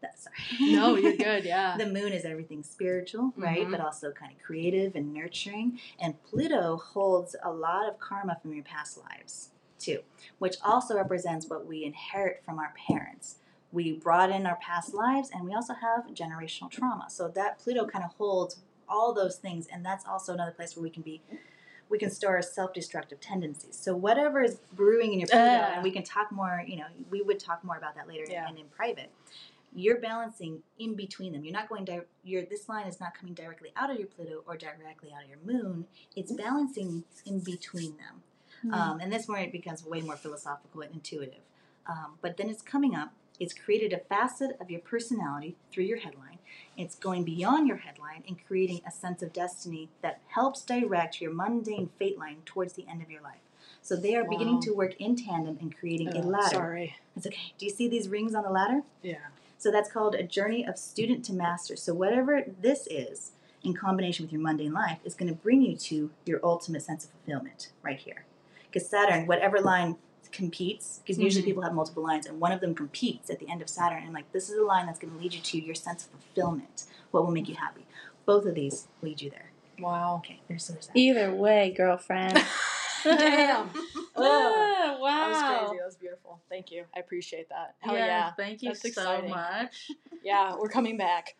That's 0.00 0.24
sorry. 0.24 0.36
No, 0.76 0.96
you're 0.96 1.16
good. 1.16 1.44
Yeah. 1.44 1.76
the 1.76 1.86
moon 1.86 2.12
is 2.12 2.24
everything 2.24 2.62
spiritual, 2.62 3.32
right? 3.36 3.66
Mhm. 3.66 3.70
But 3.72 3.80
also 3.80 4.12
kind 4.12 4.32
of 4.32 4.42
creative 4.42 4.94
and 4.94 5.12
nurturing. 5.12 5.80
And 6.00 6.22
Pluto 6.22 6.76
holds 6.76 7.34
a 7.42 7.50
lot 7.50 7.88
of 7.88 7.98
karma 7.98 8.38
from 8.40 8.52
your 8.54 8.64
past 8.64 8.98
lives, 8.98 9.50
too, 9.78 10.00
which 10.38 10.56
also 10.64 10.94
represents 10.96 11.48
what 11.48 11.66
we 11.66 11.84
inherit 11.84 12.42
from 12.44 12.58
our 12.58 12.72
parents. 12.86 13.36
We 13.72 13.92
brought 13.92 14.30
in 14.30 14.46
our 14.46 14.56
past 14.56 14.94
lives 14.94 15.30
and 15.32 15.44
we 15.44 15.52
also 15.54 15.74
have 15.74 16.06
generational 16.14 16.70
trauma. 16.70 17.06
So 17.10 17.28
that 17.28 17.58
Pluto 17.58 17.86
kind 17.86 18.04
of 18.04 18.12
holds 18.14 18.60
all 18.88 19.12
those 19.12 19.36
things. 19.36 19.66
And 19.70 19.84
that's 19.84 20.06
also 20.06 20.32
another 20.32 20.52
place 20.52 20.74
where 20.76 20.82
we 20.82 20.90
can 20.90 21.02
be. 21.02 21.20
We 21.88 21.98
can 21.98 22.10
store 22.10 22.36
our 22.36 22.42
self-destructive 22.42 23.20
tendencies. 23.20 23.76
So 23.76 23.94
whatever 23.96 24.42
is 24.42 24.60
brewing 24.72 25.12
in 25.14 25.20
your 25.20 25.28
Pluto, 25.28 25.44
Ah. 25.44 25.72
and 25.74 25.82
we 25.82 25.90
can 25.90 26.02
talk 26.02 26.30
more. 26.30 26.62
You 26.66 26.76
know, 26.78 26.86
we 27.10 27.22
would 27.22 27.38
talk 27.40 27.64
more 27.64 27.76
about 27.76 27.94
that 27.96 28.06
later 28.08 28.24
Yeah. 28.28 28.46
and 28.48 28.58
in 28.58 28.68
private 28.68 29.10
you're 29.74 30.00
balancing 30.00 30.62
in 30.78 30.94
between 30.94 31.34
them. 31.34 31.44
You're 31.44 31.52
not 31.52 31.68
going 31.68 31.84
di- 31.84 32.00
your 32.24 32.42
this 32.42 32.70
line 32.70 32.86
is 32.86 33.00
not 33.00 33.12
coming 33.14 33.34
directly 33.34 33.70
out 33.76 33.90
of 33.90 33.98
your 33.98 34.06
Pluto 34.06 34.42
or 34.46 34.56
directly 34.56 35.12
out 35.12 35.22
of 35.22 35.28
your 35.28 35.38
moon. 35.44 35.86
It's 36.16 36.32
balancing 36.32 37.04
in 37.26 37.40
between 37.40 37.98
them. 37.98 38.22
Hmm. 38.62 38.72
Um, 38.74 39.00
and 39.00 39.12
this 39.12 39.28
where 39.28 39.42
it 39.42 39.52
becomes 39.52 39.84
way 39.84 40.00
more 40.00 40.16
philosophical 40.16 40.80
and 40.80 40.94
intuitive. 40.94 41.42
Um, 41.86 42.18
but 42.22 42.38
then 42.38 42.48
it's 42.48 42.62
coming 42.62 42.94
up. 42.96 43.12
It's 43.38 43.52
created 43.52 43.92
a 43.92 43.98
facet 43.98 44.56
of 44.58 44.70
your 44.70 44.80
personality 44.80 45.54
through 45.70 45.84
your 45.84 45.98
headline. 45.98 46.37
It's 46.78 46.94
going 46.94 47.24
beyond 47.24 47.66
your 47.66 47.78
headline 47.78 48.22
and 48.28 48.36
creating 48.46 48.82
a 48.86 48.92
sense 48.92 49.20
of 49.20 49.32
destiny 49.32 49.88
that 50.00 50.20
helps 50.28 50.62
direct 50.62 51.20
your 51.20 51.34
mundane 51.34 51.90
fate 51.98 52.16
line 52.16 52.38
towards 52.44 52.74
the 52.74 52.86
end 52.88 53.02
of 53.02 53.10
your 53.10 53.20
life. 53.20 53.40
So 53.82 53.96
they 53.96 54.14
are 54.14 54.22
beginning 54.22 54.62
to 54.62 54.70
work 54.72 54.94
in 55.00 55.16
tandem 55.16 55.58
and 55.60 55.76
creating 55.76 56.16
a 56.16 56.20
Oh, 56.20 56.28
ladder. 56.28 56.54
Sorry. 56.54 56.96
It's 57.16 57.26
okay. 57.26 57.52
Do 57.58 57.66
you 57.66 57.72
see 57.72 57.88
these 57.88 58.08
rings 58.08 58.32
on 58.32 58.44
the 58.44 58.50
ladder? 58.50 58.82
Yeah. 59.02 59.16
So 59.58 59.72
that's 59.72 59.90
called 59.90 60.14
a 60.14 60.22
journey 60.22 60.64
of 60.64 60.78
student 60.78 61.24
to 61.24 61.32
master. 61.32 61.74
So 61.74 61.92
whatever 61.92 62.44
this 62.60 62.86
is, 62.88 63.32
in 63.64 63.74
combination 63.74 64.24
with 64.24 64.32
your 64.32 64.40
mundane 64.40 64.72
life, 64.72 64.98
is 65.04 65.14
going 65.14 65.28
to 65.28 65.34
bring 65.34 65.62
you 65.62 65.76
to 65.76 66.10
your 66.26 66.38
ultimate 66.44 66.82
sense 66.82 67.04
of 67.04 67.10
fulfillment 67.10 67.72
right 67.82 67.98
here. 67.98 68.24
Because 68.70 68.88
Saturn, 68.88 69.26
whatever 69.26 69.60
line 69.60 69.96
competes, 70.32 70.98
because 70.98 71.18
usually 71.18 71.42
Mhm. 71.42 71.46
people 71.46 71.62
have 71.62 71.74
multiple 71.74 72.02
lines, 72.02 72.26
and 72.26 72.40
one 72.40 72.52
of 72.52 72.60
them 72.60 72.74
competes 72.74 73.30
at 73.30 73.38
the 73.38 73.48
end 73.48 73.62
of 73.62 73.68
Saturn, 73.68 74.02
and 74.04 74.12
like 74.12 74.30
this 74.32 74.48
is 74.48 74.58
a 74.58 74.62
line 74.64 74.86
that's 74.86 74.98
going 74.98 75.12
to 75.12 75.18
lead 75.18 75.34
you 75.34 75.40
to 75.40 75.58
your 75.58 75.74
sense 75.74 76.04
of 76.06 76.10
fulfillment. 76.10 76.84
What 77.10 77.24
will 77.24 77.32
make 77.32 77.48
you 77.48 77.54
happy? 77.56 77.86
Both 78.26 78.44
of 78.46 78.54
these 78.54 78.88
lead 79.02 79.20
you 79.22 79.30
there. 79.30 79.50
Wow. 79.78 80.16
Okay, 80.18 80.40
there's, 80.48 80.64
so 80.64 80.72
there's 80.74 80.86
that. 80.88 80.96
Either 80.96 81.34
way, 81.34 81.72
girlfriend. 81.76 82.42
Damn. 83.04 83.70
Ah, 84.16 84.96
wow. 85.00 85.00
That 85.00 85.28
was 85.30 85.42
crazy. 85.42 85.78
That 85.78 85.86
was 85.86 85.96
beautiful. 85.96 86.40
Thank 86.48 86.70
you. 86.70 86.84
I 86.96 87.00
appreciate 87.00 87.48
that. 87.50 87.74
Hell 87.80 87.94
yeah. 87.94 88.32
Thank 88.36 88.62
you 88.62 88.70
That's 88.70 88.82
so 88.82 88.88
exciting. 88.88 89.30
much. 89.30 89.90
Yeah, 90.24 90.56
we're 90.58 90.68
coming 90.68 90.96
back. 90.98 91.36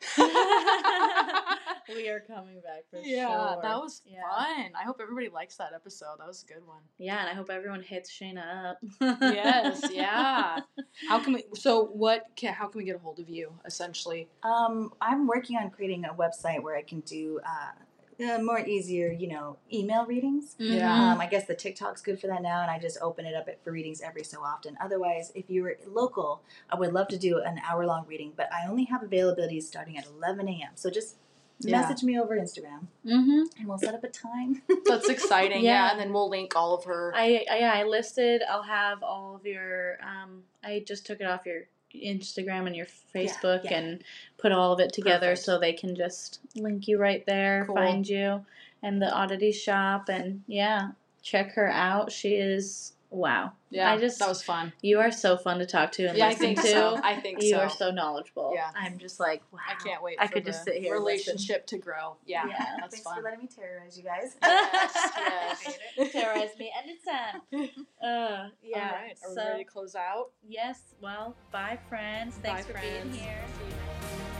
we 1.88 2.08
are 2.08 2.20
coming 2.20 2.60
back 2.60 2.84
for 2.90 3.00
yeah, 3.02 3.26
sure. 3.26 3.62
that 3.62 3.76
was 3.76 4.02
Yeah. 4.06 4.22
fun. 4.22 4.70
I 4.80 4.84
hope 4.84 5.00
everybody 5.02 5.28
likes 5.28 5.56
that 5.56 5.72
episode. 5.74 6.16
That 6.20 6.28
was 6.28 6.44
a 6.48 6.52
good 6.54 6.66
one. 6.66 6.78
Yeah, 6.96 7.18
and 7.20 7.28
I 7.28 7.34
hope 7.34 7.50
everyone 7.50 7.82
hits 7.82 8.10
Shaina 8.10 8.70
up. 8.70 8.78
yes, 9.20 9.82
yeah. 9.90 10.60
How 11.08 11.18
can 11.18 11.32
we? 11.34 11.44
So, 11.54 11.86
what? 11.86 12.26
Can, 12.36 12.54
how 12.54 12.68
can 12.68 12.78
we 12.78 12.84
get 12.84 12.94
a 12.96 12.98
hold 13.00 13.18
of 13.18 13.28
you? 13.28 13.52
Essentially, 13.66 14.28
Um, 14.44 14.92
I'm 15.00 15.26
working 15.26 15.56
on 15.56 15.70
creating 15.70 16.04
a 16.04 16.14
website 16.14 16.62
where 16.62 16.76
I 16.76 16.82
can 16.82 17.00
do 17.00 17.40
uh, 17.44 17.72
uh, 18.20 18.38
more 18.42 18.60
easier, 18.60 19.10
you 19.12 19.28
know, 19.28 19.56
email 19.72 20.04
readings. 20.06 20.56
Yeah. 20.58 21.12
Um, 21.12 21.20
I 21.20 21.26
guess 21.26 21.46
the 21.46 21.54
TikTok's 21.54 22.02
good 22.02 22.20
for 22.20 22.26
that 22.26 22.42
now, 22.42 22.62
and 22.62 22.70
I 22.70 22.78
just 22.78 22.98
open 23.00 23.26
it 23.26 23.34
up 23.34 23.48
for 23.62 23.70
readings 23.72 24.00
every 24.00 24.24
so 24.24 24.42
often. 24.42 24.76
Otherwise, 24.80 25.30
if 25.34 25.48
you 25.48 25.62
were 25.62 25.76
local, 25.86 26.42
I 26.70 26.76
would 26.76 26.92
love 26.92 27.08
to 27.08 27.18
do 27.18 27.38
an 27.38 27.60
hour 27.68 27.86
long 27.86 28.06
reading, 28.06 28.32
but 28.36 28.48
I 28.52 28.66
only 28.68 28.84
have 28.84 29.02
availability 29.02 29.60
starting 29.60 29.96
at 29.98 30.06
11 30.06 30.48
a.m. 30.48 30.70
So 30.74 30.90
just 30.90 31.16
Yeah. 31.60 31.80
message 31.80 32.02
me 32.04 32.18
over 32.18 32.36
Instagram, 32.36 32.86
Mm-hmm. 33.04 33.42
and 33.58 33.68
we'll 33.68 33.78
set 33.78 33.94
up 33.94 34.04
a 34.04 34.08
time. 34.08 34.62
that's 34.86 35.08
exciting. 35.08 35.62
yeah. 35.64 35.86
Yeah. 35.86 35.90
and 35.92 36.00
then 36.00 36.12
we'll 36.12 36.28
link 36.28 36.54
all 36.56 36.74
of 36.74 36.84
her. 36.84 37.12
I, 37.16 37.44
I 37.50 37.58
yeah, 37.58 37.72
I 37.74 37.82
listed. 37.84 38.42
I'll 38.48 38.62
have 38.62 39.02
all 39.02 39.36
of 39.36 39.44
your. 39.46 39.98
Um, 40.02 40.42
I 40.62 40.84
just 40.86 41.06
took 41.06 41.20
it 41.20 41.24
off 41.26 41.46
your 41.46 41.62
Instagram 41.94 42.66
and 42.66 42.76
your 42.76 42.86
Facebook 43.14 43.64
yeah. 43.64 43.78
and 43.78 44.04
put 44.36 44.52
all 44.52 44.72
of 44.72 44.80
it 44.80 44.92
together 44.92 45.28
Perfect. 45.30 45.44
so 45.44 45.58
they 45.58 45.72
can 45.72 45.94
just 45.94 46.40
link 46.56 46.88
you 46.88 46.98
right 46.98 47.24
there, 47.26 47.64
Cool. 47.66 47.76
find 47.76 48.08
you, 48.08 48.44
and 48.82 49.00
the 49.00 49.10
oddity 49.10 49.52
shop, 49.52 50.08
and 50.08 50.42
yeah, 50.46 50.90
check 51.22 51.52
her 51.54 51.68
out. 51.70 52.12
She 52.12 52.34
is 52.34 52.92
wow. 53.10 53.52
yeah, 53.70 53.92
I 53.92 53.98
just 53.98 54.18
that 54.18 54.28
was 54.28 54.42
fun. 54.42 54.72
you 54.82 54.98
are 55.00 55.10
so 55.10 55.36
fun 55.36 55.58
to 55.58 55.66
talk 55.66 55.92
to 55.92 56.06
and 56.06 56.16
Yeah, 56.18 56.26
I 56.26 56.28
listen 56.30 56.40
think 56.40 56.60
to. 56.62 56.68
so. 56.68 57.00
I 57.02 57.16
think 57.20 57.42
you 57.42 57.50
so. 57.50 57.58
are 57.60 57.70
so 57.70 57.90
knowledgeable. 57.90 58.52
Yeah. 58.54 58.70
I'm 58.76 58.98
just 58.98 59.18
like 59.20 59.42
wow. 59.52 59.60
I 59.68 59.74
can't 59.82 60.02
wait. 60.02 60.16
I 60.20 60.26
for 60.26 60.34
could 60.34 60.44
just 60.44 60.64
sit 60.64 60.76
here. 60.76 60.94
Relationship 60.94 61.66
to 61.68 61.78
grow. 61.78 62.16
Yeah, 62.26 62.46
Yeah. 62.48 62.76
that's 62.80 62.94
Thanks 62.94 63.00
fun. 63.04 63.16
for 63.16 63.22
letting 63.22 63.40
me 63.40 63.48
terrorize 63.54 63.96
you 63.96 64.04
guys. 64.04 64.36
Yes, 64.42 64.96
yes. 65.96 66.12
Terrorize 66.12 66.50
me 66.58 66.72
anytime. 66.82 67.68
Uh, 68.00 68.48
yeah. 68.62 68.76
All 68.78 68.92
right. 68.92 69.16
Are 69.24 69.28
we 69.30 69.34
so, 69.34 69.44
ready 69.44 69.64
to 69.64 69.70
close 69.70 69.96
out? 69.96 70.30
Yes. 70.48 70.94
Well, 71.02 71.34
bye, 71.50 71.78
friends. 71.88 72.36
Thanks 72.42 72.62
Bye, 72.62 72.72
for 72.72 72.78
friends. 72.78 73.10
being 73.16 73.24
here. 73.24 73.44
See 73.58 73.64
you 73.64 73.70
next 73.70 74.37